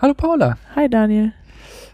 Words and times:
Hallo 0.00 0.14
Paula. 0.14 0.56
Hi 0.76 0.88
Daniel. 0.88 1.32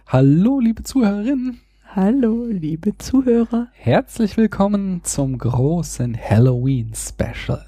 Hallo 0.09 0.61
liebe 0.61 0.83
Zuhörerinnen. 0.83 1.63
Hallo 1.97 2.45
liebe 2.51 2.99
Zuhörer. 2.99 3.69
Herzlich 3.73 4.37
willkommen 4.37 5.01
zum 5.05 5.39
großen 5.39 6.15
Halloween 6.15 6.93
Special. 6.95 7.65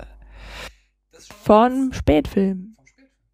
Von 1.42 1.90
Spätfilm. 1.94 2.76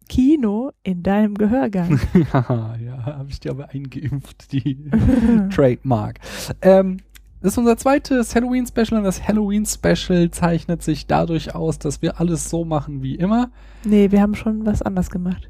Kino 0.07 0.71
in 0.83 1.03
deinem 1.03 1.33
Gehörgang. 1.33 1.99
ja, 2.33 2.47
habe 2.47 3.27
ich 3.27 3.41
dir 3.41 3.51
aber 3.51 3.71
eingeimpft, 3.71 4.53
die 4.53 4.89
Trademark. 5.53 6.21
Ähm, 6.61 7.01
das 7.41 7.51
ist 7.51 7.57
unser 7.57 7.75
zweites 7.75 8.33
Halloween-Special 8.33 8.97
und 8.97 9.03
das 9.03 9.27
Halloween-Special 9.27 10.31
zeichnet 10.31 10.81
sich 10.81 11.05
dadurch 11.05 11.53
aus, 11.53 11.79
dass 11.79 12.01
wir 12.01 12.21
alles 12.21 12.49
so 12.49 12.63
machen 12.63 13.03
wie 13.03 13.15
immer. 13.15 13.51
Nee, 13.83 14.09
wir 14.11 14.21
haben 14.21 14.35
schon 14.35 14.65
was 14.65 14.81
anders 14.81 15.09
gemacht. 15.09 15.49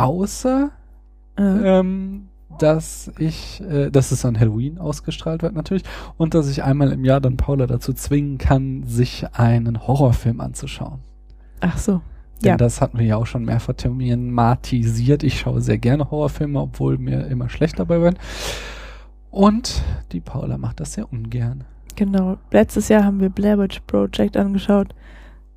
Außer, 0.00 0.70
Äh, 1.38 1.42
ähm, 1.42 2.28
dass 2.58 3.10
ich, 3.18 3.62
äh, 3.62 3.90
dass 3.90 4.10
es 4.10 4.24
an 4.24 4.38
Halloween 4.38 4.78
ausgestrahlt 4.78 5.42
wird 5.42 5.54
natürlich 5.54 5.84
und 6.18 6.34
dass 6.34 6.50
ich 6.50 6.62
einmal 6.64 6.92
im 6.92 7.04
Jahr 7.04 7.20
dann 7.20 7.36
Paula 7.36 7.66
dazu 7.66 7.92
zwingen 7.92 8.36
kann, 8.38 8.82
sich 8.84 9.26
einen 9.32 9.86
Horrorfilm 9.86 10.40
anzuschauen. 10.40 10.98
Ach 11.60 11.78
so. 11.78 12.00
Denn 12.42 12.50
Ja. 12.50 12.56
das 12.56 12.80
hatten 12.80 12.98
wir 12.98 13.06
ja 13.06 13.16
auch 13.16 13.26
schon 13.26 13.44
mehrfach 13.44 13.74
thematisiert. 13.74 15.22
Ich 15.22 15.38
schaue 15.40 15.60
sehr 15.60 15.78
gerne 15.78 16.10
Horrorfilme, 16.10 16.60
obwohl 16.60 16.98
mir 16.98 17.26
immer 17.28 17.48
schlecht 17.48 17.78
dabei 17.78 18.00
wird. 18.00 18.18
Und 19.30 19.82
die 20.12 20.20
Paula 20.20 20.58
macht 20.58 20.80
das 20.80 20.94
sehr 20.94 21.10
ungern. 21.12 21.64
Genau. 21.96 22.38
Letztes 22.50 22.88
Jahr 22.88 23.04
haben 23.04 23.20
wir 23.20 23.28
Blair 23.30 23.58
Witch 23.58 23.80
Project 23.86 24.36
angeschaut 24.36 24.94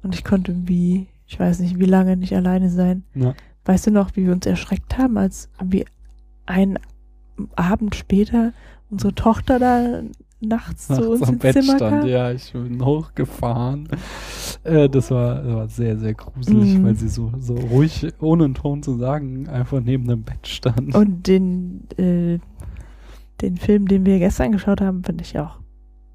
und 0.04 0.14
ich 0.14 0.24
konnte 0.24 0.56
wie, 0.68 1.08
ich 1.26 1.40
weiß 1.40 1.60
nicht, 1.60 1.80
wie 1.80 1.86
lange 1.86 2.16
nicht 2.18 2.36
alleine 2.36 2.70
sein. 2.70 3.04
Ja. 3.16 3.34
Weißt 3.66 3.88
du 3.88 3.92
noch, 3.92 4.16
wie 4.16 4.26
wir 4.26 4.34
uns 4.34 4.46
erschreckt 4.46 4.98
haben, 4.98 5.18
als 5.18 5.50
irgendwie 5.60 5.86
einen 6.46 6.80
Abend 7.56 7.96
später 7.96 8.54
unsere 8.90 9.16
Tochter 9.16 9.58
da 9.60 10.02
nachts 10.42 10.88
zu 10.88 11.12
uns 11.12 11.24
am 11.24 11.36
ins 11.36 11.40
Bett 11.42 11.54
Zimmer 11.54 11.78
stand. 11.78 12.02
kam? 12.02 12.08
Ja, 12.10 12.32
ich 12.32 12.52
bin 12.52 12.84
hochgefahren. 12.84 13.88
Äh, 14.66 14.90
das, 14.90 15.10
war, 15.10 15.36
das 15.42 15.54
war 15.56 15.68
sehr, 15.70 15.98
sehr 15.98 16.14
gruselig, 16.14 16.78
Mhm. 16.78 16.84
weil 16.86 16.96
sie 16.96 17.08
so, 17.08 17.32
so 17.40 17.56
ruhig, 17.56 18.08
ohne 18.20 18.44
einen 18.46 18.54
Ton 18.54 18.84
zu 18.84 18.98
sagen, 18.98 19.48
einfach 19.48 19.80
neben 19.80 20.08
dem 20.08 20.24
Bett 20.24 20.46
stand. 20.46 20.94
Und 20.94 21.28
den, 21.28 21.88
äh, 21.98 22.40
den 23.42 23.56
Film, 23.58 23.88
den 23.88 24.06
wir 24.06 24.20
gestern 24.20 24.52
geschaut 24.52 24.82
haben, 24.82 25.04
finde 25.04 25.24
ich 25.24 25.40
auch, 25.40 25.60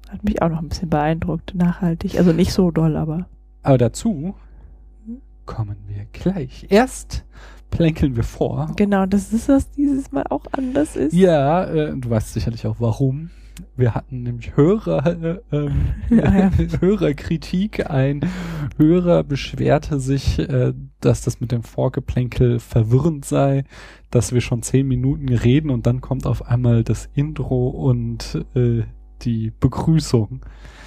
hat 0.09 0.23
mich 0.23 0.41
auch 0.43 0.49
noch 0.49 0.59
ein 0.61 0.69
bisschen 0.69 0.89
beeindruckt, 0.89 1.55
nachhaltig. 1.55 2.17
Also 2.19 2.31
nicht 2.31 2.53
so 2.53 2.69
doll, 2.71 2.95
aber. 2.95 3.27
Aber 3.63 3.77
dazu. 3.79 4.35
Kommen 5.49 5.77
wir 5.87 6.05
gleich. 6.13 6.67
Erst 6.69 7.25
plänkeln 7.71 8.15
wir 8.15 8.23
vor. 8.23 8.71
Genau, 8.75 9.07
das 9.07 9.33
ist, 9.33 9.49
was 9.49 9.71
dieses 9.71 10.11
Mal 10.11 10.25
auch 10.29 10.45
anders 10.51 10.95
ist. 10.95 11.11
Ja, 11.11 11.65
äh, 11.65 11.97
du 11.97 12.07
weißt 12.07 12.33
sicherlich 12.33 12.67
auch 12.67 12.75
warum. 12.79 13.31
Wir 13.75 13.95
hatten 13.95 14.21
nämlich 14.21 14.55
Hörer, 14.55 15.07
äh, 15.07 15.39
ähm, 15.51 15.71
Ja, 16.11 16.37
ja. 16.37 16.51
Hörerkritik. 16.81 17.89
Ein 17.89 18.29
Hörer 18.77 19.23
beschwerte 19.23 19.99
sich, 19.99 20.37
äh, 20.37 20.73
dass 21.01 21.23
das 21.23 21.41
mit 21.41 21.51
dem 21.51 21.63
Vorgeplänkel 21.63 22.59
verwirrend 22.59 23.25
sei, 23.25 23.63
dass 24.11 24.33
wir 24.33 24.41
schon 24.41 24.61
zehn 24.61 24.87
Minuten 24.87 25.29
reden 25.29 25.71
und 25.71 25.87
dann 25.87 25.99
kommt 25.99 26.27
auf 26.27 26.47
einmal 26.47 26.83
das 26.83 27.09
Intro 27.15 27.69
und 27.69 28.45
äh, 28.53 28.83
die 29.23 29.51
Begrüßung. 29.59 30.41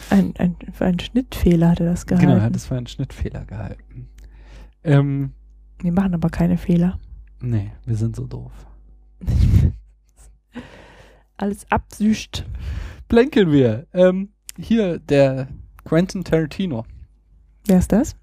Ein, 0.08 0.34
ein, 0.38 0.54
für 0.72 0.84
einen 0.84 1.00
Schnittfehler 1.00 1.70
hatte 1.70 1.84
das 1.84 2.06
gehalten. 2.06 2.28
Genau, 2.28 2.38
er 2.38 2.44
hat 2.44 2.54
das 2.54 2.66
für 2.66 2.76
einen 2.76 2.86
Schnittfehler 2.86 3.44
gehalten. 3.44 4.08
Ähm, 4.84 5.33
Wir 5.80 5.92
machen 5.92 6.14
aber 6.14 6.28
keine 6.30 6.56
Fehler. 6.58 6.98
nee, 7.41 7.70
wir 7.86 7.97
sind 7.97 8.16
so 8.16 8.27
doof. 8.27 8.52
Alles 11.36 11.66
absüßt. 11.70 12.44
Plänkeln 13.08 13.50
wir. 13.53 13.86
Ähm, 13.92 14.30
hier, 14.58 14.98
der 14.98 15.48
Quentin 15.84 16.25
Tarantino. 16.25 16.84
Wer 17.66 17.78
ist 17.78 17.93
das? 17.93 18.16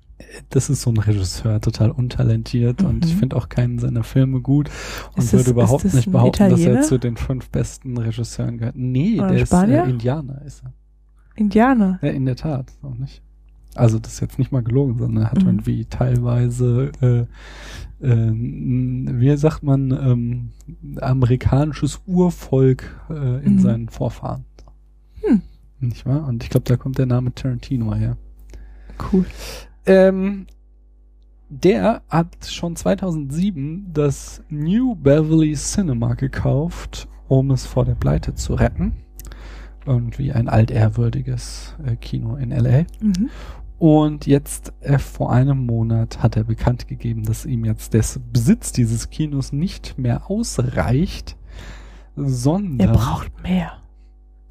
das 0.49 0.69
ist 0.69 0.81
so 0.81 0.89
ein 0.89 0.97
Regisseur, 0.97 1.61
total 1.61 1.91
untalentiert 1.91 2.83
und 2.83 2.97
Mhm. 2.97 3.01
ich 3.09 3.15
finde 3.15 3.37
auch 3.37 3.47
keinen 3.47 3.79
seiner 3.79 4.03
Filme 4.03 4.41
gut 4.41 4.69
und 5.15 5.23
Ist 5.23 5.31
würde 5.31 5.45
das- 5.45 5.51
überhaupt 5.53 5.85
nicht 5.93 6.11
behaupten, 6.11 6.49
dass 6.49 6.59
Italiener? 6.59 6.79
er 6.81 6.85
zu 6.85 6.97
den 6.97 7.15
fünf 7.15 7.49
besten 7.49 7.97
Regisseuren 7.97 8.57
gehört. 8.57 8.75
Nee, 8.75 9.17
Oder 9.17 9.29
der 9.31 9.45
Spanier? 9.45 9.83
ist 9.83 9.87
äh, 9.87 9.91
Indianer, 9.91 10.41
ist 10.41 10.63
er. 10.65 10.73
Indianer. 11.35 11.99
Ja, 12.01 12.09
in 12.09 12.25
der 12.25 12.35
Tat, 12.35 12.73
auch 12.81 12.95
nicht. 12.95 13.21
Also 13.75 13.99
das 13.99 14.13
ist 14.13 14.19
jetzt 14.19 14.39
nicht 14.39 14.51
mal 14.51 14.63
gelogen, 14.63 14.97
sondern 14.97 15.23
er 15.25 15.31
hat 15.31 15.41
Mhm. 15.41 15.47
irgendwie 15.49 15.85
teilweise, 15.85 16.91
äh, 17.01 17.25
äh, 18.05 18.31
wie 18.33 19.37
sagt 19.37 19.63
man, 19.63 19.91
ähm, 19.91 20.49
amerikanisches 21.01 22.01
Urvolk 22.07 22.99
äh, 23.09 23.45
in 23.45 23.55
Mhm. 23.55 23.59
seinen 23.59 23.89
Vorfahren. 23.89 24.45
Hm. 25.21 25.41
Nicht 25.79 26.05
wahr? 26.05 26.27
Und 26.27 26.43
ich 26.43 26.49
glaube, 26.49 26.65
da 26.65 26.77
kommt 26.77 26.97
der 26.97 27.05
Name 27.05 27.33
Tarantino 27.33 27.93
her. 27.93 28.17
Cool. 29.11 29.25
Ähm, 29.85 30.47
der 31.49 32.01
hat 32.09 32.45
schon 32.45 32.75
2007 32.75 33.87
das 33.93 34.43
New 34.49 34.95
Beverly 34.95 35.53
Cinema 35.53 36.13
gekauft, 36.15 37.07
um 37.27 37.51
es 37.51 37.65
vor 37.65 37.85
der 37.85 37.95
Pleite 37.95 38.35
zu 38.35 38.55
retten. 38.55 38.93
Irgendwie 39.89 40.31
ein 40.31 40.47
altehrwürdiges 40.47 41.75
äh, 41.83 41.95
Kino 41.95 42.35
in 42.35 42.51
LA. 42.51 42.83
Mhm. 43.01 43.29
Und 43.79 44.27
jetzt 44.27 44.73
äh, 44.81 44.99
vor 44.99 45.31
einem 45.31 45.65
Monat 45.65 46.21
hat 46.21 46.37
er 46.37 46.43
bekannt 46.43 46.87
gegeben, 46.87 47.23
dass 47.23 47.45
ihm 47.45 47.65
jetzt 47.65 47.93
der 47.93 48.03
Besitz 48.31 48.71
dieses 48.71 49.09
Kinos 49.09 49.51
nicht 49.51 49.97
mehr 49.97 50.29
ausreicht, 50.29 51.37
sondern 52.15 52.89
Er 52.89 52.93
braucht 52.93 53.41
mehr. 53.41 53.71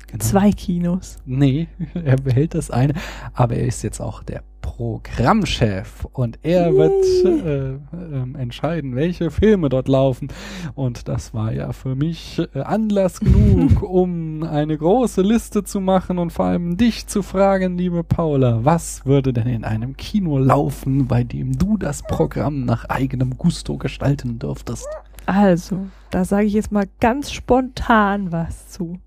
Genau. 0.08 0.24
Zwei 0.24 0.50
Kinos. 0.52 1.18
Nee, 1.26 1.68
er 1.94 2.16
behält 2.16 2.54
das 2.54 2.70
eine, 2.70 2.94
aber 3.34 3.56
er 3.56 3.66
ist 3.66 3.82
jetzt 3.82 4.00
auch 4.00 4.22
der 4.22 4.42
Programmchef 4.62 6.06
und 6.12 6.38
er 6.42 6.74
wird 6.74 7.04
äh, 7.24 7.78
ähm, 8.14 8.36
entscheiden, 8.36 8.96
welche 8.96 9.30
Filme 9.30 9.68
dort 9.68 9.88
laufen. 9.88 10.28
Und 10.74 11.08
das 11.08 11.34
war 11.34 11.52
ja 11.52 11.72
für 11.72 11.94
mich 11.94 12.40
äh, 12.54 12.60
Anlass 12.60 13.20
genug, 13.20 13.82
um 13.82 14.42
eine 14.42 14.76
große 14.76 15.22
Liste 15.22 15.64
zu 15.64 15.80
machen 15.80 16.18
und 16.18 16.32
vor 16.32 16.46
allem 16.46 16.76
dich 16.76 17.06
zu 17.06 17.22
fragen, 17.22 17.76
liebe 17.76 18.04
Paula, 18.04 18.64
was 18.64 19.04
würde 19.04 19.32
denn 19.32 19.46
in 19.46 19.64
einem 19.64 19.96
Kino 19.96 20.38
laufen, 20.38 21.06
bei 21.06 21.24
dem 21.24 21.58
du 21.58 21.76
das 21.76 22.02
Programm 22.02 22.64
nach 22.64 22.84
eigenem 22.86 23.36
Gusto 23.36 23.76
gestalten 23.76 24.38
dürftest? 24.38 24.88
Also, 25.26 25.86
da 26.10 26.24
sage 26.24 26.46
ich 26.46 26.54
jetzt 26.54 26.72
mal 26.72 26.86
ganz 27.00 27.30
spontan 27.30 28.32
was 28.32 28.68
zu. 28.68 28.98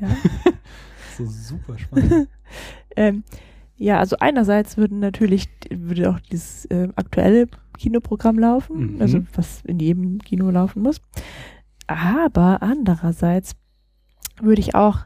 Ja, 0.00 0.08
So 1.16 1.24
super 1.26 1.78
spannend. 1.78 2.28
ähm, 2.96 3.24
ja 3.76 3.98
also 3.98 4.16
einerseits 4.20 4.76
würden 4.76 5.00
natürlich, 5.00 5.48
würde 5.70 6.10
auch 6.10 6.20
dieses 6.20 6.66
äh, 6.66 6.88
aktuelle 6.96 7.46
Kinoprogramm 7.78 8.38
laufen, 8.38 8.94
Mhm. 8.96 9.00
also 9.02 9.22
was 9.34 9.62
in 9.64 9.78
jedem 9.78 10.18
Kino 10.18 10.50
laufen 10.50 10.82
muss. 10.82 11.00
Aber 11.86 12.62
andererseits 12.62 13.52
würde 14.40 14.60
ich 14.60 14.74
auch 14.74 15.00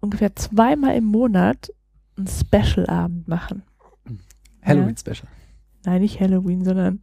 ungefähr 0.00 0.34
zweimal 0.36 0.96
im 0.96 1.04
Monat 1.04 1.70
einen 2.16 2.28
Special-Abend 2.28 3.28
machen. 3.28 3.62
Halloween 4.62 4.96
Special. 4.96 5.28
Nein, 5.84 6.00
nicht 6.02 6.20
Halloween, 6.20 6.64
sondern 6.64 7.00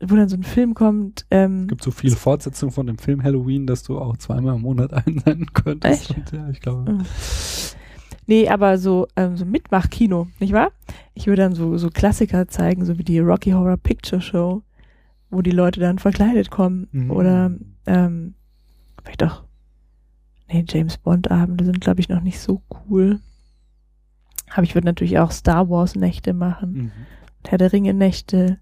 wo 0.00 0.14
dann 0.14 0.28
so 0.28 0.36
ein 0.36 0.44
Film 0.44 0.74
kommt. 0.74 1.26
Ähm, 1.30 1.66
gibt 1.66 1.82
so 1.82 1.90
viele 1.90 2.16
Fortsetzungen 2.16 2.72
von 2.72 2.86
dem 2.86 2.98
Film 2.98 3.22
Halloween, 3.22 3.66
dass 3.66 3.82
du 3.82 3.98
auch 3.98 4.16
zweimal 4.16 4.56
im 4.56 4.62
Monat 4.62 4.92
einsenden 5.06 5.52
könntest. 5.52 6.10
Echt? 6.10 6.16
Und 6.16 6.32
ja, 6.32 6.48
ich 6.50 6.60
glaube. 6.60 6.92
Mhm. 6.92 7.04
Nee, 8.26 8.48
aber 8.48 8.76
so, 8.76 9.08
ähm, 9.16 9.36
so 9.38 9.46
Mitmachkino, 9.46 10.28
nicht 10.38 10.52
wahr? 10.52 10.70
Ich 11.14 11.26
würde 11.26 11.42
dann 11.42 11.54
so, 11.54 11.78
so 11.78 11.88
Klassiker 11.88 12.46
zeigen, 12.46 12.84
so 12.84 12.98
wie 12.98 13.04
die 13.04 13.20
Rocky 13.20 13.52
Horror 13.52 13.78
Picture 13.78 14.20
Show, 14.20 14.62
wo 15.30 15.40
die 15.40 15.50
Leute 15.50 15.80
dann 15.80 15.98
verkleidet 15.98 16.50
kommen. 16.50 16.88
Mhm. 16.92 17.10
Oder 17.10 17.50
ähm, 17.86 18.34
vielleicht 19.02 19.24
auch, 19.24 19.44
nee, 20.52 20.62
James 20.68 20.98
Bond 20.98 21.30
Abende 21.30 21.64
sind, 21.64 21.80
glaube 21.80 22.00
ich, 22.00 22.10
noch 22.10 22.20
nicht 22.20 22.38
so 22.38 22.62
cool. 22.88 23.20
Aber 24.52 24.62
ich 24.62 24.74
würde 24.74 24.86
natürlich 24.86 25.18
auch 25.18 25.30
Star 25.30 25.70
Wars 25.70 25.94
Nächte 25.94 26.34
machen. 26.34 26.72
Mhm. 26.72 26.92
Herr 27.46 27.58
der 27.58 27.72
Ringe 27.72 27.94
Nächte. 27.94 28.58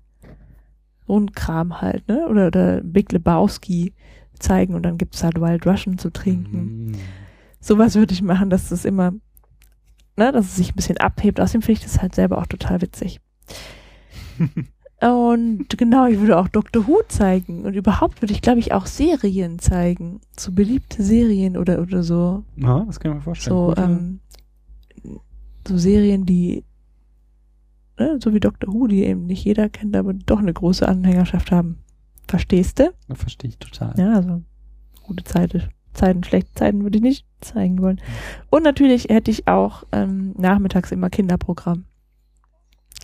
So 1.06 1.18
ein 1.18 1.32
Kram 1.32 1.80
halt, 1.80 2.08
ne? 2.08 2.26
Oder, 2.28 2.48
oder 2.48 2.80
Big 2.82 3.12
Lebowski 3.12 3.94
zeigen 4.38 4.74
und 4.74 4.82
dann 4.82 4.98
gibt's 4.98 5.22
halt 5.22 5.40
Wild 5.40 5.66
Russian 5.66 5.98
zu 5.98 6.10
trinken. 6.10 6.86
Mhm. 6.86 6.94
Sowas 7.60 7.94
würde 7.94 8.12
ich 8.12 8.22
machen, 8.22 8.50
dass 8.50 8.68
das 8.68 8.84
immer, 8.84 9.12
ne, 10.16 10.32
dass 10.32 10.46
es 10.46 10.56
sich 10.56 10.72
ein 10.72 10.76
bisschen 10.76 10.98
abhebt. 10.98 11.40
Außerdem 11.40 11.62
finde 11.62 11.80
ich 11.80 11.84
das 11.84 12.00
halt 12.00 12.14
selber 12.14 12.38
auch 12.38 12.46
total 12.46 12.82
witzig. 12.82 13.20
Und 15.00 15.68
genau, 15.76 16.06
ich 16.06 16.18
würde 16.18 16.38
auch 16.38 16.48
Doctor 16.48 16.86
Who 16.86 17.02
zeigen. 17.08 17.64
Und 17.64 17.74
überhaupt 17.74 18.22
würde 18.22 18.32
ich, 18.32 18.40
glaube 18.40 18.60
ich, 18.60 18.72
auch 18.72 18.86
Serien 18.86 19.58
zeigen. 19.58 20.20
So 20.36 20.52
beliebte 20.52 21.02
Serien 21.02 21.56
oder, 21.56 21.82
oder 21.82 22.02
so. 22.02 22.44
Ja, 22.56 22.82
das 22.86 22.98
kann 22.98 23.12
ich 23.12 23.16
mir 23.16 23.22
vorstellen. 23.22 23.56
So, 23.56 23.74
ähm, 23.76 24.20
so 25.68 25.76
Serien, 25.76 26.24
die, 26.24 26.64
ne, 27.98 28.18
so 28.22 28.32
wie 28.32 28.40
Doctor 28.40 28.72
Who, 28.72 28.86
die 28.86 29.04
eben 29.04 29.26
nicht 29.26 29.44
jeder 29.44 29.68
kennt, 29.68 29.96
aber 29.96 30.12
doch 30.14 30.38
eine 30.38 30.52
große 30.52 30.86
Anhängerschaft 30.86 31.50
haben. 31.50 31.78
Verstehst 32.28 32.78
du? 32.78 32.92
Verstehe 33.14 33.50
ich 33.50 33.58
total. 33.58 33.94
Ja, 33.98 34.14
also 34.14 34.42
gute 35.02 35.24
Zeiten, 35.24 35.62
Zeiten, 35.92 36.24
schlechte 36.24 36.52
Zeiten 36.54 36.82
würde 36.82 36.98
ich 36.98 37.02
nicht 37.02 37.26
zeigen 37.40 37.80
wollen. 37.80 38.00
Und 38.50 38.64
natürlich 38.64 39.04
hätte 39.08 39.30
ich 39.30 39.46
auch 39.46 39.84
ähm, 39.92 40.34
nachmittags 40.36 40.92
immer 40.92 41.10
Kinderprogramm. 41.10 41.84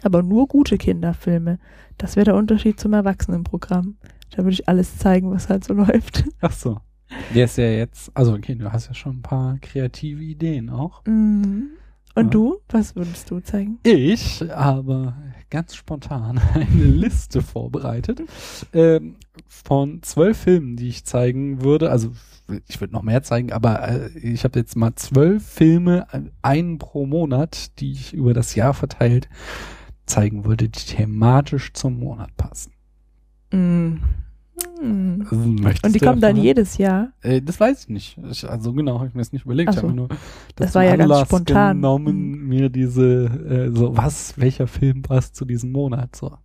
Aber 0.03 0.23
nur 0.23 0.49
gute 0.49 0.79
Kinderfilme. 0.79 1.59
Das 1.99 2.17
wäre 2.17 2.25
der 2.25 2.35
Unterschied 2.35 2.81
zum 2.81 2.93
Erwachsenenprogramm. 2.93 3.97
Da 4.31 4.39
würde 4.39 4.53
ich 4.53 4.69
alles 4.69 4.99
zeigen, 4.99 5.31
was 5.31 5.49
halt 5.49 5.65
so 5.65 5.75
läuft. 5.75 6.25
Ach 6.41 6.53
so. 6.53 6.81
Der 7.35 7.45
ist 7.45 7.59
ja 7.59 7.67
jetzt, 7.67 8.11
also 8.15 8.33
okay, 8.33 8.55
du 8.55 8.73
hast 8.73 8.89
ja 8.89 8.95
schon 8.95 9.19
ein 9.19 9.23
paar 9.23 9.59
kreative 9.59 10.23
Ideen 10.23 10.71
auch. 10.71 11.05
Mhm. 11.07 11.69
Und 12.15 12.27
Ja. 12.27 12.31
du? 12.31 12.57
Was 12.69 12.95
würdest 12.95 13.31
du 13.31 13.41
zeigen? 13.41 13.79
Ich 13.83 14.41
habe 14.43 15.15
ganz 15.51 15.75
spontan 15.75 16.39
eine 16.55 16.85
Liste 16.85 17.43
vorbereitet 17.43 18.23
ähm, 18.73 19.17
von 19.47 20.03
zwölf 20.03 20.39
Filmen, 20.39 20.77
die 20.77 20.89
ich 20.89 21.05
zeigen 21.05 21.63
würde. 21.63 21.91
Also 21.91 22.13
ich 22.67 22.81
würde 22.81 22.93
noch 22.93 23.03
mehr 23.03 23.23
zeigen, 23.23 23.53
aber 23.53 23.89
äh, 23.89 24.19
ich 24.19 24.45
habe 24.45 24.59
jetzt 24.59 24.77
mal 24.77 24.95
zwölf 24.95 25.47
Filme, 25.47 26.07
einen 26.43 26.79
pro 26.79 27.07
Monat, 27.07 27.79
die 27.81 27.93
ich 27.93 28.13
über 28.13 28.35
das 28.35 28.55
Jahr 28.55 28.75
verteilt 28.75 29.29
zeigen 30.07 30.45
würde, 30.45 30.69
die 30.69 30.81
thematisch 30.81 31.73
zum 31.73 31.99
Monat 31.99 32.37
passen. 32.37 32.73
Mhm. 33.53 34.01
Mhm. 34.83 35.23
Also, 35.31 35.37
möchtest 35.37 35.85
Und 35.85 35.95
die 35.95 35.99
kommen 36.01 36.21
dann 36.21 36.37
jedes 36.37 36.79
Jahr. 36.79 37.13
Äh, 37.23 37.41
das 37.43 37.59
weiß 37.61 37.83
ich 37.85 37.89
nicht. 37.89 38.19
Ich, 38.31 38.49
also 38.49 38.73
genau, 38.73 38.99
habe 38.99 39.09
ich 39.09 39.15
mir 39.15 39.21
das 39.21 39.33
nicht 39.33 39.45
überlegt. 39.45 39.69
Ach 39.71 39.73
Ich 39.75 39.79
habe 39.79 39.89
so. 39.89 39.95
mir 39.95 40.01
nur 40.01 40.09
Das 40.57 40.73
zum 40.73 40.75
war 40.77 40.85
ja 40.85 40.91
ganz 40.97 41.03
Anlass 41.03 41.29
spontan. 41.29 41.77
genommen, 41.77 42.49
mir 42.49 42.69
diese, 42.69 43.25
äh, 43.27 43.77
so 43.77 43.97
was, 43.97 44.39
welcher 44.39 44.67
Film 44.67 45.03
passt 45.03 45.37
zu 45.37 45.45
diesem 45.45 45.73
Monat. 45.73 46.15
So. 46.17 46.37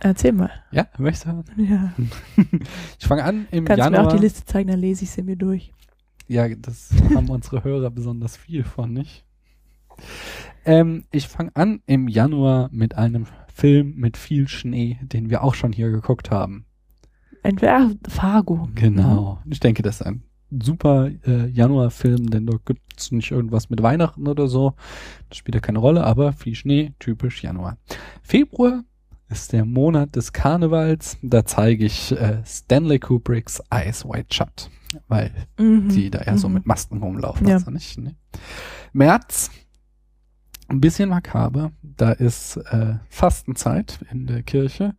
Erzähl 0.00 0.32
mal. 0.32 0.50
Ja, 0.70 0.86
möchtest 0.98 1.26
du 1.26 1.30
hören? 1.32 1.44
Ja. 1.56 1.92
Ich 3.00 3.06
fange 3.06 3.24
an 3.24 3.46
im 3.50 3.64
Kannst 3.64 3.84
du 3.84 3.90
mir 3.90 3.96
Januar. 3.96 4.12
auch 4.12 4.16
die 4.16 4.22
Liste 4.22 4.44
zeigen, 4.44 4.68
dann 4.70 4.78
lese 4.80 5.04
ich 5.04 5.10
sie 5.10 5.22
mir 5.22 5.36
durch. 5.36 5.72
Ja, 6.28 6.46
das 6.48 6.90
haben 7.14 7.28
unsere 7.30 7.64
Hörer 7.64 7.90
besonders 7.90 8.36
viel 8.36 8.62
von, 8.62 8.92
nicht? 8.92 9.24
Ähm, 10.64 11.04
ich 11.10 11.26
fange 11.26 11.50
an 11.54 11.80
im 11.86 12.06
Januar 12.08 12.68
mit 12.72 12.96
einem 12.96 13.26
Film 13.52 13.94
mit 13.96 14.16
viel 14.16 14.46
Schnee, 14.46 14.98
den 15.02 15.30
wir 15.30 15.42
auch 15.42 15.54
schon 15.54 15.72
hier 15.72 15.90
geguckt 15.90 16.30
haben. 16.30 16.66
Entweder 17.42 17.90
Fargo. 18.08 18.68
Genau. 18.74 19.38
Ich 19.46 19.60
denke, 19.60 19.82
das 19.82 20.00
ist 20.00 20.06
ein 20.06 20.22
super 20.62 21.10
äh, 21.26 21.46
Januarfilm, 21.48 22.30
denn 22.30 22.46
dort 22.46 22.64
gibt's 22.66 23.12
nicht 23.12 23.30
irgendwas 23.30 23.70
mit 23.70 23.82
Weihnachten 23.82 24.26
oder 24.26 24.48
so. 24.48 24.74
Das 25.28 25.38
spielt 25.38 25.54
ja 25.54 25.60
keine 25.60 25.78
Rolle, 25.78 26.04
aber 26.04 26.32
viel 26.32 26.54
Schnee, 26.54 26.92
typisch 26.98 27.42
Januar. 27.42 27.76
Februar 28.22 28.82
ist 29.28 29.52
der 29.52 29.64
Monat 29.66 30.16
des 30.16 30.32
Karnevals. 30.32 31.18
Da 31.22 31.44
zeige 31.44 31.84
ich 31.84 32.12
äh, 32.12 32.42
Stanley 32.46 32.98
Kubricks 32.98 33.62
Eyes 33.70 34.04
Wide 34.06 34.28
Shut, 34.32 34.70
weil 35.06 35.30
Mhm. 35.58 35.90
die 35.90 36.10
da 36.10 36.22
ja 36.24 36.36
so 36.38 36.48
Mhm. 36.48 36.54
mit 36.54 36.66
Masken 36.66 37.02
rumlaufen. 37.02 37.46
Ja. 37.46 37.56
Also 37.56 37.70
nicht, 37.70 37.98
ne? 37.98 38.14
März, 38.94 39.50
ein 40.68 40.80
bisschen 40.80 41.10
makaber. 41.10 41.72
Da 41.82 42.12
ist 42.12 42.56
äh, 42.56 42.94
Fastenzeit 43.10 43.98
in 44.10 44.26
der 44.26 44.42
Kirche. 44.42 44.94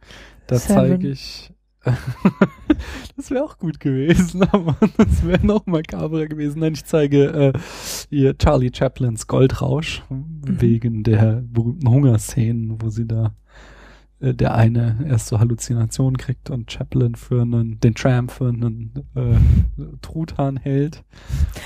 Da 0.47 0.57
zeige 0.57 1.09
ich. 1.09 1.51
das 3.17 3.31
wäre 3.31 3.43
auch 3.43 3.57
gut 3.57 3.79
gewesen, 3.79 4.43
aber 4.51 4.75
das 4.97 5.25
wäre 5.25 5.45
noch 5.45 5.65
makaberer 5.65 6.27
gewesen. 6.27 6.59
Nein, 6.59 6.73
ich 6.73 6.85
zeige 6.85 7.25
äh, 7.25 7.53
hier 8.09 8.37
Charlie 8.37 8.71
Chaplins 8.73 9.27
Goldrausch 9.27 10.03
wegen 10.09 11.03
der 11.03 11.43
berühmten 11.45 11.89
Hungerszenen, 11.89 12.81
wo 12.81 12.89
sie 12.89 13.07
da 13.07 13.33
der 14.21 14.53
eine 14.55 15.05
erst 15.07 15.27
so 15.27 15.39
Halluzinationen 15.39 16.17
kriegt 16.17 16.49
und 16.49 16.69
Chaplin 16.71 17.15
für 17.15 17.41
einen, 17.41 17.79
den 17.79 17.95
Tram 17.95 18.27
für 18.27 18.49
einen 18.49 18.91
äh, 19.15 19.37
Truthahn 20.01 20.57
hält 20.57 21.03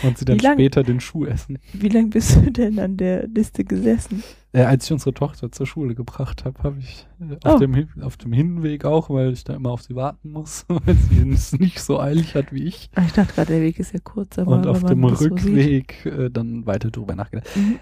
und 0.04 0.18
sie 0.20 0.26
dann 0.26 0.38
lang- 0.38 0.54
später 0.54 0.84
den 0.84 1.00
Schuh 1.00 1.26
essen. 1.26 1.58
Wie 1.74 1.90
lange 1.90 2.10
bist 2.10 2.36
du 2.36 2.52
denn 2.52 2.78
an 2.80 2.98
der 2.98 3.28
Liste 3.28 3.64
gesessen? 3.66 4.22
Äh, 4.52 4.66
als 4.66 4.86
ich 4.86 4.92
unsere 4.92 5.16
Tochter 5.16 5.52
zur 5.52 5.66
Schule 5.66 5.96
gebracht 5.96 6.46
habe, 6.46 6.62
habe 6.62 6.78
ich 6.78 7.08
äh, 7.20 7.38
auf, 7.44 7.56
Oh. 7.56 7.58
dem, 7.58 7.88
auf 8.02 8.18
dem 8.18 8.34
Hinweg 8.34 8.86
auch, 8.86 9.10
weil 9.10 9.34
ich 9.34 9.44
da 9.44 9.56
immer 9.56 9.72
auf 9.72 9.82
sie 9.82 9.96
warten 9.96 10.30
muss, 10.32 10.66
weil 10.68 10.94
sie 10.96 11.28
es 11.32 11.54
nicht 11.58 11.80
so 11.80 12.00
eilig 12.00 12.36
hat 12.36 12.54
wie 12.54 12.66
ich. 12.66 12.92
Ah, 12.94 13.02
Ich 13.04 13.14
dachte 13.14 13.34
gerade, 13.34 13.54
der 13.54 13.62
Weg 13.62 13.80
ist 13.80 13.94
ja 13.94 14.00
kurz, 14.04 14.38
aber 14.38 14.52
und 14.58 14.68
auf 14.68 14.84
dem 14.84 15.02
das 15.02 15.18
so. 15.20 15.26
Rückweg 15.26 16.06
äh, 16.06 16.30
dann 16.30 16.68
weiter 16.68 16.92
drüber 16.92 17.16
nachgedacht. 17.16 17.48
Mhm. 17.56 17.80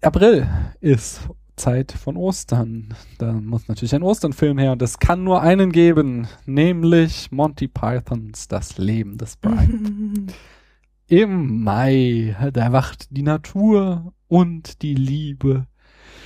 April 0.00 0.46
ist 0.80 1.28
Zeit 1.56 1.92
von 1.92 2.16
Ostern. 2.16 2.94
Da 3.18 3.32
muss 3.32 3.68
natürlich 3.68 3.94
ein 3.94 4.02
Osternfilm 4.02 4.58
her 4.58 4.72
und 4.72 4.82
es 4.82 4.98
kann 4.98 5.24
nur 5.24 5.40
einen 5.42 5.72
geben, 5.72 6.28
nämlich 6.44 7.30
Monty 7.32 7.68
Pythons 7.68 8.48
Das 8.48 8.78
Leben 8.78 9.16
des 9.18 9.36
Brian. 9.36 10.26
Im 11.08 11.62
Mai, 11.62 12.34
da 12.52 12.62
erwacht 12.62 13.08
die 13.10 13.22
Natur 13.22 14.12
und 14.28 14.82
die 14.82 14.94
Liebe. 14.94 15.66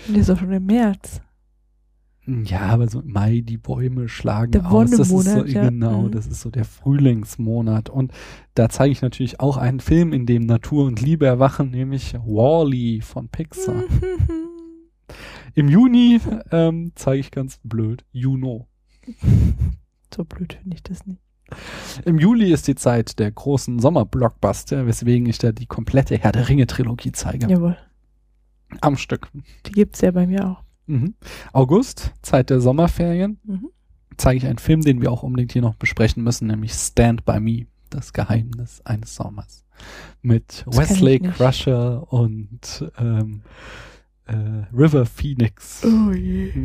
Der 0.08 0.16
ist 0.22 0.30
auch 0.30 0.38
schon 0.38 0.52
im 0.52 0.64
März. 0.66 1.20
Ja, 2.26 2.60
aber 2.60 2.88
so 2.88 3.00
im 3.00 3.12
Mai, 3.12 3.42
die 3.44 3.58
Bäume 3.58 4.08
schlagen 4.08 4.52
Der 4.52 4.70
aus. 4.70 4.90
Das 4.90 5.10
ist 5.10 5.24
so, 5.24 5.44
ja. 5.44 5.64
genau, 5.68 6.02
Mhm. 6.02 6.10
das 6.12 6.26
ist 6.26 6.40
so 6.40 6.50
der 6.50 6.64
Frühlingsmonat. 6.64 7.90
Und 7.90 8.12
da 8.54 8.68
zeige 8.68 8.92
ich 8.92 9.02
natürlich 9.02 9.40
auch 9.40 9.56
einen 9.58 9.80
Film, 9.80 10.12
in 10.12 10.26
dem 10.26 10.46
Natur 10.46 10.86
und 10.86 11.00
Liebe 11.02 11.26
erwachen, 11.26 11.70
nämlich 11.70 12.14
Wall-E 12.14 13.00
von 13.00 13.28
Pixar. 13.28 13.82
Im 15.54 15.68
Juni 15.68 16.20
ähm, 16.50 16.92
zeige 16.94 17.20
ich 17.20 17.30
ganz 17.30 17.58
blöd 17.62 18.04
Juno. 18.12 18.68
so 20.14 20.24
blöd 20.24 20.54
finde 20.54 20.76
ich 20.76 20.82
das 20.82 21.06
nicht. 21.06 21.20
Im 22.04 22.18
Juli 22.18 22.52
ist 22.52 22.68
die 22.68 22.76
Zeit 22.76 23.18
der 23.18 23.30
großen 23.32 23.80
Sommerblockbuster, 23.80 24.86
weswegen 24.86 25.26
ich 25.26 25.38
da 25.38 25.50
die 25.52 25.66
komplette 25.66 26.16
Herr 26.16 26.32
der 26.32 26.48
Ringe 26.48 26.66
Trilogie 26.68 27.10
zeige. 27.12 27.48
Jawohl. 27.48 27.76
Am 28.80 28.96
Stück. 28.96 29.28
Die 29.66 29.72
gibt's 29.72 30.00
ja 30.00 30.12
bei 30.12 30.26
mir 30.28 30.46
auch. 30.48 30.62
Mhm. 30.86 31.14
August, 31.52 32.12
Zeit 32.22 32.50
der 32.50 32.60
Sommerferien, 32.60 33.40
Mhm. 33.44 33.70
zeige 34.16 34.38
ich 34.38 34.46
einen 34.46 34.58
Film, 34.58 34.82
den 34.82 35.00
wir 35.00 35.10
auch 35.10 35.24
unbedingt 35.24 35.52
hier 35.52 35.62
noch 35.62 35.74
besprechen 35.74 36.22
müssen, 36.22 36.46
nämlich 36.46 36.72
Stand 36.72 37.24
By 37.24 37.40
Me, 37.40 37.66
das 37.90 38.12
Geheimnis 38.12 38.80
eines 38.84 39.16
Sommers. 39.16 39.64
Mit 40.22 40.64
Das 40.66 40.76
Wesley. 40.78 41.18
Crusher 41.20 42.12
und 42.12 42.90
ähm, 42.98 43.42
äh, 44.30 44.66
River 44.72 45.06
Phoenix. 45.06 45.84
Oh 45.84 46.12
je. 46.12 46.62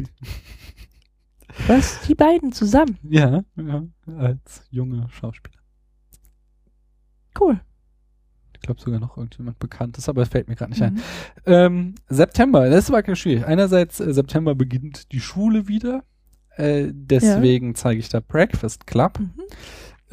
Was? 1.67 2.01
Die 2.01 2.15
beiden 2.15 2.51
zusammen? 2.51 2.97
Ja, 3.03 3.43
ja, 3.55 3.83
als 4.17 4.63
junge 4.69 5.07
Schauspieler. 5.09 5.59
Cool. 7.39 7.59
Ich 8.53 8.61
glaube 8.61 8.81
sogar 8.81 8.99
noch 8.99 9.17
irgendjemand 9.17 9.59
Bekanntes, 9.59 10.09
aber 10.09 10.23
es 10.23 10.29
fällt 10.29 10.47
mir 10.47 10.55
gerade 10.55 10.71
nicht 10.71 10.81
ein. 10.81 10.93
Mhm. 10.95 11.01
Ähm, 11.45 11.95
September, 12.07 12.69
das 12.69 12.91
war 12.91 13.03
ganz 13.03 13.19
schwierig. 13.19 13.45
Einerseits, 13.45 13.99
äh, 13.99 14.13
September 14.13 14.55
beginnt 14.55 15.11
die 15.11 15.19
Schule 15.19 15.67
wieder. 15.67 16.03
Äh, 16.55 16.87
deswegen 16.91 17.75
zeige 17.75 17.99
ich 17.99 18.09
da 18.09 18.21
Breakfast 18.21 18.87
Club. 18.87 19.19
Mhm. 19.19 19.33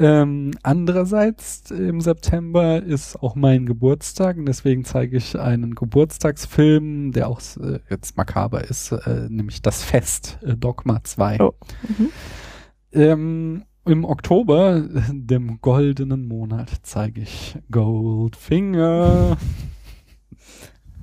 Ähm, 0.03 0.51
andererseits 0.63 1.71
im 1.71 2.01
September 2.01 2.83
ist 2.83 3.15
auch 3.23 3.35
mein 3.35 3.65
Geburtstag 3.65 4.35
und 4.35 4.45
deswegen 4.45 4.83
zeige 4.83 5.15
ich 5.15 5.39
einen 5.39 5.75
Geburtstagsfilm, 5.75 7.13
der 7.13 7.29
auch 7.29 7.39
äh, 7.61 7.79
jetzt 7.89 8.17
makaber 8.17 8.65
ist, 8.65 8.91
äh, 8.91 9.27
nämlich 9.29 9.61
Das 9.61 9.81
Fest, 9.81 10.39
äh, 10.41 10.57
Dogma 10.57 11.01
2. 11.05 11.39
Oh. 11.39 11.53
Mhm. 11.87 12.09
Ähm, 12.91 13.63
Im 13.85 14.03
Oktober, 14.03 14.83
äh, 14.93 15.01
dem 15.13 15.61
goldenen 15.61 16.27
Monat, 16.27 16.69
zeige 16.83 17.21
ich 17.21 17.57
Goldfinger. 17.71 19.37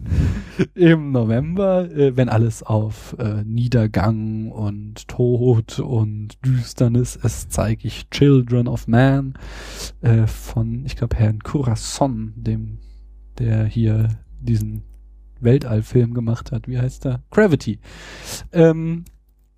Im 0.75 1.13
November, 1.13 1.91
äh, 1.91 2.17
wenn 2.17 2.29
alles 2.29 2.63
auf 2.63 3.17
äh, 3.19 3.43
Niedergang 3.45 4.51
und 4.51 5.09
Tod 5.09 5.79
und 5.79 6.39
Düsternis 6.45 7.17
ist, 7.17 7.53
zeige 7.53 7.87
ich 7.87 8.09
Children 8.11 8.69
of 8.69 8.89
Man 8.89 9.35
äh, 10.01 10.27
von, 10.27 10.85
ich 10.85 10.97
glaube, 10.97 11.17
Herrn 11.17 11.41
Curasson, 11.41 12.33
dem, 12.37 12.79
der 13.39 13.65
hier 13.65 14.09
diesen 14.41 14.83
Weltallfilm 15.41 16.15
gemacht 16.15 16.53
hat. 16.53 16.69
Wie 16.69 16.79
heißt 16.79 17.07
er? 17.07 17.23
Gravity. 17.31 17.79
Ähm, 18.53 19.05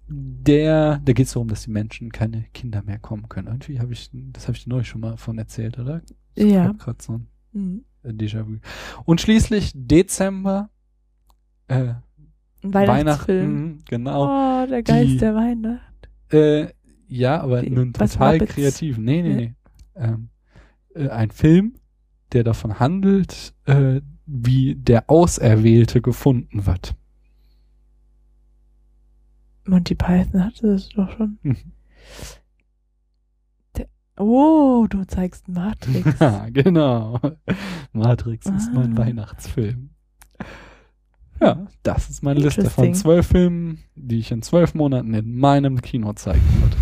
der, 0.08 1.00
da 1.04 1.12
geht 1.12 1.26
es 1.26 1.32
darum, 1.32 1.48
dass 1.48 1.62
die 1.64 1.70
Menschen 1.70 2.12
keine 2.12 2.44
Kinder 2.52 2.82
mehr 2.82 2.98
kommen 2.98 3.28
können. 3.28 3.48
Irgendwie 3.48 3.80
habe 3.80 3.92
ich, 3.92 4.10
das 4.12 4.46
habe 4.46 4.56
ich 4.56 4.64
dir 4.64 4.70
neulich 4.70 4.88
schon 4.88 5.00
mal 5.00 5.16
von 5.16 5.38
erzählt, 5.38 5.78
oder? 5.78 6.02
Ich 6.34 6.44
Ja. 6.44 6.72
grad 6.72 7.00
so 7.02 7.14
ein 7.14 7.26
Mhm. 7.54 7.84
Äh, 8.04 8.10
Déjà-vu. 8.10 8.58
Und 9.04 9.20
schließlich 9.20 9.72
Dezember, 9.74 10.70
äh, 11.68 11.74
Ein 11.74 12.74
Weihnachten, 12.74 12.88
Weihnachtsfilm. 12.88 13.52
mhm, 13.64 13.78
genau. 13.88 14.24
Oh, 14.26 14.66
der 14.66 14.82
Geist 14.82 15.10
Die- 15.10 15.18
der 15.18 15.34
Weihnacht. 15.34 16.08
Äh, 16.30 16.68
ja, 17.08 17.40
aber 17.40 17.60
Die- 17.62 17.66
einen 17.68 17.92
was, 17.98 18.12
total 18.12 18.38
kreativen. 18.40 19.04
Nee, 19.04 19.22
nee, 19.22 19.34
nee. 19.34 19.54
Ähm, 19.96 20.28
äh, 20.94 21.08
ein 21.08 21.30
Film, 21.30 21.74
der 22.32 22.44
davon 22.44 22.78
handelt, 22.78 23.54
äh, 23.66 24.00
wie 24.26 24.74
der 24.76 25.10
Auserwählte 25.10 26.00
gefunden 26.00 26.64
wird. 26.66 26.94
Monty 29.66 29.94
Python 29.94 30.44
hatte 30.44 30.66
das 30.68 30.88
doch 30.90 31.10
schon. 31.16 31.38
Mhm. 31.42 31.56
Oh, 34.18 34.86
du 34.88 35.04
zeigst 35.04 35.48
Matrix. 35.48 36.16
Ja, 36.20 36.48
genau. 36.50 37.18
Matrix 37.92 38.46
ist 38.46 38.72
mein 38.72 38.94
Ah. 38.94 38.98
Weihnachtsfilm. 39.06 39.90
Ja, 41.40 41.66
das 41.82 42.08
ist 42.10 42.22
meine 42.22 42.38
Liste 42.40 42.70
von 42.70 42.94
zwölf 42.94 43.26
Filmen, 43.28 43.78
die 43.96 44.18
ich 44.18 44.30
in 44.30 44.42
zwölf 44.42 44.74
Monaten 44.74 45.12
in 45.14 45.34
meinem 45.36 45.80
Kino 45.82 46.12
zeigen 46.12 46.42
würde. 46.60 46.76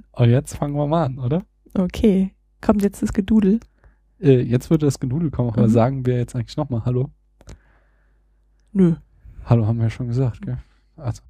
Und 0.12 0.30
jetzt 0.30 0.56
fangen 0.56 0.74
wir 0.74 0.86
mal 0.86 1.04
an, 1.04 1.18
oder? 1.18 1.42
Okay. 1.74 2.34
Kommt 2.60 2.82
jetzt 2.82 3.02
das 3.02 3.12
Gedudel? 3.12 3.60
Äh, 4.20 4.40
jetzt 4.42 4.68
würde 4.68 4.86
das 4.86 4.98
Genudel 4.98 5.30
kommen, 5.30 5.50
aber 5.50 5.62
Mhm. 5.68 5.70
sagen 5.70 6.06
wir 6.06 6.16
jetzt 6.16 6.34
eigentlich 6.34 6.56
nochmal 6.56 6.84
Hallo? 6.84 7.10
Nö. 8.72 8.96
Hallo 9.44 9.66
haben 9.66 9.78
wir 9.78 9.84
ja 9.84 9.90
schon 9.90 10.08
gesagt, 10.08 10.42
gell? 10.42 10.58
Also. 10.96 11.22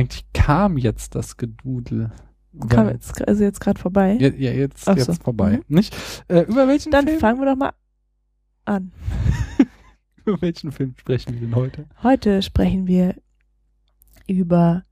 Eigentlich 0.00 0.24
kam 0.32 0.78
jetzt 0.78 1.14
das 1.14 1.36
Gedudel. 1.36 2.10
Kam 2.68 2.88
jetzt, 2.88 3.26
also 3.28 3.44
jetzt 3.44 3.60
gerade 3.60 3.78
vorbei. 3.78 4.16
Ja, 4.20 4.28
ja 4.28 4.50
jetzt, 4.50 4.88
Ach 4.88 4.96
jetzt 4.96 5.06
so. 5.06 5.14
vorbei. 5.14 5.58
Mhm. 5.68 5.76
Nicht? 5.76 5.96
Äh, 6.28 6.40
über 6.42 6.66
welchen 6.66 6.90
Dann 6.90 7.06
Film? 7.06 7.20
fangen 7.20 7.40
wir 7.40 7.46
doch 7.46 7.56
mal 7.56 7.72
an. 8.64 8.92
über 10.24 10.40
welchen 10.42 10.72
Film 10.72 10.94
sprechen 10.98 11.34
wir 11.34 11.40
denn 11.40 11.54
heute? 11.54 11.86
Heute 12.02 12.42
sprechen 12.42 12.86
wir 12.86 13.14
über 14.26 14.84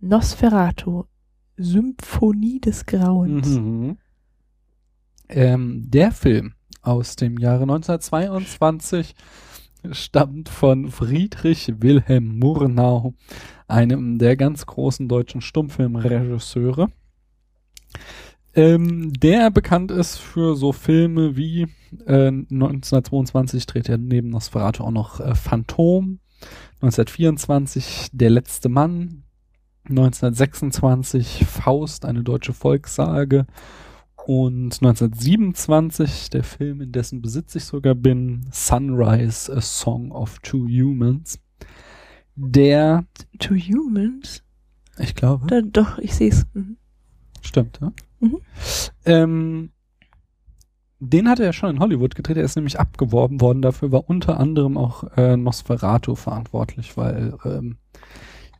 Nosferatu, 0.00 1.04
Symphonie 1.56 2.60
des 2.60 2.86
Grauens. 2.86 3.48
Mhm. 3.48 3.98
Ähm, 5.28 5.90
der 5.90 6.12
Film 6.12 6.54
aus 6.82 7.16
dem 7.16 7.38
Jahre 7.38 7.62
1922 7.62 9.14
stammt 9.92 10.48
von 10.48 10.88
Friedrich 10.90 11.72
Wilhelm 11.78 12.38
Murnau, 12.38 13.14
einem 13.70 14.18
der 14.18 14.36
ganz 14.36 14.66
großen 14.66 15.08
deutschen 15.08 15.40
Stummfilmregisseure. 15.40 16.88
Ähm, 18.54 19.12
der 19.12 19.50
bekannt 19.50 19.90
ist 19.90 20.18
für 20.18 20.56
so 20.56 20.72
Filme 20.72 21.36
wie 21.36 21.68
äh, 22.06 22.28
1922 22.28 23.66
dreht 23.66 23.88
er 23.88 23.98
neben 23.98 24.30
Nosferatu 24.30 24.82
auch 24.82 24.90
noch 24.90 25.20
äh, 25.20 25.34
Phantom, 25.34 26.18
1924 26.80 28.08
Der 28.12 28.30
letzte 28.30 28.68
Mann, 28.68 29.22
1926 29.88 31.44
Faust, 31.46 32.04
eine 32.04 32.22
deutsche 32.22 32.52
Volkssage 32.52 33.46
und 34.26 34.82
1927 34.82 36.30
der 36.30 36.44
Film, 36.44 36.80
in 36.80 36.92
dessen 36.92 37.22
Besitz 37.22 37.54
ich 37.54 37.64
sogar 37.64 37.94
bin, 37.94 38.46
Sunrise, 38.52 39.54
A 39.54 39.60
Song 39.60 40.12
of 40.12 40.38
Two 40.40 40.66
Humans. 40.66 41.38
Der, 42.42 43.04
To 43.38 43.54
Humans? 43.54 44.42
ich 44.98 45.14
glaube, 45.14 45.46
Da, 45.46 45.60
doch, 45.60 45.98
ich 45.98 46.14
sehe 46.14 46.30
es. 46.30 46.46
Mhm. 46.54 46.76
Stimmt, 47.42 47.78
ja. 47.80 47.92
Mhm. 48.20 48.38
Ähm, 49.04 49.70
den 51.00 51.28
hat 51.28 51.40
er 51.40 51.52
schon 51.52 51.70
in 51.70 51.80
Hollywood 51.80 52.14
gedreht. 52.14 52.36
Er 52.36 52.44
ist 52.44 52.56
nämlich 52.56 52.78
abgeworben 52.78 53.40
worden. 53.40 53.62
Dafür 53.62 53.90
war 53.92 54.08
unter 54.08 54.38
anderem 54.38 54.76
auch 54.76 55.04
äh, 55.16 55.36
Nosferatu 55.36 56.14
verantwortlich, 56.14 56.96
weil 56.96 57.36
ähm, 57.44 57.78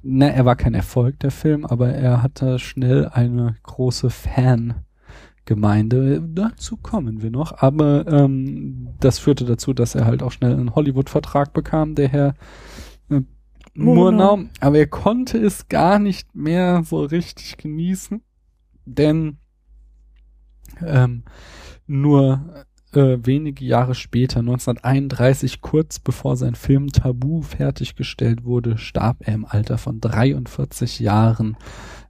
na, 0.02 0.28
er 0.28 0.46
war 0.46 0.56
kein 0.56 0.72
Erfolg, 0.72 1.20
der 1.20 1.30
Film, 1.30 1.66
aber 1.66 1.90
er 1.90 2.22
hatte 2.22 2.58
schnell 2.58 3.06
eine 3.08 3.56
große 3.62 4.08
Fangemeinde. 4.08 6.22
Dazu 6.26 6.78
kommen 6.78 7.20
wir 7.20 7.30
noch. 7.30 7.60
Aber 7.60 8.06
ähm, 8.06 8.88
das 9.00 9.18
führte 9.18 9.44
dazu, 9.44 9.74
dass 9.74 9.94
er 9.94 10.06
halt 10.06 10.22
auch 10.22 10.32
schnell 10.32 10.54
einen 10.54 10.74
Hollywood-Vertrag 10.74 11.52
bekam, 11.52 11.94
der 11.94 12.08
Herr 12.08 12.34
äh, 13.10 13.20
Murnau. 13.74 14.36
Murnau. 14.36 14.50
Aber 14.60 14.78
er 14.78 14.86
konnte 14.86 15.38
es 15.38 15.68
gar 15.68 15.98
nicht 15.98 16.34
mehr 16.34 16.82
so 16.84 17.02
richtig 17.04 17.56
genießen 17.56 18.22
denn 18.96 19.38
ähm, 20.84 21.24
nur 21.86 22.64
äh, 22.92 23.18
wenige 23.22 23.64
Jahre 23.64 23.94
später, 23.94 24.40
1931, 24.40 25.60
kurz 25.60 25.98
bevor 25.98 26.36
sein 26.36 26.54
Film 26.54 26.88
Tabu 26.88 27.42
fertiggestellt 27.42 28.44
wurde, 28.44 28.78
starb 28.78 29.18
er 29.20 29.34
im 29.34 29.44
Alter 29.44 29.78
von 29.78 30.00
43 30.00 31.00
Jahren 31.00 31.56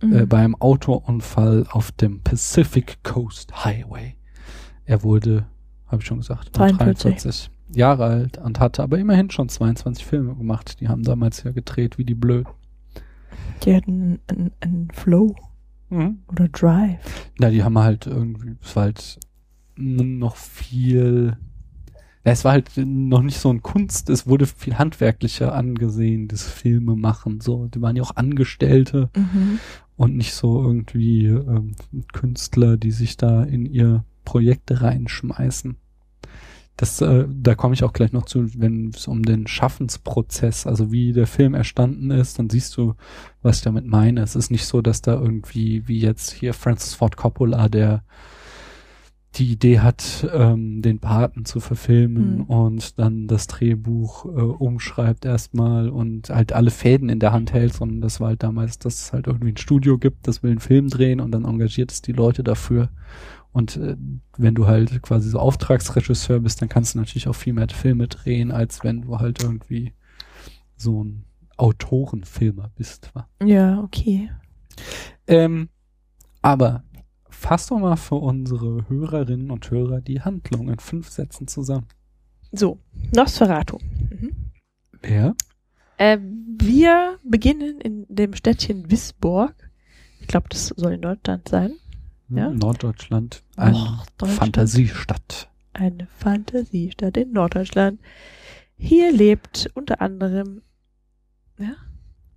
äh, 0.02 0.06
Mhm. 0.06 0.28
bei 0.28 0.38
einem 0.38 0.54
Autounfall 0.56 1.66
auf 1.70 1.92
dem 1.92 2.22
Pacific 2.22 3.02
Coast 3.02 3.64
Highway. 3.64 4.16
Er 4.86 5.02
wurde, 5.02 5.46
habe 5.86 6.00
ich 6.00 6.06
schon 6.06 6.18
gesagt, 6.18 6.56
43. 6.56 7.02
43 7.02 7.50
Jahre 7.74 8.04
alt 8.04 8.38
und 8.38 8.60
hatte 8.60 8.82
aber 8.82 8.98
immerhin 8.98 9.30
schon 9.30 9.48
22 9.48 10.04
Filme 10.04 10.34
gemacht. 10.34 10.80
Die 10.80 10.88
haben 10.88 11.02
damals 11.02 11.42
ja 11.44 11.52
gedreht 11.52 11.98
wie 11.98 12.04
die 12.04 12.14
Blöden. 12.14 12.48
Die 13.64 13.74
hatten 13.74 14.18
einen, 14.28 14.50
einen 14.60 14.88
Flow 14.92 15.34
oder 16.28 16.48
Drive. 16.48 17.30
Ja, 17.40 17.50
die 17.50 17.64
haben 17.64 17.76
halt 17.78 18.06
irgendwie, 18.06 18.54
es 18.62 18.76
war 18.76 18.84
halt 18.84 19.18
noch 19.76 20.36
viel, 20.36 21.36
ja, 22.24 22.32
es 22.32 22.44
war 22.44 22.52
halt 22.52 22.70
noch 22.76 23.22
nicht 23.22 23.38
so 23.38 23.50
ein 23.52 23.60
Kunst, 23.62 24.08
es 24.08 24.26
wurde 24.26 24.46
viel 24.46 24.78
handwerklicher 24.78 25.52
angesehen, 25.54 26.28
das 26.28 26.44
Filme 26.44 26.94
machen, 26.94 27.40
so, 27.40 27.66
die 27.66 27.82
waren 27.82 27.96
ja 27.96 28.02
auch 28.04 28.14
Angestellte 28.14 29.10
Mhm. 29.16 29.58
und 29.96 30.16
nicht 30.16 30.32
so 30.34 30.62
irgendwie 30.62 31.26
ähm, 31.26 31.72
Künstler, 32.12 32.76
die 32.76 32.92
sich 32.92 33.16
da 33.16 33.42
in 33.42 33.66
ihr 33.66 34.04
Projekte 34.24 34.82
reinschmeißen. 34.82 35.76
Das, 36.80 36.98
äh, 37.02 37.26
da 37.28 37.54
komme 37.54 37.74
ich 37.74 37.84
auch 37.84 37.92
gleich 37.92 38.12
noch 38.12 38.24
zu, 38.24 38.48
wenn 38.58 38.88
es 38.94 39.06
um 39.06 39.22
den 39.22 39.46
Schaffensprozess, 39.46 40.66
also 40.66 40.90
wie 40.90 41.12
der 41.12 41.26
Film 41.26 41.52
erstanden 41.52 42.10
ist, 42.10 42.38
dann 42.38 42.48
siehst 42.48 42.74
du, 42.78 42.94
was 43.42 43.58
ich 43.58 43.62
damit 43.62 43.84
meine. 43.84 44.22
Es 44.22 44.34
ist 44.34 44.50
nicht 44.50 44.64
so, 44.64 44.80
dass 44.80 45.02
da 45.02 45.12
irgendwie, 45.12 45.86
wie 45.88 46.00
jetzt 46.00 46.30
hier 46.30 46.54
Francis 46.54 46.94
Ford 46.94 47.18
Coppola, 47.18 47.68
der 47.68 48.02
die 49.36 49.52
Idee 49.52 49.80
hat, 49.80 50.26
ähm, 50.32 50.80
den 50.80 51.00
Paten 51.00 51.44
zu 51.44 51.60
verfilmen 51.60 52.38
Mhm. 52.38 52.42
und 52.44 52.98
dann 52.98 53.26
das 53.28 53.46
Drehbuch 53.46 54.24
äh, 54.24 54.28
umschreibt 54.28 55.26
erstmal 55.26 55.90
und 55.90 56.30
halt 56.30 56.54
alle 56.54 56.70
Fäden 56.70 57.10
in 57.10 57.20
der 57.20 57.32
Hand 57.32 57.52
hält, 57.52 57.74
sondern 57.74 58.00
das 58.00 58.20
war 58.20 58.28
halt 58.28 58.42
damals, 58.42 58.78
dass 58.78 59.02
es 59.02 59.12
halt 59.12 59.26
irgendwie 59.26 59.52
ein 59.52 59.56
Studio 59.58 59.98
gibt, 59.98 60.26
das 60.26 60.42
will 60.42 60.50
einen 60.50 60.60
Film 60.60 60.88
drehen 60.88 61.20
und 61.20 61.30
dann 61.30 61.44
engagiert 61.44 61.92
es 61.92 62.00
die 62.00 62.12
Leute 62.12 62.42
dafür. 62.42 62.88
Und 63.52 63.76
äh, 63.76 63.96
wenn 64.36 64.54
du 64.54 64.66
halt 64.66 65.02
quasi 65.02 65.28
so 65.30 65.38
Auftragsregisseur 65.38 66.40
bist, 66.40 66.62
dann 66.62 66.68
kannst 66.68 66.94
du 66.94 66.98
natürlich 66.98 67.28
auch 67.28 67.34
viel 67.34 67.52
mehr 67.52 67.68
Filme 67.68 68.06
drehen, 68.06 68.52
als 68.52 68.84
wenn 68.84 69.02
du 69.02 69.18
halt 69.18 69.42
irgendwie 69.42 69.92
so 70.76 71.02
ein 71.02 71.24
Autorenfilmer 71.56 72.70
bist. 72.76 73.10
Wa? 73.14 73.28
Ja, 73.44 73.80
okay. 73.82 74.30
Ähm, 75.26 75.68
aber 76.42 76.84
fass 77.28 77.66
doch 77.66 77.78
mal 77.78 77.96
für 77.96 78.16
unsere 78.16 78.88
Hörerinnen 78.88 79.50
und 79.50 79.70
Hörer 79.70 80.00
die 80.00 80.20
Handlung 80.20 80.68
in 80.68 80.78
fünf 80.78 81.08
Sätzen 81.08 81.48
zusammen. 81.48 81.86
So, 82.52 82.78
Nosferatu. 83.14 83.78
Mhm. 84.10 84.50
Wer? 85.02 85.34
Äh, 85.98 86.18
wir 86.20 87.18
beginnen 87.24 87.80
in 87.80 88.06
dem 88.08 88.34
Städtchen 88.34 88.90
Wisborg. 88.90 89.54
Ich 90.20 90.26
glaube, 90.26 90.48
das 90.48 90.68
soll 90.68 90.94
in 90.94 91.02
Deutschland 91.02 91.48
sein. 91.48 91.72
Ja. 92.30 92.50
Norddeutschland. 92.50 93.42
Eine 93.56 93.78
Norddeutschland. 93.78 94.38
Fantasiestadt. 94.38 95.48
Eine 95.72 96.06
Fantasiestadt 96.18 97.16
in 97.16 97.32
Norddeutschland. 97.32 98.00
Hier 98.76 99.12
lebt 99.12 99.70
unter 99.74 100.00
anderem 100.00 100.62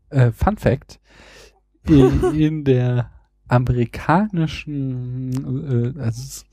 Äh, 0.10 0.32
Fun 0.32 0.58
Fact. 0.58 1.00
In, 1.88 2.24
in 2.36 2.64
der 2.64 3.12
amerikanischen 3.48 5.96
äh, 5.96 6.00
also, 6.00 6.44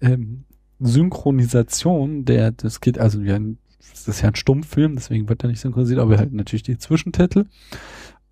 ähm, 0.00 0.44
Synchronisation 0.80 2.24
der, 2.24 2.52
das 2.52 2.80
geht 2.80 2.98
also 2.98 3.20
ja, 3.20 3.38
das 3.78 4.08
ist 4.08 4.22
ja 4.22 4.28
ein 4.28 4.34
Stummfilm, 4.34 4.96
deswegen 4.96 5.28
wird 5.28 5.44
er 5.44 5.48
nicht 5.48 5.60
synchronisiert, 5.60 6.00
aber 6.00 6.18
halt 6.18 6.32
natürlich 6.32 6.62
die 6.62 6.78
Zwischentitel. 6.78 7.46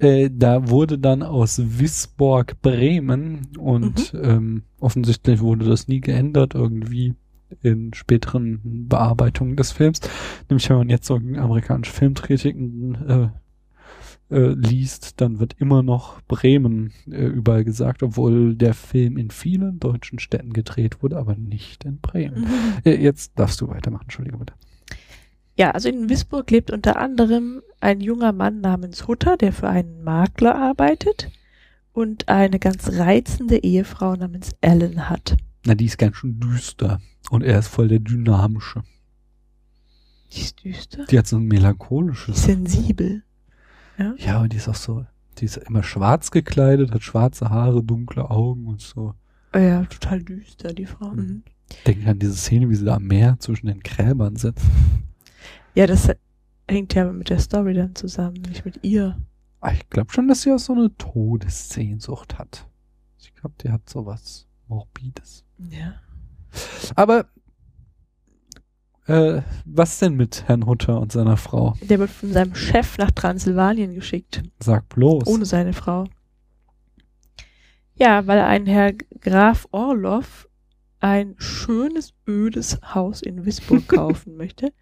Äh, 0.03 0.31
da 0.33 0.69
wurde 0.69 0.99
dann 0.99 1.23
aus 1.23 1.63
Wisborg 1.79 2.61
Bremen 2.61 3.49
und 3.57 4.13
ähm, 4.21 4.65
offensichtlich 4.81 5.41
wurde 5.41 5.65
das 5.65 5.87
nie 5.87 6.01
geändert 6.01 6.55
irgendwie 6.55 7.15
in 7.63 7.95
späteren 7.95 8.89
Bearbeitungen 8.89 9.57
des 9.57 9.71
Films. 9.71 10.01
Nämlich 10.49 10.69
wenn 10.69 10.79
man 10.79 10.89
jetzt 10.89 11.07
so 11.07 11.15
amerikanische 11.15 11.93
Filmkritiken 11.93 13.31
äh, 14.31 14.37
äh, 14.37 14.55
liest, 14.55 15.21
dann 15.21 15.39
wird 15.39 15.55
immer 15.61 15.85
noch 15.85 16.21
Bremen 16.23 16.93
äh, 17.09 17.27
überall 17.27 17.63
gesagt, 17.63 18.03
obwohl 18.03 18.57
der 18.57 18.75
Film 18.75 19.17
in 19.17 19.31
vielen 19.31 19.79
deutschen 19.79 20.19
Städten 20.19 20.53
gedreht 20.53 21.01
wurde, 21.03 21.17
aber 21.17 21.37
nicht 21.37 21.85
in 21.85 22.01
Bremen. 22.01 22.47
Äh, 22.85 22.97
jetzt 22.97 23.39
darfst 23.39 23.61
du 23.61 23.69
weitermachen, 23.69 24.05
entschuldige 24.05 24.37
bitte. 24.37 24.55
Ja, 25.57 25.73
also 25.73 25.89
in 25.89 26.09
Wisburg 26.09 26.51
lebt 26.51 26.71
unter 26.71 26.99
anderem 26.99 27.63
ein 27.81 28.01
junger 28.01 28.33
Mann 28.33 28.61
namens 28.61 29.07
Hutter, 29.07 29.37
der 29.37 29.53
für 29.53 29.69
einen 29.69 30.03
Makler 30.03 30.55
arbeitet 30.55 31.31
und 31.93 32.29
eine 32.29 32.59
ganz 32.59 32.89
reizende 32.93 33.59
Ehefrau 33.59 34.17
namens 34.17 34.53
Ellen 34.61 35.11
hat. 35.11 35.37
Na, 35.67 35.75
die 35.75 35.85
ist 35.85 35.99
ganz 35.99 36.17
schön 36.17 36.41
düster. 36.41 37.01
Und 37.31 37.43
er 37.43 37.59
ist 37.59 37.69
voll 37.69 37.89
der 37.89 38.01
dynamische. 38.01 38.83
Die 40.33 40.41
ist 40.41 40.65
düster. 40.65 41.05
Die 41.07 41.19
hat 41.19 41.27
so 41.27 41.37
ein 41.37 41.45
melancholisches. 41.45 42.45
Sensibel. 42.45 43.23
Ja, 44.19 44.41
und 44.41 44.53
die 44.53 44.57
ist 44.57 44.69
auch 44.69 44.75
so, 44.75 45.05
die 45.39 45.45
ist 45.45 45.59
immer 45.59 45.83
schwarz 45.83 46.31
gekleidet, 46.31 46.93
hat 46.93 47.03
schwarze 47.03 47.51
Haare, 47.51 47.83
dunkle 47.83 48.29
Augen 48.31 48.67
und 48.67 48.81
so. 48.81 49.15
Oh 49.55 49.59
Ja, 49.59 49.85
total 49.85 50.23
düster, 50.23 50.73
die 50.73 50.87
Frau. 50.87 51.11
Mhm. 51.11 51.43
Denke 51.87 52.11
an 52.11 52.19
diese 52.19 52.35
Szene, 52.35 52.69
wie 52.69 52.75
sie 52.75 52.85
da 52.85 52.97
am 52.97 53.05
Meer 53.05 53.37
zwischen 53.39 53.67
den 53.67 53.81
Gräbern 53.81 54.37
sitzt. 54.37 54.65
Ja, 55.75 55.87
das 55.87 56.09
hängt 56.69 56.95
ja 56.95 57.11
mit 57.11 57.31
der 57.31 57.39
Story 57.39 57.75
dann 57.75 57.95
zusammen, 57.95 58.43
nicht 58.49 58.65
mit 58.65 58.81
ihr. 58.85 59.19
Ah, 59.61 59.73
Ich 59.73 59.89
glaube 59.91 60.13
schon, 60.13 60.29
dass 60.29 60.43
sie 60.43 60.53
auch 60.53 60.59
so 60.59 60.73
eine 60.73 60.95
Todessehnsucht 60.97 62.39
hat. 62.39 62.67
Ich 63.19 63.33
glaube, 63.35 63.55
die 63.63 63.71
hat 63.71 63.89
sowas 63.89 64.47
Morbides. 64.69 65.45
Ja. 65.71 65.95
Aber 66.97 67.27
äh, 69.07 69.43
was 69.65 69.99
denn 69.99 70.15
mit 70.15 70.45
Herrn 70.47 70.67
Hutter 70.67 71.01
und 71.01 71.13
seiner 71.13 71.37
Frau? 71.37 71.75
Der 71.83 71.99
wird 71.99 72.11
von 72.11 72.33
seinem 72.33 72.55
Chef 72.55 72.99
nach 72.99 73.11
Transsilvanien 73.11 73.95
geschickt, 73.95 74.43
Sag 74.61 74.89
bloß. 74.91 75.27
ohne 75.27 75.45
seine 75.45 75.73
Frau. 75.73 76.05
Ja, 77.95 78.27
weil 78.27 78.41
ein 78.41 78.67
Herr 78.67 78.93
Graf 79.21 79.67
Orloff 79.71 80.49
ein 81.01 81.35
schönes, 81.39 82.15
ödes 82.29 82.81
Haus 82.95 83.23
in 83.23 83.45
Wisburg 83.45 83.87
kaufen 83.89 84.37
möchte, 84.37 84.73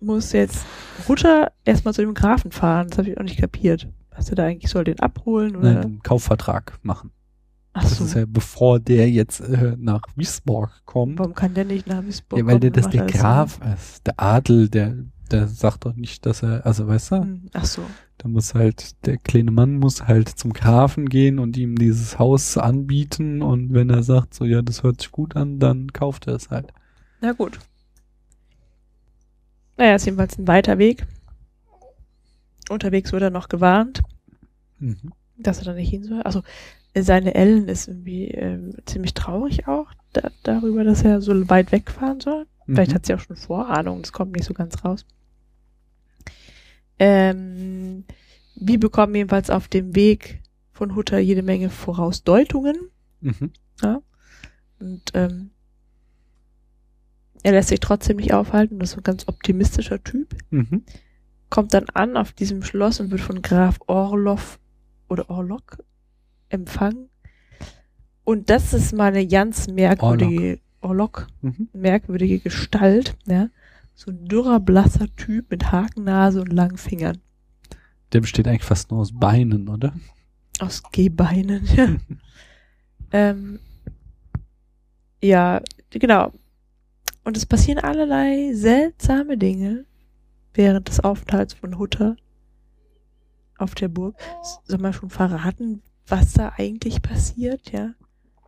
muss 0.00 0.32
jetzt 0.32 0.64
Hutter 1.08 1.52
erstmal 1.64 1.94
zu 1.94 2.02
dem 2.02 2.14
Grafen 2.14 2.50
fahren. 2.50 2.88
Das 2.88 2.98
habe 2.98 3.10
ich 3.10 3.18
auch 3.18 3.22
nicht 3.22 3.38
kapiert. 3.38 3.88
Was 4.16 4.28
er 4.30 4.36
da 4.36 4.44
eigentlich 4.46 4.70
soll, 4.70 4.84
den 4.84 5.00
abholen 5.00 5.56
oder? 5.56 5.74
Nein, 5.74 5.84
einen 5.84 6.02
Kaufvertrag 6.02 6.78
machen. 6.82 7.10
Ach 7.72 7.82
Das 7.82 7.98
so. 7.98 8.04
ist 8.04 8.14
ja 8.14 8.24
bevor 8.26 8.80
der 8.80 9.08
jetzt 9.10 9.40
äh, 9.40 9.76
nach 9.78 10.02
Wisborg 10.16 10.82
kommt. 10.84 11.18
Warum 11.18 11.34
kann 11.34 11.54
der 11.54 11.64
nicht 11.64 11.86
nach 11.86 12.04
Wisburg 12.04 12.38
Ja, 12.40 12.46
weil 12.46 12.58
der 12.60 12.70
kommen? 12.72 12.82
das 12.82 12.90
der 12.92 13.02
er 13.02 13.06
Graf 13.06 13.60
ist. 13.74 14.06
Der 14.06 14.14
Adel, 14.20 14.68
der, 14.68 14.96
der 15.30 15.46
sagt 15.46 15.84
doch 15.86 15.94
nicht, 15.94 16.26
dass 16.26 16.42
er, 16.42 16.66
also 16.66 16.86
weißt 16.88 17.12
du, 17.12 17.16
Hm, 17.22 17.42
Ach 17.52 17.64
so. 17.64 17.82
da 18.18 18.28
muss 18.28 18.54
halt, 18.54 19.06
der 19.06 19.16
kleine 19.18 19.52
Mann 19.52 19.76
muss 19.76 20.02
halt 20.02 20.28
zum 20.28 20.52
Grafen 20.52 21.08
gehen 21.08 21.38
und 21.38 21.56
ihm 21.56 21.76
dieses 21.76 22.18
Haus 22.18 22.58
anbieten 22.58 23.40
und 23.40 23.72
wenn 23.72 23.88
er 23.88 24.02
sagt, 24.02 24.34
so, 24.34 24.44
ja, 24.44 24.60
das 24.62 24.82
hört 24.82 25.00
sich 25.00 25.12
gut 25.12 25.36
an, 25.36 25.60
dann 25.60 25.92
kauft 25.92 26.26
er 26.26 26.34
es 26.34 26.50
halt. 26.50 26.72
Na 27.20 27.32
gut. 27.32 27.60
Naja, 29.80 29.94
ist 29.94 30.04
jedenfalls 30.04 30.36
ein 30.36 30.46
weiter 30.46 30.76
Weg. 30.76 31.06
Unterwegs 32.68 33.12
wird 33.12 33.22
er 33.22 33.30
noch 33.30 33.48
gewarnt, 33.48 34.02
Mhm. 34.78 35.14
dass 35.38 35.58
er 35.60 35.64
da 35.64 35.72
nicht 35.72 35.88
hin 35.88 36.04
soll. 36.04 36.20
Also 36.20 36.42
seine 36.94 37.34
Ellen 37.34 37.66
ist 37.66 37.88
irgendwie 37.88 38.26
ähm, 38.28 38.74
ziemlich 38.84 39.14
traurig 39.14 39.66
auch 39.68 39.90
da, 40.12 40.30
darüber, 40.42 40.84
dass 40.84 41.02
er 41.02 41.22
so 41.22 41.48
weit 41.48 41.72
wegfahren 41.72 42.20
soll. 42.20 42.46
Vielleicht 42.66 42.90
Mhm. 42.90 42.94
hat 42.94 43.06
sie 43.06 43.14
auch 43.14 43.20
schon 43.20 43.36
Vorahnung, 43.36 44.02
das 44.02 44.12
kommt 44.12 44.32
nicht 44.32 44.44
so 44.44 44.52
ganz 44.52 44.84
raus. 44.84 45.06
Ähm, 46.98 48.04
wir 48.56 48.78
bekommen 48.78 49.14
jedenfalls 49.14 49.48
auf 49.48 49.66
dem 49.68 49.94
Weg 49.96 50.42
von 50.72 50.94
Hutter 50.94 51.18
jede 51.18 51.42
Menge 51.42 51.70
Vorausdeutungen. 51.70 52.76
Mhm. 53.22 53.52
Und 54.78 55.02
ähm, 55.14 55.50
er 57.42 57.52
lässt 57.52 57.68
sich 57.68 57.80
trotzdem 57.80 58.18
nicht 58.18 58.32
aufhalten, 58.32 58.78
das 58.78 58.90
ist 58.90 58.94
so 58.94 59.00
ein 59.00 59.04
ganz 59.04 59.28
optimistischer 59.28 60.02
Typ. 60.02 60.36
Mhm. 60.50 60.84
Kommt 61.48 61.74
dann 61.74 61.86
an 61.94 62.16
auf 62.16 62.32
diesem 62.32 62.62
Schloss 62.62 63.00
und 63.00 63.10
wird 63.10 63.20
von 63.20 63.42
Graf 63.42 63.78
Orloff 63.86 64.58
oder 65.08 65.28
Orlok 65.30 65.82
empfangen. 66.48 67.08
Und 68.24 68.50
das 68.50 68.72
ist 68.72 68.92
mal 68.92 69.06
eine 69.12 69.26
ganz 69.26 69.68
merkwürdige 69.68 70.60
Orlok, 70.80 71.26
Mhm. 71.42 71.68
merkwürdige 71.72 72.38
Gestalt, 72.38 73.16
ja. 73.26 73.48
So 73.94 74.10
ein 74.10 74.24
dürrer, 74.24 74.60
blasser 74.60 75.14
Typ 75.16 75.50
mit 75.50 75.72
Hakennase 75.72 76.40
und 76.40 76.52
langen 76.52 76.78
Fingern. 76.78 77.18
Der 78.12 78.20
besteht 78.20 78.48
eigentlich 78.48 78.64
fast 78.64 78.90
nur 78.90 79.00
aus 79.00 79.12
Beinen, 79.12 79.68
oder? 79.68 79.92
Aus 80.58 80.82
Gehbeinen, 80.92 81.66
ja. 81.76 81.88
ähm, 83.12 83.58
ja, 85.22 85.60
genau. 85.90 86.32
Und 87.24 87.36
es 87.36 87.46
passieren 87.46 87.78
allerlei 87.78 88.52
seltsame 88.54 89.36
Dinge 89.36 89.84
während 90.54 90.88
des 90.88 91.00
Aufenthalts 91.00 91.54
von 91.54 91.78
Hutter 91.78 92.16
auf 93.58 93.74
der 93.74 93.88
Burg. 93.88 94.16
Soll 94.64 94.78
man 94.78 94.92
schon 94.92 95.10
verraten, 95.10 95.82
was 96.06 96.32
da 96.32 96.52
eigentlich 96.56 97.02
passiert, 97.02 97.72
ja? 97.72 97.90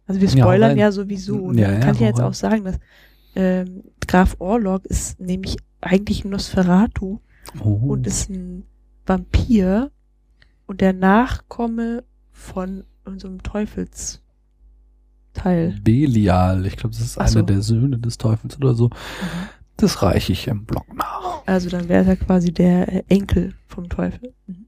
Also 0.07 0.21
wir 0.21 0.29
Ja, 0.29 0.45
spoilern 0.45 0.71
rein. 0.71 0.79
ja, 0.79 0.91
sowieso. 0.93 1.37
Und 1.37 1.59
Ja, 1.59 1.73
ja, 1.73 1.81
kann 1.81 1.95
ja 1.97 2.01
hau 2.03 2.07
jetzt 2.07 2.21
auch 2.21 2.35
sagen, 2.35 2.65
dass 2.65 2.79
ähm, 3.35 3.85
Graf 4.07 4.37
Orlok 4.41 4.85
ist 4.87 5.21
nämlich 5.21 5.57
eigentlich 5.81 6.25
ein 6.25 6.31
Nosferatu 6.31 7.19
Oh. 7.63 7.71
und 7.89 8.07
ist 8.07 8.31
ein 8.31 8.65
Vampir 9.07 9.91
und 10.67 10.81
der 10.81 10.93
Nachkomme 10.93 12.05
von 12.31 12.85
unserem 13.05 13.43
Teufelsteil. 15.35 15.81
Belial, 15.83 16.67
ich 16.67 16.77
glaube, 16.77 16.95
das 16.95 17.05
ist 17.05 17.15
so. 17.15 17.21
einer 17.21 17.43
der 17.43 17.63
Söhne 17.63 17.99
des 17.99 18.19
Teufels 18.19 18.57
oder 18.57 18.75
so. 18.75 18.91
Das 19.77 20.03
reiche 20.03 20.33
ich 20.33 20.47
im 20.49 20.65
Blog 20.65 20.87
nach. 20.95 21.43
Also 21.47 21.69
dann 21.71 21.89
wäre 21.89 22.05
er 22.05 22.17
quasi 22.17 22.53
der 22.53 22.93
äh, 22.93 23.03
Enkel 23.09 23.55
vom 23.67 23.89
Teufel. 23.89 24.33
Mhm. 24.47 24.67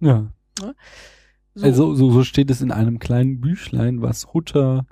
Ja. 0.00 0.32
So, 0.58 0.72
Also 1.64 1.94
so, 1.94 2.10
so 2.10 2.24
steht 2.24 2.50
es 2.50 2.60
in 2.60 2.70
einem 2.70 2.98
kleinen 2.98 3.40
Büchlein, 3.40 4.02
was 4.02 4.32
Hutter 4.32 4.86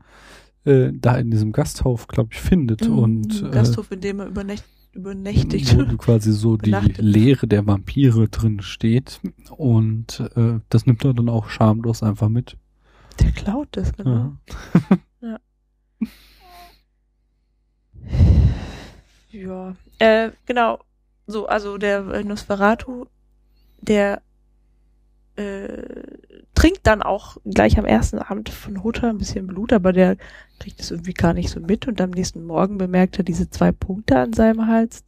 äh, 0.65 0.93
da 0.95 1.17
in 1.17 1.31
diesem 1.31 1.53
Gasthof, 1.53 2.07
glaube 2.07 2.31
ich, 2.33 2.41
findet. 2.41 2.87
mhm, 2.89 2.99
und 2.99 3.43
äh, 3.43 3.51
Gasthof, 3.51 3.91
in 3.91 4.01
dem 4.01 4.21
er 4.21 4.27
übernächt, 4.27 4.65
übernächtigt. 4.93 5.77
wo 5.77 5.97
quasi 5.97 6.33
so 6.33 6.57
die. 6.57 6.71
Lehre 6.99 7.47
der 7.47 7.67
Vampire 7.67 8.29
drin 8.29 8.61
steht. 8.61 9.21
Und 9.57 10.21
äh, 10.37 10.61
das 10.69 10.87
nimmt 10.87 11.05
er 11.05 11.15
dann 11.15 11.29
auch 11.29 11.49
schamlos 11.49 12.03
einfach 12.03 12.29
mit. 12.29 12.57
Der 13.21 13.33
klaut 13.33 13.69
das, 13.73 13.93
genau. 13.95 14.37
Ja. 15.21 15.39
Ja. 19.31 19.77
Äh, 19.99 20.31
genau. 20.47 20.79
So, 21.27 21.47
also 21.47 21.79
der 21.79 22.07
äh, 22.09 22.25
Nosferatu, 22.25 23.07
der 23.81 24.23
äh, 25.37 26.03
trinkt 26.55 26.87
dann 26.87 27.03
auch 27.03 27.37
gleich 27.45 27.79
am 27.79 27.85
ersten 27.85 28.19
Abend 28.19 28.49
von 28.49 28.83
Hutter 28.83 29.09
ein 29.09 29.19
bisschen 29.19 29.47
Blut, 29.47 29.73
aber 29.73 29.93
der 29.93 30.17
kriegt 30.59 30.81
es 30.81 30.91
irgendwie 30.91 31.15
gar 31.15 31.33
nicht 31.33 31.51
so 31.51 31.61
mit 31.61 31.87
und 31.87 32.01
am 32.01 32.11
nächsten 32.11 32.45
Morgen 32.45 32.79
bemerkt 32.79 33.19
er 33.19 33.25
diese 33.25 33.49
zwei 33.49 33.73
Punkte 33.73 34.19
an 34.19 34.33
seinem 34.33 34.67
Hals, 34.67 35.05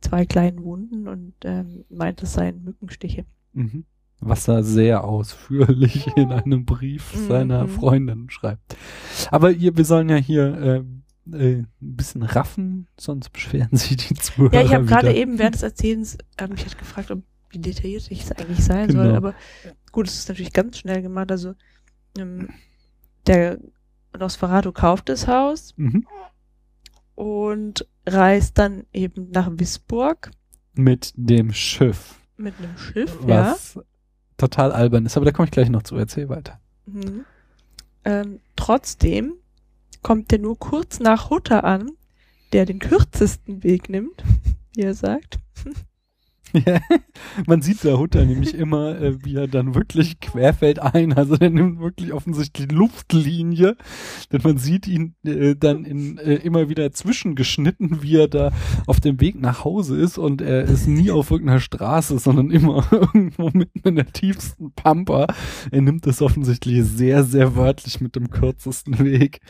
zwei 0.00 0.26
kleinen 0.26 0.62
Wunden 0.62 1.08
und 1.08 1.34
ähm, 1.44 1.84
meint, 1.88 2.22
es 2.22 2.34
seien 2.34 2.62
Mückenstiche. 2.64 3.24
Mhm. 3.52 3.84
Was 4.20 4.48
er 4.48 4.62
sehr 4.64 5.04
ausführlich 5.04 6.06
in 6.16 6.32
einem 6.32 6.64
Brief 6.64 7.14
Mhm. 7.14 7.28
seiner 7.28 7.68
Freundin 7.68 8.30
schreibt. 8.30 8.76
Aber 9.30 9.50
ihr, 9.50 9.76
wir 9.76 9.84
sollen 9.84 10.08
ja 10.08 10.16
hier 10.16 10.84
äh, 11.30 11.36
äh, 11.36 11.58
ein 11.58 11.66
bisschen 11.80 12.22
raffen, 12.22 12.86
sonst 12.98 13.30
beschweren 13.30 13.76
sich 13.76 13.96
die 13.96 14.14
Zuhörer 14.14 14.54
Ja, 14.54 14.62
ich 14.62 14.74
habe 14.74 14.86
gerade 14.86 15.12
eben 15.14 15.38
während 15.38 15.54
des 15.56 15.62
Erzählens 15.62 16.16
hab 16.40 16.50
mich 16.50 16.62
halt 16.64 16.78
gefragt, 16.78 17.10
ob 17.10 17.22
wie 17.50 17.58
detailliert 17.58 18.10
ich 18.10 18.22
es 18.24 18.32
eigentlich 18.32 18.64
sein 18.64 18.90
soll, 18.90 19.04
Genau. 19.06 19.16
aber 19.16 19.34
gut, 19.92 20.08
es 20.08 20.18
ist 20.18 20.28
natürlich 20.28 20.52
ganz 20.52 20.78
schnell 20.78 21.00
gemacht. 21.02 21.30
Also 21.30 21.54
ähm, 22.18 22.48
der 23.26 23.58
Nosferatu 24.18 24.72
kauft 24.72 25.08
das 25.08 25.26
Haus 25.28 25.74
Mhm. 25.76 26.06
und 27.14 27.86
reist 28.06 28.58
dann 28.58 28.84
eben 28.92 29.30
nach 29.30 29.48
Wisburg 29.52 30.30
Mit 30.74 31.12
dem 31.16 31.52
Schiff, 31.52 32.18
mit 32.36 32.54
einem 32.58 32.76
Schiff, 32.78 33.18
ja. 33.26 33.56
Total 34.36 34.72
albern 34.72 35.06
ist. 35.06 35.16
Aber 35.16 35.26
da 35.26 35.32
komme 35.32 35.46
ich 35.46 35.52
gleich 35.52 35.70
noch 35.70 35.82
zu. 35.82 35.96
Erzähl 35.96 36.28
weiter. 36.28 36.60
Mhm. 36.86 37.24
Ähm, 38.04 38.40
trotzdem 38.54 39.34
kommt 40.02 40.32
er 40.32 40.38
nur 40.38 40.58
kurz 40.58 41.00
nach 41.00 41.30
Hutter 41.30 41.64
an, 41.64 41.90
der 42.52 42.66
den 42.66 42.78
kürzesten 42.78 43.62
Weg 43.64 43.88
nimmt, 43.88 44.22
wie 44.74 44.82
er 44.82 44.94
sagt. 44.94 45.38
Man 47.46 47.62
sieht 47.62 47.84
der 47.84 47.98
Hutter 47.98 48.24
nämlich 48.24 48.54
immer, 48.54 49.00
äh, 49.00 49.24
wie 49.24 49.36
er 49.36 49.48
dann 49.48 49.74
wirklich 49.74 50.20
querfällt 50.20 50.78
ein. 50.78 51.12
Also 51.12 51.36
der 51.36 51.50
nimmt 51.50 51.80
wirklich 51.80 52.12
offensichtlich 52.12 52.70
Luftlinie. 52.70 53.76
Denn 54.32 54.40
man 54.42 54.58
sieht 54.58 54.86
ihn 54.86 55.14
äh, 55.24 55.54
dann 55.56 55.84
in, 55.84 56.18
äh, 56.18 56.34
immer 56.36 56.68
wieder 56.68 56.92
zwischengeschnitten, 56.92 58.02
wie 58.02 58.16
er 58.16 58.28
da 58.28 58.52
auf 58.86 59.00
dem 59.00 59.20
Weg 59.20 59.40
nach 59.40 59.64
Hause 59.64 59.96
ist. 59.96 60.18
Und 60.18 60.40
er 60.40 60.62
ist 60.64 60.86
nie 60.86 61.10
auf 61.10 61.30
irgendeiner 61.30 61.60
Straße, 61.60 62.18
sondern 62.18 62.50
immer 62.50 62.86
irgendwo 62.90 63.50
mitten 63.52 63.80
in 63.84 63.96
der 63.96 64.12
tiefsten 64.12 64.72
Pampa. 64.72 65.26
Er 65.70 65.80
nimmt 65.82 66.06
das 66.06 66.22
offensichtlich 66.22 66.84
sehr, 66.84 67.24
sehr 67.24 67.56
wörtlich 67.56 68.00
mit 68.00 68.16
dem 68.16 68.30
kürzesten 68.30 68.98
Weg. 68.98 69.40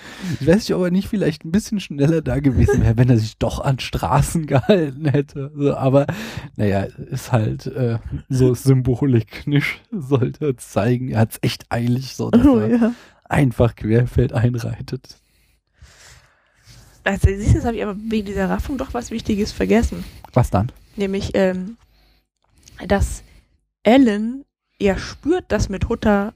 Ich 0.41 0.47
weiß 0.47 0.57
nicht, 0.57 0.75
ob 0.75 0.85
er 0.85 0.91
nicht 0.91 1.09
vielleicht 1.09 1.45
ein 1.45 1.53
bisschen 1.53 1.81
schneller 1.81 2.23
da 2.23 2.41
gewesen 2.41 2.83
wäre, 2.83 2.97
wenn 2.97 3.11
er 3.11 3.19
sich 3.19 3.39
doch 3.39 3.61
an 3.61 3.79
Straßen 3.79 4.47
gehalten 4.47 5.07
hätte. 5.07 5.53
Also, 5.55 5.77
aber 5.77 6.07
naja, 6.57 6.86
ist 6.87 7.33
halt 7.33 7.67
äh, 7.67 7.99
so 8.29 8.55
Symbolik 8.55 9.47
nicht, 9.47 9.81
sollte 9.93 10.57
zeigen, 10.57 11.09
er 11.11 11.21
hat's 11.21 11.39
echt 11.43 11.67
eilig, 11.71 12.17
so 12.17 12.31
dass 12.31 12.45
Oh, 12.47 12.59
er 12.59 12.69
ja. 12.69 12.93
einfach 13.25 13.75
querfeld 13.77 14.33
einreitet. 14.33 15.17
Also, 17.05 17.29
siehst 17.29 17.51
du, 17.51 17.55
jetzt 17.55 17.65
habe 17.65 17.77
ich 17.77 17.83
aber 17.85 17.97
wegen 18.09 18.27
dieser 18.27 18.51
Raffung 18.51 18.79
doch 18.79 18.93
was 18.93 19.11
Wichtiges 19.11 19.53
vergessen. 19.53 20.05
Was 20.33 20.51
dann? 20.51 20.73
Nämlich, 20.97 21.31
ähm, 21.35 21.77
dass 22.87 23.23
Ellen 23.85 24.45
ja 24.81 24.99
spürt, 24.99 25.45
dass 25.53 25.69
mit 25.69 25.89
Hutter, 25.89 26.35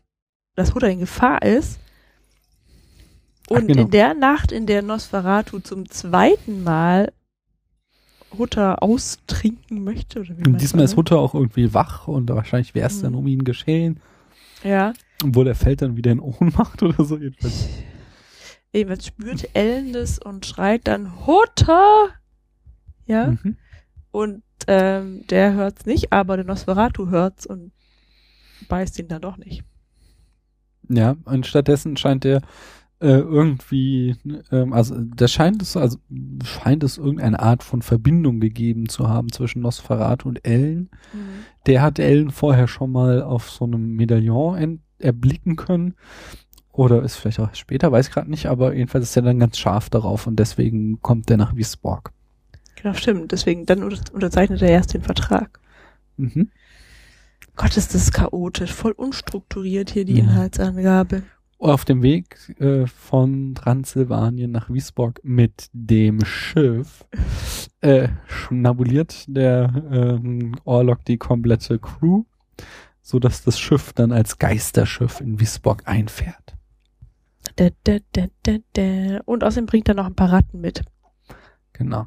dass 0.54 0.74
Hutter 0.74 0.88
in 0.88 1.00
Gefahr 1.00 1.42
ist. 1.42 1.80
Ach, 3.46 3.56
Und 3.56 3.66
genau. 3.66 3.82
in 3.82 3.90
der 3.90 4.14
Nacht, 4.14 4.52
in 4.52 4.66
der 4.66 4.82
Nosferatu 4.82 5.58
zum 5.58 5.90
zweiten 5.90 6.62
Mal 6.62 7.12
Hutter 8.36 8.82
austrinken 8.82 9.82
möchte, 9.84 10.20
oder 10.20 10.36
wie 10.38 10.52
diesmal 10.52 10.84
ist. 10.84 10.96
Hutter 10.96 11.18
auch 11.18 11.34
irgendwie 11.34 11.72
wach 11.74 12.08
und 12.08 12.28
wahrscheinlich 12.30 12.74
wäre 12.74 12.86
es 12.88 13.00
dann 13.02 13.12
Mhm. 13.12 13.18
um 13.18 13.26
ihn 13.26 13.44
geschehen. 13.44 14.00
Ja. 14.62 14.92
Obwohl 15.24 15.48
er 15.48 15.54
fällt 15.54 15.82
dann 15.82 15.96
wieder 15.96 16.12
in 16.12 16.20
Ohnmacht 16.20 16.82
oder 16.82 17.04
so. 17.04 17.16
Jedenfalls. 17.16 17.68
Jedenfalls 18.72 19.06
spürt 19.06 19.48
Ellen 19.54 19.92
das 19.92 20.18
und 20.18 20.46
schreit 20.46 20.86
dann 20.86 21.26
Hutter! 21.26 22.08
Ja. 23.06 23.28
Mhm. 23.42 23.56
Und 24.12 24.42
ähm, 24.66 25.26
der 25.28 25.54
hört's 25.54 25.86
nicht, 25.86 26.12
aber 26.12 26.36
der 26.36 26.46
Nosferatu 26.46 27.08
hört's 27.08 27.46
und 27.46 27.72
beißt 28.68 28.98
ihn 28.98 29.08
dann 29.08 29.22
doch 29.22 29.36
nicht. 29.38 29.64
Ja, 30.88 31.16
und 31.24 31.46
stattdessen 31.46 31.96
scheint 31.96 32.24
er 32.24 32.42
äh, 33.00 33.18
irgendwie, 33.18 34.16
ähm, 34.52 34.72
also 34.72 34.94
da 34.98 35.26
scheint 35.26 35.62
es, 35.62 35.76
also 35.76 35.98
scheint 36.44 36.84
es 36.84 36.98
irgendeine 36.98 37.40
Art 37.40 37.62
von 37.62 37.82
Verbindung 37.82 38.40
gegeben 38.40 38.88
zu 38.88 39.08
haben 39.08 39.32
zwischen 39.32 39.62
Nosferatu 39.62 40.28
und 40.28 40.44
Ellen. 40.46 40.90
Der 41.66 41.82
hat 41.82 41.98
Ellen 41.98 42.30
vorher 42.30 42.68
schon 42.68 42.92
mal 42.92 43.22
auf 43.22 43.50
so 43.50 43.64
einem 43.64 43.96
Medaillon 43.96 44.80
erblicken 44.98 45.56
können. 45.56 45.94
Oder 46.72 47.02
ist 47.02 47.16
vielleicht 47.16 47.40
auch 47.40 47.52
später, 47.54 47.90
weiß 47.90 48.10
gerade 48.10 48.30
nicht, 48.30 48.46
aber 48.46 48.74
jedenfalls 48.74 49.04
ist 49.10 49.16
er 49.16 49.22
dann 49.22 49.40
ganz 49.40 49.58
scharf 49.58 49.90
darauf 49.90 50.26
und 50.26 50.36
deswegen 50.36 51.00
kommt 51.00 51.30
er 51.30 51.36
nach 51.36 51.56
Wiesborg. 51.56 52.12
Genau, 52.76 52.94
stimmt. 52.94 53.32
Deswegen, 53.32 53.66
dann 53.66 53.82
unter- 53.82 54.14
unterzeichnet 54.14 54.62
er 54.62 54.68
erst 54.70 54.94
den 54.94 55.02
Vertrag. 55.02 55.58
Mhm. 56.16 56.50
Gott, 57.56 57.76
ist 57.76 57.94
das 57.94 58.12
chaotisch, 58.12 58.72
voll 58.72 58.92
unstrukturiert 58.92 59.90
hier 59.90 60.04
die 60.04 60.14
Ja. 60.18 60.24
Inhaltsangabe. 60.24 61.22
Auf 61.60 61.84
dem 61.84 62.02
Weg 62.02 62.58
äh, 62.58 62.86
von 62.86 63.54
Transsilvanien 63.54 64.50
nach 64.50 64.70
Wiesborg 64.70 65.20
mit 65.22 65.68
dem 65.74 66.24
Schiff 66.24 67.04
äh, 67.82 68.08
schnabuliert 68.26 69.26
der 69.28 69.70
ähm, 69.92 70.54
Orlok 70.64 71.04
die 71.04 71.18
komplette 71.18 71.78
Crew, 71.78 72.24
so 73.02 73.18
dass 73.18 73.44
das 73.44 73.60
Schiff 73.60 73.92
dann 73.92 74.10
als 74.10 74.38
Geisterschiff 74.38 75.20
in 75.20 75.38
Wiesborg 75.38 75.82
einfährt. 75.86 76.56
Da, 77.56 77.68
da, 77.84 77.98
da, 78.12 78.28
da, 78.42 78.56
da. 78.72 79.20
Und 79.26 79.44
außerdem 79.44 79.66
bringt 79.66 79.88
er 79.88 79.94
noch 79.94 80.06
ein 80.06 80.16
paar 80.16 80.32
Ratten 80.32 80.62
mit. 80.62 80.82
Genau. 81.74 82.06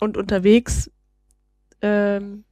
Und 0.00 0.16
unterwegs 0.16 0.90
ähm, 1.82 2.42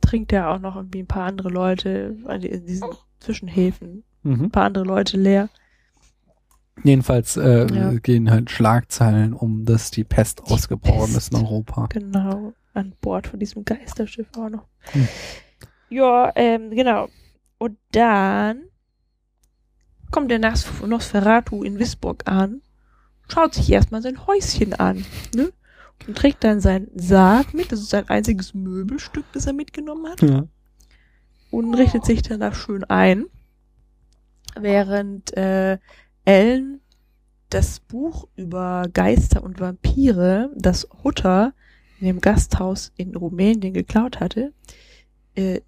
trinkt 0.00 0.32
er 0.32 0.50
auch 0.50 0.58
noch 0.58 0.74
irgendwie 0.74 1.04
ein 1.04 1.06
paar 1.06 1.26
andere 1.26 1.50
Leute 1.50 2.16
in 2.28 2.66
diesen 2.66 2.88
Zwischenhäfen, 3.20 4.02
Mhm. 4.22 4.44
ein 4.44 4.50
paar 4.50 4.64
andere 4.64 4.84
Leute 4.84 5.16
leer. 5.16 5.48
Jedenfalls 6.84 7.36
äh, 7.36 7.66
Ja. 7.74 7.92
gehen 7.94 8.30
halt 8.30 8.50
Schlagzeilen 8.50 9.32
um, 9.32 9.64
dass 9.64 9.90
die 9.90 10.04
Pest 10.04 10.40
Die 10.46 10.52
ausgebrochen 10.52 11.12
Pest. 11.14 11.16
ist 11.16 11.32
in 11.32 11.38
Europa. 11.44 11.86
Genau, 11.90 12.52
an 12.74 12.92
Bord 13.00 13.26
von 13.26 13.40
diesem 13.40 13.64
Geisterschiff 13.64 14.28
auch 14.36 14.48
noch. 14.48 14.66
Hm. 14.92 15.08
Ja, 15.90 16.30
ähm, 16.36 16.70
genau. 16.70 17.08
Und 17.58 17.76
dann 17.92 18.62
kommt 20.12 20.30
der 20.30 20.38
Nas 20.38 20.66
Nosferatu 20.86 21.64
in 21.64 21.78
Wisburg 21.78 22.22
an, 22.26 22.62
schaut 23.28 23.54
sich 23.54 23.70
erstmal 23.72 24.00
sein 24.02 24.26
Häuschen 24.26 24.74
an, 24.74 25.04
ne? 25.34 25.50
Und 26.06 26.16
trägt 26.16 26.44
dann 26.44 26.60
seinen 26.60 26.88
Sarg 26.94 27.54
mit, 27.54 27.72
das 27.72 27.80
ist 27.80 27.90
sein 27.90 28.08
einziges 28.08 28.54
Möbelstück, 28.54 29.24
das 29.32 29.46
er 29.46 29.52
mitgenommen 29.52 30.06
hat, 30.08 30.22
Ja. 30.22 30.44
und 31.50 31.74
richtet 31.74 32.04
sich 32.04 32.22
dann 32.22 32.38
da 32.38 32.54
schön 32.54 32.84
ein, 32.84 33.24
während 34.58 35.36
äh, 35.36 35.78
Ellen 36.24 36.80
das 37.50 37.80
Buch 37.80 38.28
über 38.36 38.86
Geister 38.92 39.42
und 39.42 39.58
Vampire, 39.60 40.50
das 40.56 40.86
Hutter 41.02 41.54
in 42.00 42.06
dem 42.06 42.20
Gasthaus 42.20 42.92
in 42.96 43.16
Rumänien 43.16 43.72
geklaut 43.72 44.20
hatte, 44.20 44.52
äh, 45.34 45.60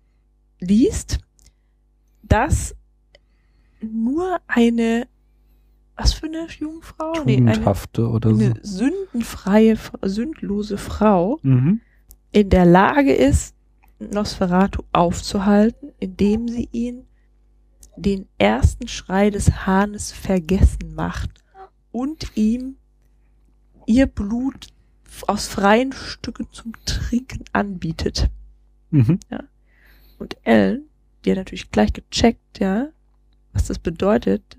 liest, 0.60 1.18
dass 2.22 2.76
nur 3.80 4.38
eine, 4.46 5.08
was 5.96 6.12
für 6.12 6.26
eine 6.26 6.46
Jungfrau? 6.58 7.12
Nee, 7.24 7.38
eine, 7.38 7.52
Tugendhafte 7.52 8.08
oder 8.08 8.34
so. 8.34 8.44
eine 8.44 8.54
sündenfreie, 8.62 9.76
sündlose 10.02 10.76
Frau 10.76 11.38
Mhm. 11.42 11.80
in 12.32 12.50
der 12.50 12.66
Lage 12.66 13.14
ist, 13.14 13.54
Nosferatu 13.98 14.82
aufzuhalten, 14.92 15.92
indem 15.98 16.46
sie 16.48 16.68
ihn 16.72 17.06
den 18.02 18.28
ersten 18.38 18.88
Schrei 18.88 19.30
des 19.30 19.66
Hahnes 19.66 20.12
vergessen 20.12 20.94
macht 20.94 21.30
und 21.92 22.36
ihm 22.36 22.76
ihr 23.86 24.06
Blut 24.06 24.68
aus 25.26 25.48
freien 25.48 25.92
Stücken 25.92 26.46
zum 26.52 26.72
Trinken 26.84 27.44
anbietet. 27.52 28.30
Mhm. 28.90 29.18
Und 30.18 30.36
Ellen, 30.44 30.88
die 31.24 31.30
hat 31.30 31.38
natürlich 31.38 31.70
gleich 31.70 31.92
gecheckt, 31.92 32.60
ja, 32.60 32.88
was 33.52 33.66
das 33.66 33.78
bedeutet 33.78 34.58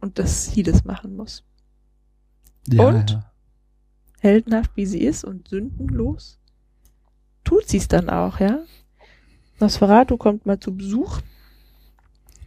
und 0.00 0.18
dass 0.18 0.52
sie 0.52 0.62
das 0.62 0.84
machen 0.84 1.16
muss. 1.16 1.44
Ja, 2.68 2.86
Und? 2.86 3.10
ja. 3.10 3.32
heldenhaft 4.20 4.72
wie 4.76 4.86
sie 4.86 5.02
ist 5.02 5.24
und 5.24 5.48
sündenlos, 5.48 6.38
tut 7.44 7.68
sie 7.68 7.78
es 7.78 7.88
dann 7.88 8.08
auch, 8.10 8.40
ja. 8.40 8.64
Nosferatu 9.60 10.16
kommt 10.16 10.46
mal 10.46 10.58
zu 10.58 10.76
Besuch. 10.76 11.20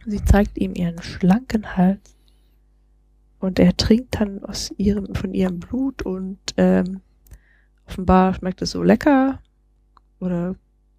Sie 0.06 0.24
zeigt 0.24 0.56
ihm 0.58 0.74
ihren 0.74 1.02
schlanken 1.02 1.76
Hals. 1.76 2.16
Und 3.38 3.58
er 3.58 3.76
trinkt 3.76 4.20
dann 4.20 4.42
aus 4.44 4.72
ihrem, 4.78 5.14
von 5.14 5.34
ihrem 5.34 5.60
Blut 5.60 6.02
und 6.02 6.38
ähm, 6.56 7.00
offenbar 7.86 8.34
schmeckt 8.34 8.62
es 8.62 8.70
so 8.70 8.82
lecker. 8.82 9.40
Oder 10.20 10.56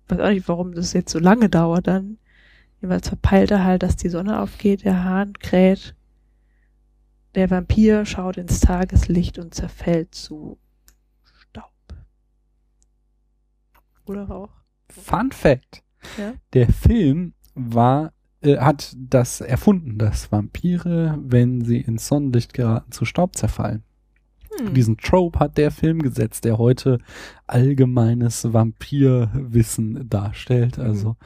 weiß 0.08 0.20
auch 0.20 0.30
nicht, 0.30 0.48
warum 0.48 0.74
das 0.74 0.94
jetzt 0.94 1.12
so 1.12 1.20
lange 1.20 1.50
dauert 1.50 1.88
dann. 1.88 2.18
Jeweils 2.82 3.08
verpeilt 3.08 3.52
er 3.52 3.64
halt, 3.64 3.82
dass 3.82 3.96
die 3.96 4.10
Sonne 4.10 4.40
aufgeht, 4.40 4.84
der 4.84 5.04
Hahn 5.04 5.34
kräht. 5.34 5.96
Der 7.36 7.50
Vampir 7.50 8.06
schaut 8.06 8.38
ins 8.38 8.60
Tageslicht 8.60 9.40
und 9.40 9.54
zerfällt 9.54 10.14
zu 10.14 10.58
Staub. 11.24 11.72
Oder 14.06 14.24
Rauch. 14.26 14.52
Fun 14.90 15.32
Fact. 15.32 15.84
Ja. 16.18 16.34
Der 16.54 16.68
Film 16.70 17.34
war, 17.56 18.14
äh, 18.42 18.58
hat 18.58 18.96
das 18.98 19.42
erfunden, 19.42 19.98
dass 19.98 20.32
Vampire, 20.32 21.18
wenn 21.22 21.64
sie 21.64 21.82
ins 21.82 22.08
Sonnenlicht 22.08 22.54
geraten, 22.54 22.92
zu 22.92 23.06
Staub 23.06 23.36
zerfallen. 23.36 23.84
Hm. 24.58 24.74
Diesen 24.74 24.98
Trope 24.98 25.40
hat 25.40 25.58
der 25.58 25.72
Film 25.72 26.02
gesetzt, 26.02 26.46
der 26.46 26.58
heute 26.58 27.00
allgemeines 27.48 28.52
Vampirwissen 28.54 30.10
darstellt. 30.10 30.80
Also 30.80 31.14
qua- 31.14 31.26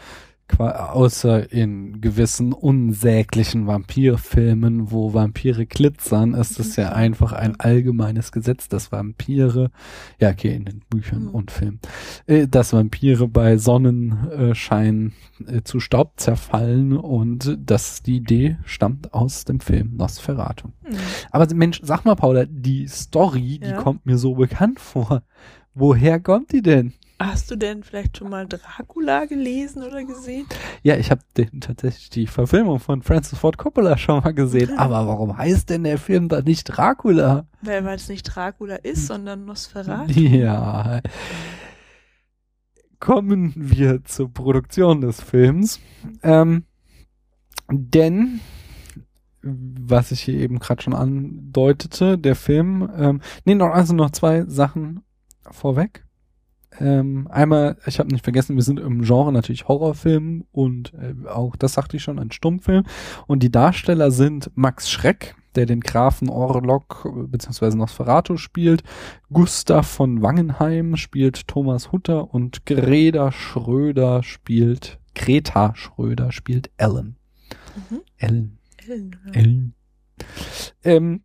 außer 0.60 1.52
in 1.52 2.02
gewissen 2.02 2.54
unsäglichen 2.54 3.68
Vampirfilmen, 3.68 4.92
wo 4.92 5.14
Vampire 5.14 5.66
glitzern, 5.66 6.34
ist 6.34 6.60
es 6.60 6.76
ja 6.76 6.92
einfach 6.92 7.32
ein 7.32 7.60
allgemeines 7.60 8.32
Gesetz, 8.32 8.68
dass 8.68 8.92
Vampire, 8.92 9.72
ja 10.20 10.30
okay, 10.30 10.54
in 10.56 10.66
den 10.66 10.82
Büchern 10.90 11.24
Mhm. 11.26 11.30
und 11.30 11.52
Filmen, 11.52 11.80
äh, 12.28 12.48
dass 12.48 12.74
Vampire 12.74 13.28
bei 13.28 13.58
Sonnenschein 13.58 15.14
äh, 15.48 15.62
zu 15.64 15.80
Staub 15.80 16.14
zerfallen 16.20 16.94
und 16.98 17.58
dass 17.66 18.04
die 18.04 18.18
Idee 18.18 18.58
stammt 18.66 19.14
aus 19.14 19.46
dem 19.46 19.60
Film 19.60 19.96
Nosferatu. 19.98 20.68
Hm. 20.84 20.96
Aber 21.32 21.48
Mensch, 21.56 21.80
sag 21.84 22.06
mal, 22.06 22.16
Paula, 22.16 22.46
die 22.46 22.88
Story, 22.88 23.60
die 23.64 23.70
Ja? 23.70 23.78
kommt 23.82 24.06
mir 24.06 24.18
so 24.18 24.36
bekannt 24.36 24.80
vor. 24.80 25.24
Woher 25.74 26.20
kommt 26.20 26.52
die 26.52 26.62
denn? 26.62 26.94
Hast 27.28 27.52
du 27.52 27.56
denn 27.56 27.84
vielleicht 27.84 28.18
schon 28.18 28.30
mal 28.30 28.48
Dracula 28.48 29.26
gelesen 29.26 29.84
oder 29.84 30.04
gesehen? 30.04 30.46
Ja, 30.82 30.98
ich 30.98 31.12
habe 31.12 31.22
tatsächlich 31.60 32.10
die 32.10 32.28
Verfilmung 32.28 32.80
von 32.80 33.04
Francis 33.04 33.38
Ford 33.38 33.58
Coppola 33.58 33.98
schon 33.98 34.24
mal 34.24 34.34
gesehen. 34.34 34.78
Aber 34.78 35.08
warum 35.08 35.38
heißt 35.38 35.70
denn 35.70 35.84
der 35.84 35.98
Film 35.98 36.30
da 36.30 36.42
nicht 36.42 36.64
Dracula? 36.66 37.46
Weil 37.62 37.86
es 37.90 38.10
nicht 38.10 38.24
Dracula 38.24 38.76
ist, 38.76 39.08
sondern 39.08 39.46
Nosferatu. 39.46 40.12
Ja. 40.12 41.02
Kommen 43.00 43.54
wir 43.56 44.04
zur 44.04 44.34
Produktion 44.34 45.02
des 45.02 45.22
Films. 45.22 45.80
Ähm, 46.24 46.66
denn 47.72 48.40
was 49.44 50.12
ich 50.12 50.22
hier 50.22 50.36
eben 50.36 50.60
gerade 50.60 50.82
schon 50.82 50.94
andeutete, 50.94 52.18
der 52.18 52.36
Film, 52.36 52.90
ähm, 52.96 53.22
nee, 53.46 53.56
noch, 53.56 53.72
also 53.72 53.94
noch 53.94 54.12
zwei 54.12 54.46
Sachen 54.46 55.02
vorweg. 55.50 56.06
Ähm, 56.80 57.28
einmal, 57.30 57.78
ich 57.86 58.00
habe 58.00 58.10
nicht 58.10 58.24
vergessen, 58.24 58.56
wir 58.56 58.64
sind 58.64 58.80
im 58.80 59.02
Genre 59.02 59.34
natürlich 59.34 59.68
Horrorfilm 59.68 60.46
und 60.52 60.94
äh, 60.94 61.28
auch, 61.28 61.56
das 61.56 61.74
sagte 61.74 61.98
ich 61.98 62.04
schon, 62.04 62.20
ein 62.20 62.32
Stummfilm. 62.32 62.86
Und 63.28 63.44
die 63.44 63.52
Darsteller 63.52 64.12
sind 64.12 64.52
Max 64.56 64.90
Schreck, 64.90 65.36
der 65.56 65.66
den 65.66 65.82
Grafen 65.82 66.30
Orlok 66.30 67.08
bzw. 67.30 67.76
Nosferatu 67.76 68.38
spielt, 68.38 68.84
Gustav 69.32 69.88
von 69.88 70.22
Wangenheim 70.22 70.96
spielt 70.96 71.48
Thomas 71.48 71.92
Hutter 71.92 72.34
und 72.34 72.66
Greta 72.66 73.32
Schröder 73.32 74.24
spielt, 74.24 75.00
Greta 75.14 75.76
Schröder 75.76 76.32
spielt 76.32 76.72
Ellen. 76.78 77.18
Mhm. 77.90 78.02
Ellen. 78.18 78.58
Ellen. 78.88 79.16
Ellen. 79.34 79.74
Ähm, 80.84 81.24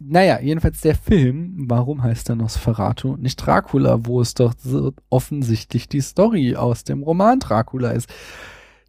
naja, 0.00 0.40
jedenfalls 0.40 0.80
der 0.80 0.94
Film, 0.94 1.54
warum 1.68 2.02
heißt 2.02 2.28
er 2.28 2.36
Nosferatu? 2.36 3.16
Nicht 3.16 3.36
Dracula, 3.36 4.06
wo 4.06 4.20
es 4.20 4.34
doch 4.34 4.54
so 4.58 4.92
offensichtlich 5.10 5.88
die 5.88 6.00
Story 6.00 6.56
aus 6.56 6.84
dem 6.84 7.02
Roman 7.02 7.40
Dracula 7.40 7.90
ist. 7.90 8.08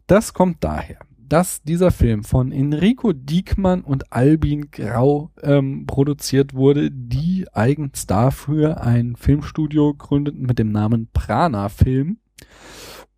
Das 0.06 0.34
kommt 0.34 0.64
daher, 0.64 0.98
dass 1.18 1.62
dieser 1.62 1.90
Film 1.90 2.24
von 2.24 2.50
Enrico 2.50 3.12
Diekmann 3.12 3.82
und 3.82 4.12
Albin 4.12 4.70
Grau 4.70 5.30
ähm, 5.42 5.86
produziert 5.86 6.54
wurde, 6.54 6.90
die 6.90 7.46
eigens 7.52 8.06
dafür 8.06 8.82
ein 8.82 9.14
Filmstudio 9.16 9.94
gründeten 9.94 10.42
mit 10.42 10.58
dem 10.58 10.72
Namen 10.72 11.08
Prana 11.12 11.68
Film. 11.68 12.18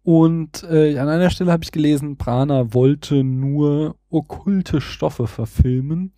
Und 0.05 0.65
äh, 0.65 0.99
an 0.99 1.09
einer 1.09 1.31
Stelle 1.31 1.53
habe 1.53 1.63
ich 1.63 1.71
gelesen, 1.71 2.17
Prana 2.17 2.75
wollte 2.75 3.23
nur 3.23 3.97
okkulte 4.11 4.81
Stoffe 4.81 5.27
verfilmen. 5.27 6.13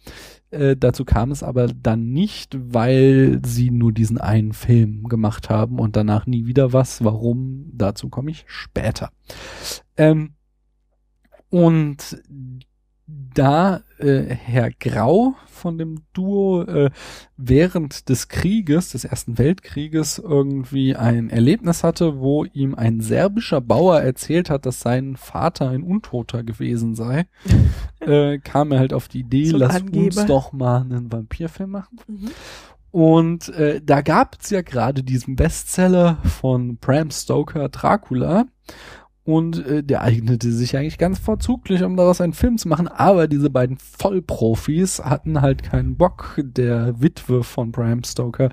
Äh, 0.55 0.77
dazu 0.77 1.05
kam 1.05 1.31
es 1.31 1.43
aber 1.43 1.67
dann 1.67 2.13
nicht, 2.13 2.57
weil 2.73 3.41
sie 3.45 3.71
nur 3.71 3.93
diesen 3.93 4.19
einen 4.19 4.53
Film 4.53 5.05
gemacht 5.05 5.51
haben 5.51 5.79
und 5.79 5.97
danach 5.97 6.27
nie 6.27 6.47
wieder 6.47 6.73
was. 6.73 7.03
Warum? 7.05 7.71
Dazu 7.73 8.09
komme 8.09 8.31
ich 8.31 8.45
später. 8.47 9.11
Ähm, 9.97 10.35
und 11.51 12.23
da 13.07 13.83
äh, 13.99 14.23
Herr 14.23 14.71
Grau 14.71 15.35
von 15.47 15.77
dem 15.77 16.03
Duo 16.15 16.63
äh, 16.63 16.91
während 17.37 18.09
des 18.09 18.29
Krieges, 18.29 18.91
des 18.91 19.05
Ersten 19.05 19.37
Weltkrieges, 19.37 20.19
irgendwie 20.19 20.97
ein 20.97 21.29
Erlebnis 21.29 21.85
hatte, 21.85 22.19
wo 22.19 22.45
ihm 22.45 22.75
ein 22.75 23.01
serbischer 23.01 23.61
Bauer 23.61 24.01
erzählt 24.01 24.49
hat, 24.49 24.65
dass 24.65 24.81
sein 24.81 25.17
Vater 25.17 25.69
ein 25.69 25.83
Untoter 25.83 26.43
gewesen 26.45 26.95
sei, 26.95 27.27
äh, 28.01 28.39
kam 28.39 28.73
er 28.73 28.79
halt 28.79 28.95
auf 28.95 29.09
die 29.09 29.21
Idee, 29.21 29.47
so 29.47 29.59
lass 29.59 29.77
Angeber. 29.77 30.05
uns 30.07 30.27
doch 30.27 30.53
mal 30.53 30.81
einen 30.81 31.13
Vampirfilm 31.13 31.71
machen. 31.71 31.99
Mhm. 32.07 32.31
Und 32.91 33.49
äh, 33.49 33.81
da 33.85 34.03
gab 34.03 34.39
es 34.41 34.51
ja 34.51 34.63
gerade 34.63 35.03
diesen 35.03 35.35
Bestseller 35.35 36.19
von 36.23 36.77
Bram 36.77 37.11
Stoker 37.11 37.69
Dracula 37.69 38.47
und 39.25 39.67
äh, 39.67 39.83
der 39.83 40.03
eignete 40.03 40.53
sich 40.53 40.77
eigentlich 40.77 40.99
ganz 40.99 41.19
vorzüglich, 41.19 41.83
um 41.83 41.97
daraus 41.97 42.21
einen 42.21 42.35
Film 42.35 42.59
zu 42.59 42.69
machen. 42.69 42.89
Aber 42.89 43.27
diese 43.27 43.49
beiden 43.49 43.79
Vollprofis 43.79 45.03
hatten 45.03 45.41
halt 45.41 45.63
keinen 45.63 45.97
Bock, 45.97 46.39
der 46.43 47.01
Witwe 47.01 47.43
von 47.43 47.73
Bram 47.73 48.05
Stoker 48.05 48.51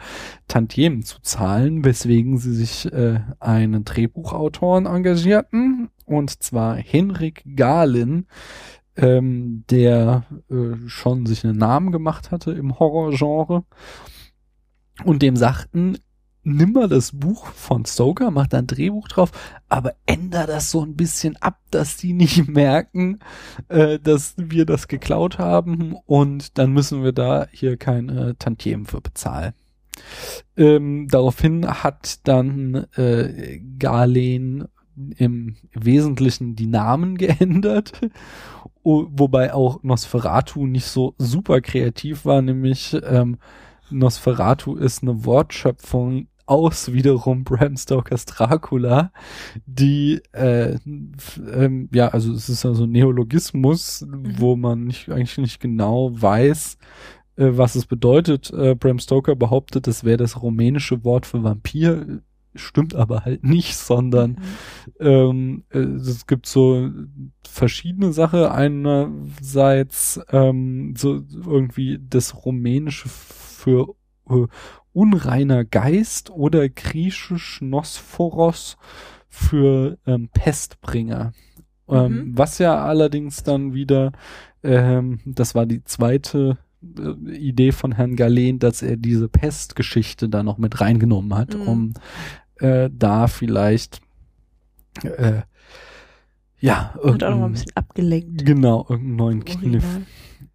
Tantiemen 0.47 1.03
zu 1.03 1.21
zahlen, 1.21 1.83
weswegen 1.83 2.37
sie 2.37 2.53
sich 2.53 2.91
äh, 2.91 3.19
einen 3.39 3.83
Drehbuchautoren 3.83 4.85
engagierten, 4.85 5.89
und 6.05 6.41
zwar 6.41 6.77
Henrik 6.77 7.43
Galin, 7.55 8.27
ähm, 8.95 9.63
der 9.69 10.23
äh, 10.49 10.87
schon 10.87 11.25
sich 11.25 11.45
einen 11.45 11.57
Namen 11.57 11.91
gemacht 11.91 12.31
hatte 12.31 12.51
im 12.51 12.79
Horrorgenre. 12.79 13.63
Und 15.03 15.21
dem 15.21 15.35
sagten, 15.35 15.97
nimm 16.43 16.73
mal 16.73 16.87
das 16.87 17.11
Buch 17.11 17.47
von 17.47 17.85
Stoker, 17.85 18.31
mach 18.31 18.47
da 18.47 18.59
ein 18.59 18.67
Drehbuch 18.67 19.07
drauf, 19.07 19.31
aber 19.69 19.93
änder 20.05 20.47
das 20.47 20.71
so 20.71 20.81
ein 20.83 20.95
bisschen 20.95 21.37
ab, 21.37 21.59
dass 21.69 21.97
die 21.97 22.13
nicht 22.13 22.47
merken, 22.49 23.19
äh, 23.69 23.99
dass 23.99 24.35
wir 24.37 24.65
das 24.65 24.87
geklaut 24.87 25.39
haben 25.39 25.95
und 26.05 26.57
dann 26.57 26.71
müssen 26.71 27.03
wir 27.03 27.11
da 27.11 27.47
hier 27.51 27.77
keine 27.77 28.37
Tantiemen 28.37 28.85
für 28.85 29.01
bezahlen. 29.01 29.53
Ähm, 30.57 31.07
daraufhin 31.09 31.67
hat 31.67 32.27
dann 32.27 32.87
äh, 32.95 33.59
Galen 33.77 34.67
im 35.17 35.55
Wesentlichen 35.73 36.55
die 36.55 36.67
Namen 36.67 37.17
geändert, 37.17 38.01
wobei 38.83 39.53
auch 39.53 39.83
Nosferatu 39.83 40.65
nicht 40.65 40.87
so 40.87 41.13
super 41.17 41.61
kreativ 41.61 42.25
war, 42.25 42.41
nämlich 42.41 42.97
ähm, 43.03 43.37
Nosferatu 43.91 44.75
ist 44.75 45.03
eine 45.03 45.25
Wortschöpfung 45.25 46.27
aus 46.51 46.91
wiederum 46.91 47.45
Bram 47.45 47.77
Stokers 47.77 48.25
Dracula, 48.25 49.13
die 49.65 50.21
äh, 50.33 50.77
ähm, 50.85 51.87
ja, 51.93 52.09
also 52.09 52.33
es 52.33 52.49
ist 52.49 52.65
also 52.65 52.85
Neologismus, 52.85 54.01
mhm. 54.01 54.33
wo 54.37 54.57
man 54.57 54.83
nicht 54.83 55.09
eigentlich 55.09 55.37
nicht 55.37 55.59
genau 55.61 56.11
weiß, 56.13 56.77
äh, 57.37 57.51
was 57.51 57.75
es 57.75 57.85
bedeutet. 57.85 58.51
Äh, 58.51 58.75
Bram 58.75 58.99
Stoker 58.99 59.37
behauptet, 59.37 59.87
das 59.87 60.03
wäre 60.03 60.17
das 60.17 60.41
rumänische 60.41 61.05
Wort 61.05 61.25
für 61.25 61.41
Vampir, 61.41 62.21
stimmt 62.53 62.95
aber 62.95 63.23
halt 63.23 63.45
nicht, 63.45 63.77
sondern 63.77 64.31
mhm. 64.31 65.07
ähm, 65.07 65.63
äh, 65.69 65.79
es 65.79 66.27
gibt 66.27 66.47
so 66.47 66.89
verschiedene 67.47 68.11
Sachen. 68.11 68.43
Einerseits 68.43 70.19
ähm, 70.33 70.95
so 70.97 71.23
irgendwie 71.45 71.97
das 72.09 72.45
rumänische 72.45 73.07
für 73.07 73.95
äh, 74.29 74.47
unreiner 74.93 75.63
Geist 75.65 76.29
oder 76.29 76.69
griechisch 76.69 77.61
Nosphoros 77.61 78.77
für 79.29 79.97
ähm, 80.05 80.29
Pestbringer. 80.33 81.33
Ähm, 81.87 82.13
mhm. 82.13 82.37
Was 82.37 82.57
ja 82.57 82.83
allerdings 82.83 83.43
dann 83.43 83.73
wieder, 83.73 84.11
ähm, 84.63 85.19
das 85.25 85.55
war 85.55 85.65
die 85.65 85.83
zweite 85.83 86.57
äh, 86.83 87.31
Idee 87.35 87.71
von 87.71 87.93
Herrn 87.93 88.15
Galen, 88.15 88.59
dass 88.59 88.81
er 88.81 88.97
diese 88.97 89.29
Pestgeschichte 89.29 90.29
da 90.29 90.43
noch 90.43 90.57
mit 90.57 90.81
reingenommen 90.81 91.35
hat, 91.35 91.55
mhm. 91.55 91.67
um 91.67 91.93
äh, 92.59 92.89
da 92.91 93.27
vielleicht 93.27 94.01
äh, 95.03 95.41
ja, 96.59 96.93
und 97.01 97.23
auch 97.23 97.35
noch 97.35 97.45
ein 97.45 97.53
bisschen 97.53 97.75
abgelenkt. 97.75 98.45
Genau, 98.45 98.85
irgendeinen 98.87 99.15
neuen 99.15 99.45
Kniff. 99.45 99.99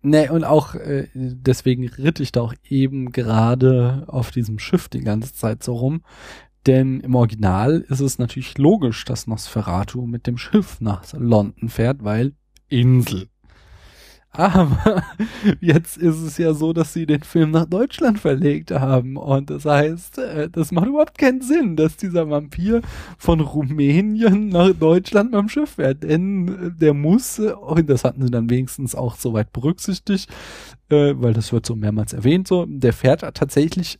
Nee, 0.09 0.29
und 0.29 0.45
auch 0.45 0.77
äh, 0.77 1.09
deswegen 1.15 1.89
ritt 1.89 2.21
ich 2.21 2.31
da 2.31 2.41
auch 2.43 2.55
eben 2.69 3.11
gerade 3.11 4.05
auf 4.07 4.31
diesem 4.31 4.61
Schiff 4.61 4.89
die 4.89 5.01
ganze 5.01 5.35
Zeit 5.35 5.65
so 5.65 5.75
rum. 5.75 6.03
Denn 6.65 7.01
im 7.01 7.17
Original 7.17 7.85
ist 7.89 7.99
es 7.99 8.17
natürlich 8.17 8.57
logisch, 8.57 9.05
dass 9.05 9.27
Nosferatu 9.27 10.07
mit 10.07 10.29
dem 10.29 10.39
Schiff 10.39 10.81
nach 10.81 11.03
London 11.13 11.69
fährt, 11.69 12.05
weil 12.05 12.35
Insel. 12.69 13.27
Aber 14.37 15.03
jetzt 15.61 15.97
ist 15.97 16.21
es 16.21 16.39
ja 16.39 16.53
so, 16.53 16.73
dass 16.73 16.93
sie 16.93 17.07
den 17.07 17.23
Film 17.23 17.51
nach 17.53 17.67
Deutschland 17.67 18.19
verlegt 18.19 18.71
haben. 18.71 19.17
Und 19.17 19.51
das 19.51 19.65
heißt, 19.65 20.19
äh, 20.19 20.51
das 20.51 20.73
macht 20.73 20.89
überhaupt 20.89 21.19
keinen 21.19 21.41
Sinn, 21.41 21.77
dass 21.77 21.97
dieser 21.97 22.29
Vampir 22.29 22.83
von 23.19 23.41
Rumänien 23.41 24.49
nach 24.49 24.73
Deutschland 24.73 25.33
beim 25.33 25.49
Schiff 25.49 25.71
fährt. 25.71 26.03
Denn 26.03 26.49
äh, 26.49 26.71
der 26.79 26.95
muss, 26.95 27.39
äh, 27.39 27.53
und 27.53 27.89
das 27.89 28.05
hatten 28.05 28.23
sie 28.23 28.31
dann 28.31 28.51
wenigstens 28.51 28.95
auch 28.95 29.17
soweit 29.17 29.53
berücksichtigt, 29.53 30.29
weil 30.89 31.33
das 31.33 31.53
wird 31.53 31.67
so 31.67 31.75
mehrmals 31.75 32.13
erwähnt, 32.13 32.47
so, 32.47 32.65
der 32.69 32.93
fährt 32.93 33.23
tatsächlich 33.35 33.99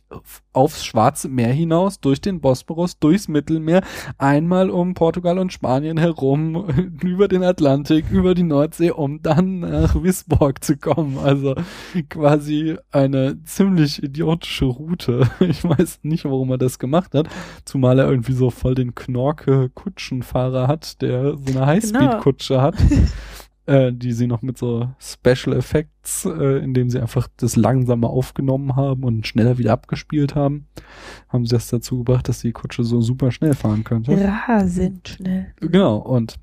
aufs 0.53 0.85
Schwarze 0.85 1.29
Meer 1.29 1.53
hinaus, 1.53 1.99
durch 1.99 2.21
den 2.21 2.41
Bosporus, 2.41 2.97
durchs 2.99 3.27
Mittelmeer, 3.27 3.81
einmal 4.17 4.69
um 4.69 4.93
Portugal 4.93 5.37
und 5.37 5.53
Spanien 5.53 5.97
herum, 5.97 6.67
über 7.03 7.27
den 7.27 7.43
Atlantik, 7.43 8.09
über 8.09 8.33
die 8.33 8.43
Nordsee, 8.43 8.91
um 8.91 9.21
dann 9.21 9.59
nach 9.59 10.01
Wisborg 10.01 10.63
zu 10.63 10.77
kommen. 10.77 11.17
Also 11.17 11.55
quasi 12.09 12.77
eine 12.91 13.43
ziemlich 13.43 14.01
idiotische 14.01 14.65
Route. 14.65 15.29
Ich 15.47 15.63
weiß 15.63 15.99
nicht, 16.03 16.25
warum 16.25 16.51
er 16.51 16.57
das 16.57 16.77
gemacht 16.77 17.13
hat, 17.13 17.27
zumal 17.63 17.99
er 17.99 18.09
irgendwie 18.09 18.33
so 18.33 18.49
voll 18.49 18.75
den 18.75 18.95
Knorke-Kutschenfahrer 18.95 20.67
hat, 20.67 21.01
der 21.01 21.37
so 21.37 21.57
eine 21.57 21.65
Highspeed-Kutsche 21.65 22.55
genau. 22.55 22.63
hat. 22.63 22.75
äh, 23.67 23.91
die 23.93 24.13
sie 24.13 24.27
noch 24.27 24.41
mit 24.41 24.57
so 24.57 24.89
Special 24.97 25.55
Effects, 25.55 26.25
äh, 26.25 26.59
indem 26.59 26.89
sie 26.89 26.99
einfach 26.99 27.27
das 27.37 27.55
langsamer 27.55 28.09
aufgenommen 28.09 28.75
haben 28.75 29.03
und 29.03 29.27
schneller 29.27 29.57
wieder 29.57 29.73
abgespielt 29.73 30.35
haben, 30.35 30.67
haben 31.29 31.45
sie 31.45 31.53
das 31.53 31.67
dazu 31.67 31.99
gebracht, 31.99 32.27
dass 32.29 32.39
die 32.39 32.53
Kutsche 32.53 32.83
so 32.83 33.01
super 33.01 33.31
schnell 33.31 33.53
fahren 33.53 33.83
könnte. 33.83 34.17
Rasend 34.17 35.09
schnell. 35.09 35.53
Genau, 35.59 35.97
und 35.97 36.39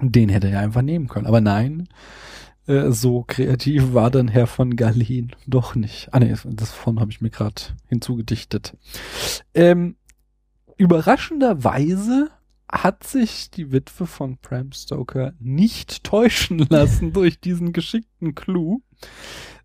den 0.00 0.30
hätte 0.30 0.48
er 0.48 0.60
einfach 0.60 0.82
nehmen 0.82 1.06
können. 1.06 1.26
Aber 1.26 1.40
nein, 1.40 1.88
äh, 2.66 2.90
so 2.90 3.24
kreativ 3.26 3.92
war 3.92 4.10
dann 4.10 4.28
Herr 4.28 4.46
von 4.46 4.74
Galen 4.74 5.32
doch 5.46 5.74
nicht. 5.74 6.08
Ah 6.12 6.18
nee, 6.20 6.34
das 6.44 6.72
von 6.72 6.98
habe 6.98 7.10
ich 7.10 7.20
mir 7.20 7.30
gerade 7.30 7.62
hinzugedichtet. 7.88 8.76
Ähm, 9.54 9.96
überraschenderweise 10.76 12.30
hat 12.72 13.04
sich 13.04 13.50
die 13.50 13.70
Witwe 13.70 14.06
von 14.06 14.38
Bram 14.38 14.72
Stoker 14.72 15.34
nicht 15.38 16.02
täuschen 16.04 16.58
lassen 16.58 17.12
durch 17.12 17.38
diesen 17.38 17.72
geschickten 17.72 18.34
Clou, 18.34 18.80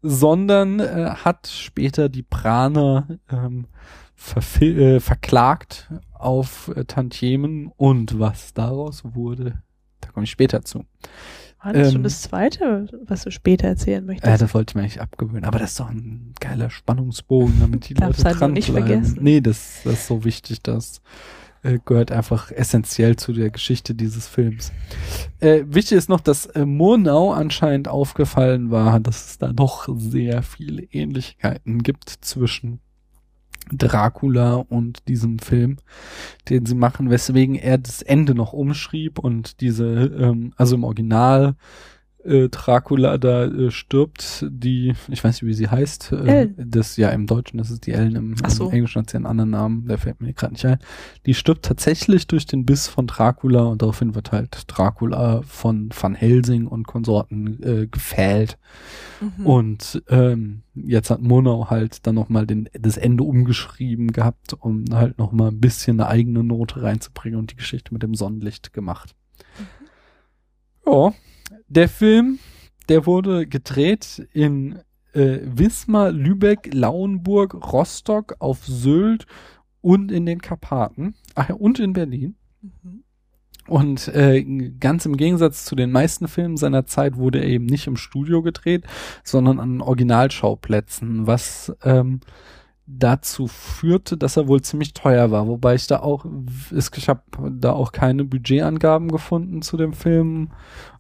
sondern 0.02 0.80
äh, 0.80 1.12
hat 1.24 1.48
später 1.48 2.10
die 2.10 2.24
Praner 2.24 3.08
ähm, 3.32 3.67
äh, 4.60 5.00
verklagt 5.00 5.91
auf 6.13 6.72
äh, 6.76 6.86
Tantiemen 6.86 7.72
und 7.78 8.20
was 8.20 8.54
daraus 8.54 9.04
wurde, 9.04 9.63
da 10.02 10.10
komme 10.10 10.26
ich 10.26 10.32
später 10.32 10.63
zu. 10.63 10.86
War 11.63 11.74
das 11.74 11.88
ähm, 11.88 11.93
schon 11.93 12.04
das 12.04 12.22
zweite, 12.22 12.88
was 13.06 13.24
du 13.24 13.32
später 13.32 13.67
erzählen 13.67 14.06
möchtest? 14.06 14.28
Ja, 14.28 14.38
das 14.38 14.54
wollte 14.54 14.72
ich 14.72 14.76
mir 14.76 14.82
eigentlich 14.82 15.02
abgewöhnen. 15.02 15.46
Aber 15.46 15.60
das 15.60 15.72
ist 15.72 15.80
doch 15.80 15.89
ein 15.89 16.34
geiler 16.39 16.70
Spannungsbogen, 16.70 17.60
damit 17.60 17.89
die 17.89 17.93
Leute 17.96 18.24
halt 18.24 18.39
dran 18.39 18.54
nicht. 18.54 18.70
Vergessen. 18.70 19.20
Nee, 19.22 19.41
das, 19.41 19.82
das 19.84 19.93
ist 19.93 20.08
so 20.08 20.24
wichtig, 20.24 20.62
das 20.62 21.02
äh, 21.63 21.80
gehört 21.84 22.12
einfach 22.12 22.52
essentiell 22.52 23.15
zu 23.15 23.34
der 23.34 23.50
Geschichte 23.50 23.96
dieses 23.96 24.28
Films. 24.28 24.72
Äh, 25.39 25.63
wichtig 25.67 25.98
ist 25.98 26.10
noch, 26.10 26.22
dass 26.22 26.46
äh, 26.48 26.65
Murnau 26.65 27.32
anscheinend 27.32 27.88
aufgefallen 27.88 28.72
war, 28.72 29.00
dass 29.00 29.28
es 29.28 29.38
da 29.38 29.54
doch 29.54 29.88
sehr 29.96 30.41
viele 30.43 30.84
Ähnlichkeiten 30.84 31.84
gibt 31.84 32.10
zwischen 32.10 32.80
Dracula 33.72 34.56
und 34.56 35.08
diesem 35.08 35.39
Film, 35.39 35.78
den 36.50 36.65
sie 36.65 36.76
machen, 36.76 37.10
weswegen 37.10 37.56
er 37.56 37.78
das 37.78 38.02
Ende 38.02 38.34
noch 38.34 38.54
umschrieb 38.54 39.20
und 39.20 39.62
diese, 39.62 39.86
ähm, 39.86 40.54
also 40.56 40.76
im 40.76 40.84
Original 40.84 41.56
äh, 42.28 42.50
Dracula 42.50 43.18
da 43.18 43.46
äh, 43.46 43.72
stirbt, 43.72 44.46
die, 44.50 44.94
ich 45.08 45.24
weiß 45.24 45.42
nicht, 45.42 45.50
wie 45.50 45.54
sie 45.54 45.70
heißt, 45.70 46.12
äh, 46.12 46.50
das 46.58 46.98
ja 46.98 47.10
im 47.10 47.26
Deutschen, 47.26 47.58
das 47.58 47.72
ist 47.72 47.88
die 47.88 47.94
Ellen, 47.94 48.16
im, 48.16 48.36
so. 48.48 48.66
im 48.66 48.74
Englischen 48.74 49.02
hat 49.02 49.10
sie 49.10 49.16
einen 49.16 49.26
anderen 49.26 49.52
Namen, 49.52 49.88
der 49.88 49.98
fällt 49.98 50.22
mir 50.22 50.34
gerade 50.34 50.54
nicht 50.54 50.66
ein. 50.66 50.80
Die 51.26 51.34
stirbt 51.34 51.66
tatsächlich 51.66 52.28
durch 52.28 52.46
den 52.46 52.66
Biss 52.66 52.88
von 52.88 53.08
Dracula 53.08 53.63
und 53.63 53.82
daraufhin 53.82 54.16
wird 54.16 54.32
halt 54.32 54.63
Dracula 54.68 55.42
von 55.44 55.90
Van 56.00 56.16
Helsing 56.16 56.68
und 56.68 56.86
Konsorten 56.86 57.63
äh, 57.63 57.88
gefällt. 57.88 58.58
Mhm. 59.22 59.46
Und 59.46 60.04
ähm, 60.10 60.63
jetzt 60.76 61.10
hat 61.10 61.22
Murnau 61.22 61.70
halt 61.70 62.06
dann 62.06 62.16
nochmal 62.16 62.46
das 62.46 62.98
Ende 62.98 63.24
umgeschrieben 63.24 64.12
gehabt, 64.12 64.54
um 64.60 64.86
halt 64.92 65.18
nochmal 65.18 65.50
ein 65.50 65.60
bisschen 65.60 66.00
eine 66.00 66.10
eigene 66.10 66.44
Note 66.44 66.84
reinzubringen 66.84 67.40
und 67.40 67.52
die 67.52 67.56
Geschichte 67.56 67.94
mit 67.94 68.04
dem 68.04 68.16
Sonnenlicht 68.16 68.74
gemacht. 68.74 69.16
Mhm. 69.58 69.88
Ja, 70.92 71.13
der 71.68 71.90
Film, 71.90 72.40
der 72.90 73.06
wurde 73.06 73.48
gedreht 73.48 74.28
in 74.34 74.80
äh, 75.14 75.40
Wismar, 75.44 76.12
Lübeck, 76.12 76.74
Lauenburg, 76.74 77.74
Rostock, 77.74 78.36
auf 78.40 78.66
Sylt 78.66 79.26
und 79.82 80.12
in 80.12 80.26
den 80.26 80.42
Karpaten. 80.42 81.16
Ach 81.36 81.50
ja, 81.50 81.56
und 81.56 81.80
in 81.80 81.94
Berlin. 81.94 82.36
Mhm. 82.62 83.04
Und 83.68 84.08
äh, 84.10 84.44
ganz 84.80 85.06
im 85.06 85.18
Gegensatz 85.18 85.66
zu 85.66 85.76
den 85.76 85.92
meisten 85.92 86.28
Filmen 86.30 86.56
seiner 86.56 86.86
Zeit 86.86 87.18
wurde 87.18 87.40
er 87.40 87.48
eben 87.48 87.66
nicht 87.66 87.88
im 87.88 87.98
Studio 87.98 88.42
gedreht, 88.42 88.86
sondern 89.26 89.60
an 89.60 89.82
Originalschauplätzen, 89.82 91.28
was 91.28 91.76
ähm, 91.84 92.22
dazu 92.86 93.48
führte, 93.48 94.16
dass 94.16 94.38
er 94.38 94.48
wohl 94.48 94.62
ziemlich 94.62 94.94
teuer 94.94 95.32
war. 95.32 95.48
Wobei 95.48 95.76
ich 95.76 95.88
da 95.88 96.00
auch, 96.00 96.26
ich 96.72 97.10
habe 97.10 97.22
da 97.52 97.74
auch 97.74 97.92
keine 97.92 98.24
Budgetangaben 98.24 99.10
gefunden 99.10 99.62
zu 99.62 99.76
dem 99.76 99.92
Film 99.92 100.52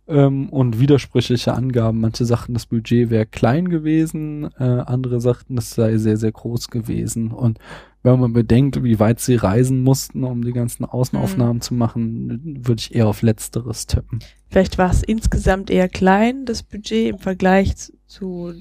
ähm, 0.07 0.49
und 0.49 0.79
widersprüchliche 0.79 1.53
Angaben. 1.53 1.99
Manche 1.99 2.25
sagten, 2.25 2.53
das 2.53 2.65
Budget 2.65 3.09
wäre 3.09 3.25
klein 3.25 3.69
gewesen, 3.69 4.49
äh, 4.59 4.63
andere 4.63 5.21
sagten, 5.21 5.57
es 5.57 5.71
sei 5.71 5.97
sehr, 5.97 6.17
sehr 6.17 6.31
groß 6.31 6.69
gewesen. 6.69 7.31
Und 7.31 7.59
wenn 8.03 8.19
man 8.19 8.33
bedenkt, 8.33 8.83
wie 8.83 8.99
weit 8.99 9.19
sie 9.19 9.35
reisen 9.35 9.83
mussten, 9.83 10.23
um 10.23 10.43
die 10.43 10.53
ganzen 10.53 10.85
Außenaufnahmen 10.85 11.57
mhm. 11.57 11.61
zu 11.61 11.73
machen, 11.73 12.59
würde 12.65 12.79
ich 12.79 12.95
eher 12.95 13.07
auf 13.07 13.21
Letzteres 13.21 13.87
tippen. 13.87 14.19
Vielleicht 14.49 14.77
war 14.77 14.91
es 14.91 15.03
insgesamt 15.03 15.69
eher 15.69 15.89
klein, 15.89 16.45
das 16.45 16.63
Budget 16.63 17.09
im 17.09 17.19
Vergleich 17.19 17.73
zu 18.05 18.53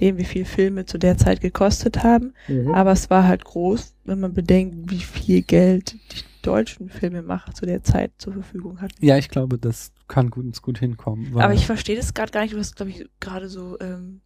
dem, 0.00 0.18
wie 0.18 0.24
viel 0.24 0.44
Filme 0.44 0.86
zu 0.86 0.98
der 0.98 1.16
Zeit 1.16 1.40
gekostet 1.40 2.02
haben. 2.02 2.34
Mhm. 2.48 2.72
Aber 2.72 2.92
es 2.92 3.10
war 3.10 3.26
halt 3.26 3.44
groß, 3.44 3.94
wenn 4.04 4.20
man 4.20 4.34
bedenkt, 4.34 4.90
wie 4.90 4.98
viel 4.98 5.42
Geld 5.42 5.94
die 6.12 6.29
deutschen 6.40 6.88
Filmemacher 6.88 7.52
zu 7.52 7.66
der 7.66 7.82
Zeit 7.82 8.12
zur 8.18 8.32
Verfügung 8.32 8.80
hatten. 8.80 9.04
Ja, 9.04 9.16
ich 9.16 9.28
glaube, 9.28 9.58
das 9.58 9.92
kann 10.08 10.30
gut, 10.30 10.60
gut 10.62 10.78
hinkommen. 10.78 11.36
Aber 11.36 11.54
ich 11.54 11.66
verstehe 11.66 11.96
das 11.96 12.14
gerade 12.14 12.32
gar 12.32 12.42
nicht. 12.42 12.54
Du 12.54 12.58
hast, 12.58 12.76
glaube 12.76 12.90
ich, 12.90 13.04
gerade 13.20 13.48
so 13.48 13.78
ähm, 13.80 14.20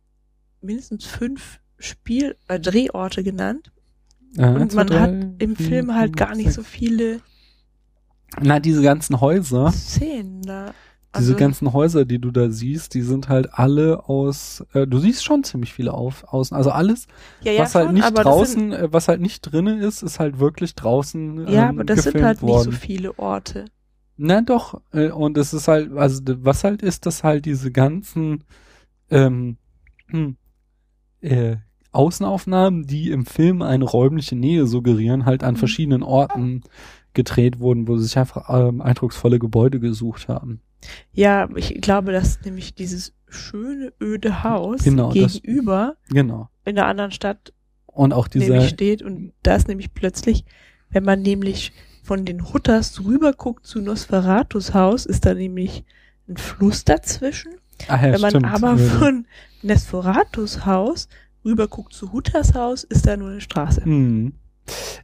mindestens 0.60 1.04
fünf 1.04 1.60
Spiel 1.78 2.36
äh, 2.48 2.58
Drehorte 2.58 3.22
genannt. 3.22 3.70
Äh, 4.36 4.46
und 4.48 4.74
man 4.74 4.86
drei, 4.86 5.00
hat 5.00 5.10
im 5.38 5.56
vier, 5.56 5.66
Film 5.66 5.94
halt 5.94 6.16
gar 6.16 6.34
nicht 6.34 6.46
sechs. 6.46 6.56
so 6.56 6.62
viele 6.62 7.20
Na, 8.40 8.60
diese 8.60 8.82
ganzen 8.82 9.20
Häuser. 9.20 9.70
Szenen 9.72 10.42
da. 10.42 10.74
Also, 11.14 11.28
Diese 11.28 11.38
ganzen 11.38 11.72
Häuser, 11.72 12.04
die 12.04 12.18
du 12.18 12.32
da 12.32 12.50
siehst, 12.50 12.94
die 12.94 13.02
sind 13.02 13.28
halt 13.28 13.54
alle 13.54 14.08
aus, 14.08 14.64
äh, 14.72 14.84
du 14.84 14.98
siehst 14.98 15.24
schon 15.24 15.44
ziemlich 15.44 15.72
viele 15.72 15.94
auf, 15.94 16.24
außen. 16.24 16.56
Also 16.56 16.70
alles, 16.70 17.06
ja, 17.40 17.52
ja, 17.52 17.62
was 17.62 17.76
halt 17.76 17.86
schon, 17.86 17.94
nicht 17.94 18.18
draußen, 18.18 18.70
sind, 18.70 18.72
äh, 18.72 18.92
was 18.92 19.06
halt 19.06 19.20
nicht 19.20 19.40
drinnen 19.42 19.80
ist, 19.80 20.02
ist 20.02 20.18
halt 20.18 20.40
wirklich 20.40 20.74
draußen. 20.74 21.46
Ja, 21.46 21.68
ähm, 21.68 21.76
aber 21.76 21.84
das 21.84 22.02
sind 22.02 22.20
halt 22.20 22.42
worden. 22.42 22.70
nicht 22.70 22.80
so 22.80 22.86
viele 22.86 23.16
Orte. 23.16 23.66
Na 24.16 24.40
doch, 24.40 24.80
äh, 24.92 25.10
und 25.10 25.38
es 25.38 25.54
ist 25.54 25.68
halt, 25.68 25.92
also 25.96 26.20
was 26.26 26.64
halt 26.64 26.82
ist, 26.82 27.06
dass 27.06 27.22
halt 27.22 27.46
diese 27.46 27.70
ganzen 27.70 28.42
ähm, 29.08 29.56
hm, 30.08 30.36
äh, 31.20 31.56
Außenaufnahmen, 31.92 32.88
die 32.88 33.12
im 33.12 33.24
Film 33.24 33.62
eine 33.62 33.84
räumliche 33.84 34.34
Nähe 34.34 34.66
suggerieren, 34.66 35.26
halt 35.26 35.44
an 35.44 35.54
mhm. 35.54 35.58
verschiedenen 35.58 36.02
Orten 36.02 36.62
gedreht 37.12 37.60
wurden, 37.60 37.86
wo 37.86 37.96
sie 37.96 38.04
sich 38.04 38.18
einfach 38.18 38.48
ähm, 38.48 38.80
eindrucksvolle 38.80 39.38
Gebäude 39.38 39.78
gesucht 39.78 40.28
haben. 40.28 40.60
Ja, 41.12 41.48
ich 41.56 41.80
glaube, 41.80 42.12
dass 42.12 42.40
nämlich 42.44 42.74
dieses 42.74 43.12
schöne 43.28 43.92
öde 44.00 44.42
Haus 44.44 44.84
genau, 44.84 45.10
gegenüber 45.10 45.96
das, 46.04 46.14
genau. 46.14 46.48
in 46.64 46.76
der 46.76 46.86
anderen 46.86 47.10
Stadt 47.10 47.52
und 47.86 48.12
auch 48.12 48.28
dieser 48.28 48.60
steht 48.62 49.02
und 49.02 49.32
da 49.42 49.54
ist 49.56 49.68
nämlich 49.68 49.94
plötzlich, 49.94 50.44
wenn 50.90 51.04
man 51.04 51.22
nämlich 51.22 51.72
von 52.02 52.24
den 52.24 52.52
Hutters 52.52 53.04
rüber 53.04 53.32
guckt 53.32 53.66
zu 53.66 53.80
Nosferatus 53.80 54.74
Haus, 54.74 55.06
ist 55.06 55.24
da 55.26 55.34
nämlich 55.34 55.84
ein 56.28 56.36
Fluss 56.36 56.84
dazwischen. 56.84 57.54
Ach 57.88 58.02
ja, 58.02 58.12
wenn 58.12 58.20
man 58.20 58.30
stimmt, 58.30 58.46
aber 58.46 58.74
ja. 58.74 58.76
von 58.76 59.26
Nosferatus 59.62 60.66
Haus 60.66 61.08
rüber 61.44 61.68
guckt 61.68 61.92
zu 61.92 62.12
Hutters 62.12 62.54
Haus, 62.54 62.84
ist 62.84 63.06
da 63.06 63.16
nur 63.16 63.30
eine 63.30 63.40
Straße. 63.40 63.84
Hm. 63.84 64.34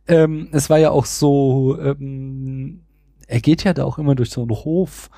Ähm, 0.08 0.48
es 0.52 0.70
war 0.70 0.78
ja 0.78 0.90
auch 0.90 1.04
so, 1.04 1.78
ähm, 1.80 2.80
er 3.26 3.40
geht 3.40 3.64
ja 3.64 3.72
da 3.72 3.84
auch 3.84 3.98
immer 3.98 4.14
durch 4.14 4.30
so 4.30 4.42
einen 4.42 4.50
Hof 4.50 5.10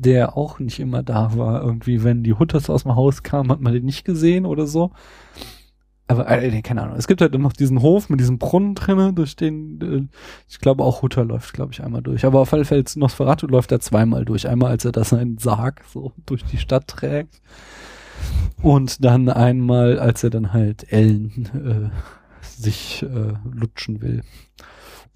der 0.00 0.36
auch 0.36 0.58
nicht 0.58 0.80
immer 0.80 1.02
da 1.02 1.36
war. 1.36 1.62
Irgendwie, 1.62 2.02
wenn 2.04 2.22
die 2.22 2.34
Hutters 2.34 2.70
aus 2.70 2.82
dem 2.84 2.94
Haus 2.94 3.22
kamen, 3.22 3.50
hat 3.50 3.60
man 3.60 3.72
den 3.72 3.84
nicht 3.84 4.04
gesehen 4.04 4.46
oder 4.46 4.66
so. 4.66 4.90
Aber 6.10 6.28
äh, 6.28 6.62
keine 6.62 6.82
Ahnung. 6.82 6.96
Es 6.96 7.06
gibt 7.06 7.20
halt 7.20 7.38
noch 7.38 7.52
diesen 7.52 7.82
Hof 7.82 8.08
mit 8.08 8.18
diesem 8.18 8.38
Brunnen 8.38 8.74
drinnen, 8.74 9.14
durch 9.14 9.36
den 9.36 9.80
äh, 9.80 10.16
ich 10.48 10.58
glaube 10.58 10.82
auch 10.82 11.02
Hutter 11.02 11.24
läuft, 11.24 11.52
glaube 11.52 11.72
ich, 11.72 11.84
einmal 11.84 12.02
durch. 12.02 12.24
Aber 12.24 12.40
auf 12.40 12.52
alle 12.52 12.64
Fälle 12.64 12.84
Nosferatu 12.96 13.46
läuft 13.46 13.70
er 13.70 13.78
zweimal 13.78 14.24
durch. 14.24 14.48
Einmal, 14.48 14.72
als 14.72 14.84
er 14.84 14.90
da 14.90 15.04
seinen 15.04 15.38
Sarg 15.38 15.82
so 15.88 16.12
durch 16.26 16.44
die 16.44 16.58
Stadt 16.58 16.88
trägt. 16.88 17.40
Und 18.60 19.04
dann 19.04 19.28
einmal, 19.28 20.00
als 20.00 20.24
er 20.24 20.30
dann 20.30 20.52
halt 20.52 20.92
Ellen 20.92 21.92
äh, 21.92 22.46
sich 22.60 23.02
äh, 23.02 23.34
lutschen 23.44 24.02
will. 24.02 24.22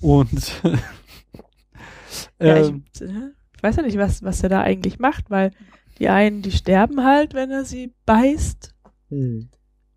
Und 0.01 0.63
ja, 2.41 2.61
ich, 2.61 2.69
ähm, 2.71 2.85
äh, 3.01 3.44
weiß 3.65 3.77
ja 3.77 3.83
nicht, 3.83 3.99
was, 3.99 4.23
was 4.23 4.43
er 4.43 4.51
da 4.51 4.61
eigentlich 4.61 5.01
macht, 5.01 5.31
weil 5.31 5.51
die 5.99 6.09
einen, 6.09 6.43
die 6.43 6.53
sterben 6.53 7.03
halt, 7.03 7.35
wenn 7.35 7.51
er 7.51 7.65
sie 7.65 7.93
beißt. 8.07 8.75
Hm. 9.09 9.49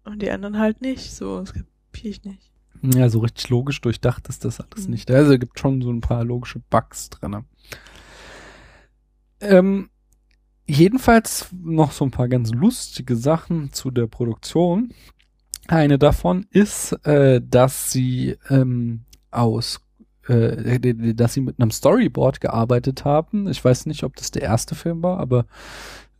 Und 0.03 0.21
die 0.21 0.32
anderen 0.32 0.58
halt 0.58 0.82
nicht. 0.82 1.13
So, 1.13 1.41
das 1.41 1.53
kapiere 1.53 2.08
ich 2.08 2.23
nicht. 2.23 2.51
Ja, 2.82 3.10
so 3.10 3.19
richtig 3.19 3.49
logisch 3.49 3.82
durchdacht 3.82 4.30
ist 4.30 4.45
das 4.45 4.60
alles 4.60 4.86
hm. 4.86 4.91
nicht. 4.91 5.12
Also 5.12 5.34
es 5.34 5.39
gibt 5.39 5.60
schon 5.60 5.82
so 5.82 5.91
ein 5.91 6.01
paar 6.01 6.23
logische 6.23 6.60
Bugs 6.69 7.10
drin. 7.10 7.43
Ähm, 9.41 9.89
jedenfalls 10.65 11.49
noch 11.51 11.91
so 11.91 12.06
ein 12.06 12.12
paar 12.12 12.27
ganz 12.27 12.51
lustige 12.51 13.15
Sachen 13.15 13.73
zu 13.73 13.91
der 13.91 14.08
Produktion. 14.08 14.93
Eine 15.67 15.99
davon 15.99 16.45
ist, 16.51 16.93
äh, 17.06 17.41
dass 17.43 17.91
sie 17.91 18.37
ähm, 18.50 19.02
aus 19.31 19.81
äh, 20.28 21.13
dass 21.13 21.34
sie 21.34 21.42
mit 21.42 21.60
einem 21.60 21.71
Storyboard 21.71 22.42
gearbeitet 22.42 23.06
haben. 23.06 23.48
Ich 23.48 23.63
weiß 23.63 23.86
nicht, 23.86 24.04
ob 24.04 24.15
das 24.15 24.32
der 24.32 24.44
erste 24.44 24.75
Film 24.75 25.04
war, 25.04 25.19
aber 25.19 25.46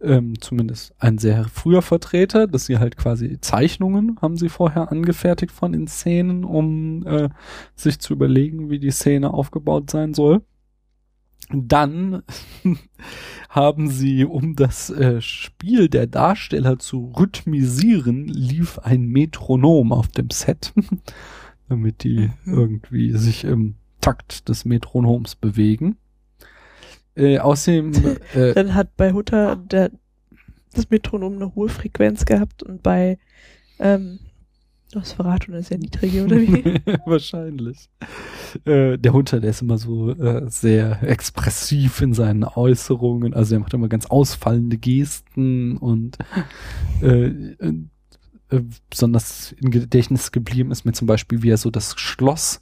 ähm, 0.02 0.40
zumindest 0.40 0.94
ein 1.00 1.18
sehr 1.18 1.46
früher 1.46 1.82
Vertreter, 1.82 2.48
dass 2.48 2.68
sie 2.68 2.78
halt 2.78 2.98
quasi 2.98 3.40
Zeichnungen 3.42 4.18
haben 4.22 4.38
sie 4.38 4.50
vorher 4.50 4.92
angefertigt 4.92 5.52
von 5.52 5.72
den 5.72 5.88
Szenen, 5.88 6.44
um 6.44 7.06
äh, 7.08 7.30
sich 7.76 8.00
zu 8.00 8.14
überlegen, 8.14 8.70
wie 8.70 8.80
die 8.80 8.92
Szene 8.92 9.34
aufgebaut 9.34 9.90
sein 9.90 10.14
soll. 10.14 10.44
Dann 11.50 12.24
haben 13.50 13.88
sie, 13.90 14.26
um 14.26 14.56
das 14.56 14.90
äh, 14.90 15.22
Spiel 15.22 15.90
der 15.90 16.06
Darsteller 16.06 16.78
zu 16.78 17.14
rhythmisieren, 17.18 18.28
lief 18.28 18.80
ein 18.80 19.08
Metronom 19.08 19.94
auf 19.94 20.10
dem 20.10 20.30
Set, 20.30 20.74
damit 21.70 22.04
die 22.04 22.30
Mhm. 22.46 22.54
irgendwie 22.54 23.18
sich 23.18 23.46
im 23.46 23.76
Takt 24.08 24.48
des 24.48 24.64
Metronoms 24.64 25.36
bewegen. 25.36 25.98
Äh, 27.16 27.40
außerdem 27.40 27.92
äh, 28.34 28.54
Dann 28.54 28.74
hat 28.74 28.96
bei 28.96 29.12
Hutter 29.12 29.58
der, 29.58 29.92
das 30.74 30.90
Metronom 30.90 31.36
eine 31.36 31.54
hohe 31.56 31.68
Frequenz 31.68 32.24
gehabt 32.24 32.64
und 32.64 32.82
bei 32.84 33.18
ähm, 33.80 34.20
Nosferatu 34.94 35.52
eine 35.52 35.62
sehr 35.62 35.78
niedrige, 35.78 36.24
oder 36.24 36.38
wie? 36.38 36.80
Wahrscheinlich. 37.06 37.90
Äh, 38.64 38.98
der 38.98 39.12
Hunter, 39.12 39.42
der 39.42 39.50
ist 39.50 39.62
immer 39.62 39.78
so 39.78 40.12
äh, 40.12 40.50
sehr 40.50 41.04
expressiv 41.04 42.00
in 42.00 42.14
seinen 42.14 42.46
Äußerungen. 42.46 43.34
Also 43.34 43.56
er 43.56 43.60
macht 43.60 43.74
immer 43.74 43.90
ganz 43.90 44.06
ausfallende 44.06 44.78
Gesten 44.78 45.76
und 45.76 46.18
äh, 47.02 47.26
äh, 48.50 48.62
besonders 48.90 49.54
im 49.60 49.72
Gedächtnis 49.72 50.32
geblieben 50.32 50.72
ist 50.72 50.86
mir 50.86 50.94
zum 50.94 51.08
Beispiel, 51.08 51.44
wie 51.44 51.50
er 51.50 51.58
so 51.58 51.70
das 51.70 52.00
Schloss 52.00 52.62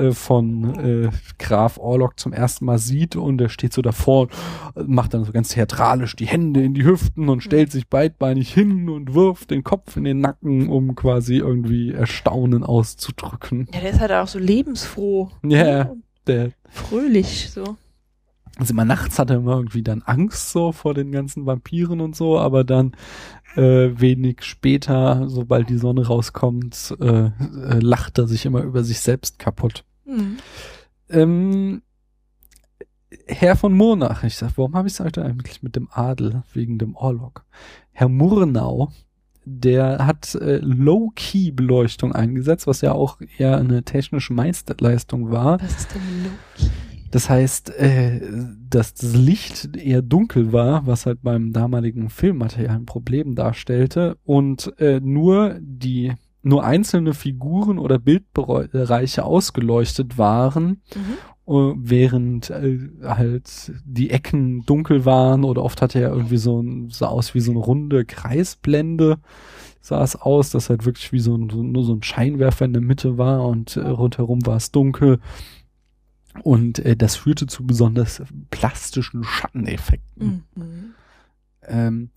äh, 0.00 0.12
von 0.12 0.74
äh, 0.78 1.10
Graf 1.38 1.78
Orlok 1.78 2.18
zum 2.18 2.32
ersten 2.32 2.64
Mal 2.64 2.78
sieht 2.78 3.16
und 3.16 3.40
er 3.40 3.48
steht 3.48 3.72
so 3.72 3.82
davor 3.82 4.28
und 4.74 4.88
macht 4.88 5.14
dann 5.14 5.24
so 5.24 5.32
ganz 5.32 5.50
theatralisch 5.50 6.16
die 6.16 6.26
Hände 6.26 6.62
in 6.62 6.74
die 6.74 6.84
Hüften 6.84 7.28
und 7.28 7.42
stellt 7.42 7.70
sich 7.70 7.88
beidbeinig 7.88 8.52
hin 8.52 8.88
und 8.88 9.14
wirft 9.14 9.50
den 9.50 9.64
Kopf 9.64 9.96
in 9.96 10.04
den 10.04 10.20
Nacken, 10.20 10.68
um 10.68 10.94
quasi 10.94 11.36
irgendwie 11.36 11.92
Erstaunen 11.92 12.64
auszudrücken. 12.64 13.68
Ja, 13.72 13.80
der 13.80 13.90
ist 13.90 14.00
halt 14.00 14.12
auch 14.12 14.28
so 14.28 14.38
lebensfroh. 14.38 15.30
Ja. 15.44 15.82
Und 15.82 16.02
Der, 16.26 16.50
Fröhlich, 16.68 17.50
so. 17.50 17.76
also 18.56 18.72
immer 18.72 18.84
nachts 18.84 19.18
hat 19.18 19.30
er 19.30 19.36
immer 19.36 19.56
irgendwie 19.56 19.82
dann 19.82 20.02
Angst 20.02 20.50
so 20.52 20.72
vor 20.72 20.94
den 20.94 21.12
ganzen 21.12 21.46
Vampiren 21.46 22.00
und 22.00 22.14
so, 22.14 22.38
aber 22.38 22.62
dann 22.64 22.92
äh, 23.56 23.90
wenig 24.00 24.42
später, 24.42 25.28
sobald 25.28 25.68
die 25.68 25.78
Sonne 25.78 26.06
rauskommt, 26.06 26.96
äh, 27.00 27.06
äh, 27.06 27.30
lacht 27.80 28.18
er 28.18 28.28
sich 28.28 28.46
immer 28.46 28.62
über 28.62 28.84
sich 28.84 29.00
selbst 29.00 29.38
kaputt. 29.38 29.84
Hm. 30.10 30.36
Ähm, 31.08 31.82
Herr 33.26 33.56
von 33.56 33.74
Murnach, 33.74 34.24
ich 34.24 34.36
sag, 34.36 34.56
warum 34.56 34.74
habe 34.74 34.88
ich 34.88 34.94
es 34.94 35.00
heute 35.00 35.24
eigentlich 35.24 35.62
mit 35.62 35.76
dem 35.76 35.88
Adel 35.90 36.42
wegen 36.52 36.78
dem 36.78 36.96
Orlok? 36.96 37.44
Herr 37.92 38.08
Murnau, 38.08 38.90
der 39.44 40.06
hat 40.06 40.34
äh, 40.34 40.58
Low-Key-Beleuchtung 40.58 42.12
eingesetzt, 42.12 42.66
was 42.66 42.80
ja 42.80 42.92
auch 42.92 43.20
eher 43.38 43.56
eine 43.56 43.84
technische 43.84 44.32
Meisterleistung 44.32 45.30
war. 45.30 45.60
Was 45.60 45.76
ist 45.76 45.94
denn 45.94 46.24
Loki? 46.24 46.70
Das 47.12 47.28
heißt, 47.28 47.70
äh, 47.70 48.20
dass 48.68 48.94
das 48.94 49.14
Licht 49.14 49.76
eher 49.76 50.02
dunkel 50.02 50.52
war, 50.52 50.86
was 50.86 51.06
halt 51.06 51.22
beim 51.22 51.52
damaligen 51.52 52.10
Filmmaterial 52.10 52.76
ein 52.76 52.86
Problem 52.86 53.34
darstellte 53.34 54.16
und 54.24 54.72
äh, 54.78 55.00
nur 55.00 55.58
die 55.60 56.12
nur 56.42 56.64
einzelne 56.64 57.14
Figuren 57.14 57.78
oder 57.78 57.98
Bildbereiche 57.98 59.24
ausgeleuchtet 59.24 60.16
waren, 60.18 60.82
Mhm. 60.94 61.54
äh, 61.54 61.74
während 61.76 62.50
äh, 62.50 62.78
halt 63.02 63.72
die 63.84 64.10
Ecken 64.10 64.64
dunkel 64.64 65.04
waren 65.04 65.44
oder 65.44 65.62
oft 65.62 65.82
hatte 65.82 66.00
er 66.00 66.10
irgendwie 66.10 66.38
so 66.38 66.60
ein, 66.62 66.90
sah 66.90 67.08
aus 67.08 67.34
wie 67.34 67.40
so 67.40 67.50
eine 67.50 67.60
runde 67.60 68.04
Kreisblende 68.04 69.18
sah 69.82 70.02
es 70.02 70.14
aus, 70.14 70.50
dass 70.50 70.68
halt 70.68 70.84
wirklich 70.84 71.10
wie 71.10 71.20
so 71.20 71.34
ein, 71.34 71.48
so, 71.48 71.62
nur 71.62 71.84
so 71.84 71.94
ein 71.94 72.02
Scheinwerfer 72.02 72.66
in 72.66 72.74
der 72.74 72.82
Mitte 72.82 73.16
war 73.16 73.46
und 73.46 73.76
äh, 73.76 73.80
rundherum 73.80 74.44
war 74.44 74.56
es 74.56 74.70
dunkel. 74.72 75.20
Und 76.42 76.78
äh, 76.80 76.96
das 76.96 77.16
führte 77.16 77.46
zu 77.46 77.66
besonders 77.66 78.22
plastischen 78.50 79.24
Schatteneffekten. 79.24 80.44
Mhm. 80.54 80.94
Ähm, 81.66 82.10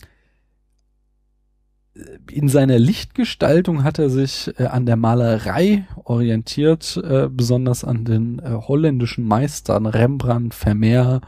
in 2.31 2.49
seiner 2.49 2.79
Lichtgestaltung 2.79 3.83
hat 3.83 3.99
er 3.99 4.09
sich 4.09 4.51
äh, 4.59 4.65
an 4.65 4.85
der 4.85 4.95
Malerei 4.95 5.87
orientiert, 6.03 6.97
äh, 6.97 7.29
besonders 7.29 7.83
an 7.83 8.03
den 8.03 8.39
äh, 8.39 8.51
holländischen 8.51 9.25
Meistern 9.25 9.85
Rembrandt, 9.85 10.55
Vermeer, 10.55 11.21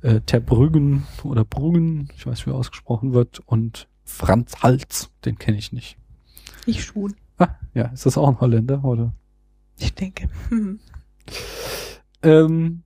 äh, 0.00 0.20
Ter 0.22 0.40
Bruggen 0.40 1.06
oder 1.22 1.44
Bruggen, 1.44 2.08
ich 2.16 2.26
weiß, 2.26 2.46
wie 2.46 2.50
er 2.50 2.56
ausgesprochen 2.56 3.12
wird, 3.12 3.40
und 3.44 3.88
Franz 4.04 4.62
Hals, 4.62 5.10
den 5.24 5.38
kenne 5.38 5.58
ich 5.58 5.72
nicht. 5.72 5.98
Ich 6.64 6.84
schon. 6.84 7.14
Ah, 7.38 7.56
ja, 7.74 7.86
ist 7.86 8.06
das 8.06 8.16
auch 8.16 8.28
ein 8.28 8.40
Holländer, 8.40 8.84
oder? 8.84 9.12
Ich 9.78 9.94
denke. 9.94 10.28
Hm. 10.48 10.80
Ähm, 12.22 12.82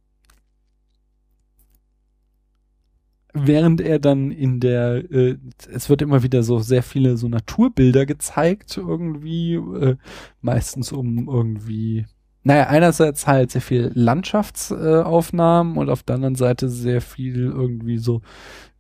während 3.32 3.80
er 3.80 3.98
dann 3.98 4.30
in 4.30 4.60
der, 4.60 5.10
äh, 5.10 5.36
es 5.72 5.88
wird 5.88 6.02
immer 6.02 6.22
wieder 6.22 6.42
so 6.42 6.58
sehr 6.58 6.82
viele 6.82 7.16
so 7.16 7.28
Naturbilder 7.28 8.06
gezeigt, 8.06 8.76
irgendwie, 8.76 9.54
äh, 9.54 9.96
meistens 10.40 10.92
um 10.92 11.28
irgendwie, 11.28 12.06
naja, 12.42 12.68
einerseits 12.68 13.26
halt 13.26 13.50
sehr 13.50 13.60
viel 13.60 13.92
Landschaftsaufnahmen 13.94 15.76
äh, 15.76 15.78
und 15.78 15.90
auf 15.90 16.02
der 16.02 16.16
anderen 16.16 16.34
Seite 16.34 16.68
sehr 16.68 17.00
viel 17.00 17.44
irgendwie 17.44 17.98
so 17.98 18.22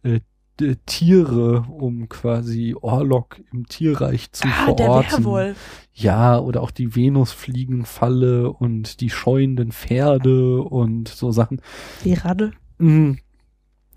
äh, 0.02 0.20
Tiere, 0.86 1.64
um 1.70 2.08
quasi 2.08 2.74
Orlok 2.78 3.40
im 3.52 3.66
Tierreich 3.66 4.30
zu 4.32 4.46
Ah, 4.46 4.72
der 4.72 4.86
verorten. 4.86 5.24
Werwolf. 5.24 5.88
Ja, 5.94 6.38
oder 6.38 6.62
auch 6.62 6.70
die 6.70 6.94
Venusfliegenfalle 6.94 8.52
und 8.52 9.00
die 9.00 9.10
scheuenden 9.10 9.72
Pferde 9.72 10.60
und 10.62 11.08
so 11.08 11.30
Sachen. 11.30 11.60
Die 12.04 12.14
Radde. 12.14 12.52
Mm. 12.78 13.12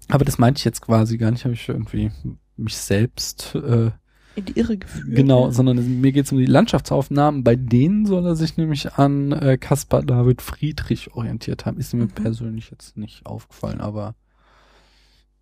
Aber 0.09 0.25
das 0.25 0.37
meinte 0.37 0.59
ich 0.59 0.65
jetzt 0.65 0.81
quasi 0.81 1.17
gar 1.17 1.31
nicht, 1.31 1.43
habe 1.45 1.53
ich 1.53 1.67
irgendwie 1.69 2.11
mich 2.57 2.77
selbst 2.77 3.55
äh, 3.55 3.91
In 4.35 4.45
die 4.45 4.57
Irre 4.59 4.77
geführt. 4.77 5.15
genau, 5.15 5.49
sondern 5.51 6.01
mir 6.01 6.11
geht 6.11 6.25
es 6.25 6.31
um 6.31 6.37
die 6.37 6.45
Landschaftsaufnahmen. 6.45 7.43
Bei 7.43 7.55
denen 7.55 8.05
soll 8.05 8.25
er 8.25 8.35
sich 8.35 8.57
nämlich 8.57 8.93
an 8.93 9.31
äh, 9.31 9.57
Caspar 9.57 10.03
David 10.03 10.41
Friedrich 10.41 11.13
orientiert 11.15 11.65
haben. 11.65 11.77
Ist 11.79 11.93
mir 11.93 12.03
Mhm. 12.05 12.09
persönlich 12.11 12.69
jetzt 12.71 12.97
nicht 12.97 13.25
aufgefallen, 13.25 13.81
aber 13.81 14.15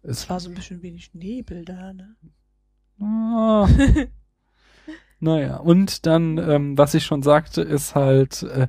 Es 0.03 0.29
war 0.29 0.39
so 0.39 0.49
ein 0.49 0.55
bisschen 0.55 0.81
wenig 0.81 1.13
Nebel 1.13 1.63
da, 1.65 1.93
ne? 1.93 2.15
Ah. 2.99 3.67
naja, 5.19 5.57
und 5.57 6.05
dann, 6.05 6.37
ähm, 6.37 6.77
was 6.77 6.93
ich 6.93 7.03
schon 7.05 7.23
sagte, 7.23 7.61
ist 7.61 7.95
halt, 7.95 8.43
äh, 8.43 8.67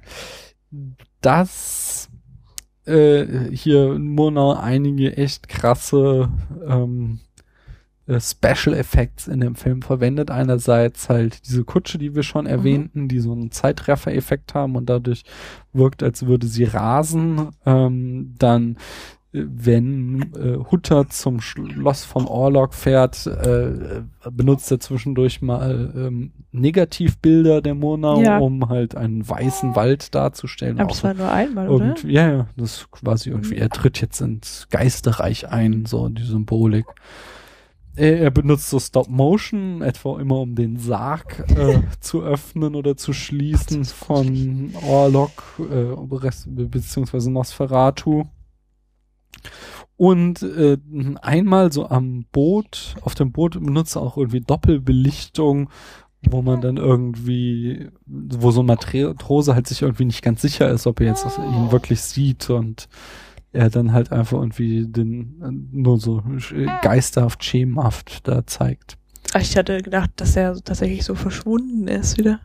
dass 1.20 2.09
äh, 2.87 3.51
hier 3.53 3.99
Murnau 3.99 4.55
einige 4.55 5.16
echt 5.16 5.49
krasse 5.49 6.30
ähm, 6.66 7.20
äh, 8.07 8.20
Special 8.20 8.74
Effects 8.74 9.28
in 9.28 9.41
dem 9.41 9.55
Film 9.55 9.83
verwendet. 9.83 10.30
Einerseits 10.30 11.09
halt 11.09 11.47
diese 11.47 11.64
Kutsche, 11.64 11.99
die 11.99 12.14
wir 12.14 12.22
schon 12.22 12.47
erwähnten, 12.47 13.09
die 13.09 13.20
so 13.20 13.33
einen 13.33 13.51
Zeitreffer-Effekt 13.51 14.55
haben 14.55 14.76
und 14.76 14.87
dadurch 14.89 15.22
wirkt, 15.72 16.03
als 16.03 16.26
würde 16.26 16.47
sie 16.47 16.64
rasen. 16.64 17.51
Ähm, 17.64 18.35
dann 18.39 18.76
wenn 19.33 20.30
äh, 20.37 20.59
Hutter 20.70 21.09
zum 21.09 21.41
Schloss 21.41 22.05
von 22.05 22.26
Orlok 22.26 22.74
fährt, 22.74 23.26
äh, 23.26 24.03
benutzt 24.30 24.70
er 24.70 24.78
zwischendurch 24.78 25.41
mal 25.41 25.91
ähm, 25.97 26.33
Negativbilder 26.53 27.62
der 27.62 27.74
Murnau, 27.74 28.20
Ja. 28.20 28.39
um 28.39 28.68
halt 28.68 28.95
einen 28.95 29.26
weißen 29.26 29.74
Wald 29.74 30.14
darzustellen. 30.14 30.78
Aber 30.78 30.91
das 30.91 31.03
war 31.03 31.14
nur 31.14 31.33
einmal, 31.33 31.68
oder? 31.70 31.87
irgendwie, 31.87 32.12
ja, 32.12 32.30
ja, 32.30 32.47
das 32.59 32.76
ist 32.76 32.91
quasi 32.91 33.30
irgendwie, 33.30 33.57
er 33.57 33.70
tritt 33.70 34.01
jetzt 34.03 34.20
ins 34.20 34.66
Geisterreich 34.70 35.49
ein, 35.49 35.87
so 35.87 36.09
die 36.11 36.22
Symbolik. 36.24 36.85
Er, 37.95 38.20
er 38.20 38.30
benutzt 38.30 38.68
so 38.68 38.78
Stop 38.80 39.09
Motion, 39.09 39.80
etwa 39.83 40.20
immer 40.20 40.41
um 40.41 40.55
den 40.55 40.76
Sarg 40.78 41.45
äh, 41.57 41.80
zu 42.01 42.22
öffnen 42.22 42.74
oder 42.74 42.97
zu 42.99 43.14
schließen 43.14 43.85
von 43.87 44.72
Orlok, 44.87 45.30
äh, 45.59 46.64
beziehungsweise 46.66 47.30
Nosferatu. 47.30 48.24
Und 49.97 50.43
äh, 50.43 50.78
einmal 51.20 51.72
so 51.72 51.89
am 51.89 52.24
Boot, 52.33 52.97
auf 53.03 53.14
dem 53.14 53.33
Boot 53.33 53.53
benutzt 53.55 53.97
er 53.97 54.03
auch 54.03 54.16
irgendwie 54.16 54.41
Doppelbelichtung, 54.41 55.70
wo 56.22 56.43
man 56.43 56.61
dann 56.61 56.76
irgendwie, 56.76 57.89
wo 58.07 58.51
so 58.51 58.62
ein 58.62 58.66
Matrose 58.66 59.55
halt 59.55 59.66
sich 59.66 59.83
irgendwie 59.83 60.05
nicht 60.05 60.22
ganz 60.22 60.41
sicher 60.43 60.70
ist, 60.70 60.87
ob 60.87 61.01
er 61.01 61.09
jetzt 61.09 61.26
ihn 61.39 61.72
wirklich 61.72 62.01
sieht 62.01 62.49
und 62.51 62.89
er 63.53 63.70
dann 63.70 63.93
halt 63.93 64.12
einfach 64.12 64.39
irgendwie 64.39 64.87
den 64.87 65.68
nur 65.72 65.99
so 65.99 66.22
geisterhaft, 66.83 67.45
schemenhaft 67.45 68.26
da 68.26 68.47
zeigt. 68.47 68.97
Ich 69.39 69.57
hatte 69.57 69.83
gedacht, 69.83 70.11
dass 70.16 70.37
er 70.37 70.55
tatsächlich 70.62 71.05
so 71.05 71.14
verschwunden 71.14 71.89
ist 71.89 72.18
wieder. 72.18 72.41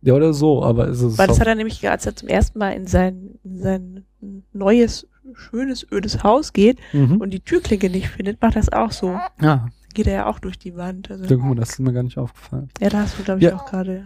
Ja, 0.00 0.14
oder 0.14 0.32
so, 0.32 0.62
aber 0.62 0.88
es 0.88 1.00
ist 1.00 1.18
Weil 1.18 1.26
das 1.26 1.40
hat 1.40 1.48
er 1.48 1.54
nämlich, 1.54 1.88
als 1.88 2.06
er 2.06 2.14
zum 2.14 2.28
ersten 2.28 2.58
Mal 2.58 2.70
in 2.70 2.86
sein, 2.86 3.38
in 3.42 3.58
sein 3.58 4.04
neues, 4.52 5.08
schönes, 5.34 5.86
ödes 5.90 6.22
Haus 6.22 6.52
geht 6.52 6.78
mhm. 6.92 7.16
und 7.20 7.30
die 7.30 7.40
Türklinke 7.40 7.90
nicht 7.90 8.08
findet, 8.08 8.40
macht 8.42 8.56
das 8.56 8.72
auch 8.72 8.92
so. 8.92 9.18
ja, 9.40 9.68
geht 9.94 10.06
er 10.06 10.12
ja 10.14 10.26
auch 10.26 10.38
durch 10.38 10.58
die 10.58 10.76
Wand. 10.76 11.10
Also, 11.10 11.24
Ja, 11.24 11.36
guck 11.36 11.44
mal, 11.44 11.54
das 11.56 11.70
ist 11.70 11.78
mir 11.80 11.92
gar 11.92 12.02
nicht 12.02 12.18
aufgefallen. 12.18 12.68
ja, 12.80 12.88
da 12.88 12.98
hast 13.00 13.18
du, 13.18 13.22
glaube 13.24 13.40
ich, 13.40 13.46
Ja. 13.46 13.56
auch 13.56 13.66
gerade 13.66 14.04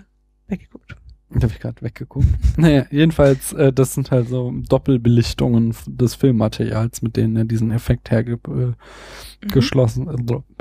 weggeguckt. 0.48 0.96
Da 1.34 1.42
habe 1.44 1.52
ich 1.54 1.60
gerade 1.60 1.80
weggeguckt. 1.80 2.26
naja, 2.58 2.84
jedenfalls, 2.90 3.52
äh, 3.54 3.72
das 3.72 3.94
sind 3.94 4.10
halt 4.10 4.28
so 4.28 4.52
Doppelbelichtungen 4.68 5.74
des 5.86 6.14
Filmmaterials, 6.14 7.00
mit 7.02 7.16
denen 7.16 7.36
er 7.36 7.44
diesen 7.46 7.70
Effekt 7.70 8.10
herge 8.10 8.38
äh, 8.48 8.50
Mhm. 8.50 8.74
geschlossen, 9.48 10.08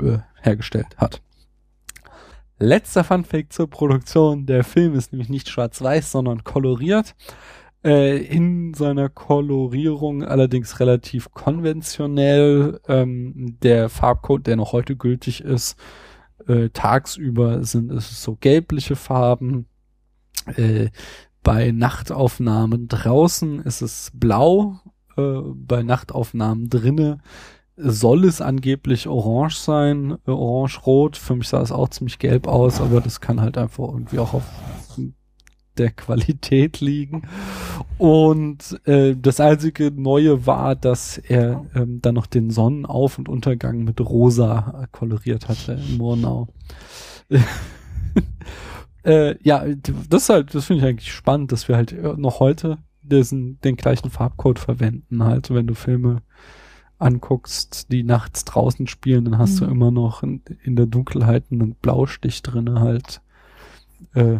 äh, 0.00 0.04
äh, 0.06 0.18
hergestellt 0.40 0.96
hat. 0.96 1.20
Letzter 2.58 3.02
Funfact 3.04 3.52
zur 3.52 3.68
Produktion. 3.68 4.46
Der 4.46 4.62
Film 4.64 4.94
ist 4.94 5.12
nämlich 5.12 5.28
nicht 5.28 5.48
schwarz-weiß, 5.48 6.12
sondern 6.12 6.44
koloriert. 6.44 7.14
Äh, 7.84 8.18
in 8.18 8.74
seiner 8.74 9.08
Kolorierung 9.08 10.22
allerdings 10.22 10.78
relativ 10.78 11.32
konventionell. 11.32 12.80
Ähm, 12.86 13.56
der 13.62 13.88
Farbcode, 13.88 14.46
der 14.46 14.56
noch 14.56 14.72
heute 14.72 14.96
gültig 14.96 15.42
ist, 15.42 15.76
äh, 16.46 16.68
tagsüber 16.70 17.64
sind 17.64 17.90
es 17.90 18.22
so 18.22 18.36
gelbliche 18.36 18.94
Farben. 18.94 19.66
Äh, 20.56 20.90
bei 21.42 21.72
Nachtaufnahmen 21.72 22.86
draußen 22.86 23.60
ist 23.62 23.82
es 23.82 24.10
blau. 24.14 24.80
Äh, 25.16 25.40
bei 25.54 25.82
Nachtaufnahmen 25.82 26.70
drinnen 26.70 27.22
soll 27.76 28.24
es 28.26 28.40
angeblich 28.40 29.08
orange 29.08 29.56
sein, 29.56 30.18
äh, 30.26 30.30
orange-rot. 30.30 31.16
Für 31.16 31.34
mich 31.34 31.48
sah 31.48 31.60
es 31.62 31.72
auch 31.72 31.88
ziemlich 31.88 32.20
gelb 32.20 32.46
aus, 32.46 32.80
aber 32.80 33.00
das 33.00 33.20
kann 33.20 33.40
halt 33.40 33.58
einfach 33.58 33.88
irgendwie 33.88 34.20
auch 34.20 34.34
auf 34.34 34.44
der 35.78 35.90
Qualität 35.90 36.80
liegen. 36.80 37.22
Und 37.98 38.80
äh, 38.86 39.14
das 39.20 39.40
einzige 39.40 39.90
Neue 39.90 40.46
war, 40.46 40.74
dass 40.74 41.18
er 41.18 41.64
ähm, 41.74 42.00
dann 42.02 42.14
noch 42.14 42.26
den 42.26 42.50
Sonnenauf- 42.50 43.18
und 43.18 43.28
Untergang 43.28 43.84
mit 43.84 44.00
rosa 44.00 44.88
koloriert 44.92 45.48
hatte 45.48 45.72
in 45.72 45.98
Murnau. 45.98 46.48
äh, 49.04 49.36
ja, 49.42 49.64
das 50.08 50.24
ist 50.24 50.28
halt, 50.28 50.54
das 50.54 50.66
finde 50.66 50.82
ich 50.82 50.88
eigentlich 50.88 51.12
spannend, 51.12 51.52
dass 51.52 51.68
wir 51.68 51.76
halt 51.76 51.92
äh, 51.92 52.14
noch 52.16 52.40
heute 52.40 52.78
diesen, 53.02 53.60
den 53.62 53.76
gleichen 53.76 54.10
Farbcode 54.10 54.58
verwenden. 54.58 55.24
Halt, 55.24 55.50
wenn 55.52 55.66
du 55.66 55.74
Filme 55.74 56.22
anguckst, 56.98 57.90
die 57.90 58.04
nachts 58.04 58.44
draußen 58.44 58.86
spielen, 58.86 59.24
dann 59.24 59.38
hast 59.38 59.60
du 59.60 59.64
Mhm. 59.64 59.72
immer 59.72 59.90
noch 59.90 60.22
in, 60.22 60.42
in 60.62 60.76
der 60.76 60.86
Dunkelheit 60.86 61.44
einen 61.50 61.74
Blaustich 61.74 62.42
drinne 62.42 62.80
halt. 62.80 63.20
Äh, 64.14 64.38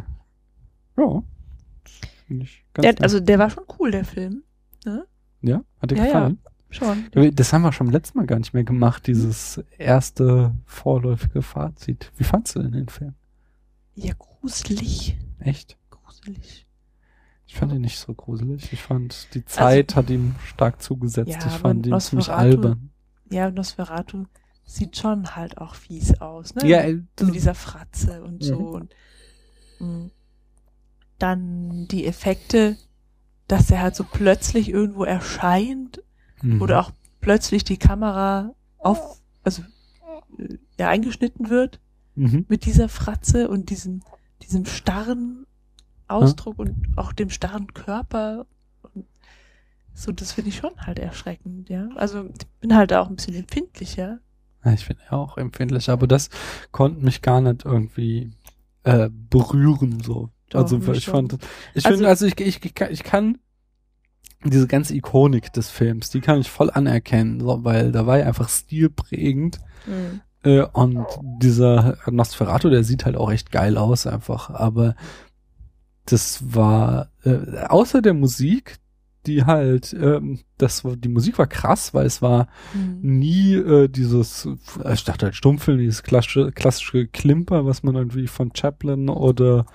ja. 0.99 1.23
Finde 2.27 2.45
ich 2.45 2.65
ganz 2.75 2.83
Der, 2.97 3.03
also 3.05 3.21
der 3.21 3.39
war 3.39 3.51
schon 3.51 3.65
cool, 3.79 3.91
der 3.91 4.05
Film. 4.05 4.43
ja, 5.43 5.63
hat 5.81 5.91
dir 5.91 5.97
Ja, 5.97 6.05
ja. 6.05 6.07
gefallen? 6.13 6.39
Schon. 6.71 7.35
Das 7.35 7.53
haben 7.53 7.63
wir 7.63 7.73
schon 7.73 7.91
letztes 7.91 8.15
Mal 8.15 8.25
gar 8.25 8.39
nicht 8.39 8.55
mehr 8.55 8.65
gemacht, 8.65 9.07
dieses 9.07 9.63
erste 9.77 10.55
vorläufige 10.65 11.43
Fazit. 11.43 12.11
Wie 12.17 12.25
fandst 12.25 12.55
du 12.55 12.63
denn 12.63 12.73
den 12.73 12.89
Film? 12.89 13.15
Ja, 13.95 14.15
gruselig. 14.19 15.19
Echt? 15.39 15.77
Gruselig. 15.91 16.67
Ich 17.47 17.57
fand 17.57 17.73
ihn 17.73 17.83
nicht 17.83 17.99
so 17.99 18.15
gruselig. 18.15 18.73
Ich 18.73 18.81
fand, 18.81 19.35
die 19.35 19.45
Zeit 19.45 19.95
hat 19.97 20.09
ihm 20.09 20.35
stark 20.47 20.81
zugesetzt. 20.81 21.29
Ja, 21.29 21.47
ich 21.47 21.53
fand 21.59 21.87
ihn 21.87 22.01
ziemlich 22.01 22.31
albern. 22.31 22.89
Ja, 23.31 23.51
Nosferatu 23.51 24.25
sieht 24.65 24.97
schon 24.97 25.37
halt 25.37 25.59
auch 25.59 25.75
fies 25.75 26.19
aus, 26.23 26.55
ne? 26.55 26.67
Ja, 26.67 26.87
mit 26.87 27.35
dieser 27.35 27.55
Fratze 27.55 28.23
und 28.25 28.43
so. 28.43 28.59
Mhm. 28.59 28.67
Und 28.67 28.95
mh, 29.81 30.11
dann 31.23 31.87
die 31.89 32.07
Effekte, 32.07 32.77
dass 33.49 33.71
er 33.71 33.81
halt 33.81 33.97
so 33.97 34.05
plötzlich 34.05 34.69
irgendwo 34.69 35.05
erscheint 35.05 36.03
mhm. 36.43 36.63
oder 36.63 36.81
auch 36.81 36.91
plötzlich 37.21 37.65
die 37.65 37.77
Kamera 37.77 38.55
auf, 38.79 39.21
also 39.43 39.63
äh, 40.39 40.57
ja, 40.79 40.89
eingeschnitten 40.89 41.51
wird 41.51 41.81
Mhm. 42.15 42.45
mit 42.49 42.67
dieser 42.67 42.89
Fratze 42.89 43.49
und 43.49 43.71
diesem, 43.71 44.03
diesem 44.43 44.67
starren 44.67 45.47
Ausdruck 46.09 46.59
und 46.59 46.77
auch 46.97 47.13
dem 47.13 47.31
starren 47.31 47.73
Körper. 47.73 48.47
So, 49.95 50.13
das 50.13 50.33
finde 50.33 50.51
ich 50.51 50.57
schon 50.57 50.73
halt 50.79 50.99
erschreckend, 50.99 51.69
ja. 51.71 51.89
Also 51.97 52.27
ich 52.27 52.47
bin 52.61 52.75
halt 52.75 52.93
auch 52.93 53.09
ein 53.09 53.17
bisschen 53.17 53.35
empfindlicher. 53.35 54.21
Ja, 54.65 54.73
ich 54.73 54.87
bin 54.87 54.97
ja 55.11 55.17
auch 55.17 55.39
empfindlich, 55.39 55.89
aber 55.89 56.07
das 56.07 56.29
konnte 56.71 57.05
mich 57.05 57.23
gar 57.23 57.41
nicht 57.41 57.65
irgendwie 57.65 58.33
äh, 58.85 59.09
berühren 59.11 60.01
so. 60.01 60.31
Doch, 60.53 60.61
also 60.63 60.79
ich 60.93 61.05
schon. 61.05 61.29
fand, 61.29 61.39
ich 61.75 61.85
Also- 61.87 61.97
finde, 61.97 62.09
also 62.09 62.27
ich, 62.27 62.39
ich, 62.41 62.65
ich, 62.65 62.75
kann- 62.75 62.93
ich 62.93 63.03
kann 63.03 63.39
diese 64.45 64.67
ganze 64.67 64.95
Ikonik 64.97 65.53
des 65.53 65.71
Films, 65.71 66.11
die 66.11 66.21
kann 66.21 66.41
ich 66.41 66.51
voll 66.51 66.71
anerkennen, 66.71 67.41
so, 67.41 67.65
weil 67.65 67.93
da 67.93 68.07
war 68.07 68.19
ja 68.19 68.27
einfach 68.27 68.49
stilprägend 68.49 69.61
äh, 70.43 70.63
und 70.73 71.07
dieser 71.41 71.97
Nosferatu, 72.11 72.69
der 72.71 72.83
sieht 72.85 73.05
halt 73.05 73.17
auch 73.17 73.31
echt 73.31 73.53
geil 73.53 73.77
aus 73.79 74.07
einfach, 74.07 74.51
aber 74.51 74.97
das 76.07 76.43
war 76.55 77.11
äh, 77.25 77.67
außer 77.69 78.03
der 78.03 78.15
Musik, 78.15 78.79
die 79.27 79.45
halt, 79.45 79.93
ähm, 79.93 80.41
das 80.59 80.85
war, 80.85 80.97
die 80.97 81.09
Musik 81.09 81.39
war 81.39 81.47
krass, 81.47 81.95
weil 81.95 82.07
es 82.07 82.21
war 82.21 82.49
Mhm. 82.75 82.99
nie 83.19 83.55
äh, 83.55 83.87
dieses, 83.89 84.49
ich 84.93 85.05
dachte 85.05 85.27
halt 85.27 85.37
Stummfilm, 85.37 85.79
dieses 85.79 86.03
klassische, 86.03 86.51
klassische 86.51 87.07
Klimper, 87.07 87.65
was 87.65 87.85
man 87.85 87.95
irgendwie 87.95 88.27
von 88.27 88.51
Chaplin 88.53 89.09
oder 89.09 89.67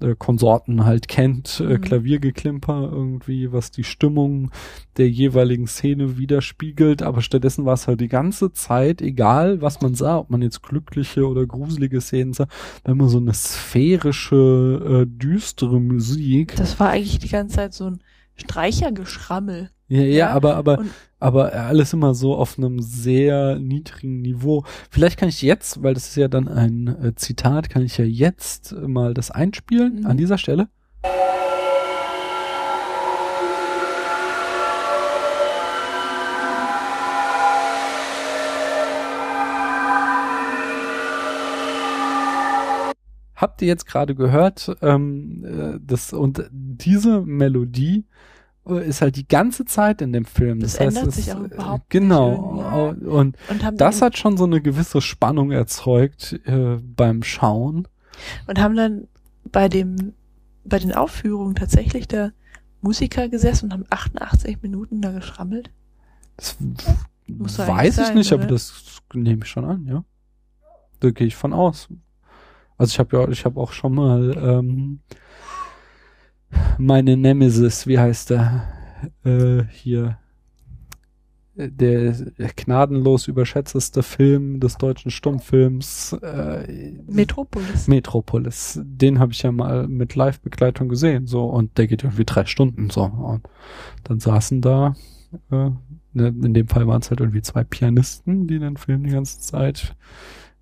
äh, 0.00 0.14
Konsorten 0.18 0.84
halt 0.84 1.08
kennt, 1.08 1.60
äh, 1.60 1.64
Mhm. 1.78 1.80
Klaviergeklimper 1.80 2.88
irgendwie, 2.92 3.52
was 3.52 3.70
die 3.70 3.84
Stimmung 3.84 4.50
der 4.96 5.08
jeweiligen 5.10 5.66
Szene 5.66 6.18
widerspiegelt, 6.18 7.02
aber 7.02 7.20
stattdessen 7.22 7.64
war 7.64 7.74
es 7.74 7.86
halt 7.88 8.00
die 8.00 8.08
ganze 8.08 8.52
Zeit, 8.52 9.00
egal 9.02 9.60
was 9.62 9.80
man 9.80 9.94
sah, 9.94 10.18
ob 10.18 10.30
man 10.30 10.42
jetzt 10.42 10.62
glückliche 10.62 11.26
oder 11.28 11.46
gruselige 11.46 12.00
Szenen 12.00 12.32
sah, 12.32 12.46
war 12.84 12.92
immer 12.92 13.08
so 13.08 13.18
eine 13.18 13.32
sphärische, 13.34 15.04
äh, 15.04 15.06
düstere 15.06 15.80
Musik. 15.80 16.54
Das 16.56 16.78
war 16.80 16.90
eigentlich 16.90 17.18
die 17.18 17.28
ganze 17.28 17.56
Zeit 17.56 17.74
so 17.74 17.86
ein 17.90 18.00
Streichergeschrammel. 18.36 19.70
Ja, 19.88 20.00
ja, 20.02 20.06
Ja, 20.18 20.30
aber, 20.30 20.56
aber, 20.56 20.78
und- 20.80 20.90
aber 21.20 21.52
alles 21.52 21.92
immer 21.92 22.14
so 22.14 22.36
auf 22.36 22.58
einem 22.58 22.80
sehr 22.80 23.58
niedrigen 23.58 24.20
Niveau. 24.22 24.64
Vielleicht 24.90 25.18
kann 25.18 25.28
ich 25.28 25.42
jetzt, 25.42 25.82
weil 25.82 25.94
das 25.94 26.08
ist 26.08 26.16
ja 26.16 26.28
dann 26.28 26.48
ein 26.48 26.86
äh, 27.02 27.14
Zitat, 27.16 27.70
kann 27.70 27.82
ich 27.82 27.98
ja 27.98 28.04
jetzt 28.04 28.72
mal 28.72 29.14
das 29.14 29.30
einspielen 29.30 30.00
Mhm. 30.00 30.06
an 30.06 30.16
dieser 30.16 30.38
Stelle. 30.38 30.68
Habt 43.34 43.62
ihr 43.62 43.68
jetzt 43.68 43.86
gerade 43.86 44.16
gehört, 44.16 44.76
ähm, 44.82 45.44
äh, 45.44 45.78
das, 45.80 46.12
und 46.12 46.42
diese 46.50 47.20
Melodie 47.20 48.04
ist 48.76 49.00
halt 49.00 49.16
die 49.16 49.26
ganze 49.26 49.64
Zeit 49.64 50.00
in 50.02 50.12
dem 50.12 50.24
Film. 50.24 50.60
Das 50.60 50.78
heißt, 50.78 50.96
ändert 50.96 51.08
es- 51.08 51.16
sich 51.24 51.32
auch 51.32 51.40
äh, 51.42 51.46
überhaupt 51.46 51.78
nicht 51.80 51.90
Genau. 51.90 52.94
Und 53.04 53.36
Und 53.48 53.64
haben 53.64 53.76
das 53.76 54.02
hat 54.02 54.16
schon 54.18 54.36
so 54.36 54.44
eine 54.44 54.60
gewisse 54.60 55.00
Spannung 55.00 55.50
erzeugt 55.50 56.38
äh, 56.44 56.76
beim 56.82 57.22
Schauen. 57.22 57.88
und 58.46 58.60
haben 58.60 58.76
dann 58.76 59.08
bei 59.50 59.68
dem, 59.68 60.12
bei 60.64 60.78
den 60.78 60.92
Aufführungen 60.92 61.54
tatsächlich 61.54 62.06
da 62.08 62.30
Musiker 62.82 63.28
gesessen 63.28 63.66
und 63.66 63.72
haben 63.72 63.84
88 63.90 64.62
Minuten 64.62 65.00
da 65.00 65.10
geschrammelt. 65.12 65.70
Das 66.36 66.56
Muss 67.26 67.58
weiß 67.58 67.68
eigentlich 67.68 67.88
ich 67.88 67.94
sein, 68.06 68.14
nicht, 68.16 68.32
aber 68.32 68.42
oder? 68.44 68.52
das 68.52 69.00
nehme 69.14 69.42
ich 69.44 69.48
schon 69.50 69.64
an, 69.64 69.86
ja. 69.86 70.04
Da 71.00 71.10
gehe 71.10 71.26
ich 71.26 71.36
von 71.36 71.52
aus. 71.52 71.88
Also 72.76 72.90
ich 72.92 72.98
habe 73.00 73.16
ja, 73.16 73.28
ich 73.28 73.44
habe 73.44 73.58
auch 73.60 73.72
schon 73.72 73.94
mal 73.94 74.36
ähm, 74.36 75.00
meine 76.78 77.16
Nemesis, 77.16 77.86
wie 77.86 77.98
heißt 77.98 78.30
der 78.30 78.68
äh, 79.24 79.64
hier 79.70 80.18
der 81.60 82.14
gnadenlos 82.54 83.26
überschätzteste 83.26 84.04
Film 84.04 84.60
des 84.60 84.76
deutschen 84.78 85.10
Stummfilms 85.10 86.12
äh, 86.22 86.92
Metropolis. 87.08 87.88
Metropolis. 87.88 88.80
Den 88.84 89.18
habe 89.18 89.32
ich 89.32 89.42
ja 89.42 89.50
mal 89.50 89.88
mit 89.88 90.14
Live-Begleitung 90.14 90.88
gesehen, 90.88 91.26
so 91.26 91.46
und 91.46 91.76
der 91.76 91.88
geht 91.88 92.04
irgendwie 92.04 92.24
drei 92.24 92.46
Stunden 92.46 92.90
so 92.90 93.02
und 93.02 93.48
dann 94.04 94.20
saßen 94.20 94.60
da 94.60 94.94
äh, 95.50 95.70
ne, 96.12 96.28
in 96.28 96.54
dem 96.54 96.68
Fall 96.68 96.86
waren 96.86 97.00
es 97.00 97.10
halt 97.10 97.20
irgendwie 97.20 97.42
zwei 97.42 97.64
Pianisten, 97.64 98.46
die 98.46 98.58
den 98.58 98.76
Film 98.76 99.02
die 99.04 99.10
ganze 99.10 99.40
Zeit 99.40 99.96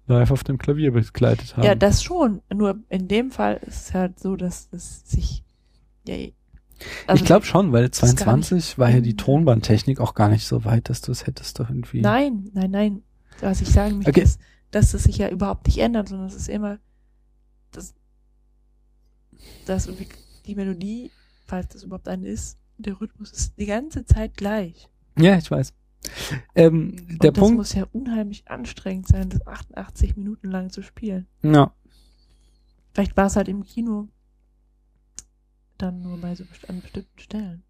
live 0.07 0.31
auf 0.31 0.45
dem 0.45 0.59
Klavier 0.59 0.93
begleitet 0.93 1.57
haben. 1.57 1.65
Ja, 1.65 1.75
das 1.75 2.03
schon. 2.03 2.41
Nur 2.53 2.79
in 2.89 3.09
dem 3.09 3.31
Fall 3.31 3.61
ist 3.67 3.89
es 3.89 3.95
halt 3.95 4.21
so, 4.21 4.37
dass 4.37 4.69
es 4.73 5.09
sich, 5.09 5.43
ja, 6.09 6.29
also 7.07 7.21
ich 7.23 7.27
glaube 7.27 7.47
schon, 7.47 7.73
weil 7.73 7.89
das 7.89 8.03
ist 8.03 8.17
gar 8.19 8.27
22 8.27 8.77
war 8.79 8.91
ja 8.91 9.01
die 9.01 9.13
Mhm. 9.13 9.17
Tonbandtechnik 9.19 9.99
auch 10.01 10.15
gar 10.15 10.29
nicht 10.29 10.47
so 10.47 10.65
weit, 10.67 10.91
dass 10.91 11.01
du 11.01 11.11
es 11.13 11.27
hättest 11.27 11.59
doch 11.59 11.71
irgendwie. 11.71 12.01
Nein, 12.03 12.51
nein, 12.53 12.71
nein. 12.71 13.03
Was 13.41 13.61
ich 13.63 13.69
sagen 13.69 13.97
möchte, 13.97 14.11
Okay. 14.11 14.23
ist, 14.23 14.41
dass 14.73 14.93
das 14.93 15.05
sich 15.05 15.17
ja 15.19 15.29
überhaupt 15.31 15.67
nicht 15.67 15.79
ändert, 15.79 16.09
sondern 16.09 16.27
es 16.29 16.35
ist 16.35 16.49
immer, 16.49 16.79
dass, 17.73 17.95
dass 19.67 19.89
die 20.47 20.55
Melodie, 20.55 21.11
falls 21.47 21.69
das 21.69 21.83
überhaupt 21.83 22.09
eine 22.09 22.29
ist, 22.29 22.59
der 22.79 23.01
Rhythmus 23.01 23.33
ist 23.33 23.59
die 23.59 23.67
ganze 23.67 24.05
Zeit 24.05 24.37
gleich. 24.37 24.89
Ja, 25.19 25.37
ich 25.39 25.51
weiß. 25.51 25.73
Ähm, 26.55 27.19
der 27.19 27.33
das 27.33 27.41
Punkt. 27.41 27.57
muss 27.57 27.73
ja 27.75 27.87
unheimlich 27.93 28.49
anstrengend 28.49 29.09
sein, 29.09 29.29
das 29.31 29.47
88 29.47 30.17
Minuten 30.17 30.51
lang 30.51 30.71
zu 30.71 30.83
spielen. 30.83 31.27
Ja. 31.43 31.73
Vielleicht 32.93 33.17
war 33.17 33.27
es 33.27 33.37
halt 33.37 33.49
im 33.49 33.65
Kino 33.65 34.09
dann 35.79 36.03
nur 36.03 36.19
bei 36.19 36.35
so 36.35 36.45
an 36.69 36.81
bestimmten 36.81 37.19
Stellen. 37.21 37.63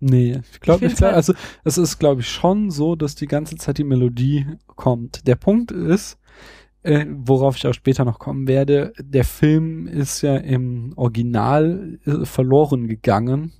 Nee, 0.00 0.40
ich 0.52 0.60
glaube 0.60 0.86
Ich 0.86 0.92
nicht. 0.92 1.02
Also 1.02 1.34
es 1.64 1.78
ist, 1.78 1.98
glaube 1.98 2.20
ich, 2.20 2.28
schon 2.28 2.70
so, 2.70 2.94
dass 2.94 3.14
die 3.14 3.26
ganze 3.26 3.56
Zeit 3.56 3.78
die 3.78 3.84
Melodie 3.84 4.46
kommt. 4.66 5.26
Der 5.26 5.36
Punkt 5.36 5.70
ist, 5.72 6.18
äh, 6.82 7.06
worauf 7.08 7.56
ich 7.56 7.66
auch 7.66 7.72
später 7.72 8.04
noch 8.04 8.18
kommen 8.18 8.46
werde, 8.46 8.92
der 9.00 9.24
Film 9.24 9.86
ist 9.86 10.20
ja 10.22 10.36
im 10.36 10.92
Original 10.96 11.98
äh, 12.04 12.24
verloren 12.26 12.88
gegangen. 12.88 13.52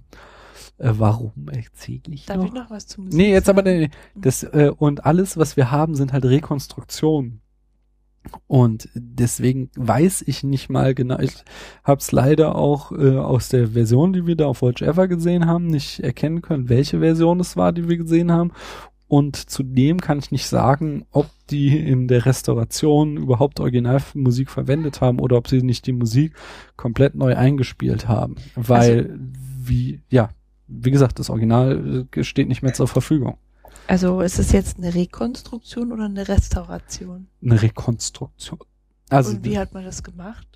Äh, 0.79 0.93
warum 0.99 1.49
erzähle 1.51 2.03
ich 2.11 2.27
Darf 2.27 2.37
noch? 2.37 2.45
ich 2.45 2.53
noch 2.53 2.71
was 2.71 2.87
zu 2.87 3.01
Musik 3.01 3.17
Nee, 3.19 3.33
jetzt 3.33 3.49
aber 3.49 3.63
sagen? 3.65 3.81
nee, 3.81 3.91
das 4.15 4.43
äh, 4.43 4.71
und 4.77 5.07
alles, 5.07 5.37
was 5.39 5.57
wir 5.57 5.71
haben, 5.71 5.95
sind 5.95 6.13
halt 6.13 6.25
Rekonstruktionen. 6.27 7.41
Und 8.47 8.89
deswegen 8.95 9.71
weiß 9.77 10.25
ich 10.27 10.45
nicht 10.45 10.69
mal 10.71 10.95
genau. 10.95 11.19
Ich 11.19 11.35
habe 11.83 12.01
es 12.01 12.13
leider 12.13 12.55
auch 12.55 12.93
äh, 12.93 13.17
aus 13.17 13.49
der 13.49 13.69
Version, 13.69 14.13
die 14.13 14.27
wir 14.27 14.37
da 14.37 14.47
auf 14.47 14.63
Watch 14.63 14.83
Ever 14.83 15.09
gesehen 15.09 15.47
haben, 15.47 15.67
nicht 15.67 16.01
erkennen 16.01 16.43
können, 16.43 16.69
welche 16.69 17.01
Version 17.01 17.41
es 17.41 17.57
war, 17.57 17.73
die 17.73 17.89
wir 17.89 17.97
gesehen 17.97 18.33
haben. 18.33 18.53
Und 19.07 19.37
zudem 19.37 20.01
kann 20.01 20.19
ich 20.19 20.33
nicht 20.33 20.47
sagen, 20.47 21.05
ob 21.11 21.29
die 21.51 21.79
in 21.79 22.09
der 22.09 22.27
Restauration 22.27 23.17
überhaupt 23.17 23.61
Originalmusik 23.61 24.51
verwendet 24.51 25.01
haben 25.01 25.21
oder 25.21 25.37
ob 25.37 25.49
sie 25.49 25.63
nicht 25.63 25.87
die 25.87 25.93
Musik 25.93 26.35
komplett 26.77 27.15
neu 27.15 27.37
eingespielt 27.37 28.09
haben. 28.09 28.37
Weil, 28.57 29.19
wie, 29.63 30.01
ja, 30.09 30.31
wie 30.67 30.91
gesagt, 30.91 31.19
das 31.19 31.31
Original 31.31 32.07
äh, 32.13 32.25
steht 32.25 32.49
nicht 32.49 32.63
mehr 32.63 32.73
zur 32.73 32.89
Verfügung. 32.89 33.37
Also 33.87 34.21
ist 34.21 34.39
es 34.39 34.53
jetzt 34.53 34.79
eine 34.79 34.95
Rekonstruktion 34.95 35.93
oder 35.93 36.05
eine 36.05 36.27
Restauration? 36.27 37.29
Eine 37.43 37.61
Rekonstruktion. 37.61 38.61
Also, 39.11 39.33
Und 39.33 39.45
wie 39.45 39.59
hat 39.59 39.75
man 39.75 39.85
das 39.85 40.03
gemacht? 40.03 40.55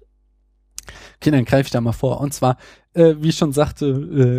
okay, 1.17 1.31
dann 1.31 1.45
greife 1.45 1.67
ich 1.67 1.71
da 1.71 1.81
mal 1.81 1.93
vor. 1.93 2.21
Und 2.21 2.33
zwar, 2.33 2.57
äh, 2.95 3.15
wie 3.19 3.29
ich 3.29 3.37
schon 3.37 3.53
sagte, 3.53 3.87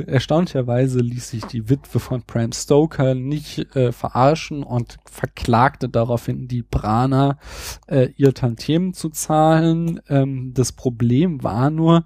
äh, 0.07 0.11
erstaunlicherweise 0.11 0.99
ließ 0.99 1.29
sich 1.29 1.45
die 1.45 1.69
Witwe 1.69 1.99
von 1.99 2.23
Bram 2.25 2.51
Stoker 2.51 3.15
nicht 3.15 3.75
äh, 3.75 3.91
verarschen 3.91 4.63
und 4.63 4.97
verklagte 5.05 5.89
daraufhin 5.89 6.47
die 6.47 6.63
Brana, 6.63 7.37
äh, 7.87 8.09
ihr 8.15 8.33
Tantiemen 8.33 8.93
zu 8.93 9.09
zahlen. 9.09 9.99
Ähm, 10.07 10.53
das 10.53 10.71
Problem 10.71 11.43
war 11.43 11.69
nur, 11.69 12.05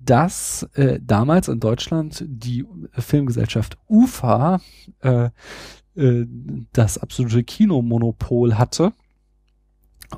dass 0.00 0.68
äh, 0.74 1.00
damals 1.02 1.48
in 1.48 1.60
Deutschland 1.60 2.24
die 2.26 2.64
Filmgesellschaft 2.92 3.76
UFA 3.88 4.60
äh, 5.00 5.30
äh, 5.98 6.26
das 6.72 6.98
absolute 6.98 7.44
Kinomonopol 7.44 8.56
hatte. 8.56 8.92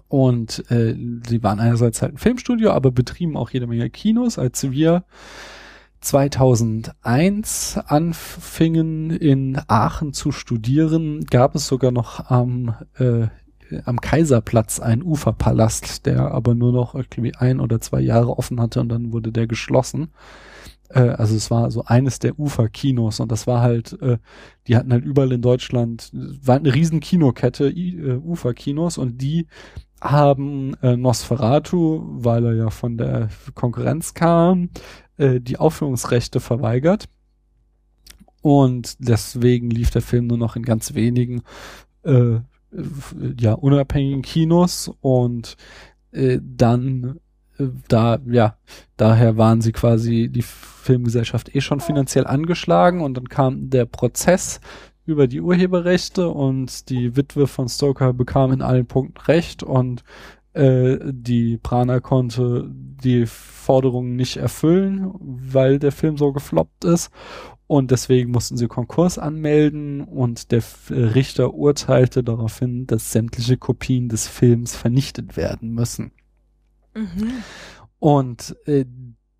Und 0.08 0.70
äh, 0.70 0.94
sie 1.26 1.42
waren 1.42 1.58
einerseits 1.58 2.00
halt 2.00 2.14
ein 2.14 2.18
Filmstudio, 2.18 2.70
aber 2.70 2.92
betrieben 2.92 3.36
auch 3.36 3.50
jede 3.50 3.66
Menge 3.66 3.90
Kinos. 3.90 4.38
Als 4.38 4.70
wir 4.70 5.02
2001 6.00 7.80
anfingen 7.86 9.10
in 9.10 9.60
Aachen 9.66 10.12
zu 10.12 10.30
studieren, 10.30 11.24
gab 11.26 11.56
es 11.56 11.66
sogar 11.66 11.90
noch 11.90 12.30
am 12.30 12.76
äh, 12.98 13.26
am 13.84 14.00
Kaiserplatz 14.00 14.80
einen 14.80 15.02
Uferpalast, 15.02 16.06
der 16.06 16.32
aber 16.32 16.54
nur 16.54 16.72
noch 16.72 16.94
irgendwie 16.94 17.34
ein 17.36 17.60
oder 17.60 17.80
zwei 17.80 18.00
Jahre 18.00 18.36
offen 18.38 18.60
hatte 18.60 18.80
und 18.80 18.88
dann 18.88 19.12
wurde 19.12 19.32
der 19.32 19.46
geschlossen. 19.46 20.08
Äh, 20.90 21.10
also 21.10 21.34
es 21.36 21.50
war 21.50 21.70
so 21.70 21.84
eines 21.84 22.18
der 22.18 22.38
Uferkinos 22.38 23.20
und 23.20 23.32
das 23.32 23.46
war 23.46 23.62
halt, 23.62 24.00
äh, 24.02 24.18
die 24.66 24.76
hatten 24.76 24.92
halt 24.92 25.04
überall 25.04 25.32
in 25.32 25.42
Deutschland, 25.42 26.10
war 26.12 26.56
eine 26.56 26.74
riesen 26.74 27.00
Kinokette, 27.00 27.70
äh, 27.70 28.16
Uferkinos 28.16 28.98
und 28.98 29.20
die 29.22 29.46
haben 30.00 30.74
äh, 30.82 30.96
Nosferatu, 30.96 32.02
weil 32.06 32.44
er 32.46 32.54
ja 32.54 32.70
von 32.70 32.96
der 32.96 33.28
Konkurrenz 33.54 34.14
kam, 34.14 34.70
äh, 35.18 35.40
die 35.40 35.58
Aufführungsrechte 35.58 36.40
verweigert. 36.40 37.08
Und 38.42 38.96
deswegen 39.06 39.70
lief 39.70 39.90
der 39.90 40.00
Film 40.00 40.26
nur 40.26 40.38
noch 40.38 40.56
in 40.56 40.62
ganz 40.62 40.94
wenigen 40.94 41.42
äh, 42.04 42.38
ja, 43.38 43.52
unabhängigen 43.52 44.22
Kinos 44.22 44.90
und 45.00 45.56
äh, 46.12 46.38
dann 46.42 47.20
da, 47.88 48.18
ja, 48.26 48.56
daher 48.96 49.36
waren 49.36 49.60
sie 49.60 49.72
quasi 49.72 50.28
die 50.28 50.42
Filmgesellschaft 50.42 51.54
eh 51.54 51.60
schon 51.60 51.80
finanziell 51.80 52.26
angeschlagen 52.26 53.00
und 53.00 53.16
dann 53.16 53.28
kam 53.28 53.70
der 53.70 53.86
Prozess 53.86 54.60
über 55.04 55.26
die 55.26 55.40
Urheberrechte 55.40 56.28
und 56.28 56.88
die 56.88 57.16
Witwe 57.16 57.46
von 57.46 57.68
Stoker 57.68 58.12
bekam 58.12 58.52
in 58.52 58.62
allen 58.62 58.86
Punkten 58.86 59.20
recht 59.22 59.62
und 59.62 60.04
äh, 60.52 60.98
die 61.04 61.58
Prana 61.58 62.00
konnte 62.00 62.68
die 62.70 63.26
Forderungen 63.26 64.16
nicht 64.16 64.36
erfüllen, 64.36 65.12
weil 65.20 65.78
der 65.78 65.92
Film 65.92 66.16
so 66.16 66.32
gefloppt 66.32 66.84
ist 66.84 67.10
und 67.70 67.92
deswegen 67.92 68.32
mussten 68.32 68.56
sie 68.56 68.66
Konkurs 68.66 69.16
anmelden 69.16 70.00
und 70.00 70.50
der 70.50 70.62
Richter 70.90 71.54
urteilte 71.54 72.24
daraufhin, 72.24 72.88
dass 72.88 73.12
sämtliche 73.12 73.56
Kopien 73.58 74.08
des 74.08 74.26
Films 74.26 74.74
vernichtet 74.74 75.36
werden 75.36 75.72
müssen. 75.72 76.10
Mhm. 76.94 77.42
Und 77.98 78.56
äh, 78.66 78.86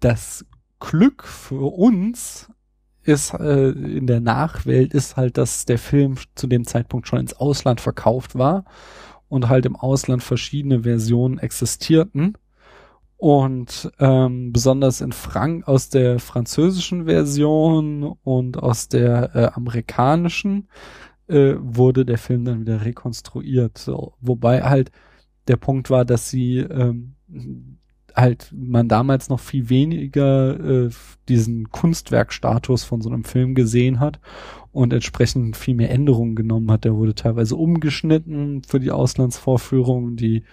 das 0.00 0.44
Glück 0.78 1.24
für 1.24 1.72
uns 1.72 2.50
ist 3.02 3.32
äh, 3.34 3.70
in 3.70 4.06
der 4.06 4.20
Nachwelt 4.20 4.94
ist 4.94 5.16
halt, 5.16 5.38
dass 5.38 5.64
der 5.64 5.78
Film 5.78 6.16
zu 6.34 6.46
dem 6.46 6.66
Zeitpunkt 6.66 7.08
schon 7.08 7.20
ins 7.20 7.34
Ausland 7.34 7.80
verkauft 7.80 8.36
war 8.36 8.64
und 9.28 9.48
halt 9.48 9.66
im 9.66 9.76
Ausland 9.76 10.22
verschiedene 10.22 10.82
Versionen 10.82 11.38
existierten. 11.38 12.34
Und 13.16 13.90
ähm, 13.98 14.50
besonders 14.52 15.02
in 15.02 15.12
Frank 15.12 15.68
aus 15.68 15.90
der 15.90 16.18
französischen 16.18 17.04
Version 17.04 18.16
und 18.22 18.58
aus 18.58 18.88
der 18.88 19.36
äh, 19.36 19.50
amerikanischen 19.52 20.68
äh, 21.28 21.54
wurde 21.58 22.06
der 22.06 22.16
Film 22.16 22.46
dann 22.46 22.60
wieder 22.60 22.82
rekonstruiert. 22.82 23.76
So, 23.76 24.14
wobei 24.20 24.62
halt 24.62 24.90
der 25.48 25.56
Punkt 25.56 25.90
war, 25.90 26.06
dass 26.06 26.30
sie 26.30 26.58
ähm, 26.58 27.14
halt 28.14 28.52
man 28.52 28.88
damals 28.88 29.28
noch 29.28 29.40
viel 29.40 29.68
weniger 29.68 30.58
äh, 30.58 30.90
diesen 31.28 31.70
Kunstwerkstatus 31.70 32.84
von 32.84 33.00
so 33.00 33.10
einem 33.10 33.24
Film 33.24 33.54
gesehen 33.54 34.00
hat 34.00 34.20
und 34.72 34.92
entsprechend 34.92 35.56
viel 35.56 35.74
mehr 35.74 35.90
Änderungen 35.90 36.36
genommen 36.36 36.70
hat. 36.70 36.84
Der 36.84 36.94
wurde 36.94 37.14
teilweise 37.14 37.56
umgeschnitten 37.56 38.62
für 38.62 38.80
die 38.80 38.90
Auslandsvorführung. 38.90 40.16
Die 40.16 40.44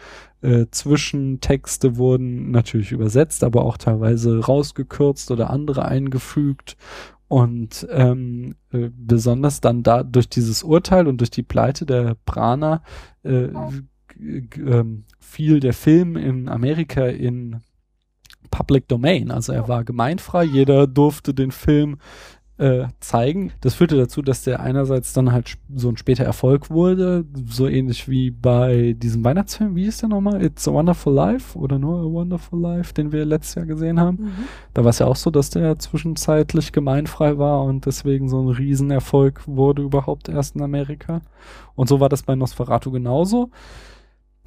äh, 0.42 0.66
Zwischentexte 0.72 1.98
wurden 1.98 2.52
natürlich 2.52 2.92
übersetzt, 2.92 3.44
aber 3.44 3.64
auch 3.66 3.78
teilweise 3.78 4.40
rausgekürzt 4.40 5.32
oder 5.32 5.50
andere 5.50 5.86
eingefügt. 5.86 6.78
Und 7.28 7.86
ähm, 7.92 8.56
äh, 8.72 8.90
besonders 8.96 9.60
dann 9.60 9.84
da 9.84 10.04
durch 10.04 10.30
dieses 10.30 10.64
Urteil 10.64 11.08
und 11.08 11.20
durch 11.20 11.30
die 11.30 11.44
Pleite 11.44 11.86
der 11.86 12.16
Prana 12.26 12.82
äh, 13.24 13.50
ähm, 14.20 15.04
fiel 15.20 15.60
der 15.60 15.74
Film 15.74 16.16
in 16.16 16.50
Amerika 16.50 17.06
in 17.06 17.62
Public 18.50 18.88
Domain. 18.88 19.32
Also 19.32 19.54
er 19.54 19.68
war 19.68 19.84
gemeinfrei, 19.84 20.44
jeder 20.44 20.88
durfte 20.88 21.34
den 21.34 21.52
Film 21.52 21.98
äh, 22.58 22.88
zeigen. 23.00 23.52
Das 23.62 23.76
führte 23.76 23.98
dazu, 23.98 24.22
dass 24.22 24.44
der 24.44 24.60
einerseits 24.60 25.14
dann 25.14 25.32
halt 25.32 25.58
so 25.74 25.90
ein 25.90 25.98
später 25.98 26.24
Erfolg 26.24 26.70
wurde, 26.70 27.24
so 27.46 27.68
ähnlich 27.68 28.10
wie 28.10 28.32
bei 28.32 28.96
diesem 28.98 29.24
Weihnachtsfilm, 29.24 29.76
wie 29.76 29.84
hieß 29.84 30.00
der 30.00 30.10
nochmal? 30.10 30.44
It's 30.44 30.68
a 30.68 30.74
Wonderful 30.74 31.14
Life 31.14 31.58
oder 31.58 31.78
nur 31.78 32.00
A 32.00 32.06
Wonderful 32.06 32.60
Life, 32.60 32.94
den 32.94 33.12
wir 33.12 33.26
letztes 33.26 33.56
Jahr 33.56 33.66
gesehen 33.66 34.00
haben. 34.00 34.24
Mhm. 34.24 34.32
Da 34.74 34.84
war 34.84 34.90
es 34.90 35.00
ja 35.00 35.06
auch 35.06 35.16
so, 35.16 35.30
dass 35.30 35.52
der 35.52 35.78
zwischenzeitlich 35.78 36.72
gemeinfrei 36.72 37.38
war 37.38 37.64
und 37.64 37.86
deswegen 37.86 38.28
so 38.28 38.42
ein 38.42 38.50
Riesenerfolg 38.50 39.48
wurde 39.48 39.84
überhaupt 39.84 40.30
erst 40.30 40.56
in 40.56 40.64
Amerika. 40.64 41.22
Und 41.76 41.90
so 41.90 42.00
war 42.00 42.10
das 42.10 42.24
bei 42.24 42.36
Nosferatu 42.36 42.90
genauso 42.92 43.52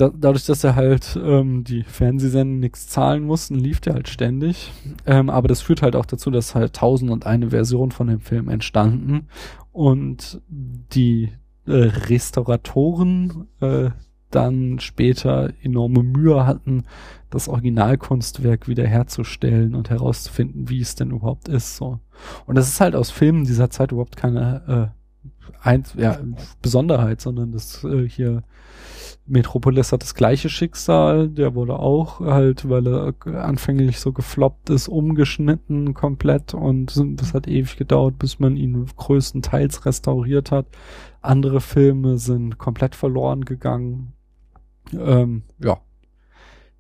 da, 0.01 0.11
dadurch, 0.17 0.47
dass 0.47 0.65
er 0.65 0.77
halt 0.77 1.19
ähm, 1.23 1.65
die 1.65 1.83
Fernsehsender 1.83 2.59
nichts 2.59 2.89
zahlen 2.89 3.25
mussten, 3.25 3.55
lief 3.57 3.81
der 3.81 3.95
halt 3.95 4.09
ständig. 4.09 4.73
Ähm, 5.07 5.29
aber 5.31 5.49
das 5.49 5.61
führt 5.61 5.83
halt 5.83 5.97
auch 5.97 6.07
dazu, 6.07 6.31
dass 6.31 6.55
halt 6.55 6.75
tausend 6.75 7.11
und 7.11 7.27
eine 7.27 7.51
Version 7.51 7.91
von 7.91 8.07
dem 8.07 8.21
Film 8.21 8.49
entstanden 8.49 9.27
und 9.73 10.41
die 10.49 11.31
äh, 11.67 11.73
Restauratoren 11.73 13.47
äh, 13.61 13.91
dann 14.31 14.79
später 14.79 15.53
enorme 15.61 16.03
Mühe 16.03 16.47
hatten, 16.47 16.85
das 17.31 17.49
Originalkunstwerk 17.49 18.69
wiederherzustellen 18.69 19.75
und 19.75 19.91
herauszufinden, 19.91 20.69
wie 20.69 20.81
es 20.81 20.95
denn 20.95 21.11
überhaupt 21.11 21.49
ist. 21.49 21.77
So. 21.77 21.99
Und 22.47 22.55
das 22.55 22.69
ist 22.69 22.81
halt 22.81 22.95
aus 22.95 23.11
Filmen 23.11 23.45
dieser 23.45 23.71
Zeit 23.71 23.93
überhaupt 23.93 24.17
keine 24.17 24.93
äh, 24.95 25.01
ein, 25.63 25.85
ja, 25.97 26.19
Besonderheit, 26.63 27.21
sondern 27.21 27.53
das 27.53 27.85
äh, 27.85 28.09
hier 28.09 28.45
Metropolis 29.31 29.93
hat 29.93 30.03
das 30.03 30.15
gleiche 30.15 30.49
Schicksal, 30.49 31.29
der 31.29 31.55
wurde 31.55 31.79
auch 31.79 32.21
halt, 32.21 32.69
weil 32.69 32.87
er 32.87 33.15
anfänglich 33.45 34.01
so 34.01 34.13
gefloppt 34.13 34.71
ist, 34.71 34.89
umgeschnitten 34.89 35.95
komplett 35.95 36.53
und 36.53 37.01
das 37.21 37.33
hat 37.33 37.47
ewig 37.47 37.77
gedauert, 37.77 38.19
bis 38.19 38.41
man 38.41 38.57
ihn 38.57 38.87
größtenteils 38.97 39.87
restauriert 39.87 40.51
hat. 40.51 40.67
Andere 41.23 41.61
Filme 41.61 42.19
sind 42.19 42.59
komplett 42.59 42.97
verloren 42.97 43.45
gegangen. 43.45 44.15
Ähm, 44.93 45.43
ja, 45.59 45.79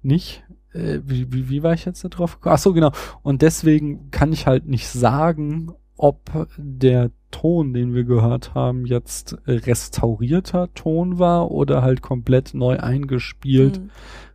nicht. 0.03 0.42
Äh, 0.72 1.01
wie, 1.05 1.32
wie, 1.32 1.48
wie 1.48 1.62
war 1.62 1.74
ich 1.74 1.84
jetzt 1.84 2.05
da 2.05 2.09
drauf? 2.09 2.38
Ach 2.42 2.59
so, 2.59 2.72
genau. 2.72 2.90
Und 3.22 3.42
deswegen 3.42 4.11
kann 4.11 4.32
ich 4.32 4.46
halt 4.46 4.66
nicht 4.66 4.88
sagen, 4.88 5.72
ob 6.03 6.48
der 6.57 7.11
Ton, 7.30 7.74
den 7.74 7.94
wir 7.94 8.05
gehört 8.05 8.55
haben, 8.55 8.86
jetzt 8.86 9.36
restaurierter 9.46 10.72
Ton 10.72 11.18
war 11.18 11.51
oder 11.51 11.82
halt 11.82 12.01
komplett 12.01 12.55
neu 12.55 12.78
eingespielt, 12.78 13.80
mhm. 13.80 13.90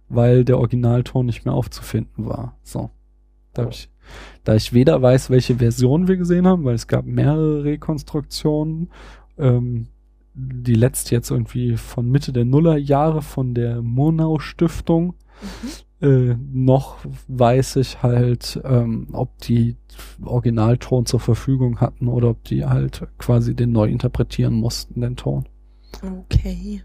weil 0.07 0.45
der 0.45 0.59
Originalton 0.59 1.25
nicht 1.25 1.43
mehr 1.43 1.55
aufzufinden 1.55 2.27
war. 2.27 2.55
So. 2.61 2.91
Da, 3.53 3.65
oh. 3.65 3.69
ich, 3.69 3.89
da 4.43 4.53
ich 4.55 4.73
weder 4.73 5.01
weiß, 5.01 5.31
welche 5.31 5.55
Version 5.55 6.07
wir 6.07 6.17
gesehen 6.17 6.45
haben, 6.45 6.65
weil 6.65 6.75
es 6.75 6.87
gab 6.87 7.05
mehrere 7.05 7.63
Rekonstruktionen, 7.63 8.91
ähm, 9.39 9.87
die 10.35 10.75
letzte 10.75 11.15
jetzt 11.15 11.31
irgendwie 11.31 11.77
von 11.77 12.11
Mitte 12.11 12.31
der 12.31 12.45
Nullerjahre 12.45 13.23
von 13.23 13.55
der 13.55 13.81
Murnau 13.81 14.37
Stiftung, 14.37 15.15
mhm. 15.41 15.69
Äh, 16.01 16.35
noch 16.51 16.97
weiß 17.27 17.77
ich 17.77 18.03
halt, 18.03 18.61
ähm, 18.65 19.07
ob 19.13 19.37
die 19.39 19.77
Originalton 20.23 21.05
zur 21.05 21.19
Verfügung 21.19 21.79
hatten 21.79 22.07
oder 22.07 22.29
ob 22.29 22.43
die 22.43 22.65
halt 22.65 23.07
quasi 23.17 23.55
den 23.55 23.71
neu 23.71 23.87
interpretieren 23.87 24.53
mussten, 24.53 25.01
den 25.01 25.15
Ton. 25.15 25.45
Okay. 26.01 26.81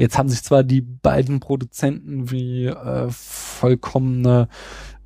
Jetzt 0.00 0.18
haben 0.18 0.28
sich 0.28 0.42
zwar 0.42 0.64
die 0.64 0.80
beiden 0.80 1.40
Produzenten 1.40 2.30
wie 2.30 2.66
äh, 2.66 3.06
vollkommene 3.10 4.48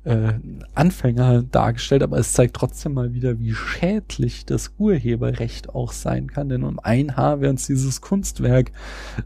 äh, 0.03 0.33
Anfänger 0.73 1.43
dargestellt, 1.43 2.01
aber 2.01 2.17
es 2.17 2.33
zeigt 2.33 2.55
trotzdem 2.55 2.93
mal 2.93 3.13
wieder, 3.13 3.39
wie 3.39 3.53
schädlich 3.53 4.45
das 4.45 4.73
Urheberrecht 4.77 5.69
auch 5.69 5.91
sein 5.91 6.31
kann, 6.31 6.49
denn 6.49 6.63
um 6.63 6.79
ein 6.79 7.15
Haar 7.17 7.41
wäre 7.41 7.51
uns 7.51 7.67
dieses 7.67 8.01
Kunstwerk 8.01 8.71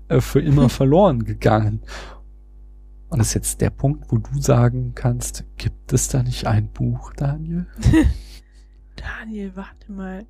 äh, 0.09 0.19
für 0.19 0.41
immer 0.41 0.69
verloren 0.69 1.23
gegangen. 1.23 1.81
Und 3.13 3.19
das 3.19 3.27
ist 3.27 3.33
jetzt 3.35 3.61
der 3.61 3.69
Punkt, 3.69 4.11
wo 4.11 4.17
du 4.17 4.41
sagen 4.41 4.93
kannst, 4.95 5.43
gibt 5.57 5.93
es 5.93 6.07
da 6.07 6.23
nicht 6.23 6.47
ein 6.47 6.67
Buch, 6.69 7.13
Daniel? 7.13 7.67
Daniel, 8.95 9.55
warte 9.55 9.91
mal. 9.91 10.25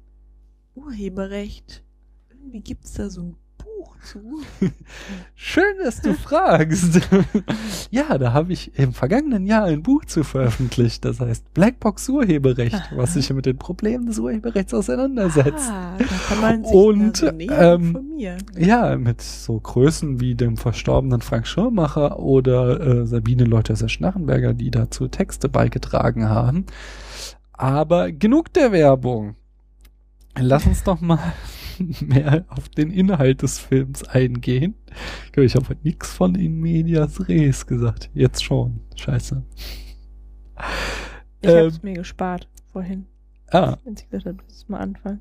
Urheberrecht. 0.76 1.82
Irgendwie 2.30 2.60
gibt 2.60 2.84
es 2.84 2.92
da 2.96 3.10
so 3.10 3.22
ein 3.22 3.36
Buch 3.64 3.96
zu. 4.04 4.20
Schön, 5.36 5.76
dass 5.84 6.02
du 6.02 6.14
fragst. 6.14 7.02
ja, 7.92 8.18
da 8.18 8.34
habe 8.34 8.54
ich 8.54 8.78
im 8.78 8.94
vergangenen 8.94 9.46
Jahr 9.46 9.66
ein 9.66 9.84
Buch 9.84 10.06
zu 10.06 10.24
veröffentlicht. 10.24 11.06
Das 11.06 11.20
heißt 11.20 11.54
Blackbox 11.54 12.10
Urheberrecht, 12.10 12.92
was 12.96 13.14
sich 13.14 13.32
mit 13.34 13.46
den 13.46 13.58
Problemen 13.58 14.06
des 14.06 14.20
Urheberrechts 14.20 14.74
auseinandersetzt. 14.74 15.70
Ah, 15.70 15.98
da 15.98 16.06
kann 16.28 16.42
man 16.42 16.64
sich 16.64 16.74
Und 16.74 17.34
ähm, 17.40 18.12
ja, 18.58 18.96
mit 18.98 19.22
so 19.22 19.60
Größen 19.60 20.20
wie 20.20 20.36
dem 20.36 20.58
verstorbenen 20.58 21.22
Frank 21.22 21.48
Schirmacher 21.48 22.20
oder 22.20 22.80
äh, 22.80 23.06
Sabine 23.08 23.46
Leuthäuser-Schnarrenberger, 23.46 24.54
die 24.54 24.72
dazu 24.72 25.08
Texte 25.08 25.50
beigetragen 25.50 26.30
haben. 26.30 26.66
Aber 27.54 28.12
genug 28.12 28.52
der 28.54 28.72
Werbung. 28.72 29.36
Lass 30.36 30.66
uns 30.66 30.84
doch 30.84 31.00
mal 31.00 31.20
mehr 32.02 32.46
auf 32.50 32.70
den 32.70 32.92
Inhalt 32.92 33.42
des 33.42 33.60
Films 33.60 34.04
eingehen. 34.04 34.76
Ich 35.36 35.56
habe 35.56 35.70
halt 35.70 35.84
nichts 35.84 36.14
von 36.14 36.36
in 36.36 36.60
medias 36.60 37.28
res 37.28 37.66
gesagt. 37.66 38.10
Jetzt 38.14 38.44
schon. 38.44 38.82
Scheiße. 38.96 39.44
Ich 41.42 41.50
ähm, 41.50 41.66
hab's 41.66 41.84
mir 41.84 41.94
gespart 41.94 42.48
vorhin. 42.72 43.06
Ah. 43.52 43.78
Wenn 43.84 43.96
sie 43.96 44.08
gesagt 44.08 44.42
hat, 44.42 44.70
mal 44.70 44.80
anfangen. 44.80 45.20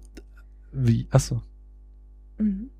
Wie? 0.72 1.06
Achso. 1.10 1.42
Mhm. 2.38 2.70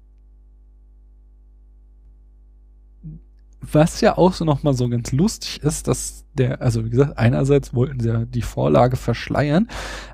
Was 3.70 4.00
ja 4.00 4.18
auch 4.18 4.32
so 4.32 4.44
nochmal 4.44 4.74
so 4.74 4.88
ganz 4.88 5.12
lustig 5.12 5.62
ist, 5.62 5.86
dass 5.86 6.24
der, 6.34 6.60
also 6.62 6.84
wie 6.84 6.90
gesagt, 6.90 7.16
einerseits 7.18 7.74
wollten 7.74 8.00
sie 8.00 8.08
ja 8.08 8.24
die 8.24 8.42
Vorlage 8.42 8.96
verschleiern, 8.96 9.68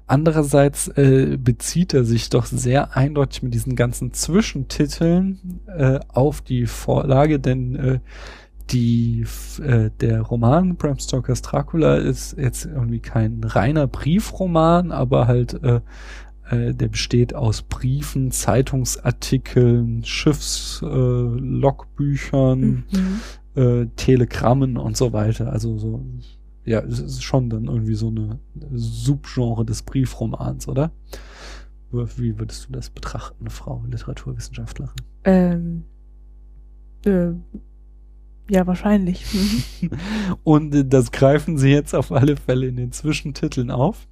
andererseits 0.06 0.88
äh, 0.88 1.38
bezieht 1.40 1.94
er 1.94 2.04
sich 2.04 2.28
doch 2.28 2.44
sehr 2.46 2.94
eindeutig 2.96 3.42
mit 3.42 3.54
diesen 3.54 3.76
ganzen 3.76 4.12
Zwischentiteln 4.12 5.60
äh, 5.66 6.00
auf 6.08 6.42
die 6.42 6.66
Vorlage, 6.66 7.38
denn 7.38 7.76
äh, 7.76 8.00
die 8.70 9.24
äh, 9.62 9.90
der 10.00 10.22
Roman 10.22 10.74
Bram 10.76 10.98
Stokers 10.98 11.42
Dracula 11.42 11.96
ist 11.96 12.36
jetzt 12.36 12.64
irgendwie 12.66 13.00
kein 13.00 13.42
reiner 13.42 13.86
Briefroman, 13.86 14.92
aber 14.92 15.26
halt 15.26 15.54
äh, 15.62 15.80
äh, 16.50 16.74
der 16.74 16.88
besteht 16.88 17.34
aus 17.34 17.62
Briefen, 17.62 18.30
Zeitungsartikeln, 18.30 20.04
Schiffslogbüchern, 20.04 22.84
äh, 22.92 22.96
mhm 22.96 23.20
äh, 23.54 23.86
Telegrammen 23.96 24.76
und 24.76 24.96
so 24.96 25.12
weiter. 25.12 25.52
Also 25.52 25.78
so, 25.78 26.04
ja, 26.64 26.80
es 26.80 27.00
ist 27.00 27.22
schon 27.22 27.50
dann 27.50 27.64
irgendwie 27.64 27.94
so 27.94 28.08
eine 28.08 28.38
Subgenre 28.72 29.64
des 29.64 29.82
Briefromans, 29.82 30.68
oder? 30.68 30.92
Wie 31.90 32.38
würdest 32.38 32.68
du 32.68 32.72
das 32.72 32.90
betrachten, 32.90 33.48
Frau 33.48 33.82
Literaturwissenschaftlerin? 33.88 34.94
Ähm, 35.24 35.84
äh, 37.06 37.32
ja, 38.50 38.66
wahrscheinlich. 38.66 39.24
und 40.44 40.74
äh, 40.74 40.84
das 40.84 41.12
greifen 41.12 41.58
sie 41.58 41.70
jetzt 41.70 41.94
auf 41.94 42.12
alle 42.12 42.36
Fälle 42.36 42.66
in 42.66 42.76
den 42.76 42.92
Zwischentiteln 42.92 43.70
auf, 43.70 44.06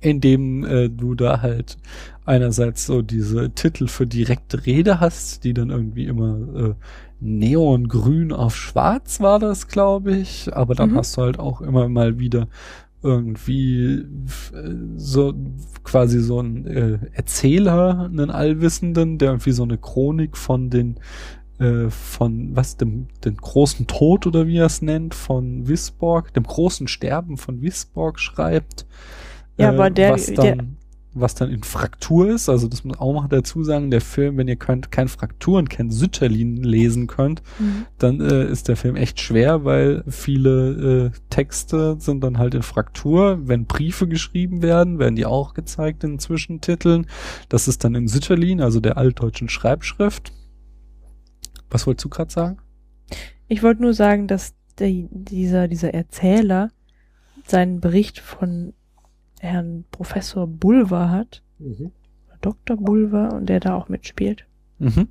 indem 0.00 0.64
äh, 0.64 0.88
du 0.88 1.14
da 1.14 1.40
halt 1.40 1.78
einerseits 2.24 2.86
so 2.86 3.02
diese 3.02 3.50
Titel 3.50 3.86
für 3.86 4.06
direkte 4.06 4.64
Rede 4.66 5.00
hast, 5.00 5.44
die 5.44 5.54
dann 5.54 5.70
irgendwie 5.70 6.06
immer 6.06 6.36
äh, 6.54 6.74
Neongrün 7.22 8.32
auf 8.32 8.56
Schwarz 8.56 9.20
war 9.20 9.38
das, 9.38 9.68
glaube 9.68 10.16
ich. 10.16 10.54
Aber 10.54 10.74
dann 10.74 10.90
mhm. 10.90 10.96
hast 10.96 11.16
du 11.16 11.22
halt 11.22 11.38
auch 11.38 11.60
immer 11.60 11.88
mal 11.88 12.18
wieder 12.18 12.48
irgendwie 13.02 13.94
äh, 13.94 14.04
so 14.96 15.34
quasi 15.84 16.20
so 16.20 16.40
ein 16.40 16.66
äh, 16.66 16.98
Erzähler, 17.12 18.10
einen 18.12 18.30
Allwissenden, 18.30 19.18
der 19.18 19.30
irgendwie 19.30 19.52
so 19.52 19.62
eine 19.62 19.78
Chronik 19.78 20.36
von 20.36 20.70
den 20.70 20.96
äh, 21.58 21.90
von 21.90 22.54
was 22.54 22.76
dem 22.76 23.08
den 23.24 23.36
großen 23.36 23.86
Tod 23.86 24.26
oder 24.26 24.46
wie 24.46 24.58
er 24.58 24.66
es 24.66 24.82
nennt 24.82 25.14
von 25.14 25.68
Wisborg, 25.68 26.32
dem 26.34 26.44
großen 26.44 26.88
Sterben 26.88 27.36
von 27.36 27.62
Wisborg 27.62 28.20
schreibt. 28.20 28.86
Ja, 29.58 29.66
äh, 29.70 29.74
aber 29.74 29.90
der, 29.90 30.12
was 30.12 30.26
dann, 30.26 30.44
der 30.44 30.58
was 31.14 31.34
dann 31.34 31.50
in 31.50 31.62
Fraktur 31.62 32.30
ist. 32.30 32.48
Also 32.48 32.68
das 32.68 32.84
muss 32.84 32.98
auch 32.98 33.12
noch 33.12 33.28
dazu 33.28 33.62
sagen, 33.64 33.90
der 33.90 34.00
Film, 34.00 34.36
wenn 34.36 34.48
ihr 34.48 34.56
könnt, 34.56 34.90
kein 34.90 35.08
Frakturen, 35.08 35.68
kein 35.68 35.90
Sütterlin 35.90 36.62
lesen 36.62 37.06
könnt, 37.06 37.42
mhm. 37.58 37.86
dann 37.98 38.20
äh, 38.20 38.46
ist 38.46 38.68
der 38.68 38.76
Film 38.76 38.96
echt 38.96 39.20
schwer, 39.20 39.64
weil 39.64 40.04
viele 40.08 41.10
äh, 41.12 41.18
Texte 41.30 41.96
sind 41.98 42.22
dann 42.24 42.38
halt 42.38 42.54
in 42.54 42.62
Fraktur. 42.62 43.40
Wenn 43.44 43.66
Briefe 43.66 44.08
geschrieben 44.08 44.62
werden, 44.62 44.98
werden 44.98 45.16
die 45.16 45.26
auch 45.26 45.54
gezeigt 45.54 46.04
in 46.04 46.18
Zwischentiteln. 46.18 47.06
Das 47.48 47.68
ist 47.68 47.84
dann 47.84 47.94
in 47.94 48.08
Sütterlin, 48.08 48.60
also 48.60 48.80
der 48.80 48.96
altdeutschen 48.96 49.48
Schreibschrift. 49.48 50.32
Was 51.70 51.86
wolltest 51.86 52.04
du 52.04 52.08
gerade 52.08 52.32
sagen? 52.32 52.58
Ich 53.48 53.62
wollte 53.62 53.82
nur 53.82 53.94
sagen, 53.94 54.28
dass 54.28 54.54
der, 54.78 54.90
dieser, 55.10 55.68
dieser 55.68 55.92
Erzähler 55.92 56.70
seinen 57.46 57.80
Bericht 57.80 58.20
von 58.20 58.72
Herrn 59.42 59.84
Professor 59.90 60.46
Bulver 60.46 61.10
hat. 61.10 61.42
Mhm. 61.58 61.90
Dr. 62.40 62.76
Bulver 62.76 63.32
und 63.34 63.46
der 63.46 63.60
da 63.60 63.74
auch 63.74 63.88
mitspielt. 63.88 64.46
Mhm. 64.78 65.08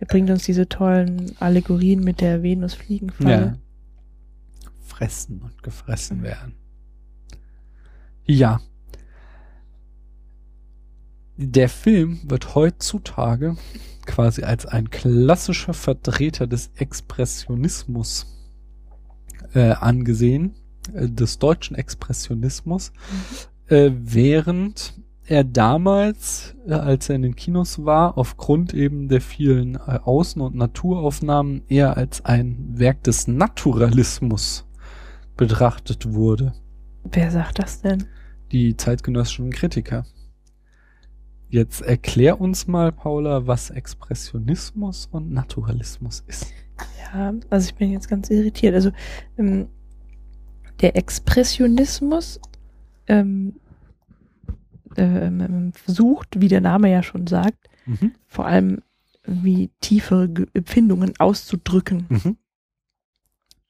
Der 0.00 0.06
bringt 0.06 0.30
uns 0.30 0.44
diese 0.44 0.68
tollen 0.68 1.36
Allegorien 1.40 2.02
mit 2.02 2.20
der 2.20 2.42
Venus-Fliegenfalle. 2.42 3.46
Ja. 3.46 3.58
Fressen 4.80 5.40
und 5.40 5.62
gefressen 5.62 6.22
werden. 6.22 6.54
Ja. 8.24 8.60
Der 11.36 11.68
Film 11.68 12.20
wird 12.24 12.56
heutzutage 12.56 13.56
quasi 14.06 14.42
als 14.42 14.66
ein 14.66 14.90
klassischer 14.90 15.74
Vertreter 15.74 16.48
des 16.48 16.72
Expressionismus 16.74 18.26
äh, 19.54 19.70
angesehen 19.70 20.54
des 20.92 21.38
deutschen 21.38 21.76
Expressionismus, 21.76 22.92
mhm. 23.68 23.74
äh, 23.74 23.92
während 23.94 24.94
er 25.28 25.44
damals, 25.44 26.54
äh, 26.66 26.72
als 26.72 27.08
er 27.08 27.16
in 27.16 27.22
den 27.22 27.36
Kinos 27.36 27.84
war, 27.84 28.16
aufgrund 28.16 28.72
eben 28.72 29.08
der 29.08 29.20
vielen 29.20 29.74
äh, 29.74 29.98
Außen- 30.04 30.40
und 30.40 30.54
Naturaufnahmen 30.54 31.62
eher 31.68 31.96
als 31.96 32.24
ein 32.24 32.78
Werk 32.78 33.02
des 33.02 33.28
Naturalismus 33.28 34.66
betrachtet 35.36 36.12
wurde. 36.14 36.54
Wer 37.04 37.30
sagt 37.30 37.58
das 37.58 37.82
denn? 37.82 38.04
Die 38.52 38.76
zeitgenössischen 38.76 39.50
Kritiker. 39.50 40.04
jetzt 41.50 41.82
erklär 41.82 42.40
uns 42.40 42.66
mal, 42.66 42.92
Paula, 42.92 43.46
was 43.46 43.70
Expressionismus 43.70 45.06
und 45.06 45.30
Naturalismus 45.30 46.24
ist. 46.26 46.52
Ja, 47.00 47.34
also 47.50 47.68
ich 47.68 47.74
bin 47.74 47.90
jetzt 47.90 48.08
ganz 48.08 48.30
irritiert. 48.30 48.74
Also 48.74 48.90
ähm, 49.38 49.68
der 50.80 50.96
Expressionismus 50.96 52.40
ähm, 53.06 53.56
ähm, 54.96 55.72
sucht, 55.86 56.40
wie 56.40 56.48
der 56.48 56.60
Name 56.60 56.90
ja 56.90 57.02
schon 57.02 57.26
sagt, 57.26 57.68
Mhm. 57.86 58.12
vor 58.26 58.46
allem 58.46 58.82
wie 59.24 59.70
tiefere 59.80 60.28
Ge- 60.28 60.46
Empfindungen 60.54 61.14
auszudrücken. 61.18 62.06
Mhm. 62.08 62.36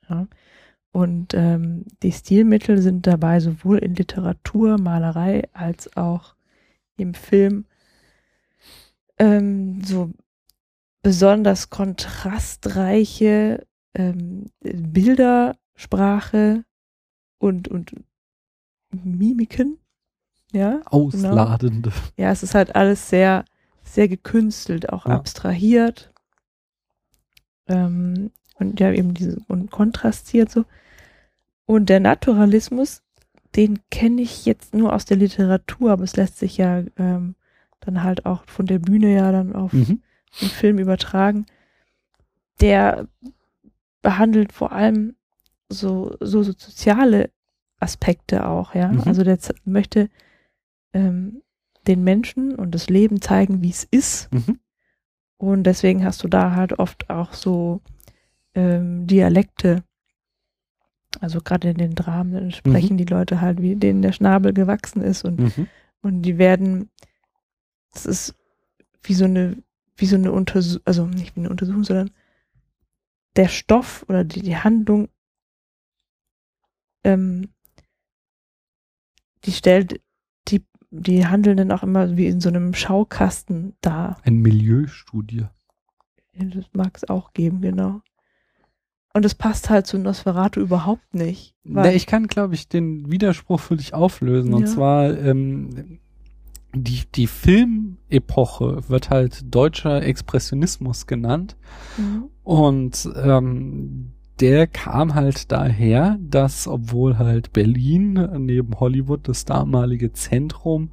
Ja. 0.09 0.27
Und 0.91 1.35
ähm, 1.35 1.85
die 2.03 2.13
Stilmittel 2.13 2.81
sind 2.83 3.07
dabei 3.07 3.41
sowohl 3.41 3.79
in 3.79 3.95
Literatur, 3.95 4.79
Malerei 4.79 5.49
als 5.53 5.95
auch 5.97 6.35
im 6.97 7.15
Film 7.15 7.67
ähm, 9.19 9.83
so 9.85 10.11
besonders 11.03 11.71
kontrastreiche 11.71 13.67
ähm, 13.95 14.47
Bildersprache 14.63 16.65
und, 17.39 17.69
und 17.69 17.93
Mimiken. 18.91 19.79
Ja, 20.53 20.81
Ausladende. 20.87 21.93
ja, 22.17 22.31
es 22.33 22.43
ist 22.43 22.55
halt 22.55 22.75
alles 22.75 23.11
sehr, 23.11 23.45
sehr 23.85 24.09
gekünstelt, 24.09 24.91
auch 24.91 25.05
Ja. 25.07 25.13
abstrahiert. 25.15 26.13
Ähm, 27.67 28.31
und 28.55 28.81
ja, 28.81 28.91
eben 28.93 29.13
diese 29.15 29.39
und 29.47 29.71
kontrastiert 29.71 30.51
so. 30.51 30.65
Und 31.67 31.91
der 31.91 32.01
Naturalismus, 32.01 33.03
den 33.57 33.81
kenne 33.91 34.23
ich 34.23 34.47
jetzt 34.47 34.75
nur 34.75 34.95
aus 34.95 35.05
der 35.05 35.19
Literatur, 35.19 35.93
aber 35.93 36.05
es 36.05 36.17
lässt 36.17 36.39
sich 36.39 36.57
ja 36.57 36.83
ähm, 36.97 37.35
dann 37.81 38.03
halt 38.03 38.25
auch 38.27 38.45
von 38.47 38.65
der 38.67 38.79
Bühne 38.79 39.13
ja 39.15 39.31
dann 39.33 39.55
auf 39.55 39.73
Mhm. 39.75 40.03
den 40.41 40.49
Film 40.49 40.79
übertragen. 40.79 41.45
Der 42.61 43.07
behandelt 44.03 44.53
vor 44.53 44.73
allem 44.73 45.15
so, 45.69 46.17
so, 46.21 46.43
so 46.43 46.53
soziale 46.53 47.31
Aspekte 47.81 48.47
auch, 48.47 48.75
ja. 48.75 48.89
Mhm. 48.89 49.03
Also 49.07 49.23
der 49.25 49.39
möchte 49.65 50.09
ähm, 50.93 51.43
den 51.87 52.03
Menschen 52.05 52.55
und 52.55 52.75
das 52.75 52.89
Leben 52.89 53.21
zeigen, 53.21 53.63
wie 53.63 53.71
es 53.71 53.85
ist. 53.85 54.33
Mhm. 54.33 54.59
Und 55.37 55.65
deswegen 55.65 56.05
hast 56.05 56.23
du 56.25 56.29
da 56.29 56.55
halt 56.55 56.79
oft 56.79 57.11
auch 57.11 57.33
so 57.33 57.81
ähm, 58.55 59.07
Dialekte. 59.07 59.85
Also 61.21 61.41
gerade 61.41 61.71
in 61.71 61.79
den 61.79 61.95
Dramen 61.95 62.33
dann 62.33 62.51
sprechen 62.51 62.97
die 62.99 63.05
Leute 63.05 63.41
halt, 63.41 63.63
wie 63.63 63.77
denen 63.77 64.03
der 64.03 64.13
Schnabel 64.13 64.53
gewachsen 64.53 65.03
ist 65.03 65.25
und, 65.25 65.39
Mhm. 65.41 65.69
und 66.03 66.23
die 66.23 66.39
werden, 66.39 66.91
das 67.93 68.05
ist 68.05 68.35
wie 69.03 69.15
so 69.15 69.25
eine, 69.25 69.57
wie 69.97 70.07
so 70.07 70.17
eine 70.17 70.33
Untersuchung, 70.33 70.83
also 70.85 71.07
nicht 71.07 71.35
wie 71.37 71.41
eine 71.41 71.51
Untersuchung, 71.51 71.85
sondern 71.85 72.11
der 73.37 73.49
Stoff 73.49 74.05
oder 74.09 74.25
die, 74.25 74.43
die 74.43 74.57
Handlung, 74.57 75.09
ähm, 77.09 77.49
die 79.45 79.53
stellt 79.53 80.01
die, 80.49 80.65
die 80.91 81.27
Handelnden 81.27 81.73
auch 81.73 81.83
immer 81.83 82.17
wie 82.17 82.27
in 82.27 82.41
so 82.41 82.49
einem 82.49 82.75
Schaukasten 82.75 83.75
dar. 83.81 84.19
Ein 84.25 84.37
Milieustudie. 84.37 85.47
Das 86.35 86.67
mag 86.73 86.97
es 86.97 87.09
auch 87.09 87.33
geben, 87.33 87.61
genau. 87.61 88.01
Und 89.15 89.25
es 89.25 89.35
passt 89.35 89.71
halt 89.71 89.87
zu 89.87 89.99
Nosferatu 89.99 90.61
überhaupt 90.61 91.15
nicht. 91.15 91.55
Na, 91.65 91.93
ich 91.93 92.07
kann, 92.07 92.29
glaube 92.29 92.55
ich, 92.55 92.69
den 92.69 93.11
Widerspruch 93.11 93.59
für 93.59 93.77
dich 93.77 93.95
auflösen. 93.95 94.55
Und 94.55 94.63
Ja. 94.63 94.67
zwar, 94.67 95.19
ähm, 95.19 95.99
die, 96.75 97.03
die 97.15 97.27
Filmepoche 97.27 98.89
wird 98.89 99.11
halt 99.11 99.53
deutscher 99.53 100.03
Expressionismus 100.03 101.07
genannt. 101.07 101.57
Mhm. 101.97 102.29
Und 102.45 103.11
ähm, 103.17 104.13
der 104.41 104.67
kam 104.67 105.15
halt 105.15 105.51
daher, 105.51 106.19
dass 106.21 106.69
obwohl 106.69 107.19
halt 107.19 107.53
Berlin 107.53 108.29
neben 108.39 108.79
Hollywood 108.79 109.27
das 109.29 109.45
damalige 109.45 110.13
Zentrum 110.13 110.91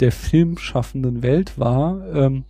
der 0.00 0.12
filmschaffenden 0.12 1.22
Welt 1.22 1.58
war, 1.58 2.04
ähm, 2.12 2.44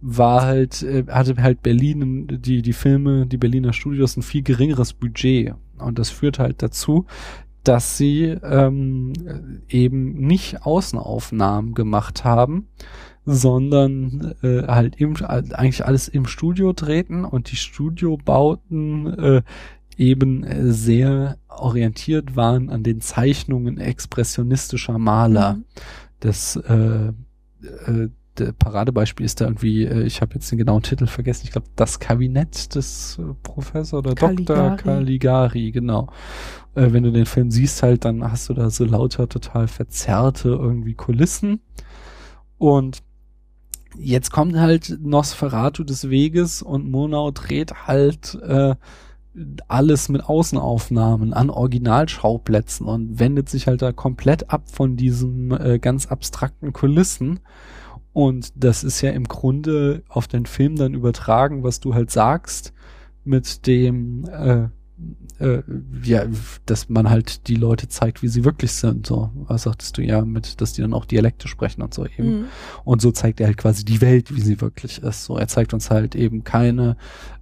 war 0.00 0.42
halt, 0.42 0.82
äh, 0.82 1.04
hatte 1.08 1.40
halt 1.42 1.62
Berlin, 1.62 2.26
die, 2.30 2.62
die 2.62 2.72
Filme, 2.72 3.26
die 3.26 3.38
Berliner 3.38 3.72
Studios 3.72 4.16
ein 4.16 4.22
viel 4.22 4.42
geringeres 4.42 4.92
Budget. 4.92 5.54
Und 5.78 5.98
das 5.98 6.10
führt 6.10 6.38
halt 6.38 6.62
dazu, 6.62 7.06
dass 7.64 7.96
sie 7.96 8.24
ähm, 8.24 9.12
eben 9.68 10.14
nicht 10.14 10.62
Außenaufnahmen 10.66 11.74
gemacht 11.74 12.24
haben, 12.24 12.66
sondern 13.24 14.34
äh, 14.42 14.66
halt 14.66 14.96
im, 14.96 15.14
eigentlich 15.24 15.84
alles 15.84 16.08
im 16.08 16.26
Studio 16.26 16.72
treten 16.72 17.24
und 17.24 17.52
die 17.52 17.56
Studiobauten 17.56 19.18
äh, 19.18 19.42
eben 19.96 20.44
äh, 20.44 20.72
sehr 20.72 21.38
orientiert 21.48 22.34
waren 22.36 22.70
an 22.70 22.82
den 22.82 23.00
Zeichnungen 23.00 23.78
expressionistischer 23.78 24.98
Maler. 24.98 25.54
Mhm. 25.54 25.64
Das 26.20 26.56
äh, 26.56 27.12
äh, 27.86 28.08
Paradebeispiel 28.58 29.26
ist 29.26 29.40
da 29.40 29.44
irgendwie, 29.44 29.84
äh, 29.84 30.02
ich 30.04 30.20
habe 30.20 30.34
jetzt 30.34 30.50
den 30.50 30.58
genauen 30.58 30.82
Titel 30.82 31.06
vergessen, 31.06 31.42
ich 31.44 31.52
glaube, 31.52 31.68
das 31.76 32.00
Kabinett 32.00 32.74
des 32.74 33.18
äh, 33.18 33.34
Professor 33.42 33.98
oder 33.98 34.14
Dr. 34.14 34.28
Caligari. 34.46 34.76
Caligari, 34.76 35.70
genau. 35.70 36.08
Äh, 36.74 36.92
wenn 36.92 37.02
du 37.02 37.12
den 37.12 37.26
Film 37.26 37.50
siehst, 37.50 37.82
halt, 37.82 38.04
dann 38.04 38.30
hast 38.30 38.48
du 38.48 38.54
da 38.54 38.70
so 38.70 38.84
lauter 38.84 39.28
total 39.28 39.68
verzerrte 39.68 40.48
irgendwie 40.48 40.94
Kulissen. 40.94 41.60
Und 42.56 43.02
jetzt 43.98 44.30
kommt 44.30 44.56
halt 44.56 44.98
Nosferatu 45.00 45.84
des 45.84 46.08
Weges 46.10 46.62
und 46.62 46.90
Monau 46.90 47.30
dreht 47.30 47.86
halt 47.86 48.38
äh, 48.42 48.74
alles 49.68 50.08
mit 50.08 50.24
Außenaufnahmen 50.24 51.32
an 51.32 51.50
Originalschauplätzen 51.50 52.86
und 52.86 53.18
wendet 53.18 53.48
sich 53.48 53.66
halt 53.66 53.82
da 53.82 53.92
komplett 53.92 54.50
ab 54.50 54.64
von 54.70 54.96
diesem 54.96 55.52
äh, 55.52 55.78
ganz 55.78 56.06
abstrakten 56.06 56.72
Kulissen. 56.72 57.40
Und 58.12 58.52
das 58.56 58.84
ist 58.84 59.00
ja 59.00 59.10
im 59.10 59.24
Grunde 59.24 60.02
auf 60.08 60.28
den 60.28 60.44
Film 60.44 60.76
dann 60.76 60.92
übertragen, 60.92 61.62
was 61.62 61.80
du 61.80 61.94
halt 61.94 62.10
sagst, 62.10 62.74
mit 63.24 63.66
dem, 63.66 64.26
äh, 64.26 64.68
äh, 65.42 65.62
ja, 66.04 66.24
dass 66.66 66.88
man 66.88 67.10
halt 67.10 67.48
die 67.48 67.56
Leute 67.56 67.88
zeigt, 67.88 68.22
wie 68.22 68.28
sie 68.28 68.44
wirklich 68.44 68.72
sind. 68.72 69.06
So, 69.06 69.30
was 69.34 69.64
sagtest 69.64 69.98
du 69.98 70.02
ja 70.02 70.24
mit, 70.24 70.60
dass 70.60 70.72
die 70.72 70.82
dann 70.82 70.94
auch 70.94 71.04
Dialekte 71.04 71.48
sprechen 71.48 71.82
und 71.82 71.92
so 71.92 72.06
eben. 72.06 72.40
Mhm. 72.40 72.44
Und 72.84 73.02
so 73.02 73.10
zeigt 73.10 73.40
er 73.40 73.48
halt 73.48 73.58
quasi 73.58 73.84
die 73.84 74.00
Welt, 74.00 74.34
wie 74.34 74.40
sie 74.40 74.60
wirklich 74.60 75.02
ist. 75.02 75.24
So, 75.24 75.36
er 75.36 75.48
zeigt 75.48 75.74
uns 75.74 75.90
halt 75.90 76.14
eben 76.14 76.44
keine 76.44 76.96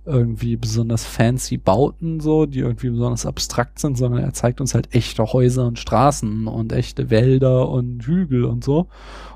irgendwie 0.06 0.56
besonders 0.56 1.04
fancy 1.04 1.58
Bauten, 1.58 2.20
so, 2.20 2.46
die 2.46 2.60
irgendwie 2.60 2.88
besonders 2.88 3.26
abstrakt 3.26 3.78
sind, 3.78 3.98
sondern 3.98 4.22
er 4.22 4.32
zeigt 4.32 4.60
uns 4.60 4.74
halt 4.74 4.94
echte 4.94 5.24
Häuser 5.24 5.66
und 5.66 5.78
Straßen 5.78 6.46
und 6.46 6.72
echte 6.72 7.10
Wälder 7.10 7.68
und 7.68 8.02
Hügel 8.04 8.44
und 8.44 8.64
so. 8.64 8.88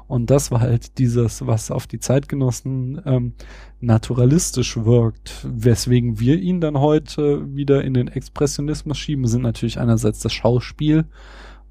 Und 0.07 0.31
das 0.31 0.51
war 0.51 0.61
halt 0.61 0.99
dieses, 0.99 1.47
was 1.47 1.71
auf 1.71 1.87
die 1.87 1.99
Zeitgenossen 1.99 3.01
ähm, 3.07 3.33
naturalistisch 3.81 4.77
wirkt, 4.77 5.47
weswegen 5.49 6.21
wir 6.21 6.39
ihn 6.39 6.61
dann 6.61 6.79
heute 6.79 7.55
wieder 7.55 7.85
in 7.85 7.95
den 7.95 8.09
Expressionismus 8.09 8.99
schieben, 8.99 9.27
sind 9.27 9.43
natürlich 9.43 9.79
einerseits 9.79 10.21
das 10.21 10.33
Schauspiel, 10.33 11.07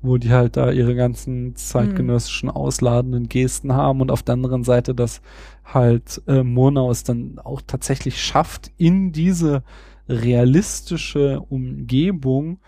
wo 0.02 0.18
die 0.18 0.32
halt 0.32 0.58
da 0.58 0.72
ihre 0.72 0.96
ganzen 0.96 1.56
zeitgenössischen 1.56 2.50
ausladenden 2.50 3.30
Gesten 3.30 3.74
haben 3.74 4.02
und 4.02 4.12
auf 4.12 4.24
der 4.24 4.34
anderen 4.34 4.64
Seite, 4.64 4.94
dass 4.94 5.22
halt 5.64 6.22
äh, 6.28 6.44
Murnau 6.44 6.92
es 6.92 7.04
dann 7.04 7.40
auch 7.40 7.62
tatsächlich 7.66 8.22
schafft, 8.22 8.72
in 8.78 9.12
diese 9.12 9.64
realistische 10.10 11.40
Umgebung 11.40 12.60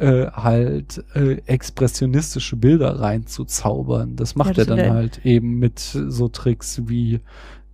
äh, 0.00 0.26
halt 0.32 1.04
äh, 1.14 1.36
expressionistische 1.46 2.56
Bilder 2.56 2.98
reinzuzaubern. 3.00 4.16
Das 4.16 4.34
macht 4.34 4.48
Ja, 4.48 4.54
das 4.54 4.66
er 4.68 4.76
dann 4.76 4.86
ja- 4.86 4.94
halt 4.94 5.24
eben 5.24 5.58
mit 5.58 5.78
so 5.78 6.28
Tricks 6.28 6.82
wie 6.86 7.20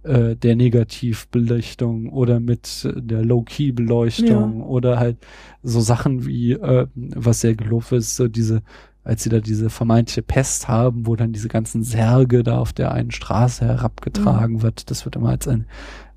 äh, 0.02 0.36
der 0.36 0.56
Negativbelichtung 0.56 2.10
oder 2.10 2.40
mit 2.40 2.88
der 2.94 3.24
Low-Key-Beleuchtung 3.24 4.62
oder 4.62 4.98
halt 4.98 5.18
so 5.62 5.80
Sachen 5.80 6.26
wie, 6.26 6.52
äh, 6.52 6.86
was 6.94 7.40
sehr 7.40 7.54
gelobt 7.54 7.92
ist, 7.92 8.16
so 8.16 8.28
diese, 8.28 8.62
als 9.04 9.22
sie 9.22 9.30
da 9.30 9.40
diese 9.40 9.70
vermeintliche 9.70 10.22
Pest 10.22 10.68
haben, 10.68 11.06
wo 11.06 11.16
dann 11.16 11.32
diese 11.32 11.48
ganzen 11.48 11.82
Särge 11.82 12.42
da 12.42 12.58
auf 12.58 12.72
der 12.72 12.92
einen 12.92 13.10
Straße 13.10 13.64
herabgetragen 13.64 14.62
wird, 14.62 14.90
das 14.90 15.04
wird 15.04 15.16
immer 15.16 15.30
als 15.30 15.48
ein 15.48 15.66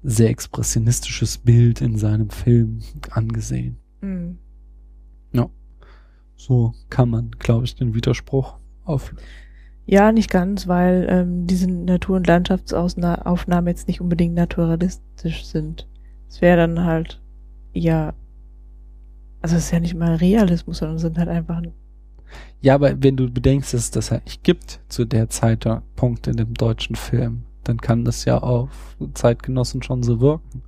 sehr 0.04 0.30
expressionistisches 0.30 1.38
Bild 1.40 1.82
in 1.82 1.98
seinem 1.98 2.30
Film 2.30 2.80
angesehen. 3.12 3.78
Mhm. 4.02 4.38
So 6.40 6.74
kann 6.90 7.10
man, 7.10 7.32
glaube 7.38 7.66
ich, 7.66 7.76
den 7.76 7.94
Widerspruch 7.94 8.56
auf. 8.86 9.14
Ja, 9.86 10.14
nicht 10.14 10.32
ganz, 10.32 10.68
weil 10.70 11.06
ähm, 11.10 11.48
diese 11.48 11.70
Natur- 11.70 12.16
und 12.16 12.28
Landschaftsaufnahmen 12.28 13.68
jetzt 13.68 13.90
nicht 13.90 14.00
unbedingt 14.00 14.36
naturalistisch 14.36 15.46
sind. 15.46 15.86
Es 16.30 16.40
wäre 16.40 16.56
dann 16.58 16.86
halt, 16.86 17.22
ja, 17.74 18.14
also 19.42 19.58
es 19.58 19.66
ist 19.66 19.72
ja 19.72 19.82
nicht 19.82 19.96
mal 19.96 20.16
Realismus, 20.16 20.78
sondern 20.78 20.96
es 20.96 21.02
sind 21.02 21.18
halt 21.18 21.28
einfach, 21.28 21.62
Ja, 22.62 22.76
aber 22.76 23.04
wenn 23.04 23.18
du 23.18 23.30
bedenkst, 23.30 23.74
dass 23.74 23.82
es 23.82 23.92
das 23.92 24.12
halt 24.12 24.24
nicht 24.26 24.42
gibt 24.44 24.80
zu 24.88 25.04
der 25.04 25.30
Zeitpunkt 25.30 26.28
in 26.28 26.38
dem 26.38 26.54
deutschen 26.54 26.96
Film, 26.96 27.44
dann 27.66 27.82
kann 27.82 28.06
das 28.06 28.24
ja 28.24 28.38
auf 28.38 28.96
Zeitgenossen 29.14 29.84
schon 29.84 30.04
so 30.04 30.22
wirken. 30.22 30.62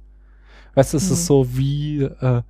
Weißt 0.76 0.94
du, 0.94 0.98
es 0.98 1.08
Mhm. 1.08 1.14
ist 1.14 1.26
so 1.28 1.58
wie, 1.58 2.02
äh, 2.04 2.42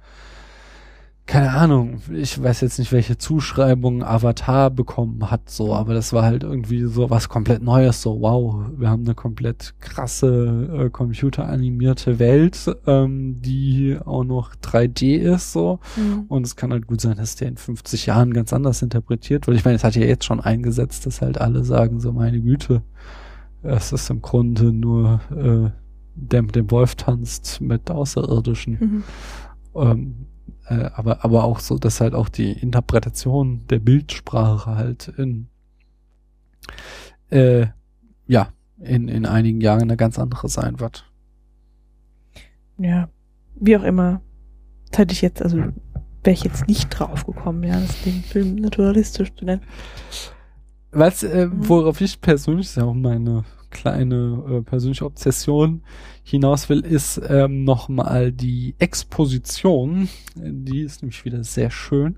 keine 1.27 1.51
Ahnung, 1.51 2.01
ich 2.11 2.41
weiß 2.41 2.61
jetzt 2.61 2.77
nicht, 2.79 2.91
welche 2.91 3.17
Zuschreibung 3.17 4.03
Avatar 4.03 4.69
bekommen 4.69 5.31
hat, 5.31 5.49
so, 5.49 5.73
aber 5.73 5.93
das 5.93 6.11
war 6.11 6.23
halt 6.23 6.43
irgendwie 6.43 6.83
so 6.85 7.09
was 7.09 7.29
komplett 7.29 7.61
Neues, 7.61 8.01
so, 8.01 8.19
wow, 8.19 8.65
wir 8.75 8.89
haben 8.89 9.03
eine 9.05 9.15
komplett 9.15 9.75
krasse, 9.79 10.67
äh, 10.87 10.89
computeranimierte 10.89 12.19
Welt, 12.19 12.69
ähm, 12.85 13.39
die 13.41 13.97
auch 14.03 14.23
noch 14.23 14.55
3D 14.55 15.15
ist, 15.15 15.53
so, 15.53 15.79
Mhm. 15.95 16.25
und 16.27 16.45
es 16.45 16.55
kann 16.55 16.71
halt 16.71 16.87
gut 16.87 16.99
sein, 16.99 17.17
dass 17.17 17.35
der 17.35 17.47
in 17.47 17.57
50 17.57 18.07
Jahren 18.07 18.33
ganz 18.33 18.51
anders 18.51 18.81
interpretiert 18.81 19.47
wird. 19.47 19.55
Ich 19.57 19.63
meine, 19.63 19.75
es 19.75 19.83
hat 19.83 19.95
ja 19.95 20.03
jetzt 20.05 20.25
schon 20.25 20.41
eingesetzt, 20.41 21.05
dass 21.05 21.21
halt 21.21 21.39
alle 21.39 21.63
sagen, 21.63 21.99
so 22.01 22.11
meine 22.11 22.41
Güte, 22.41 22.81
es 23.63 23.91
ist 23.93 24.09
im 24.09 24.21
Grunde 24.21 24.73
nur 24.73 25.21
äh, 25.29 25.69
der 26.15 26.41
mit 26.41 26.55
dem 26.55 26.69
Wolf 26.71 26.95
tanzt 26.95 27.61
mit 27.61 27.89
Außerirdischen. 27.89 28.73
Mhm. 28.79 29.03
Ähm, 29.75 30.15
äh, 30.67 30.89
aber, 30.93 31.23
aber 31.23 31.43
auch 31.43 31.59
so, 31.59 31.77
dass 31.77 32.01
halt 32.01 32.13
auch 32.13 32.29
die 32.29 32.51
Interpretation 32.51 33.65
der 33.67 33.79
Bildsprache 33.79 34.75
halt 34.75 35.07
in 35.17 35.47
äh, 37.29 37.67
ja, 38.27 38.53
in, 38.79 39.07
in 39.07 39.25
einigen 39.25 39.61
Jahren 39.61 39.83
eine 39.83 39.97
ganz 39.97 40.19
andere 40.19 40.49
sein 40.49 40.79
wird. 40.79 41.05
Ja, 42.77 43.09
wie 43.55 43.77
auch 43.77 43.83
immer. 43.83 44.21
Das 44.89 44.99
hätte 44.99 45.13
ich 45.13 45.21
jetzt, 45.21 45.41
also 45.41 45.57
wäre 45.57 46.33
ich 46.33 46.43
jetzt 46.43 46.67
nicht 46.67 46.89
drauf 46.89 47.25
gekommen, 47.25 47.63
ja, 47.63 47.79
das 47.79 48.01
den 48.03 48.21
Film 48.21 48.55
naturalistisch 48.55 49.33
zu 49.35 49.45
nennen. 49.45 49.61
Was, 50.91 51.23
äh, 51.23 51.47
Mhm. 51.47 51.69
worauf 51.69 52.01
ich 52.01 52.19
persönlich, 52.21 52.67
das 52.67 52.71
ist 52.71 52.77
ja 52.77 52.83
auch 52.83 52.93
meine 52.93 53.43
kleine 53.69 54.43
äh, 54.49 54.61
persönliche 54.61 55.05
Obsession 55.05 55.83
hinaus 56.23 56.69
will, 56.69 56.79
ist 56.81 57.21
ähm, 57.27 57.63
nochmal 57.63 58.31
die 58.31 58.75
Exposition. 58.79 60.09
Die 60.35 60.81
ist 60.81 61.01
nämlich 61.01 61.25
wieder 61.25 61.43
sehr 61.43 61.71
schön, 61.71 62.17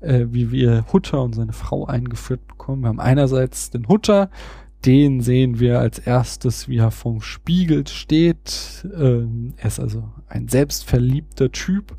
äh, 0.00 0.26
wie 0.30 0.50
wir 0.50 0.86
Hutter 0.92 1.22
und 1.22 1.34
seine 1.34 1.52
Frau 1.52 1.86
eingeführt 1.86 2.46
bekommen. 2.46 2.82
Wir 2.82 2.88
haben 2.88 3.00
einerseits 3.00 3.70
den 3.70 3.88
Hutter, 3.88 4.30
den 4.84 5.20
sehen 5.20 5.60
wir 5.60 5.78
als 5.78 5.98
erstes, 5.98 6.68
wie 6.68 6.78
er 6.78 6.90
vom 6.90 7.20
Spiegel 7.20 7.86
steht. 7.86 8.86
Ähm, 8.94 9.54
er 9.56 9.68
ist 9.68 9.80
also 9.80 10.04
ein 10.28 10.48
selbstverliebter 10.48 11.50
Typ. 11.52 11.96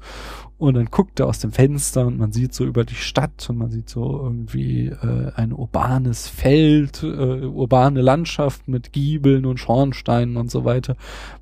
Und 0.57 0.75
dann 0.75 0.85
guckt 0.85 1.19
er 1.19 1.27
aus 1.27 1.39
dem 1.39 1.51
Fenster 1.51 2.07
und 2.07 2.17
man 2.17 2.31
sieht 2.31 2.53
so 2.53 2.63
über 2.63 2.85
die 2.85 2.95
Stadt 2.95 3.45
und 3.49 3.57
man 3.57 3.71
sieht 3.71 3.89
so 3.89 4.21
irgendwie 4.23 4.87
äh, 4.87 5.31
ein 5.35 5.51
urbanes 5.51 6.29
Feld, 6.29 7.03
äh, 7.03 7.45
urbane 7.45 8.01
Landschaft 8.01 8.65
mit 8.69 8.93
Giebeln 8.93 9.45
und 9.45 9.59
Schornsteinen 9.59 10.37
und 10.37 10.49
so 10.49 10.63
weiter. 10.63 10.95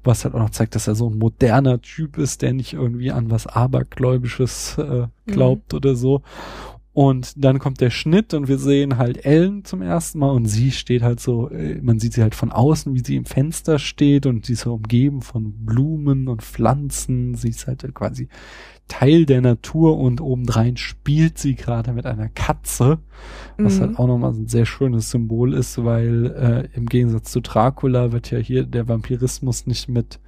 Was 0.04 0.26
halt 0.26 0.34
auch 0.34 0.40
noch 0.40 0.50
zeigt, 0.50 0.74
dass 0.74 0.88
er 0.88 0.96
so 0.96 1.12
ein 1.12 1.20
moderner 1.20 1.80
Typ 1.80 2.18
ist, 2.18 2.42
der 2.42 2.54
nicht 2.54 2.74
irgendwie 2.74 3.12
an 3.12 3.30
was 3.30 3.46
Abergläubisches 3.46 4.80
äh, 4.80 5.06
glaubt 5.28 5.76
oder 5.76 5.96
so. 5.96 6.24
Und 6.94 7.44
dann 7.44 7.58
kommt 7.58 7.82
der 7.82 7.90
Schnitt 7.90 8.36
und 8.36 8.48
wir 8.48 8.60
sehen 8.60 8.98
halt 8.98 9.26
Ellen 9.26 9.66
zum 9.66 9.82
ersten 9.82 10.20
Mal 10.20 10.30
und 10.30 10.46
sie 10.46 10.70
steht 10.72 11.02
halt 11.02 11.20
so, 11.20 11.50
äh, 11.50 11.80
man 11.82 12.00
sieht 12.00 12.14
sie 12.14 12.22
halt 12.22 12.36
von 12.36 12.52
außen, 12.52 12.94
wie 12.94 13.04
sie 13.04 13.16
im 13.16 13.26
Fenster 13.26 13.80
steht 13.80 14.28
und 14.28 14.46
sie 14.46 14.54
ist 14.54 14.62
so 14.62 14.76
umgeben 14.76 15.22
von 15.24 15.54
Blumen 15.66 16.28
und 16.28 16.44
Pflanzen. 16.44 17.34
Sie 17.34 17.50
ist 17.50 17.66
halt 17.66 17.84
quasi 17.96 18.28
Teil 18.88 19.26
der 19.26 19.42
Natur 19.42 19.98
und 19.98 20.22
obendrein 20.22 20.78
spielt 20.78 21.40
sie 21.40 21.56
gerade 21.56 21.94
mit 21.94 22.06
einer 22.06 22.30
Katze, 22.30 23.00
was 23.58 23.78
Mhm. 23.78 23.82
halt 23.82 24.00
auch 24.00 24.08
nochmal 24.08 24.34
so 24.34 24.42
ein 24.42 24.48
sehr 24.48 24.66
schönes 24.68 25.10
Symbol 25.10 25.54
ist, 25.54 25.84
weil 25.84 26.28
äh, 26.74 26.78
im 26.78 26.86
Gegensatz 26.86 27.32
zu 27.32 27.40
Dracula 27.42 28.12
wird 28.12 28.30
ja 28.30 28.38
hier 28.38 28.66
der 28.66 28.88
Vampirismus 28.88 29.66
nicht 29.66 29.90
mit 29.90 30.20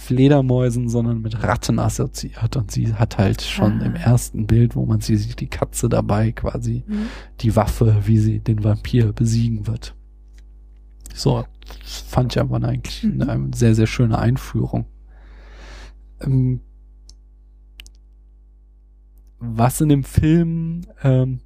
Fledermäusen, 0.00 0.88
sondern 0.88 1.20
mit 1.20 1.42
Ratten 1.42 1.78
assoziiert 1.78 2.56
und 2.56 2.70
sie 2.70 2.94
hat 2.94 3.18
halt 3.18 3.42
schon 3.42 3.80
Ah. 3.82 3.84
im 3.84 3.94
ersten 3.94 4.46
Bild, 4.46 4.74
wo 4.74 4.86
man 4.86 5.00
sie 5.00 5.16
sieht, 5.16 5.40
die 5.40 5.46
Katze 5.48 5.88
dabei 5.88 6.32
quasi 6.32 6.84
Mhm. 6.86 7.06
die 7.40 7.54
Waffe, 7.54 7.96
wie 8.06 8.18
sie 8.18 8.38
den 8.40 8.64
Vampir 8.64 9.12
besiegen 9.12 9.66
wird. 9.66 9.94
So 11.14 11.44
fand 11.84 12.34
ich 12.34 12.40
aber 12.40 12.56
eigentlich 12.66 13.02
Mhm. 13.04 13.22
eine 13.22 13.50
sehr, 13.54 13.74
sehr 13.74 13.86
schöne 13.86 14.18
Einführung. 14.18 14.86
Ähm, 16.22 16.60
was 19.38 19.80
in 19.80 19.88
dem 19.90 20.04
Film, 20.04 20.82
ähm, 21.02 21.40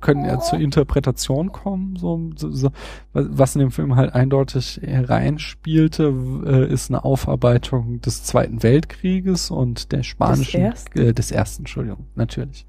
können 0.00 0.24
ja 0.24 0.40
zur 0.40 0.58
Interpretation 0.58 1.52
kommen, 1.52 1.96
so, 1.96 2.30
so, 2.36 2.70
was 3.12 3.54
in 3.54 3.60
dem 3.60 3.70
Film 3.70 3.96
halt 3.96 4.14
eindeutig 4.14 4.80
hereinspielte, 4.82 6.12
äh, 6.46 6.72
ist 6.72 6.90
eine 6.90 7.04
Aufarbeitung 7.04 8.00
des 8.00 8.24
Zweiten 8.24 8.62
Weltkrieges 8.62 9.50
und 9.50 9.92
der 9.92 10.02
spanischen, 10.02 10.60
ersten? 10.60 10.98
äh, 10.98 11.12
des 11.12 11.30
ersten, 11.30 11.62
Entschuldigung, 11.62 12.06
natürlich. 12.14 12.66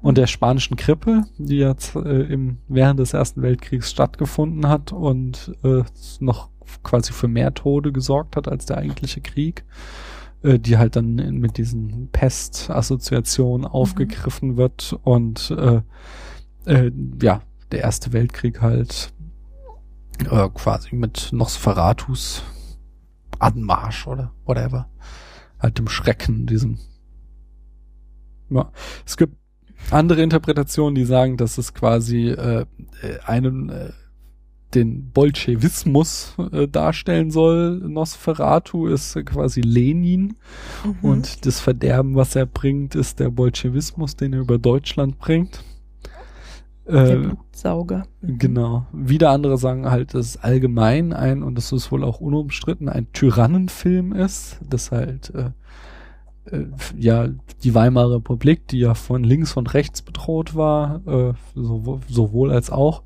Und 0.00 0.18
der 0.18 0.26
spanischen 0.26 0.76
Grippe, 0.76 1.24
die 1.38 1.58
jetzt 1.58 1.94
äh, 1.96 2.22
im, 2.22 2.58
während 2.68 3.00
des 3.00 3.14
Ersten 3.14 3.42
Weltkriegs 3.42 3.90
stattgefunden 3.90 4.68
hat 4.68 4.92
und 4.92 5.54
äh, 5.62 5.82
noch 6.20 6.50
quasi 6.82 7.12
für 7.12 7.28
mehr 7.28 7.54
Tode 7.54 7.92
gesorgt 7.92 8.36
hat 8.36 8.48
als 8.48 8.66
der 8.66 8.78
eigentliche 8.78 9.20
Krieg, 9.20 9.64
äh, 10.42 10.58
die 10.58 10.76
halt 10.76 10.96
dann 10.96 11.14
mit 11.14 11.56
diesen 11.56 12.08
Pest-Assoziationen 12.12 13.66
aufgegriffen 13.66 14.56
wird 14.56 14.98
und 15.02 15.50
äh, 15.50 15.80
äh, 16.66 16.90
ja, 17.22 17.42
der 17.72 17.80
Erste 17.80 18.12
Weltkrieg 18.12 18.60
halt 18.60 19.12
äh, 20.30 20.48
quasi 20.50 20.94
mit 20.94 21.30
Nosferatus 21.32 22.42
Anmarsch 23.38 24.06
oder 24.06 24.32
whatever. 24.44 24.88
Halt 25.58 25.78
dem 25.78 25.88
Schrecken, 25.88 26.46
diesem 26.46 26.78
ja. 28.50 28.70
Es 29.06 29.16
gibt 29.16 29.36
andere 29.90 30.22
Interpretationen, 30.22 30.94
die 30.94 31.04
sagen, 31.04 31.36
dass 31.36 31.58
es 31.58 31.74
quasi 31.74 32.28
äh, 32.28 32.66
äh, 33.02 33.18
einen 33.24 33.68
äh, 33.70 33.90
den 34.74 35.10
Bolschewismus 35.10 36.34
äh, 36.52 36.66
darstellen 36.68 37.30
soll. 37.30 37.78
Nosferatu 37.78 38.86
ist 38.88 39.16
äh, 39.16 39.22
quasi 39.22 39.60
Lenin 39.60 40.36
Mhm. 40.84 40.94
und 41.02 41.46
das 41.46 41.60
Verderben, 41.60 42.14
was 42.16 42.34
er 42.36 42.46
bringt, 42.46 42.94
ist 42.94 43.20
der 43.20 43.30
Bolschewismus, 43.30 44.16
den 44.16 44.32
er 44.32 44.40
über 44.40 44.58
Deutschland 44.58 45.18
bringt. 45.18 45.64
Der 46.86 47.16
Äh, 47.16 47.16
Blutsauger. 47.16 48.06
Mhm. 48.20 48.38
Genau. 48.38 48.86
Wieder 48.92 49.30
andere 49.30 49.58
sagen 49.58 49.90
halt, 49.90 50.14
dass 50.14 50.26
es 50.26 50.36
allgemein 50.36 51.12
ein, 51.12 51.42
und 51.42 51.56
das 51.56 51.72
ist 51.72 51.90
wohl 51.92 52.04
auch 52.04 52.20
unumstritten, 52.20 52.88
ein 52.88 53.10
Tyrannenfilm 53.12 54.12
ist, 54.12 54.60
das 54.68 54.90
halt, 54.92 55.32
äh, 55.34 55.50
äh, 56.54 56.66
ja, 56.98 57.28
die 57.62 57.74
Weimarer 57.74 58.16
Republik, 58.16 58.68
die 58.68 58.78
ja 58.80 58.94
von 58.94 59.24
links 59.24 59.56
und 59.56 59.72
rechts 59.74 60.02
bedroht 60.02 60.54
war, 60.54 61.00
äh, 61.06 61.32
sowohl, 61.54 62.00
sowohl 62.08 62.50
als 62.52 62.70
auch, 62.70 63.02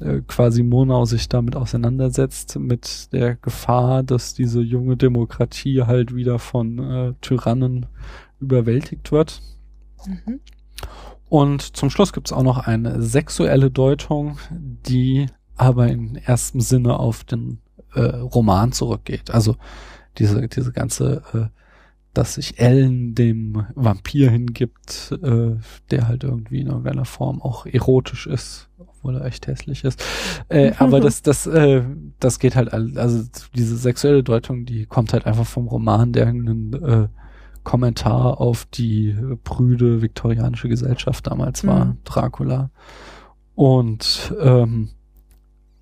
äh, 0.00 0.20
quasi 0.26 0.62
Monau 0.62 1.04
sich 1.04 1.28
damit 1.28 1.56
auseinandersetzt, 1.56 2.58
mit 2.58 3.12
der 3.12 3.36
Gefahr, 3.36 4.02
dass 4.02 4.34
diese 4.34 4.60
junge 4.60 4.96
Demokratie 4.96 5.82
halt 5.82 6.14
wieder 6.14 6.38
von 6.38 6.78
äh, 6.78 7.14
Tyrannen 7.20 7.86
überwältigt 8.40 9.12
wird. 9.12 9.42
Mhm. 10.06 10.40
Und 11.30 11.76
zum 11.76 11.90
Schluss 11.90 12.12
gibt's 12.12 12.32
auch 12.32 12.42
noch 12.42 12.58
eine 12.58 13.00
sexuelle 13.02 13.70
Deutung, 13.70 14.38
die 14.50 15.26
aber 15.56 15.86
in 15.86 16.16
erstem 16.16 16.60
Sinne 16.60 16.98
auf 16.98 17.22
den 17.22 17.60
äh, 17.94 18.00
Roman 18.00 18.72
zurückgeht. 18.72 19.30
Also 19.30 19.54
diese, 20.18 20.48
diese 20.48 20.72
ganze, 20.72 21.22
äh, 21.32 21.56
dass 22.14 22.34
sich 22.34 22.58
Ellen 22.58 23.14
dem 23.14 23.64
Vampir 23.76 24.28
hingibt, 24.28 25.16
äh, 25.22 25.52
der 25.92 26.08
halt 26.08 26.24
irgendwie 26.24 26.62
in 26.62 26.66
irgendeiner 26.66 27.04
Form 27.04 27.40
auch 27.40 27.64
erotisch 27.64 28.26
ist, 28.26 28.68
obwohl 28.78 29.14
er 29.14 29.24
echt 29.24 29.46
hässlich 29.46 29.84
ist. 29.84 30.04
Äh, 30.48 30.72
aber 30.78 30.98
das, 30.98 31.22
das, 31.22 31.46
äh, 31.46 31.84
das 32.18 32.40
geht 32.40 32.56
halt, 32.56 32.72
also 32.72 33.22
diese 33.54 33.76
sexuelle 33.76 34.24
Deutung, 34.24 34.66
die 34.66 34.84
kommt 34.84 35.12
halt 35.12 35.26
einfach 35.26 35.46
vom 35.46 35.68
Roman, 35.68 36.12
der 36.12 36.26
einen 36.26 36.72
äh, 36.72 37.08
Kommentar 37.64 38.40
auf 38.40 38.64
die 38.66 39.16
prüde 39.44 40.02
viktorianische 40.02 40.68
Gesellschaft 40.68 41.26
damals 41.26 41.66
war, 41.66 41.86
Mhm. 41.86 41.98
Dracula. 42.04 42.70
Und 43.54 44.34
ähm, 44.40 44.90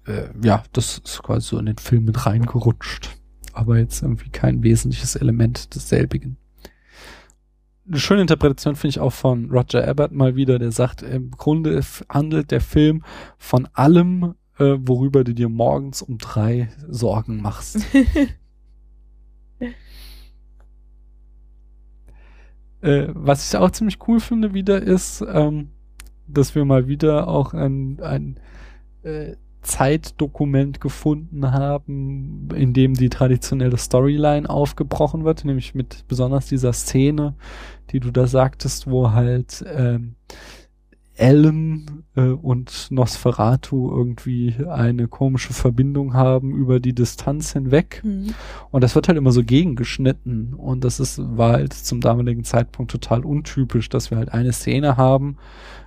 äh, 0.07 0.29
ja, 0.43 0.63
das 0.73 0.99
ist 0.99 1.23
quasi 1.23 1.49
so 1.49 1.59
in 1.59 1.67
den 1.67 1.79
Film 1.79 2.05
mit 2.05 2.27
reingerutscht. 2.27 3.11
Aber 3.53 3.79
jetzt 3.79 4.03
irgendwie 4.03 4.31
kein 4.31 4.63
wesentliches 4.63 5.17
Element 5.17 5.75
desselbigen. 5.75 6.37
Eine 7.87 8.01
schöne 8.01 8.21
Interpretation 8.21 8.77
finde 8.77 8.91
ich 8.91 9.01
auch 9.01 9.13
von 9.13 9.51
Roger 9.51 9.87
Ebert 9.89 10.13
mal 10.13 10.37
wieder, 10.37 10.59
der 10.59 10.73
sagt, 10.73 11.03
im 11.03 11.31
Grunde 11.31 11.81
handelt 12.09 12.51
der 12.51 12.61
Film 12.61 13.03
von 13.39 13.67
allem, 13.73 14.35
äh, 14.59 14.77
worüber 14.79 15.25
du 15.25 15.33
dir 15.35 15.49
morgens 15.49 16.03
um 16.03 16.19
drei 16.19 16.69
Sorgen 16.89 17.41
machst. 17.41 17.79
Äh, 22.81 23.09
was 23.09 23.49
ich 23.49 23.59
auch 23.59 23.71
ziemlich 23.71 23.99
cool 24.07 24.21
finde 24.21 24.55
wieder 24.55 24.81
ist, 24.81 25.25
ähm, 25.29 25.71
dass 26.27 26.55
wir 26.55 26.65
mal 26.65 26.87
wieder 26.87 27.29
auch 27.29 27.55
ein, 27.55 28.01
ein 28.01 28.39
äh, 29.03 29.37
Zeitdokument 29.63 30.81
gefunden 30.81 31.51
haben, 31.51 32.49
in 32.55 32.73
dem 32.73 32.95
die 32.95 33.09
traditionelle 33.09 33.77
Storyline 33.77 34.49
aufgebrochen 34.49 35.25
wird, 35.25 35.45
nämlich 35.45 35.75
mit 35.75 36.05
besonders 36.07 36.47
dieser 36.47 36.73
Szene, 36.73 37.35
die 37.91 38.01
du 38.01 38.11
da 38.11 38.27
sagtest, 38.27 38.89
wo 38.89 39.11
halt 39.11 39.65
ähm, 39.67 40.15
Ellen 41.19 42.05
äh, 42.17 42.31
und 42.31 42.89
Nosferatu 42.91 43.91
irgendwie 43.91 44.55
eine 44.69 45.09
komische 45.09 45.53
Verbindung 45.53 46.15
haben 46.15 46.53
über 46.53 46.81
die 46.81 46.95
Distanz 46.95 47.53
hinweg. 47.53 48.03
Mhm. 48.05 48.35
Und 48.71 48.85
das 48.85 48.95
wird 48.95 49.09
halt 49.09 49.19
immer 49.19 49.33
so 49.33 49.43
gegengeschnitten. 49.43 50.55
Und 50.55 50.85
das 50.85 51.01
ist, 51.01 51.21
war 51.37 51.53
halt 51.53 51.73
zum 51.75 52.01
damaligen 52.01 52.45
Zeitpunkt 52.45 52.91
total 52.91 53.25
untypisch, 53.25 53.89
dass 53.89 54.11
wir 54.11 54.19
halt 54.19 54.33
eine 54.33 54.53
Szene 54.53 54.97
haben, 54.97 55.37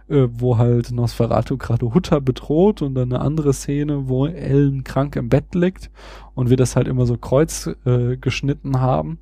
äh, 0.09 0.27
wo 0.31 0.57
halt 0.57 0.91
Nosferatu 0.91 1.57
gerade 1.57 1.93
Hutter 1.93 2.21
bedroht 2.21 2.81
und 2.81 2.95
dann 2.95 3.13
eine 3.13 3.21
andere 3.21 3.53
Szene, 3.53 4.09
wo 4.09 4.27
Ellen 4.27 4.83
krank 4.83 5.15
im 5.15 5.29
Bett 5.29 5.55
liegt 5.55 5.89
und 6.35 6.49
wir 6.49 6.57
das 6.57 6.75
halt 6.75 6.87
immer 6.87 7.05
so 7.05 7.17
kreuz 7.17 7.69
äh, 7.85 8.17
geschnitten 8.17 8.81
haben 8.81 9.19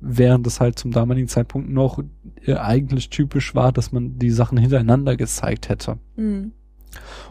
während 0.00 0.46
es 0.46 0.60
halt 0.60 0.78
zum 0.78 0.92
damaligen 0.92 1.28
Zeitpunkt 1.28 1.70
noch 1.70 2.02
äh, 2.46 2.54
eigentlich 2.54 3.10
typisch 3.10 3.54
war, 3.54 3.72
dass 3.72 3.92
man 3.92 4.18
die 4.18 4.30
Sachen 4.30 4.58
hintereinander 4.58 5.16
gezeigt 5.16 5.68
hätte. 5.68 5.98
Mhm. 6.16 6.52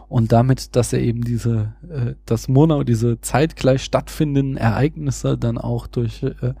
Und 0.08 0.32
damit, 0.32 0.76
dass 0.76 0.92
er 0.92 1.00
eben 1.00 1.22
diese, 1.22 1.74
äh, 1.88 2.14
dass 2.24 2.48
Murnau 2.48 2.82
diese 2.84 3.20
zeitgleich 3.20 3.82
stattfindenden 3.82 4.56
Ereignisse 4.56 5.36
dann 5.36 5.58
auch 5.58 5.86
durch 5.86 6.22
äh, 6.22 6.54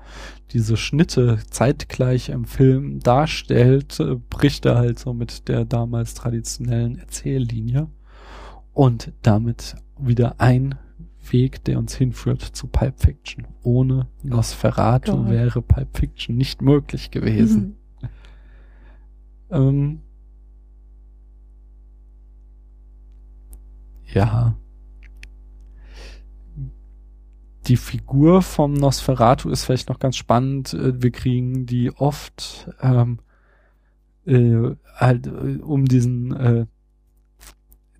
diese 0.52 0.76
Schnitte 0.76 1.38
zeitgleich 1.48 2.28
im 2.28 2.44
Film 2.44 3.00
darstellt, 3.00 4.00
äh, 4.00 4.16
bricht 4.16 4.66
er 4.66 4.76
halt 4.76 4.98
so 4.98 5.14
mit 5.14 5.48
der 5.48 5.64
damals 5.64 6.14
traditionellen 6.14 6.98
Erzähllinie 6.98 7.88
und 8.74 9.12
damit 9.22 9.76
wieder 9.98 10.36
ein 10.38 10.74
Weg, 11.32 11.64
der 11.64 11.78
uns 11.78 11.94
hinführt 11.94 12.42
zu 12.42 12.66
Pulp 12.66 12.98
Fiction. 13.00 13.46
Ohne 13.62 14.08
Nosferatu 14.22 15.16
Gott. 15.16 15.30
wäre 15.30 15.62
Pulp 15.62 15.96
Fiction 15.96 16.36
nicht 16.36 16.62
möglich 16.62 17.10
gewesen. 17.10 17.62
Mhm. 17.62 17.74
Ähm, 19.50 20.02
ja. 24.12 24.58
Die 27.66 27.76
Figur 27.78 28.42
vom 28.42 28.74
Nosferatu 28.74 29.48
ist 29.48 29.64
vielleicht 29.64 29.88
noch 29.88 29.98
ganz 29.98 30.16
spannend. 30.16 30.74
Äh, 30.74 31.02
Wir 31.02 31.10
kriegen 31.10 31.64
die 31.64 31.90
oft 31.92 32.70
ähm, 32.82 33.20
äh, 34.26 34.74
halt 34.94 35.26
äh, 35.26 35.60
um 35.62 35.86
diesen 35.86 36.36
äh, 36.36 36.66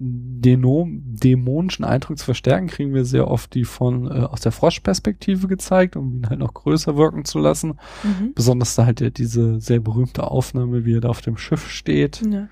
Denom 0.00 1.02
dämonischen 1.04 1.84
Eindruck 1.84 2.18
zu 2.18 2.24
verstärken, 2.24 2.68
kriegen 2.68 2.94
wir 2.94 3.04
sehr 3.04 3.28
oft 3.28 3.52
die 3.54 3.64
von 3.64 4.06
äh, 4.06 4.20
aus 4.20 4.40
der 4.40 4.52
Froschperspektive 4.52 5.48
gezeigt, 5.48 5.96
um 5.96 6.18
ihn 6.18 6.28
halt 6.28 6.38
noch 6.38 6.54
größer 6.54 6.96
wirken 6.96 7.24
zu 7.24 7.38
lassen. 7.40 7.78
Mhm. 8.04 8.32
Besonders 8.34 8.76
da 8.76 8.86
halt 8.86 9.00
ja 9.00 9.10
diese 9.10 9.60
sehr 9.60 9.80
berühmte 9.80 10.30
Aufnahme, 10.30 10.84
wie 10.84 10.94
er 10.94 11.00
da 11.00 11.08
auf 11.08 11.20
dem 11.20 11.36
Schiff 11.36 11.68
steht, 11.68 12.22
Ja. 12.30 12.48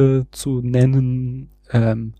äh, 0.00 0.24
zu 0.32 0.60
nennen. 0.60 1.50
Ähm, 1.70 2.14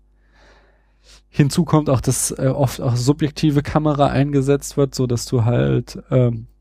hinzu 1.29 1.65
kommt 1.65 1.89
auch, 1.89 1.99
dass 2.01 2.31
äh, 2.31 2.47
oft 2.47 2.79
auch 2.79 2.95
subjektive 2.95 3.63
Kamera 3.63 4.07
eingesetzt 4.07 4.77
wird, 4.77 4.95
so 4.95 5.07
dass 5.07 5.25
du 5.25 5.43
halt 5.43 6.01
ähm, 6.09 6.33
äh, 6.33 6.52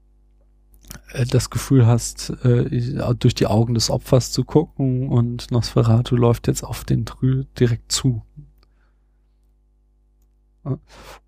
das 1.28 1.50
Gefühl 1.50 1.86
hast, 1.86 2.30
äh, 2.44 3.14
durch 3.18 3.34
die 3.34 3.46
Augen 3.46 3.74
des 3.74 3.90
Opfers 3.90 4.32
zu 4.32 4.44
gucken 4.44 5.08
und 5.08 5.50
Nosferatu 5.50 6.16
läuft 6.16 6.46
jetzt 6.46 6.62
auf 6.62 6.84
den 6.84 7.06
Trü 7.06 7.44
direkt 7.58 7.92
zu. 7.92 8.22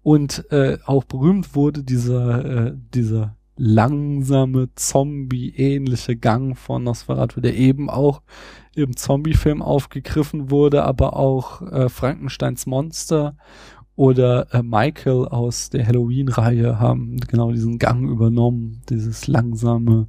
Und 0.02 0.50
äh, 0.52 0.78
auch 0.86 1.04
berühmt 1.04 1.54
wurde 1.54 1.82
dieser, 1.82 2.68
äh, 2.68 2.72
dieser 2.94 3.36
langsame, 3.56 4.68
Zombie-ähnliche 4.74 6.16
Gang 6.16 6.56
von 6.56 6.84
Nosferatu, 6.84 7.40
der 7.40 7.56
eben 7.56 7.88
auch 7.88 8.22
im 8.74 8.96
Zombie-Film 8.96 9.62
aufgegriffen 9.62 10.50
wurde, 10.50 10.84
aber 10.84 11.16
auch 11.16 11.62
äh, 11.62 11.88
Frankensteins 11.88 12.66
Monster 12.66 13.36
oder 13.96 14.52
äh, 14.52 14.62
Michael 14.62 15.26
aus 15.26 15.70
der 15.70 15.86
Halloween-Reihe 15.86 16.78
haben 16.80 17.18
genau 17.28 17.52
diesen 17.52 17.78
Gang 17.78 18.08
übernommen, 18.08 18.82
dieses 18.88 19.26
langsame, 19.28 20.08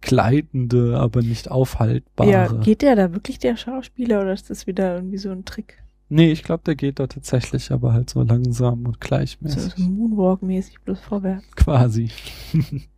gleitende, 0.00 0.98
aber 0.98 1.22
nicht 1.22 1.50
aufhaltbare. 1.50 2.30
ja, 2.30 2.46
geht 2.48 2.82
der 2.82 2.96
da 2.96 3.12
wirklich 3.12 3.38
der 3.38 3.56
Schauspieler 3.56 4.20
oder 4.20 4.32
ist 4.32 4.50
das 4.50 4.66
wieder 4.66 4.96
irgendwie 4.96 5.18
so 5.18 5.30
ein 5.30 5.44
Trick? 5.44 5.82
nee, 6.08 6.32
ich 6.32 6.42
glaube, 6.42 6.62
der 6.64 6.74
geht 6.74 6.98
da 6.98 7.06
tatsächlich, 7.06 7.70
aber 7.70 7.92
halt 7.92 8.10
so 8.10 8.22
langsam 8.22 8.86
und 8.86 8.94
So, 8.94 9.00
gleichmäßig. 9.00 9.74
so 9.76 9.82
Moonwalk-mäßig 9.82 10.80
bloß 10.84 11.00
vorwärts. 11.00 11.44
Quasi. 11.54 12.10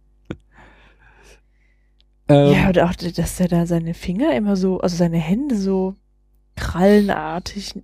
ähm, 2.29 2.53
ja, 2.53 2.69
und 2.69 2.79
auch, 2.79 2.95
dass 2.95 3.41
er 3.41 3.49
da 3.49 3.67
seine 3.67 3.95
Finger 3.95 4.35
immer 4.37 4.57
so, 4.57 4.81
also 4.81 4.97
seine 4.97 5.19
Hände 5.19 5.57
so 5.57 5.97
krallenartig 6.57 7.75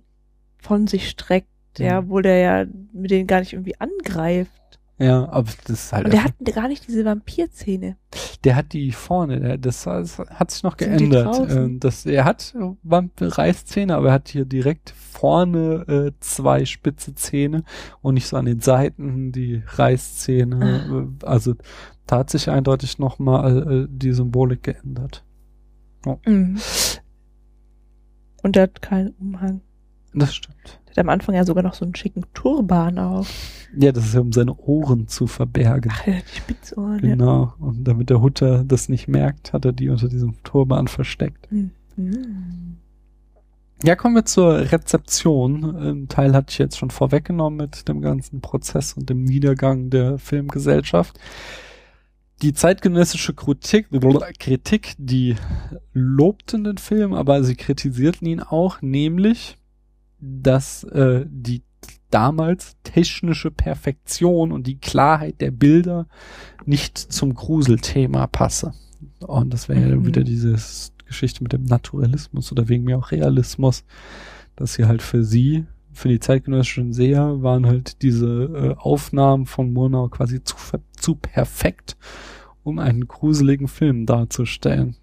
von 0.59 0.87
sich 0.87 1.09
streckt, 1.09 1.49
ja, 1.79 1.99
Mhm. 2.01 2.07
obwohl 2.07 2.21
der 2.23 2.37
ja 2.39 2.65
mit 2.93 3.11
denen 3.11 3.27
gar 3.27 3.39
nicht 3.39 3.53
irgendwie 3.53 3.75
angreift. 3.79 4.51
ja, 4.99 5.27
aber 5.29 5.49
das 5.65 5.83
ist 5.85 5.93
halt 5.93 6.05
Und 6.05 6.13
der 6.13 6.23
hat 6.23 6.33
gar 6.53 6.67
nicht 6.67 6.87
diese 6.87 7.05
Vampirzähne. 7.05 7.97
Der 8.43 8.55
hat 8.55 8.73
die 8.73 8.91
vorne, 8.91 9.39
der, 9.39 9.57
das, 9.57 9.83
das 9.83 10.17
hat 10.19 10.51
sich 10.51 10.63
noch 10.63 10.77
Sind 10.77 10.97
geändert. 10.97 11.51
Ähm, 11.51 11.79
das, 11.79 12.05
er 12.05 12.25
hat 12.25 12.55
Vampir- 12.83 13.37
Reißzähne, 13.37 13.95
aber 13.95 14.07
er 14.07 14.13
hat 14.13 14.29
hier 14.29 14.45
direkt 14.45 14.91
vorne 14.91 15.85
äh, 15.87 16.11
zwei 16.19 16.65
spitze 16.65 17.13
Zähne 17.15 17.63
und 18.01 18.13
nicht 18.15 18.27
so 18.27 18.37
an 18.37 18.45
den 18.45 18.59
Seiten 18.61 19.31
die 19.31 19.63
Reißzähne. 19.65 21.09
Äh, 21.21 21.25
Also 21.25 21.55
da 22.05 22.19
hat 22.19 22.29
sich 22.29 22.49
eindeutig 22.49 22.99
nochmal 22.99 23.85
äh, 23.85 23.87
die 23.89 24.13
Symbolik 24.13 24.63
geändert. 24.63 25.23
Mhm. 26.25 26.57
Und 28.43 28.55
der 28.55 28.63
hat 28.63 28.81
keinen 28.81 29.09
Umhang. 29.19 29.61
Das 30.13 30.35
stimmt. 30.35 30.79
Der 30.87 30.91
hat 30.91 30.97
am 30.99 31.09
Anfang 31.09 31.35
ja 31.35 31.45
sogar 31.45 31.63
noch 31.63 31.73
so 31.73 31.85
einen 31.85 31.95
schicken 31.95 32.25
Turban 32.33 32.97
auf. 32.97 33.29
Ja, 33.77 33.91
das 33.91 34.05
ist 34.05 34.13
ja, 34.15 34.21
um 34.21 34.31
seine 34.33 34.55
Ohren 34.55 35.07
zu 35.07 35.27
verbergen. 35.27 35.91
Ach, 35.93 36.03
die 36.03 36.37
Spitzohren. 36.37 37.03
Ja. 37.03 37.11
Genau. 37.11 37.53
Und 37.59 37.83
damit 37.83 38.09
der 38.09 38.21
Hutter 38.21 38.63
das 38.63 38.89
nicht 38.89 39.07
merkt, 39.07 39.53
hat 39.53 39.65
er 39.65 39.73
die 39.73 39.89
unter 39.89 40.09
diesem 40.09 40.41
Turban 40.43 40.87
versteckt. 40.87 41.47
Mhm. 41.51 42.77
Ja, 43.83 43.95
kommen 43.95 44.15
wir 44.15 44.25
zur 44.25 44.71
Rezeption. 44.71 45.75
Ein 45.75 46.07
Teil 46.07 46.33
hatte 46.33 46.47
ich 46.49 46.57
jetzt 46.57 46.77
schon 46.77 46.89
vorweggenommen 46.89 47.57
mit 47.57 47.87
dem 47.87 48.01
ganzen 48.01 48.41
Prozess 48.41 48.93
und 48.93 49.09
dem 49.09 49.23
Niedergang 49.23 49.91
der 49.91 50.17
Filmgesellschaft. 50.17 51.19
Die 52.41 52.53
zeitgenössische 52.53 53.33
Kritik, 53.33 53.87
Kritik, 54.39 54.93
die 54.97 55.35
lobten 55.93 56.63
den 56.63 56.77
Film, 56.77 57.13
aber 57.13 57.43
sie 57.43 57.55
kritisierten 57.55 58.27
ihn 58.27 58.39
auch, 58.41 58.81
nämlich, 58.81 59.56
dass 60.19 60.83
äh, 60.85 61.25
die 61.29 61.63
damals 62.09 62.77
technische 62.83 63.51
Perfektion 63.51 64.51
und 64.51 64.65
die 64.67 64.77
Klarheit 64.79 65.41
der 65.41 65.51
Bilder 65.51 66.07
nicht 66.65 66.97
zum 66.97 67.33
Gruselthema 67.33 68.27
passe. 68.27 68.73
Und 69.19 69.53
das 69.53 69.69
wäre 69.69 69.89
ja 69.89 69.95
Mhm. 69.95 70.05
wieder 70.05 70.23
dieses 70.23 70.93
Geschichte 71.05 71.43
mit 71.43 71.53
dem 71.53 71.63
Naturalismus 71.63 72.51
oder 72.51 72.67
wegen 72.69 72.83
mir 72.83 72.97
auch 72.97 73.11
Realismus, 73.11 73.83
dass 74.55 74.73
sie 74.73 74.85
halt 74.85 75.01
für 75.01 75.23
sie, 75.23 75.65
für 75.93 76.09
die 76.09 76.19
zeitgenössischen 76.19 76.93
Seher, 76.93 77.41
waren 77.41 77.65
halt 77.65 78.01
diese 78.01 78.27
äh, 78.27 78.75
Aufnahmen 78.77 79.45
von 79.45 79.71
Murnau 79.73 80.07
quasi 80.09 80.43
zu, 80.43 80.55
zu 80.99 81.15
perfekt, 81.15 81.97
um 82.63 82.79
einen 82.79 83.07
gruseligen 83.07 83.67
Film 83.67 84.05
darzustellen. 84.05 84.95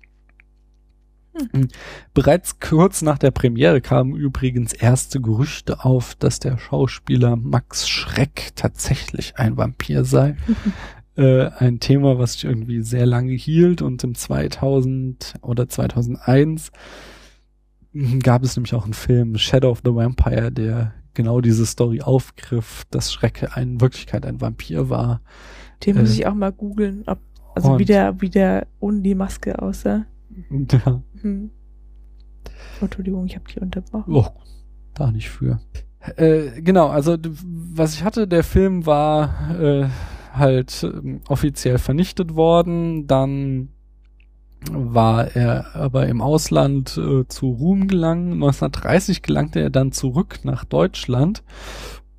Hm. 1.53 1.68
Bereits 2.12 2.61
kurz 2.61 3.03
nach 3.03 3.18
der 3.18 3.30
Premiere 3.32 3.80
kamen 3.80 4.14
übrigens 4.14 4.72
erste 4.72 5.20
Gerüchte 5.20 5.85
auf, 5.85 6.14
dass 6.14 6.39
der 6.39 6.59
Schauspieler 6.59 7.37
Max 7.37 7.89
Schreck 7.89 8.53
tatsächlich 8.55 9.37
ein 9.37 9.57
Vampir 9.57 10.05
sei 10.05 10.37
äh, 11.16 11.47
ein 11.59 11.80
Thema, 11.80 12.18
was 12.18 12.35
sich 12.35 12.45
irgendwie 12.45 12.82
sehr 12.82 13.07
lange 13.07 13.32
hielt 13.32 13.82
und 13.82 14.03
im 14.05 14.15
2000 14.15 15.35
oder 15.43 15.69
2001 15.69 16.70
gab 18.23 18.43
es 18.43 18.56
nämlich 18.56 18.74
auch 18.74 18.85
einen 18.85 18.94
Film 18.94 19.36
Shadow 19.39 19.70
of 19.70 19.82
the 19.85 19.94
Vampire, 19.94 20.51
der 20.51 20.94
genau 21.15 21.40
diese 21.40 21.65
Story 21.65 22.01
aufgriff, 22.02 22.85
dass 22.90 23.12
Schrecke 23.12 23.51
in 23.56 23.81
Wirklichkeit 23.81 24.27
ein 24.27 24.40
Vampir 24.40 24.90
war. 24.90 25.20
Den 25.85 25.98
muss 25.98 26.11
Äh, 26.11 26.15
ich 26.15 26.27
auch 26.27 26.35
mal 26.35 26.51
googeln, 26.51 27.05
ob, 27.06 27.20
also 27.55 27.78
wie 27.78 27.85
der, 27.85 28.20
wie 28.20 28.31
der 28.31 28.66
ohne 28.81 29.01
die 29.01 29.15
Maske 29.15 29.61
aussah. 29.61 30.06
Ja, 30.51 31.02
Hm. 31.25 31.51
Oh, 32.81 32.85
Entschuldigung, 32.85 33.27
ich 33.27 33.35
habe 33.35 33.47
dich 33.47 33.61
unterbrochen. 33.61 34.15
oh, 34.15 34.27
da 34.95 35.11
nicht 35.11 35.31
für. 35.31 35.61
Äh, 36.17 36.61
genau, 36.61 36.89
also 36.89 37.17
was 37.73 37.95
ich 37.95 38.05
hatte, 38.05 38.29
der 38.29 38.45
Film 38.45 38.87
war 38.87 39.59
äh, 39.59 39.89
halt 40.33 40.85
ähm, 40.85 41.23
offiziell 41.29 41.79
vernichtet 41.79 42.35
worden, 42.35 43.07
dann 43.07 43.71
war 44.71 45.35
er 45.35 45.75
aber 45.75 46.07
im 46.07 46.21
Ausland 46.21 46.99
äh, 46.99 47.27
zu 47.27 47.51
Ruhm 47.51 47.89
gelangen. 47.89 48.35
1930 48.35 49.23
gelangte 49.23 49.61
er 49.61 49.71
dann 49.71 49.93
zurück 49.93 50.41
nach 50.45 50.65
Deutschland 50.65 51.43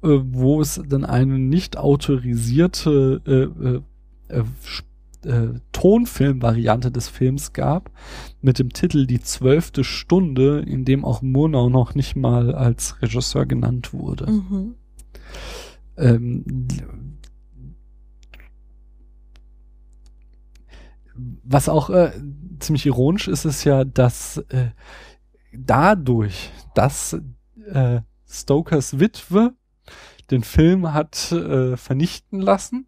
äh, 0.06 0.22
wo 0.24 0.62
es 0.62 0.82
dann 0.88 1.04
eine 1.04 1.40
nicht 1.40 1.78
autorisierte 1.78 3.82
äh, 4.30 4.36
äh, 4.36 4.44
äh, 5.26 5.60
Tonfilmvariante 5.72 6.92
des 6.92 7.10
Films 7.10 7.54
gab, 7.54 7.92
mit 8.42 8.60
dem 8.60 8.72
Titel 8.72 9.06
Die 9.06 9.20
zwölfte 9.20 9.84
Stunde, 9.84 10.60
in 10.60 10.86
dem 10.86 11.04
auch 11.04 11.22
Murnau 11.22 11.70
noch 11.70 11.96
nicht 11.96 12.16
mal 12.16 12.54
als 12.54 13.02
Regisseur 13.02 13.46
genannt 13.46 13.94
wurde. 13.94 14.32
Mhm. 14.32 14.76
Ähm, 15.98 16.68
was 21.44 21.70
auch 21.70 21.90
äh, 21.90 22.12
ziemlich 22.60 22.86
ironisch 22.86 23.28
ist, 23.28 23.46
ist 23.46 23.64
ja, 23.64 23.84
dass 23.84 24.38
äh, 24.50 24.72
dadurch, 25.54 26.52
dass 26.74 27.18
äh, 27.68 28.02
Stokers 28.28 29.00
Witwe 29.00 29.54
den 30.32 30.44
Film 30.44 30.94
hat 30.94 31.32
äh, 31.32 31.78
vernichten 31.78 32.42
lassen, 32.42 32.88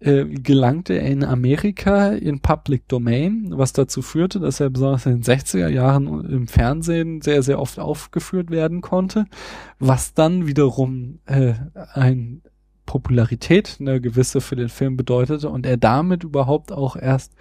äh, 0.00 0.24
gelangte 0.24 0.94
er 0.94 1.06
in 1.10 1.24
Amerika 1.24 2.10
in 2.12 2.40
Public 2.40 2.86
Domain, 2.88 3.52
was 3.56 3.72
dazu 3.72 4.02
führte, 4.02 4.40
dass 4.40 4.60
er 4.60 4.70
besonders 4.70 5.06
in 5.06 5.20
den 5.20 5.22
60er 5.22 5.68
Jahren 5.68 6.24
im 6.26 6.48
Fernsehen 6.48 7.22
sehr, 7.22 7.42
sehr 7.42 7.58
oft 7.58 7.78
aufgeführt 7.78 8.50
werden 8.50 8.82
konnte, 8.82 9.24
was 9.78 10.12
dann 10.14 10.46
wiederum 10.46 11.20
äh, 11.26 11.54
ein 11.94 12.42
Popularität 12.84 13.78
eine 13.80 14.00
gewisse 14.00 14.40
für 14.40 14.54
den 14.56 14.68
Film 14.68 14.96
bedeutete 14.96 15.48
und 15.48 15.66
er 15.66 15.76
damit 15.76 16.24
überhaupt 16.24 16.72
auch 16.72 16.96
erst 16.96 17.32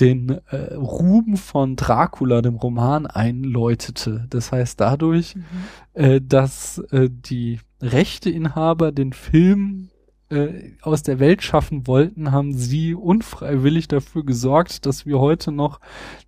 den 0.00 0.38
äh, 0.50 0.74
Ruhm 0.74 1.36
von 1.36 1.76
Dracula, 1.76 2.40
dem 2.42 2.54
Roman, 2.54 3.06
einläutete. 3.06 4.26
Das 4.30 4.52
heißt 4.52 4.80
dadurch, 4.80 5.34
Mhm. 5.34 5.42
äh, 5.94 6.20
dass 6.20 6.78
äh, 6.90 7.08
die 7.10 7.58
Rechteinhaber 7.82 8.92
den 8.92 9.12
Film 9.12 9.90
äh, 10.30 10.72
aus 10.82 11.02
der 11.02 11.18
Welt 11.18 11.42
schaffen 11.42 11.86
wollten, 11.86 12.32
haben 12.32 12.52
sie 12.52 12.94
unfreiwillig 12.94 13.88
dafür 13.88 14.24
gesorgt, 14.24 14.84
dass 14.86 15.06
wir 15.06 15.18
heute 15.18 15.52
noch 15.52 15.80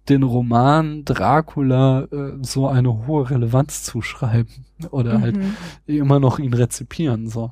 den 0.09 0.23
Roman 0.23 1.05
Dracula 1.05 2.05
äh, 2.11 2.33
so 2.43 2.67
eine 2.69 3.07
hohe 3.07 3.29
Relevanz 3.31 3.83
zuschreiben 3.85 4.65
oder 4.91 5.21
halt 5.21 5.37
Mhm. 5.37 5.55
immer 5.87 6.19
noch 6.21 6.39
ihn 6.39 6.55
rezipieren, 6.55 7.29
so. 7.29 7.51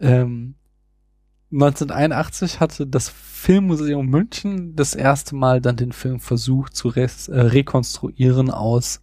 Ähm, 0.00 0.54
1981 1.50 2.60
hatte 2.60 2.86
das 2.86 3.08
Filmmuseum 3.08 4.06
München 4.06 4.76
das 4.76 4.94
erste 4.94 5.34
Mal 5.34 5.60
dann 5.62 5.76
den 5.76 5.92
Film 5.92 6.20
versucht 6.20 6.76
zu 6.76 6.88
res 6.88 7.28
äh, 7.28 7.40
rekonstruieren 7.40 8.50
aus 8.50 9.00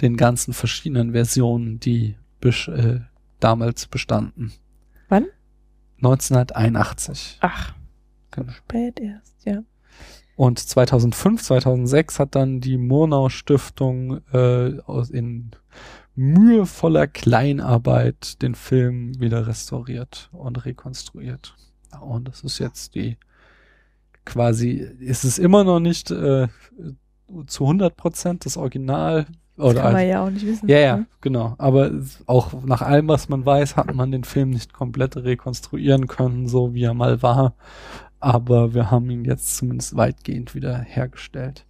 den 0.00 0.16
ganzen 0.16 0.54
verschiedenen 0.54 1.12
Versionen, 1.12 1.78
die 1.78 2.16
äh, 2.42 3.00
damals 3.40 3.86
bestanden. 3.86 4.52
Wann? 5.08 5.26
1981. 5.98 7.38
Ach, 7.40 7.74
Genau. 8.30 8.52
spät 8.52 9.00
erst, 9.00 9.44
ja. 9.44 9.62
Und 10.36 10.58
2005, 10.58 11.42
2006 11.42 12.18
hat 12.18 12.34
dann 12.34 12.60
die 12.60 12.76
Murnau 12.76 13.30
Stiftung 13.30 14.20
äh, 14.32 14.78
aus 14.84 15.08
in 15.08 15.52
mühevoller 16.14 17.06
Kleinarbeit 17.06 18.42
den 18.42 18.54
Film 18.54 19.18
wieder 19.18 19.46
restauriert 19.46 20.28
und 20.32 20.64
rekonstruiert. 20.66 21.56
Und 22.00 22.28
das 22.28 22.42
ist 22.42 22.58
jetzt 22.58 22.94
die 22.94 23.16
quasi, 24.26 24.72
ist 24.98 25.24
es 25.24 25.38
immer 25.38 25.64
noch 25.64 25.80
nicht 25.80 26.10
äh, 26.10 26.48
zu 27.46 27.64
100 27.64 27.96
Prozent 27.96 28.44
das 28.44 28.56
Original 28.58 29.26
Das 29.56 29.66
oder 29.66 29.82
kann 29.82 29.92
man 29.94 30.06
ja 30.06 30.24
auch 30.24 30.30
nicht 30.30 30.46
wissen. 30.46 30.68
ja, 30.68 30.78
ja, 30.78 30.96
ne? 30.98 31.06
genau. 31.20 31.54
Aber 31.58 31.90
auch 32.26 32.52
nach 32.64 32.82
allem, 32.82 33.08
was 33.08 33.28
man 33.28 33.46
weiß, 33.46 33.76
hat 33.76 33.94
man 33.94 34.10
den 34.10 34.24
Film 34.24 34.50
nicht 34.50 34.72
komplett 34.72 35.16
rekonstruieren 35.16 36.06
können, 36.06 36.46
so 36.46 36.74
wie 36.74 36.84
er 36.84 36.94
mal 36.94 37.22
war. 37.22 37.54
Aber 38.20 38.74
wir 38.74 38.90
haben 38.90 39.08
ihn 39.10 39.24
jetzt 39.24 39.56
zumindest 39.56 39.96
weitgehend 39.96 40.54
wieder 40.54 40.78
hergestellt. 40.78 41.64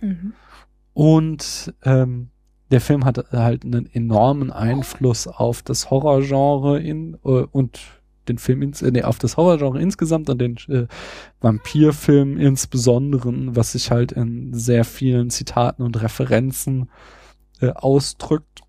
Mhm. 0.00 0.32
Und 0.92 1.74
ähm, 1.84 2.30
der 2.70 2.80
Film 2.80 3.04
hat 3.04 3.32
halt 3.32 3.64
einen 3.64 3.88
enormen 3.92 4.52
Einfluss 4.52 5.26
auf 5.26 5.62
das 5.62 5.90
Horrorgenre 5.90 6.80
in 6.80 7.14
äh, 7.24 7.44
und 7.50 7.80
den 8.28 8.38
Film 8.38 8.62
ins, 8.62 8.82
äh, 8.82 8.90
nee, 8.90 9.02
auf 9.02 9.18
das 9.18 9.36
Horrorgenre 9.36 9.80
insgesamt 9.80 10.30
und 10.30 10.40
den 10.40 10.56
äh, 10.68 10.86
Vampirfilm 11.40 12.38
insbesondere, 12.38 13.32
was 13.56 13.72
sich 13.72 13.90
halt 13.90 14.12
in 14.12 14.52
sehr 14.54 14.84
vielen 14.84 15.30
Zitaten 15.30 15.82
und 15.82 16.00
Referenzen 16.00 16.90
äh, 17.60 17.70
ausdrückt. 17.70 18.62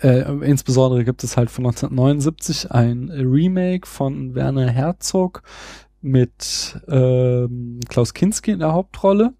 Äh, 0.00 0.22
insbesondere 0.44 1.04
gibt 1.04 1.22
es 1.24 1.36
halt 1.36 1.50
von 1.50 1.66
1979 1.66 2.70
ein 2.70 3.10
Remake 3.10 3.86
von 3.86 4.34
Werner 4.34 4.70
Herzog 4.70 5.42
mit 6.00 6.80
ähm, 6.88 7.80
Klaus 7.88 8.14
Kinski 8.14 8.52
in 8.52 8.60
der 8.60 8.72
Hauptrolle. 8.72 9.34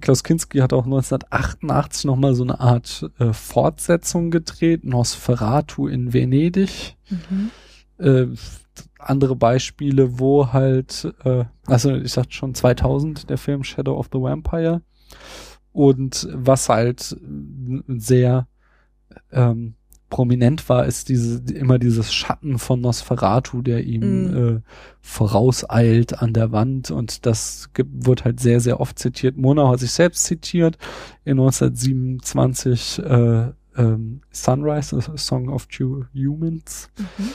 Klaus 0.00 0.24
Kinski 0.24 0.58
hat 0.58 0.72
auch 0.72 0.84
1988 0.84 2.04
nochmal 2.04 2.34
so 2.34 2.42
eine 2.42 2.60
Art 2.60 3.10
äh, 3.18 3.32
Fortsetzung 3.32 4.30
gedreht, 4.30 4.84
Nosferatu 4.84 5.86
in 5.86 6.12
Venedig. 6.12 6.96
Mhm. 7.10 7.50
Äh, 7.98 8.26
andere 8.98 9.36
Beispiele, 9.36 10.18
wo 10.18 10.52
halt, 10.52 11.14
äh, 11.24 11.44
also 11.66 11.94
ich 11.94 12.12
sagte 12.12 12.32
schon 12.32 12.54
2000, 12.54 13.28
der 13.30 13.38
Film 13.38 13.62
Shadow 13.64 13.96
of 13.98 14.08
the 14.12 14.20
Vampire. 14.20 14.82
Und 15.72 16.28
was 16.32 16.68
halt 16.68 17.16
sehr 17.88 18.46
ähm, 19.32 19.74
prominent 20.10 20.68
war, 20.68 20.86
ist 20.86 21.08
diese 21.08 21.42
immer 21.52 21.78
dieses 21.78 22.12
Schatten 22.14 22.58
von 22.58 22.80
Nosferatu, 22.80 23.62
der 23.62 23.82
ihm 23.84 24.00
Mhm. 24.30 24.36
äh, 24.58 24.60
vorauseilt 25.00 26.22
an 26.22 26.32
der 26.32 26.52
Wand 26.52 26.90
und 26.92 27.26
das 27.26 27.70
gibt, 27.74 28.06
wird 28.06 28.24
halt 28.24 28.38
sehr, 28.40 28.60
sehr 28.60 28.80
oft 28.80 28.98
zitiert. 28.98 29.36
Monau 29.36 29.68
hat 29.70 29.80
sich 29.80 29.90
selbst 29.90 30.24
zitiert 30.24 30.78
in 31.24 31.38
1927 31.38 33.00
äh, 33.04 33.48
ähm, 33.76 34.20
Sunrise, 34.30 35.02
Song 35.16 35.48
of 35.48 35.66
Two 35.66 36.04
Humans. 36.14 36.88
Mhm. 36.98 37.30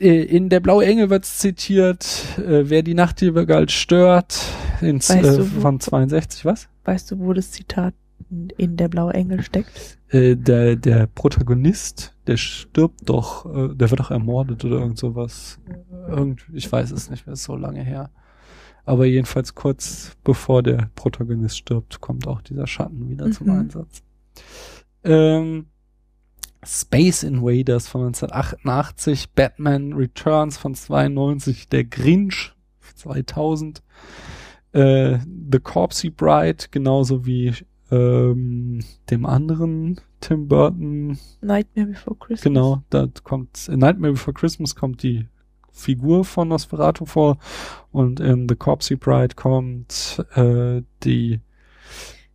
Äh, 0.00 0.22
In 0.24 0.48
der 0.48 0.60
Blaue 0.60 0.84
Engel 0.86 1.10
wird 1.10 1.24
zitiert, 1.24 2.24
äh, 2.38 2.68
wer 2.70 2.82
die 2.82 2.94
Nachtigall 2.94 3.68
stört, 3.68 4.40
ins, 4.80 5.10
Weißt 5.10 5.24
äh, 5.24 5.36
du, 5.38 5.56
wo- 5.56 5.60
von 5.60 5.80
62, 5.80 6.44
was? 6.44 6.68
Weißt 6.84 7.10
du, 7.10 7.18
wo 7.18 7.32
das 7.32 7.50
Zitat 7.50 7.94
in- 8.56 8.76
der 8.76 8.88
blaue 8.88 9.12
Engel 9.14 9.42
steckt? 9.42 9.98
Äh, 10.10 10.36
der, 10.36 10.76
der 10.76 11.06
Protagonist, 11.08 12.14
der 12.26 12.36
stirbt 12.36 13.08
doch, 13.08 13.44
äh, 13.46 13.74
der 13.74 13.90
wird 13.90 14.00
doch 14.00 14.10
ermordet 14.10 14.64
oder 14.64 14.78
irgend 14.78 14.98
sowas. 14.98 15.58
Irgend, 16.08 16.46
ich 16.52 16.70
weiß 16.70 16.90
es 16.92 17.10
nicht 17.10 17.26
mehr, 17.26 17.34
ist 17.34 17.44
so 17.44 17.56
lange 17.56 17.82
her. 17.82 18.10
Aber 18.84 19.04
jedenfalls 19.04 19.54
kurz 19.54 20.12
bevor 20.24 20.62
der 20.62 20.90
Protagonist 20.94 21.58
stirbt, 21.58 22.00
kommt 22.00 22.26
auch 22.26 22.40
dieser 22.40 22.66
Schatten 22.66 23.08
wieder 23.10 23.30
zum 23.32 23.48
Mhm. 23.48 23.52
Einsatz. 23.60 24.02
Ähm, 25.04 25.66
Space 26.64 27.22
Invaders 27.22 27.88
von 27.88 28.06
1988, 28.06 29.32
Batman 29.32 29.92
Returns 29.92 30.58
von 30.58 30.74
92, 30.74 31.68
Der 31.68 31.84
Grinch 31.84 32.52
2000, 32.94 33.82
äh, 34.72 35.18
The 35.50 35.60
Corpsey 35.60 36.10
Bride, 36.10 36.66
genauso 36.70 37.24
wie 37.24 37.54
ähm, 37.90 38.80
dem 39.10 39.24
anderen 39.24 40.00
Tim 40.20 40.48
Burton, 40.48 41.18
Nightmare 41.40 41.88
Before 41.88 42.16
Christmas. 42.16 42.42
genau, 42.42 42.82
da 42.90 43.08
kommt 43.22 43.68
in 43.68 43.78
Nightmare 43.78 44.12
Before 44.12 44.34
Christmas 44.34 44.74
kommt 44.74 45.02
die 45.02 45.26
Figur 45.70 46.24
von 46.24 46.48
Nosferatu 46.48 47.06
vor 47.06 47.38
und 47.92 48.18
in 48.18 48.48
The 48.48 48.56
Corpsey 48.56 48.96
Bride 48.96 49.36
kommt 49.36 50.24
äh, 50.34 50.82
die 51.04 51.40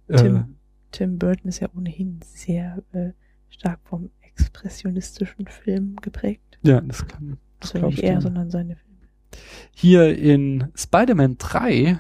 äh, 0.08 0.16
Tim, 0.16 0.56
Tim 0.92 1.20
Burton 1.20 1.50
ist 1.50 1.60
ja 1.60 1.68
ohnehin 1.76 2.20
sehr 2.24 2.82
äh, 2.94 3.12
stark 3.54 3.80
vom 3.84 4.10
expressionistischen 4.22 5.48
Film 5.48 5.96
geprägt. 6.02 6.58
ja, 6.64 6.82
das 6.82 7.06
kann 7.08 7.38
Also 7.62 7.78
glaub 7.80 7.90
nicht 7.92 8.00
ich 8.00 8.06
er, 8.06 8.20
sondern 8.22 8.50
seine 8.52 8.76
Filme. 8.76 9.42
hier 9.74 10.18
in 10.18 10.70
Spider-Man 10.76 11.38
3 11.38 12.00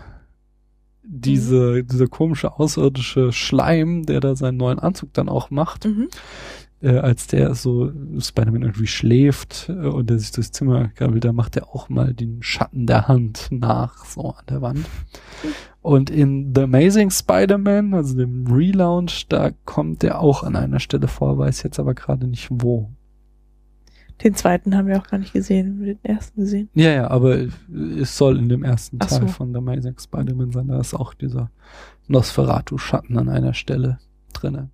diese, 1.06 1.84
dieser 1.84 2.08
komische 2.08 2.54
außerirdische 2.60 3.32
Schleim, 3.34 4.06
der 4.06 4.20
da 4.22 4.36
seinen 4.36 4.58
neuen 4.58 4.80
Anzug 4.80 5.14
dann 5.14 5.28
auch 5.30 5.50
macht, 5.50 5.86
Mhm. 5.86 6.08
äh, 6.82 6.98
als 6.98 7.28
der 7.28 7.56
so 7.56 7.92
Spider-Man 8.20 8.62
irgendwie 8.64 8.88
schläft 8.88 9.68
äh, 9.70 9.74
und 9.74 10.10
der 10.10 10.18
sich 10.20 10.32
durchs 10.32 10.52
Zimmer 10.52 10.88
krabbelt, 10.90 11.26
da 11.26 11.34
macht 11.34 11.58
er 11.58 11.68
auch 11.70 11.90
mal 11.90 12.14
den 12.14 12.42
Schatten 12.42 12.88
der 12.88 13.08
Hand 13.10 13.50
nach, 13.52 14.06
so 14.06 14.30
an 14.32 14.46
der 14.50 14.62
Wand. 14.62 14.86
Und 15.84 16.10
in 16.10 16.56
The 16.56 16.62
Amazing 16.62 17.12
Spider-Man, 17.12 17.94
also 17.94 18.16
dem 18.16 18.48
Relaunch, 18.48 19.28
da 19.28 19.52
kommt 19.66 20.02
der 20.02 20.22
auch 20.22 20.44
an 20.44 20.56
einer 20.56 20.80
Stelle 20.80 21.10
vor, 21.10 21.38
weiß 21.38 21.62
jetzt 21.64 21.78
aber 21.78 21.94
gerade 21.94 22.26
nicht 22.26 22.48
wo. 22.50 22.90
Den 24.24 24.34
zweiten 24.34 24.78
haben 24.78 24.88
wir 24.88 24.98
auch 24.98 25.08
gar 25.08 25.18
nicht 25.18 25.34
gesehen, 25.34 25.82
wir 25.82 25.94
haben 25.94 26.00
den 26.02 26.06
ersten 26.06 26.40
gesehen. 26.40 26.70
Ja, 26.74 26.90
ja, 26.90 27.12
aber 27.12 27.48
es 28.00 28.18
soll 28.18 28.38
in 28.40 28.48
dem 28.48 28.64
ersten 28.64 28.98
Ach 29.02 29.08
Teil 29.08 29.22
so. 29.24 29.28
von 29.28 29.52
The 29.52 29.58
Amazing 29.58 30.00
Spider-Man 30.00 30.54
sein, 30.54 30.70
da 30.70 30.80
ist 30.80 30.94
auch 30.94 31.14
dieser 31.14 31.52
Nosferatu-Schatten 32.08 33.18
an 33.18 33.28
einer 33.28 33.54
Stelle 33.54 34.00
drinne. 34.32 34.70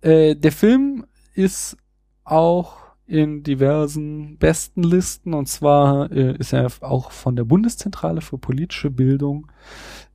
Äh, 0.00 0.36
der 0.36 0.52
Film 0.52 1.04
ist 1.34 1.76
auch 2.24 2.78
in 3.08 3.42
diversen 3.42 4.36
besten 4.36 4.82
Listen 4.82 5.32
und 5.34 5.48
zwar 5.48 6.12
äh, 6.12 6.36
ist 6.36 6.52
er 6.52 6.70
auch 6.82 7.10
von 7.10 7.34
der 7.36 7.44
Bundeszentrale 7.44 8.20
für 8.20 8.36
politische 8.38 8.90
Bildung 8.90 9.50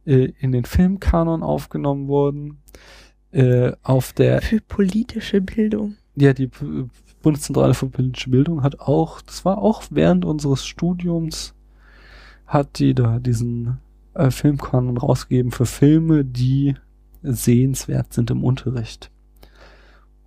äh, 0.05 0.31
in 0.39 0.51
den 0.51 0.63
Filmkanon 0.65 1.43
aufgenommen 1.43 2.07
worden. 2.07 2.59
Äh, 3.31 3.71
auf 3.81 4.13
der 4.13 4.43
Für 4.43 4.61
politische 4.61 5.41
Bildung. 5.41 5.95
ja, 6.15 6.33
die 6.33 6.47
P- 6.47 6.85
Bundeszentrale 7.23 7.73
für 7.73 7.87
politische 7.87 8.29
Bildung 8.29 8.61
hat 8.61 8.79
auch, 8.79 9.21
das 9.21 9.43
war 9.43 9.57
auch 9.57 9.81
während 9.89 10.23
unseres 10.23 10.63
Studiums, 10.63 11.55
hat 12.45 12.77
die 12.77 12.93
da 12.93 13.17
diesen 13.17 13.79
äh, 14.13 14.29
Filmkanon 14.29 14.97
rausgegeben 14.97 15.51
für 15.51 15.65
Filme, 15.65 16.23
die 16.25 16.75
sehenswert 17.23 18.13
sind 18.13 18.29
im 18.29 18.43
Unterricht. 18.43 19.09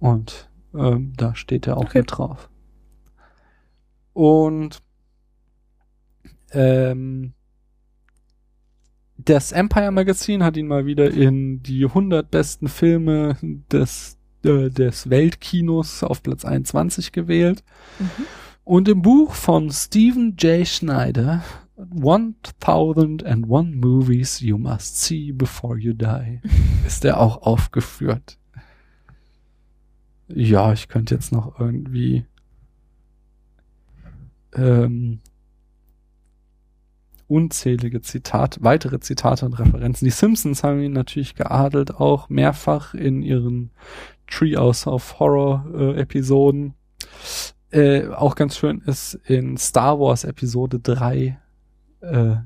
Und 0.01 0.51
ähm, 0.75 1.13
da 1.17 1.37
steht 1.37 1.69
er 1.69 1.77
auch 1.77 1.83
Okay. 1.85 1.99
mit 1.99 2.11
drauf. 2.11 2.49
Und 4.17 4.83
ähm, 6.53 7.35
das 9.19 9.53
Empire 9.53 9.91
Magazine 9.91 10.43
hat 10.43 10.57
ihn 10.57 10.69
mal 10.69 10.87
wieder 10.87 11.11
in 11.11 11.63
die 11.63 11.85
100 11.85 12.31
besten 12.31 12.69
Filme 12.69 13.37
des, 13.71 14.17
äh, 14.43 14.71
des 14.71 15.11
Weltkinos 15.11 16.03
auf 16.03 16.23
Platz 16.23 16.47
21 16.47 17.13
gewählt. 17.13 17.63
Mhm. 17.99 18.25
Und 18.65 18.89
im 18.89 19.03
Buch 19.03 19.35
von 19.35 19.71
Stephen 19.71 20.35
J. 20.39 20.67
Schneider, 20.67 21.45
1001 21.77 23.47
Movies 23.47 24.41
You 24.41 24.57
Must 24.57 24.99
See 24.99 25.33
Before 25.33 25.77
You 25.79 25.93
Die, 25.93 26.41
ist 26.87 27.05
er 27.05 27.21
auch 27.21 27.43
aufgeführt. 27.43 28.39
Ja, 30.29 30.73
ich 30.73 30.89
könnte 30.89 31.15
jetzt 31.15 31.33
noch 31.33 31.61
irgendwie 31.61 32.25
ähm, 34.57 35.21
unzählige 37.29 38.01
Zitate, 38.03 38.63
weitere 38.63 39.01
Zitate 39.01 39.47
und 39.47 39.55
Referenzen. 39.55 40.05
Die 40.05 40.11
Simpsons 40.11 40.63
haben 40.63 40.81
ihn 40.81 40.93
natürlich 40.93 41.35
geadelt, 41.35 41.97
auch 41.97 42.29
mehrfach 42.29 42.95
in 42.95 43.23
ihren 43.23 43.71
Treehouse 44.29 44.87
of 44.87 45.19
Horror 45.19 45.67
äh, 45.75 46.01
Episoden. 46.01 46.75
Äh, 47.71 48.09
auch 48.09 48.37
ganz 48.37 48.57
schön 48.57 48.81
ist 48.87 49.15
in 49.27 49.57
Star 49.57 49.99
Wars 49.99 50.25
Episode 50.25 50.79
3 50.79 51.39
äh, 52.01 52.37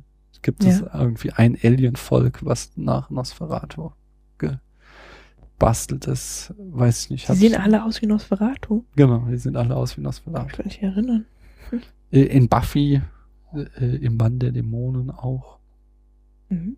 gibt 0.42 0.64
es 0.64 0.80
irgendwie 0.80 1.32
ein 1.32 1.58
Alien-Volk, 1.62 2.44
was 2.44 2.72
nach 2.76 3.10
Nosferatu 3.10 3.90
gebastelt 4.38 6.06
ist. 6.06 6.54
Weiß 6.56 7.04
ich 7.04 7.10
nicht. 7.10 7.24
Die 7.24 7.28
hab 7.28 7.36
sehen 7.36 7.54
alle 7.56 7.84
aus 7.84 8.00
wie 8.00 8.06
Nosferatu. 8.06 8.84
Genau, 8.96 9.26
die 9.30 9.36
sind 9.36 9.56
alle 9.56 9.76
aus 9.76 9.98
wie 9.98 10.00
Nosferatu. 10.00 10.46
Ich 10.48 10.56
kann 10.56 10.66
mich 10.66 10.82
erinnern. 10.82 11.26
Äh, 11.70 11.78
In 12.10 12.48
Buffy, 12.48 13.00
äh, 13.54 13.96
im 13.96 14.18
Band 14.18 14.42
der 14.42 14.52
Dämonen 14.52 15.10
auch. 15.10 15.58
Mhm. 16.48 16.76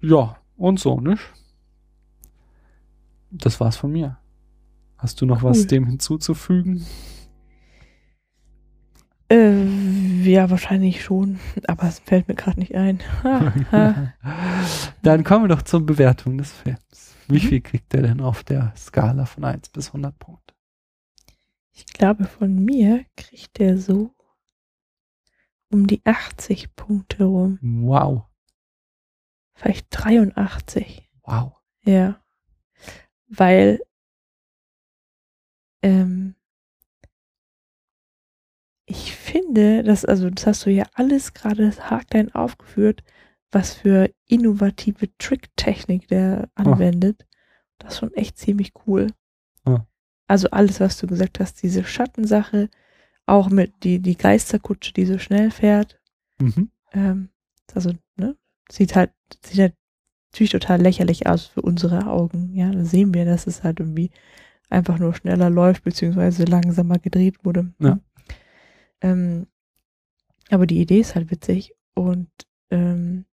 Ja, 0.00 0.36
und 0.56 0.80
so, 0.80 1.00
nicht? 1.00 1.22
Das 3.30 3.60
war's 3.60 3.76
von 3.76 3.92
mir. 3.92 4.16
Hast 4.96 5.20
du 5.20 5.26
noch 5.26 5.42
was 5.42 5.58
Cool. 5.60 5.66
dem 5.66 5.86
hinzuzufügen? 5.86 6.86
Äh, 9.30 10.22
ja, 10.24 10.48
wahrscheinlich 10.48 11.04
schon, 11.04 11.38
aber 11.66 11.84
es 11.88 11.98
fällt 11.98 12.28
mir 12.28 12.34
gerade 12.34 12.58
nicht 12.58 12.74
ein. 12.74 13.00
Dann 15.02 15.24
kommen 15.24 15.44
wir 15.44 15.48
doch 15.54 15.62
zur 15.62 15.84
Bewertung 15.84 16.38
des 16.38 16.50
Films. 16.52 17.14
Wie 17.28 17.34
Mhm. 17.34 17.40
viel 17.48 17.60
kriegt 17.60 17.92
er 17.92 18.02
denn 18.02 18.22
auf 18.22 18.42
der 18.44 18.72
Skala 18.74 19.26
von 19.26 19.44
1 19.44 19.68
bis 19.68 19.88
100 19.88 20.18
Punkte? 20.18 20.47
Ich 21.78 21.86
glaube, 21.86 22.24
von 22.24 22.64
mir 22.64 23.04
kriegt 23.16 23.58
der 23.58 23.78
so 23.78 24.12
um 25.70 25.86
die 25.86 26.00
80 26.04 26.74
Punkte 26.74 27.24
rum. 27.24 27.58
Wow, 27.62 28.28
Vielleicht 29.54 29.86
83. 29.90 31.08
wow. 31.24 31.52
Ja. 31.84 32.20
Weil, 33.28 33.80
ähm, 35.82 36.34
ich 38.86 39.14
finde, 39.14 39.82
dass, 39.82 40.04
also, 40.04 40.30
das 40.30 40.46
hast 40.46 40.66
du 40.66 40.70
ja 40.70 40.84
alles 40.94 41.34
gerade 41.34 41.70
haarklein 41.76 42.32
aufgeführt, 42.34 43.02
was 43.50 43.74
für 43.74 44.12
innovative 44.26 45.08
Tricktechnik 45.18 46.08
der 46.08 46.50
anwendet. 46.54 47.26
Das 47.78 47.94
ist 47.94 47.98
schon 47.98 48.14
echt 48.14 48.38
ziemlich 48.38 48.72
cool. 48.86 49.08
Also 50.28 50.50
alles, 50.50 50.78
was 50.78 50.98
du 50.98 51.06
gesagt 51.06 51.40
hast, 51.40 51.62
diese 51.62 51.82
Schattensache, 51.84 52.68
auch 53.26 53.50
mit 53.50 53.82
die, 53.82 53.98
die 53.98 54.16
Geisterkutsche, 54.16 54.92
die 54.92 55.06
so 55.06 55.18
schnell 55.18 55.50
fährt, 55.50 55.98
Mhm. 56.40 56.70
ähm, 56.92 57.28
also, 57.74 57.92
ne, 58.16 58.36
sieht 58.70 58.94
halt, 58.94 59.10
sieht 59.44 59.58
halt 59.58 59.74
natürlich 60.32 60.52
total 60.52 60.80
lächerlich 60.80 61.26
aus 61.26 61.46
für 61.46 61.62
unsere 61.62 62.06
Augen. 62.06 62.54
Ja, 62.54 62.70
da 62.70 62.84
sehen 62.84 63.12
wir, 63.12 63.24
dass 63.24 63.46
es 63.46 63.64
halt 63.64 63.80
irgendwie 63.80 64.10
einfach 64.70 64.98
nur 64.98 65.14
schneller 65.14 65.50
läuft, 65.50 65.82
beziehungsweise 65.84 66.44
langsamer 66.44 66.98
gedreht 66.98 67.44
wurde. 67.44 67.72
Ja. 67.80 67.98
Ähm, 69.00 69.46
aber 70.50 70.66
die 70.66 70.80
Idee 70.80 71.00
ist 71.00 71.14
halt 71.14 71.30
witzig 71.30 71.74
und 71.94 72.28
ähm, 72.70 73.24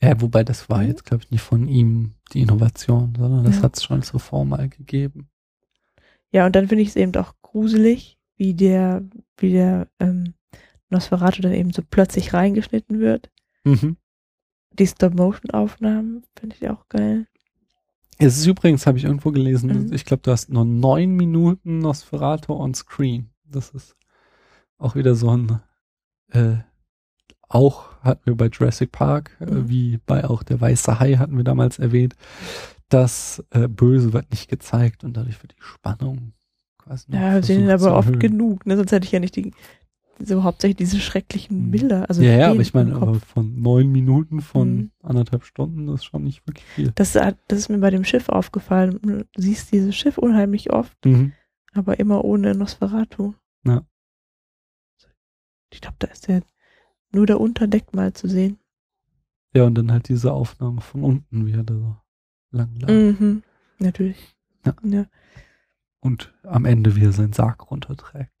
Ja, 0.00 0.20
wobei 0.20 0.44
das 0.44 0.68
war 0.70 0.82
Mhm. 0.82 0.88
jetzt, 0.88 1.04
glaube 1.04 1.24
ich, 1.24 1.30
nicht 1.30 1.42
von 1.42 1.66
ihm 1.68 2.14
die 2.32 2.40
Innovation, 2.42 3.14
sondern 3.18 3.44
das 3.44 3.56
Ja. 3.56 3.62
hat 3.64 3.76
es 3.76 3.82
schon 3.84 4.02
zuvor 4.02 4.44
mal 4.44 4.68
gegeben. 4.68 5.28
Ja, 6.32 6.46
und 6.46 6.54
dann 6.56 6.68
finde 6.68 6.82
ich 6.82 6.90
es 6.90 6.96
eben 6.96 7.14
auch 7.16 7.34
gruselig, 7.42 8.18
wie 8.36 8.54
der, 8.54 9.02
wie 9.38 9.52
der 9.52 9.88
ähm, 9.98 10.34
Nosferatu 10.90 11.42
dann 11.42 11.52
eben 11.52 11.72
so 11.72 11.82
plötzlich 11.88 12.32
reingeschnitten 12.32 13.00
wird. 13.00 13.30
Mhm. 13.64 13.96
Die 14.78 14.86
Stop-Motion-Aufnahmen 14.86 16.22
finde 16.38 16.56
ich 16.60 16.68
auch 16.70 16.88
geil. 16.88 17.26
Es 18.18 18.36
ist 18.38 18.46
übrigens, 18.46 18.86
habe 18.86 18.98
ich 18.98 19.04
irgendwo 19.04 19.30
gelesen, 19.30 19.86
Mhm. 19.86 19.92
ich 19.92 20.04
glaube, 20.04 20.22
du 20.22 20.30
hast 20.32 20.48
nur 20.50 20.64
neun 20.64 21.10
Minuten 21.16 21.78
Nosferatu 21.78 22.52
on 22.54 22.74
Screen. 22.74 23.30
Das 23.44 23.70
ist 23.70 23.96
auch 24.78 24.94
wieder 24.94 25.14
so 25.14 25.36
ein, 25.36 25.60
äh, 26.30 26.56
auch 27.48 28.00
hatten 28.02 28.26
wir 28.26 28.36
bei 28.36 28.46
Jurassic 28.46 28.92
Park, 28.92 29.36
äh, 29.40 29.46
Mhm. 29.46 29.68
wie 29.68 29.98
bei 30.04 30.24
auch 30.28 30.42
der 30.42 30.60
Weiße 30.60 31.00
Hai 31.00 31.14
hatten 31.14 31.36
wir 31.36 31.44
damals 31.44 31.78
erwähnt, 31.78 32.14
das 32.88 33.44
äh, 33.50 33.68
Böse 33.68 34.12
wird 34.12 34.30
nicht 34.30 34.48
gezeigt 34.48 35.04
und 35.04 35.16
dadurch 35.16 35.42
wird 35.42 35.52
die 35.52 35.62
Spannung 35.62 36.32
quasi 36.78 37.10
noch 37.10 37.18
Ja, 37.18 37.34
wir 37.34 37.42
sehen 37.42 37.68
aber 37.70 37.96
oft 37.96 38.08
erhöhen. 38.08 38.20
genug, 38.20 38.66
ne? 38.66 38.76
Sonst 38.76 38.92
hätte 38.92 39.04
ich 39.06 39.12
ja 39.12 39.20
nicht 39.20 39.36
die, 39.36 39.52
so 40.20 40.42
hauptsächlich 40.42 40.76
diese 40.78 40.98
schrecklichen 41.00 41.66
Mhm. 41.66 41.70
Bilder. 41.70 42.08
Also 42.08 42.22
ja, 42.22 42.32
ja, 42.36 42.50
aber 42.50 42.60
ich 42.60 42.74
meine, 42.74 42.94
aber 42.96 43.14
von 43.20 43.60
neun 43.60 43.92
Minuten 43.92 44.40
von 44.40 44.76
Mhm. 44.76 44.90
anderthalb 45.02 45.44
Stunden, 45.44 45.86
das 45.86 45.96
ist 46.00 46.04
schon 46.06 46.24
nicht 46.24 46.46
wirklich 46.46 46.64
viel. 46.64 46.92
Das, 46.94 47.12
das 47.12 47.36
ist 47.50 47.68
mir 47.68 47.78
bei 47.78 47.90
dem 47.90 48.04
Schiff 48.04 48.28
aufgefallen. 48.28 48.98
Du 49.02 49.24
siehst 49.36 49.70
dieses 49.72 49.94
Schiff 49.94 50.18
unheimlich 50.18 50.72
oft, 50.72 50.96
Mhm. 51.04 51.32
aber 51.74 51.98
immer 52.00 52.24
ohne 52.24 52.54
Nosferatu. 52.54 53.34
Ja. 53.64 53.82
Ich 55.70 55.80
glaube, 55.80 55.96
da 55.98 56.08
ist 56.08 56.28
der 56.28 56.42
nur 57.12 57.26
der 57.26 57.40
Unterdeck 57.40 57.94
mal 57.94 58.12
zu 58.12 58.28
sehen. 58.28 58.58
Ja, 59.54 59.64
und 59.64 59.74
dann 59.76 59.92
halt 59.92 60.08
diese 60.08 60.32
Aufnahme 60.32 60.80
von 60.80 61.02
unten, 61.04 61.46
wie 61.46 61.52
er 61.52 61.62
da 61.62 61.74
so 61.74 61.96
lang 62.50 62.74
lag. 62.80 62.88
Mhm. 62.88 63.42
Natürlich. 63.78 64.36
Ja. 64.64 64.74
ja. 64.82 65.06
Und 66.00 66.32
am 66.42 66.64
Ende, 66.64 66.96
wie 66.96 67.04
er 67.04 67.12
seinen 67.12 67.32
Sarg 67.32 67.70
runterträgt. 67.70 68.32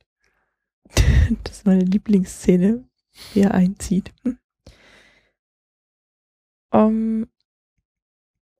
Das 1.44 1.58
ist 1.58 1.66
meine 1.66 1.84
Lieblingsszene, 1.84 2.84
wie 3.34 3.40
er 3.40 3.52
einzieht. 3.52 4.14
Hm. 4.24 4.38
Um, 6.70 7.26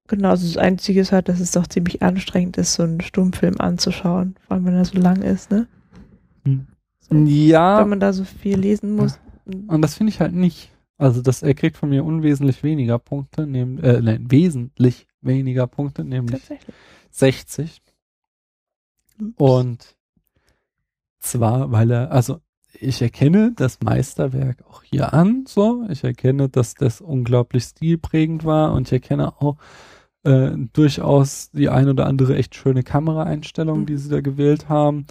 genau, 0.07 0.31
also 0.31 0.47
das 0.47 0.57
Einzige 0.57 1.01
ist 1.01 1.12
halt, 1.12 1.29
dass 1.29 1.41
es 1.41 1.53
doch 1.53 1.66
ziemlich 1.66 2.03
anstrengend 2.03 2.57
ist, 2.59 2.75
so 2.75 2.83
einen 2.83 3.01
Stummfilm 3.01 3.59
anzuschauen, 3.61 4.35
vor 4.47 4.55
allem 4.57 4.66
wenn 4.66 4.75
er 4.75 4.85
so 4.85 4.99
lang 4.99 5.23
ist, 5.23 5.51
ne? 5.51 5.66
Hm. 6.45 6.66
So, 7.01 7.15
Ja, 7.15 7.81
Wenn 7.81 7.89
man 7.91 8.01
da 8.01 8.12
so 8.12 8.25
viel 8.25 8.59
lesen 8.59 8.97
muss. 8.97 9.19
und 9.47 9.81
das 9.83 9.95
finde 9.95 10.11
ich 10.12 10.20
halt 10.20 10.33
nicht. 10.35 10.70
Also 10.99 11.23
das, 11.23 11.43
er 11.43 11.55
kriegt 11.55 11.77
von 11.77 11.89
mir 11.91 12.05
unwesentlich 12.05 12.62
weniger 12.62 12.99
Punkte, 12.99 13.47
nehm, 13.47 13.79
äh, 13.79 14.01
nein, 14.01 14.27
wesentlich 14.31 15.07
weniger 15.20 15.66
Punkte, 15.66 16.05
nämlich 16.05 16.41
Tatsächlich. 16.41 16.75
60. 17.11 17.83
Und 19.37 19.97
zwar, 21.19 21.70
weil 21.73 21.91
er, 21.91 22.11
also 22.12 22.41
ich 22.73 23.01
erkenne 23.03 23.53
das 23.57 23.81
Meisterwerk 23.81 24.65
auch 24.69 24.83
hier 24.83 25.12
an, 25.15 25.45
so. 25.47 25.87
Ich 25.89 26.05
erkenne, 26.05 26.49
dass 26.49 26.75
das 26.75 27.01
unglaublich 27.01 27.65
stilprägend 27.65 28.45
war 28.45 28.73
und 28.73 28.89
ich 28.89 28.93
erkenne 28.93 29.41
auch 29.41 29.57
äh, 30.25 30.51
durchaus 30.73 31.51
die 31.51 31.69
ein 31.69 31.89
oder 31.89 32.07
andere 32.07 32.37
echt 32.37 32.55
schöne 32.55 32.83
Kameraeinstellung, 32.83 33.81
Mhm. 33.81 33.87
die 33.87 33.97
sie 33.97 34.11
da 34.11 34.20
gewählt 34.20 34.69
haben. 34.69 35.07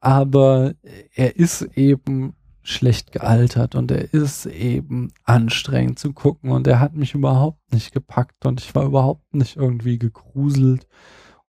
Aber 0.00 0.74
er 1.14 1.36
ist 1.36 1.62
eben 1.76 2.34
schlecht 2.62 3.12
gealtert 3.12 3.74
und 3.74 3.90
er 3.90 4.12
ist 4.14 4.46
eben 4.46 5.12
anstrengend 5.24 5.98
zu 5.98 6.12
gucken 6.12 6.50
und 6.50 6.66
er 6.66 6.80
hat 6.80 6.94
mich 6.94 7.14
überhaupt 7.14 7.72
nicht 7.72 7.92
gepackt 7.92 8.46
und 8.46 8.60
ich 8.60 8.74
war 8.74 8.84
überhaupt 8.84 9.34
nicht 9.34 9.56
irgendwie 9.56 9.98
gegruselt 9.98 10.86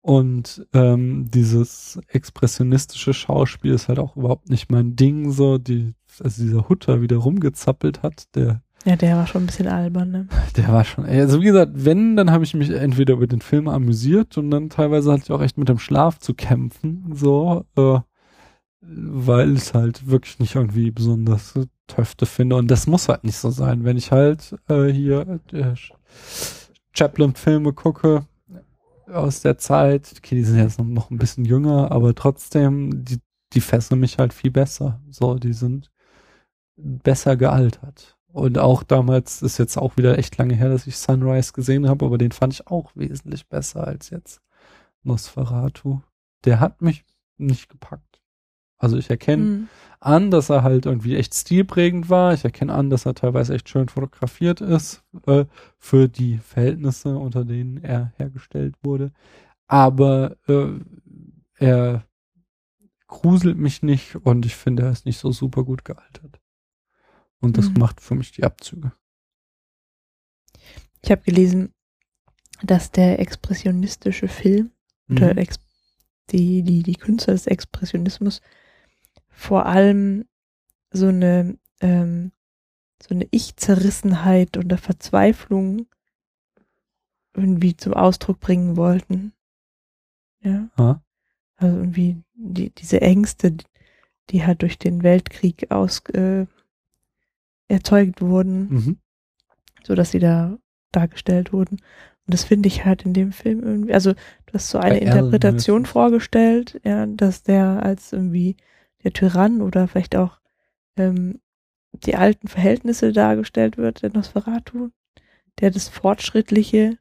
Und 0.02 0.68
ähm, 0.74 1.30
dieses 1.32 2.00
expressionistische 2.10 3.14
Schauspiel 3.14 3.74
ist 3.74 3.88
halt 3.88 4.00
auch 4.00 4.18
überhaupt 4.18 4.50
nicht 4.50 4.70
mein 4.70 4.96
Ding, 4.98 5.32
so 5.32 5.58
die, 5.58 5.94
also 6.22 6.44
dieser 6.44 6.68
Hutter 6.68 7.02
wieder 7.02 7.18
rumgezappelt 7.18 8.04
hat, 8.04 8.36
der 8.36 8.62
Ja, 8.86 8.98
der 8.98 9.16
war 9.16 9.28
schon 9.28 9.44
ein 9.44 9.46
bisschen 9.46 9.68
albern, 9.68 10.12
ne? 10.12 10.28
der 10.58 10.68
war 10.68 10.84
schon, 10.84 11.06
also 11.06 11.40
wie 11.40 11.46
gesagt, 11.46 11.72
wenn, 11.76 12.18
dann 12.18 12.32
habe 12.32 12.44
ich 12.44 12.54
mich 12.54 12.70
entweder 12.70 13.14
über 13.14 13.28
den 13.28 13.40
Film 13.40 13.70
amüsiert 13.70 14.38
und 14.38 14.52
dann 14.52 14.70
teilweise 14.70 15.12
hatte 15.12 15.24
ich 15.24 15.32
auch 15.32 15.42
echt 15.42 15.58
mit 15.58 15.70
dem 15.70 15.80
Schlaf 15.80 16.20
zu 16.20 16.34
kämpfen, 16.34 17.12
so, 17.14 17.66
äh, 17.78 18.00
weil 18.86 19.56
ich 19.56 19.74
halt 19.74 20.08
wirklich 20.08 20.40
nicht 20.40 20.56
irgendwie 20.56 20.92
besonders 20.92 21.54
Töfte 21.88 22.26
finde 22.26 22.56
und 22.56 22.70
das 22.70 22.88
muss 22.88 23.10
halt 23.10 23.24
nicht 23.24 23.38
so 23.38 23.50
sein. 23.50 23.84
Wenn 23.84 23.98
ich 23.98 24.12
halt 24.12 24.56
äh, 24.68 24.88
hier 24.88 25.40
äh, 25.52 25.74
Chaplin-Filme 26.94 27.74
gucke 27.74 28.28
aus 29.12 29.42
der 29.42 29.58
Zeit, 29.58 30.14
okay, 30.18 30.36
die 30.36 30.44
sind 30.44 30.58
jetzt 30.58 30.80
noch, 30.80 31.12
ein 31.12 31.18
bisschen 31.18 31.46
jünger, 31.46 31.92
aber 31.92 32.16
trotzdem, 32.16 33.04
die, 33.04 33.20
die 33.54 33.62
fesseln 33.62 34.00
mich 34.00 34.18
halt 34.18 34.34
viel 34.34 34.52
besser. 34.52 35.02
So, 35.10 35.36
die 35.36 35.54
sind 35.54 35.92
besser 36.76 37.38
gealtert. 37.38 38.18
Und 38.28 38.58
auch 38.58 38.82
damals 38.84 39.42
ist 39.44 39.60
jetzt 39.60 39.78
auch 39.78 39.98
wieder 39.98 40.18
echt 40.18 40.38
lange 40.38 40.56
her, 40.56 40.70
dass 40.70 40.88
ich 40.88 40.98
Sunrise 40.98 41.54
gesehen 41.54 41.88
habe, 41.88 42.06
aber 42.06 42.18
den 42.18 42.32
fand 42.32 42.54
ich 42.54 42.68
auch 42.68 42.92
wesentlich 42.96 43.48
besser 43.48 43.86
als 43.86 44.10
jetzt 44.10 44.42
Nosferatu. 45.04 46.02
Der 46.46 46.60
hat 46.60 46.82
mich 46.82 47.06
nicht 47.38 47.70
gepackt. 47.70 48.13
Also 48.84 48.98
ich 48.98 49.10
erkenne 49.10 49.46
Mhm. 49.46 49.70
an, 50.02 50.30
dass 50.30 50.50
er 50.50 50.62
halt 50.62 50.86
irgendwie 50.86 51.16
echt 51.16 51.34
stilprägend 51.34 52.10
war. 52.10 52.34
Ich 52.34 52.44
erkenne 52.44 52.74
an, 52.74 52.90
dass 52.90 53.06
er 53.06 53.16
teilweise 53.16 53.54
echt 53.54 53.70
schön 53.70 53.88
fotografiert 53.88 54.60
ist 54.60 55.02
äh, 55.26 55.46
für 55.80 56.10
die 56.10 56.40
Verhältnisse, 56.40 57.16
unter 57.16 57.46
denen 57.46 57.82
er 57.82 58.12
hergestellt 58.18 58.76
wurde. 58.84 59.14
Aber 59.68 60.36
äh, 60.50 60.82
er 61.56 62.06
gruselt 63.08 63.58
mich 63.58 63.84
nicht 63.84 64.18
und 64.18 64.46
ich 64.46 64.58
finde, 64.58 64.84
er 64.84 64.92
ist 64.92 65.06
nicht 65.06 65.18
so 65.20 65.32
super 65.32 65.64
gut 65.64 65.86
gealtert. 65.86 66.42
Und 67.40 67.58
das 67.58 67.70
Mhm. 67.70 67.80
macht 67.80 68.02
für 68.02 68.16
mich 68.16 68.34
die 68.34 68.44
Abzüge. 68.44 68.92
Ich 71.02 71.10
habe 71.10 71.22
gelesen, 71.22 71.74
dass 72.62 72.92
der 72.92 73.20
expressionistische 73.20 74.28
Film 74.28 74.72
oder 75.10 75.32
Mhm. 75.32 75.38
Ex 75.38 75.56
die, 76.32 76.64
die, 76.64 76.84
die 76.84 76.96
Künstler 76.96 77.34
des 77.34 77.48
Expressionismus 77.48 78.42
vor 79.34 79.66
allem 79.66 80.26
so 80.92 81.08
eine, 81.08 81.58
ähm, 81.82 82.32
so 83.02 83.14
eine 83.14 83.28
Ich-Zerrissenheit 83.32 84.58
oder 84.58 84.78
Verzweiflung 84.78 85.88
irgendwie 87.36 87.76
zum 87.76 87.94
Ausdruck 87.94 88.40
bringen 88.40 88.78
wollten. 88.78 89.34
Ja. 90.42 90.70
Ja. 90.78 91.02
Also 91.58 91.78
irgendwie 91.78 92.18
die, 92.36 92.70
diese 92.70 93.02
Ängste, 93.02 93.56
die- 94.30 94.46
halt 94.46 94.62
durch 94.62 94.78
den 94.78 95.04
Weltkrieg 95.04 95.72
aus 95.72 96.00
äh, 96.14 96.46
erzeugt 97.68 98.22
wurden, 98.22 98.68
Mhm. 98.70 98.98
so 99.84 99.96
dass 99.96 100.12
sie 100.12 100.20
da 100.20 100.58
dargestellt 100.92 101.54
wurden. 101.54 101.78
Und 102.26 102.34
das 102.34 102.44
finde 102.44 102.68
ich 102.68 102.86
halt 102.86 103.04
in 103.04 103.14
dem 103.14 103.32
Film 103.32 103.62
irgendwie, 103.64 103.94
also 103.94 104.14
du 104.14 104.54
hast 104.54 104.70
so 104.70 104.78
eine 104.78 104.96
Bei 104.96 105.00
Interpretation 105.00 105.86
vorgestellt, 105.86 106.80
ja, 106.86 107.06
dass 107.06 107.44
der 107.44 107.84
als 107.84 108.14
irgendwie 108.14 108.56
der 109.04 109.14
Tyrann 109.14 109.62
oder 109.62 109.88
vielleicht 109.88 110.16
auch 110.16 110.40
ähm, 110.98 111.40
die 111.92 112.16
alten 112.16 112.48
Verhältnisse 112.48 113.14
dargestellt 113.14 113.78
wird, 113.78 114.02
der 114.02 114.12
Nosferatu, 114.12 114.90
der 115.60 115.72
das 115.72 115.90
Fortschrittliche, 115.90 116.98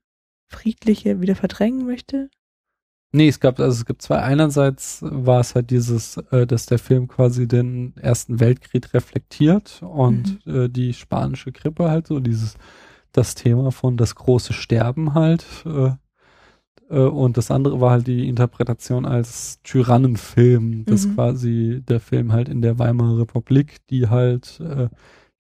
Friedliche 0.47 1.21
wieder 1.21 1.35
verdrängen 1.35 1.87
möchte. 1.87 2.29
Nee, 3.15 3.29
es 3.29 3.41
gab, 3.41 3.61
also 3.61 3.79
es 3.79 3.85
gibt 3.85 4.01
zwei. 4.01 4.21
Einerseits 4.21 5.01
war 5.03 5.41
es 5.41 5.55
halt 5.55 5.71
dieses, 5.71 6.17
äh, 6.31 6.47
dass 6.47 6.65
der 6.65 6.79
Film 6.79 7.09
quasi 7.09 7.47
den 7.47 7.95
Ersten 7.97 8.41
Weltkrieg 8.41 8.93
reflektiert 8.95 9.83
und 9.83 10.47
äh, 10.47 10.69
die 10.71 10.95
spanische 10.95 11.53
Grippe 11.53 11.91
halt 11.91 12.07
so, 12.07 12.21
dieses, 12.21 12.57
das 13.13 13.35
Thema 13.35 13.71
von 13.71 13.99
das 13.99 14.15
große 14.15 14.55
Sterben 14.55 15.13
halt. 15.13 15.45
Äh, 15.67 15.93
und 16.99 17.37
das 17.37 17.51
andere 17.51 17.81
war 17.81 17.93
halt 17.93 18.07
die 18.07 18.29
Interpretation 18.29 19.07
als 19.07 19.61
Tyrannenfilm, 19.63 20.85
dass 20.87 21.07
Mhm. 21.07 21.15
quasi 21.15 21.83
der 21.89 22.01
Film 22.01 22.33
halt 22.33 22.49
in 22.49 22.63
der 22.63 22.79
Weimarer 22.79 23.19
Republik, 23.21 23.79
die 23.91 24.09
halt 24.09 24.61
äh, 24.61 24.89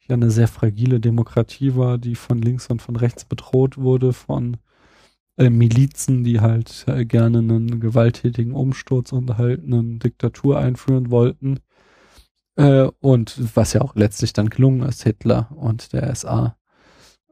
ja 0.08 0.14
eine 0.14 0.30
sehr 0.30 0.48
fragile 0.48 1.00
Demokratie 1.00 1.76
war, 1.76 1.98
die 1.98 2.14
von 2.14 2.40
links 2.42 2.68
und 2.68 2.82
von 2.82 2.96
rechts 2.96 3.24
bedroht 3.24 3.78
wurde 3.78 4.12
von 4.12 4.56
äh, 5.38 5.50
Milizen, 5.50 6.24
die 6.24 6.40
halt 6.40 6.84
äh, 6.88 7.04
gerne 7.04 7.38
einen 7.38 7.80
gewalttätigen 7.80 8.52
Umsturz 8.54 9.12
und 9.12 9.38
halt 9.38 9.64
eine 9.64 9.82
Diktatur 9.98 10.58
einführen 10.58 11.10
wollten. 11.10 11.60
Äh, 12.56 12.88
und 13.00 13.56
was 13.56 13.72
ja 13.72 13.80
auch 13.82 13.94
letztlich 13.96 14.32
dann 14.32 14.50
gelungen 14.50 14.82
ist, 14.82 15.02
Hitler 15.04 15.50
und 15.56 15.92
der 15.92 16.14
SA. 16.14 16.56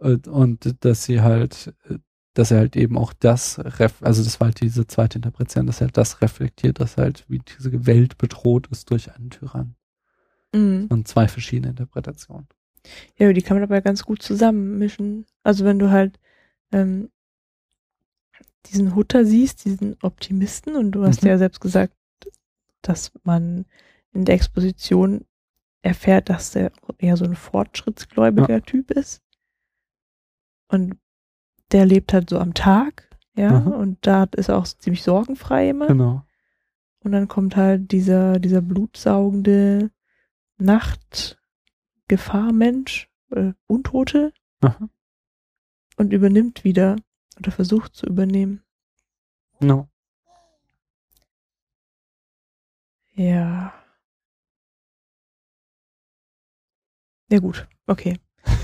Äh, 0.01 0.17
und 0.29 0.77
dass 0.85 1.05
sie 1.05 1.21
halt, 1.21 1.75
äh, 1.89 1.99
dass 2.35 2.51
er 2.51 2.59
halt 2.59 2.77
eben 2.77 2.97
auch 2.97 3.13
das, 3.13 3.59
ref 3.59 4.03
also 4.03 4.23
das 4.23 4.41
war 4.41 4.47
halt 4.49 4.61
diese 4.61 4.87
zweite 4.87 5.19
Interpretation, 5.19 5.67
dass 5.67 5.81
er 5.81 5.89
das 5.89 6.21
reflektiert, 6.23 6.81
dass 6.81 6.97
halt 6.97 7.25
wie 7.29 7.41
diese 7.41 7.87
Welt 7.87 8.19
bedroht 8.19 8.69
ist 8.69 8.91
durch 8.91 9.13
einen 9.15 9.31
Tyrann. 9.31 9.75
Mhm. 10.55 10.87
Und 10.89 11.09
zwei 11.09 11.29
verschiedene 11.29 11.71
Interpretationen. 11.71 12.47
Ja, 13.19 13.33
die 13.33 13.43
kann 13.43 13.57
man 13.57 13.65
aber 13.65 13.81
ganz 13.81 14.05
gut 14.05 14.23
zusammenmischen. 14.23 15.27
Also 15.43 15.65
wenn 15.65 15.79
du 15.79 15.91
halt 15.91 16.19
ähm, 16.73 17.11
diesen 18.67 18.95
Hutter 18.95 19.25
siehst, 19.25 19.65
diesen 19.65 19.97
Optimisten, 20.03 20.77
und 20.77 20.93
du 20.93 21.05
hast 21.05 21.23
Mhm. 21.23 21.29
ja 21.29 21.39
selbst 21.39 21.61
gesagt, 21.61 21.95
dass 22.83 23.13
man 23.25 23.67
in 24.13 24.25
der 24.25 24.35
Exposition 24.35 25.25
erfährt, 25.83 26.29
dass 26.29 26.53
der 26.53 26.73
eher 26.99 27.17
so 27.17 27.25
ein 27.25 27.37
fortschrittsgläubiger 27.37 28.63
Typ 28.63 28.91
ist. 28.91 29.23
Und 30.69 30.97
der 31.73 31.87
lebt 31.87 32.13
halt 32.13 32.31
so 32.31 32.39
am 32.39 32.55
Tag, 32.55 33.09
ja, 33.37 33.51
Aha. 33.51 33.71
und 33.71 34.07
da 34.07 34.25
ist 34.37 34.49
er 34.49 34.59
auch 34.59 34.67
ziemlich 34.67 35.03
sorgenfrei 35.03 35.71
immer. 35.71 35.87
Genau. 35.87 36.23
Und 37.03 37.13
dann 37.13 37.29
kommt 37.29 37.57
halt 37.57 37.93
dieser, 37.93 38.39
dieser 38.39 38.61
blutsaugende 38.61 39.91
Nachtgefahrmensch, 40.59 43.09
äh, 43.31 43.53
Untote, 43.67 44.35
Aha. 44.61 44.91
und 45.97 46.13
übernimmt 46.13 46.65
wieder 46.65 46.97
oder 47.39 47.53
versucht 47.53 47.95
zu 47.95 48.05
übernehmen. 48.07 48.63
Genau. 49.61 49.89
Ja. 53.15 53.73
Ja 57.31 57.39
gut, 57.39 57.69
okay. 57.87 58.19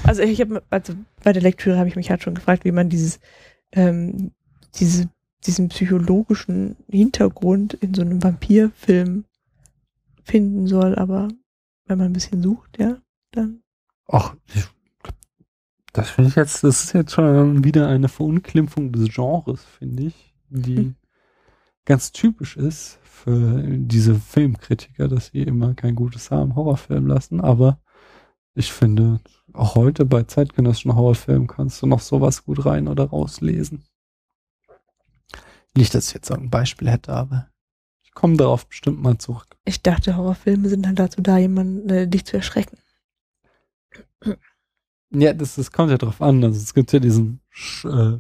Also 0.05 0.23
ich 0.23 0.41
habe, 0.41 0.63
also 0.71 0.95
bei 1.23 1.33
der 1.33 1.43
Lektüre 1.43 1.79
habe 1.79 1.89
ich 1.89 1.97
mich 1.97 2.11
halt 2.11 2.23
schon 2.23 2.35
gefragt, 2.35 2.65
wie 2.65 2.73
man 2.73 2.89
dieses, 2.89 3.19
ähm, 3.73 4.31
diese, 4.77 5.09
diesen 5.47 5.69
psychologischen 5.69 6.77
Hintergrund 6.89 7.75
in 7.75 7.93
so 7.95 8.03
einem 8.03 8.23
Vampirfilm 8.23 9.25
finden 10.25 10.67
soll, 10.67 10.95
aber 10.97 11.29
wenn 11.87 11.99
man 11.99 12.09
ein 12.09 12.13
bisschen 12.13 12.43
sucht, 12.43 12.79
ja, 12.79 12.99
dann. 13.33 13.63
Ach, 14.09 14.35
ich- 14.55 14.69
das 15.93 16.11
finde 16.11 16.29
ich 16.31 16.37
jetzt, 16.37 16.63
das 16.63 16.85
ist 16.85 16.93
jetzt 16.93 17.13
schon 17.13 17.65
wieder 17.65 17.89
eine 17.89 18.09
Verunglimpfung 18.09 18.93
des 18.93 19.09
Genres, 19.15 19.65
finde 19.65 20.05
ich, 20.05 20.35
die 20.51 20.77
Hm. 20.77 20.95
ganz 21.85 22.13
typisch 22.13 22.57
ist 22.57 22.99
für 23.03 23.63
diese 23.67 24.15
Filmkritiker, 24.15 25.09
dass 25.09 25.29
sie 25.29 25.43
immer 25.43 25.75
kein 25.75 25.95
gutes 25.95 26.31
Haar 26.31 26.43
im 26.43 26.55
Horrorfilm 26.55 27.07
lassen, 27.07 27.41
aber 27.41 27.81
ich 28.57 28.73
finde, 28.73 29.21
auch 29.53 29.75
heute 29.75 30.05
bei 30.05 30.23
zeitgenössischen 30.25 30.95
Horrorfilmen 30.95 31.47
kannst 31.47 31.81
du 31.83 31.87
noch 31.87 32.01
sowas 32.01 32.45
gut 32.45 32.65
rein 32.67 32.89
oder 32.89 33.05
rauslesen. 33.05 33.85
Nicht, 35.77 35.95
dass 35.95 36.09
ich 36.09 36.15
jetzt 36.15 36.31
ein 36.33 36.51
Beispiel 36.51 36.89
hätte, 36.91 37.13
aber 37.13 37.49
ich 38.03 38.13
komme 38.13 38.37
darauf 38.37 38.67
bestimmt 38.67 39.01
mal 39.03 39.19
zurück. 39.19 39.47
Ich 39.65 39.83
dachte, 39.83 40.17
Horrorfilme 40.17 40.69
sind 40.69 40.85
dann 40.87 40.95
dazu 40.97 41.21
da, 41.21 41.37
jemanden, 41.39 41.89
äh, 41.91 42.09
dich 42.09 42.25
zu 42.25 42.37
erschrecken. 42.37 42.79
Ja, 45.11 45.33
das, 45.33 45.55
das 45.57 45.71
kommt 45.71 45.91
ja 45.91 45.99
drauf 45.99 46.21
an. 46.21 46.43
Also 46.43 46.59
es 46.59 46.75
gibt 46.75 46.93
ja 46.93 46.99
diesen 46.99 47.41
sch, 47.51 47.85
äh, 47.85 48.19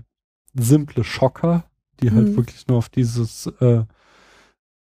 simple 0.54 1.02
Schocker, 1.04 1.64
die 2.00 2.10
halt 2.10 2.28
Mhm. 2.28 2.36
wirklich 2.36 2.66
nur 2.68 2.78
auf 2.78 2.88
dieses 2.88 3.46
äh, 3.60 3.84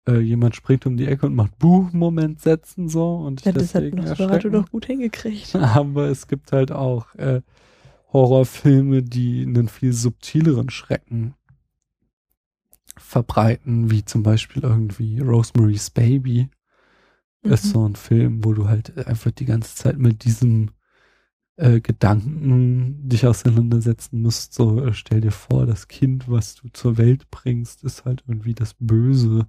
äh, 0.08 0.20
jemand 0.20 0.56
springt 0.56 0.86
um 0.86 0.98
die 0.98 1.08
Ecke 1.08 1.26
und 1.26 1.36
macht 1.36 1.58
Buh-Moment 1.60 2.42
setzen 2.42 2.90
so 2.90 3.16
und 3.18 3.44
Ja, 3.46 3.52
das 3.52 3.74
hat 3.76 3.84
deswegen 3.84 3.98
Nosferatu 3.98 4.32
erschrecken. 4.34 4.52
doch 4.54 4.72
gut 4.72 4.86
hingekriegt. 4.86 5.56
Aber 5.56 6.08
es 6.08 6.28
gibt 6.28 6.52
halt 6.52 6.72
auch 6.72 7.14
äh, 7.16 7.42
Horrorfilme, 8.14 9.04
die 9.04 9.44
einen 9.44 9.68
viel 9.68 9.94
subtileren 9.94 10.70
Schrecken 10.70 11.34
verbreiten, 12.98 13.92
wie 13.92 14.06
zum 14.06 14.24
Beispiel 14.24 14.64
irgendwie 14.64 15.20
Rosemary's 15.20 15.90
Baby 15.90 16.50
ist 17.44 17.66
Mhm. 17.66 17.70
so 17.70 17.88
ein 17.90 17.96
Film, 17.96 18.44
wo 18.46 18.54
du 18.54 18.68
halt 18.68 19.06
einfach 19.08 19.32
die 19.32 19.46
ganze 19.46 19.76
Zeit 19.76 19.98
mit 20.00 20.24
diesem 20.24 20.72
äh, 21.58 21.80
Gedanken 21.80 23.08
dich 23.08 23.28
auseinandersetzen 23.28 24.22
musst. 24.22 24.54
So 24.54 24.84
äh, 24.84 24.94
stell 24.94 25.22
dir 25.22 25.32
vor, 25.32 25.66
das 25.66 25.88
Kind, 25.88 26.30
was 26.30 26.56
du 26.56 26.70
zur 26.70 26.98
Welt 26.98 27.30
bringst, 27.32 27.84
ist 27.84 28.06
halt 28.06 28.24
irgendwie 28.28 28.54
das 28.54 28.76
Böse 28.80 29.48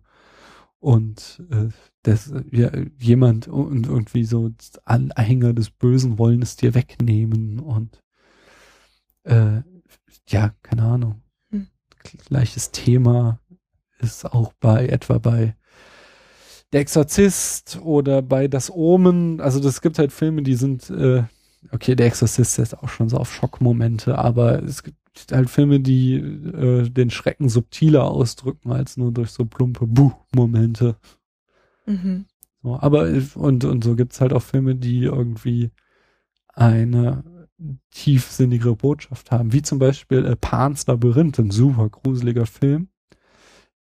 und 0.87 1.43
äh, 1.51 1.71
das, 2.05 2.33
ja, 2.53 2.71
jemand 2.97 3.49
und 3.49 3.89
irgendwie 3.89 4.23
so 4.23 4.53
Anhänger 4.85 5.53
des 5.53 5.71
Bösen 5.71 6.17
wollen 6.17 6.43
es 6.43 6.55
dir 6.55 6.75
wegnehmen 6.75 7.59
und 7.59 8.01
äh, 9.25 9.63
ja, 10.29 10.55
keine 10.63 10.83
Ahnung. 10.85 11.23
Hm. 11.51 11.67
Gleiches 12.29 12.71
Thema 12.71 13.41
ist 13.99 14.27
auch 14.27 14.53
bei 14.61 14.87
etwa 14.87 15.19
bei 15.19 15.57
Der 16.73 16.83
Exorzist 16.83 17.81
oder 17.83 18.23
bei 18.23 18.47
Das 18.47 18.71
Omen. 18.71 19.41
Also 19.41 19.59
das 19.59 19.81
gibt 19.81 19.99
halt 19.99 20.13
Filme, 20.13 20.45
die 20.45 20.55
sind 20.55 20.89
äh, 20.91 21.25
okay, 21.73 21.97
Der 21.97 22.07
Exorzist 22.07 22.61
ist 22.61 22.79
auch 22.79 22.91
schon 22.91 23.09
so 23.09 23.17
auf 23.17 23.35
Schockmomente, 23.35 24.17
aber 24.17 24.63
es 24.63 24.85
gibt 24.85 24.99
halt 25.33 25.51
Filme, 25.51 25.81
die 25.81 26.15
äh, 26.15 26.89
den 26.89 27.11
Schrecken 27.11 27.49
subtiler 27.49 28.05
ausdrücken 28.05 28.73
als 28.73 28.97
nur 28.97 29.13
durch 29.13 29.31
so 29.31 29.45
plumpe 29.45 29.87
Buh-Momente. 29.87 30.97
Mhm. 31.87 32.27
So, 32.63 32.79
aber 32.81 33.09
und, 33.35 33.65
und 33.65 33.85
so 33.85 33.97
gibt's 33.97 34.21
halt 34.21 34.33
auch 34.33 34.43
Filme, 34.43 34.75
die 34.75 35.05
irgendwie 35.05 35.71
eine 36.49 37.25
tiefsinnigere 37.91 38.77
Botschaft 38.77 39.31
haben, 39.31 39.53
wie 39.53 39.63
zum 39.63 39.79
Beispiel 39.79 40.25
äh, 40.25 40.37
Pan's 40.37 40.87
Labyrinth, 40.87 41.39
ein 41.39 41.51
super 41.51 41.89
gruseliger 41.89 42.47
Film, 42.47 42.89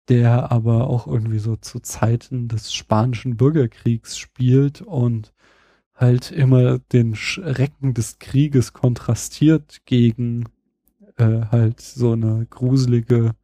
der 0.08 0.52
aber 0.52 0.88
auch 0.88 1.06
irgendwie 1.06 1.38
so 1.38 1.56
zu 1.56 1.80
Zeiten 1.80 2.48
des 2.48 2.72
spanischen 2.72 3.36
Bürgerkriegs 3.36 4.18
spielt 4.18 4.82
und 4.82 5.32
halt 5.94 6.30
immer 6.30 6.78
den 6.78 7.14
Schrecken 7.14 7.94
des 7.94 8.18
Krieges 8.18 8.72
kontrastiert 8.72 9.82
gegen 9.86 10.44
äh, 11.16 11.46
halt 11.50 11.80
so 11.80 12.12
eine 12.12 12.46
gruselige 12.46 13.34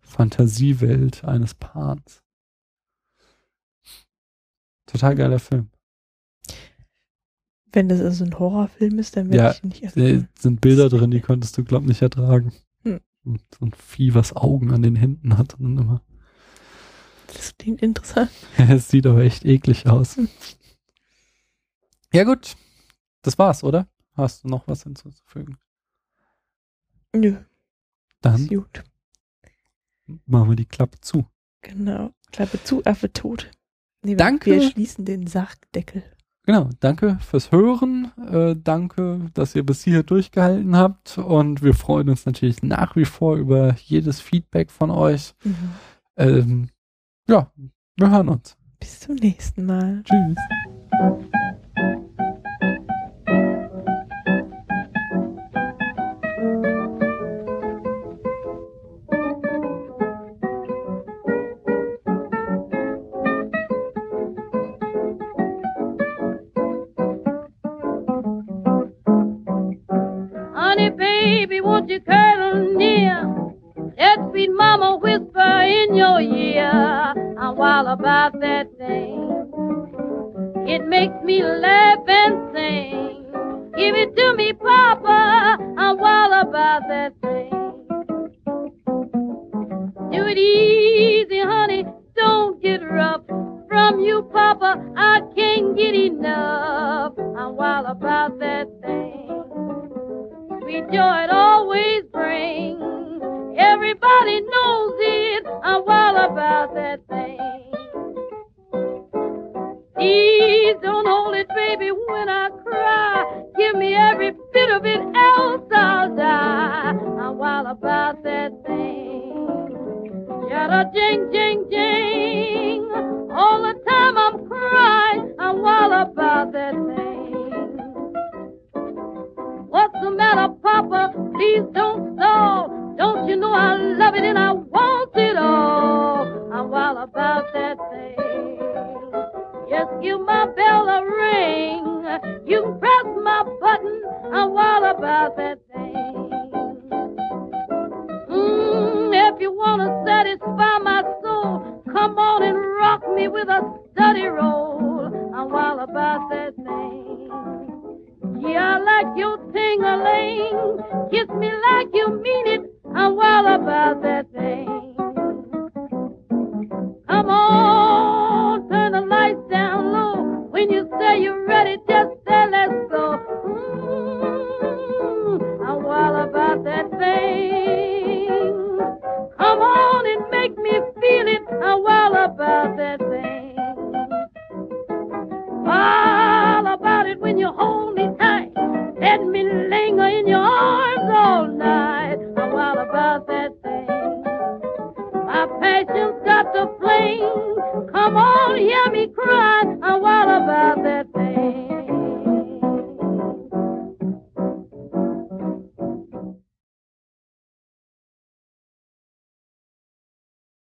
Fantasiewelt 0.00 1.24
eines 1.24 1.54
Pans. 1.54 2.22
Total 4.86 5.14
geiler 5.14 5.38
Film. 5.38 5.70
Wenn 7.72 7.88
das 7.88 8.00
also 8.00 8.24
ein 8.24 8.36
Horrorfilm 8.36 8.98
ist, 8.98 9.16
dann 9.16 9.30
werde 9.30 9.44
ja, 9.44 9.50
ich 9.52 9.62
nicht 9.62 9.82
erst. 9.82 9.96
Ja, 9.96 10.24
sind 10.36 10.60
Bilder 10.60 10.88
drin, 10.88 11.12
die 11.12 11.20
konntest 11.20 11.56
du, 11.56 11.62
glaub 11.62 11.84
nicht 11.84 12.02
ertragen. 12.02 12.52
Hm. 12.82 13.00
Und 13.24 13.42
so 13.56 13.66
ein 13.66 13.72
Vieh, 13.72 14.14
was 14.14 14.34
Augen 14.34 14.72
an 14.72 14.82
den 14.82 14.96
Händen 14.96 15.38
hat 15.38 15.54
und 15.54 15.78
immer. 15.78 16.02
Das 17.28 17.56
klingt 17.56 17.80
interessant. 17.80 18.30
es 18.56 18.88
sieht 18.88 19.06
aber 19.06 19.22
echt 19.22 19.44
eklig 19.44 19.86
aus. 19.86 20.16
Hm. 20.16 20.28
Ja, 22.12 22.24
gut. 22.24 22.56
Das 23.22 23.38
war's, 23.38 23.62
oder? 23.62 23.86
Hast 24.14 24.42
du 24.42 24.48
noch 24.48 24.66
was 24.66 24.82
hinzuzufügen? 24.82 25.56
Nö. 27.14 27.36
Dann 28.20 28.46
gut. 28.46 28.84
machen 30.26 30.50
wir 30.50 30.56
die 30.56 30.66
Klappe 30.66 31.00
zu. 31.00 31.26
Genau. 31.62 32.10
Klappe 32.32 32.62
zu, 32.62 32.84
Affe 32.84 33.12
tot. 33.12 33.50
Nee, 34.02 34.14
danke. 34.14 34.52
Wir 34.52 34.70
schließen 34.70 35.04
den 35.04 35.26
Sargdeckel. 35.26 36.02
Genau, 36.44 36.70
danke 36.80 37.18
fürs 37.20 37.52
Hören. 37.52 38.12
Äh, 38.16 38.56
danke, 38.56 39.30
dass 39.34 39.54
ihr 39.54 39.64
bis 39.64 39.84
hier 39.84 40.02
durchgehalten 40.02 40.74
habt. 40.74 41.18
Und 41.18 41.62
wir 41.62 41.74
freuen 41.74 42.08
uns 42.08 42.24
natürlich 42.26 42.62
nach 42.62 42.96
wie 42.96 43.04
vor 43.04 43.36
über 43.36 43.74
jedes 43.74 44.20
Feedback 44.20 44.70
von 44.70 44.90
euch. 44.90 45.34
Mhm. 45.44 45.70
Ähm, 46.16 46.68
ja, 47.28 47.52
wir 47.96 48.10
hören 48.10 48.30
uns. 48.30 48.56
Bis 48.78 49.00
zum 49.00 49.16
nächsten 49.16 49.66
Mal. 49.66 50.02
Tschüss. 50.04 50.36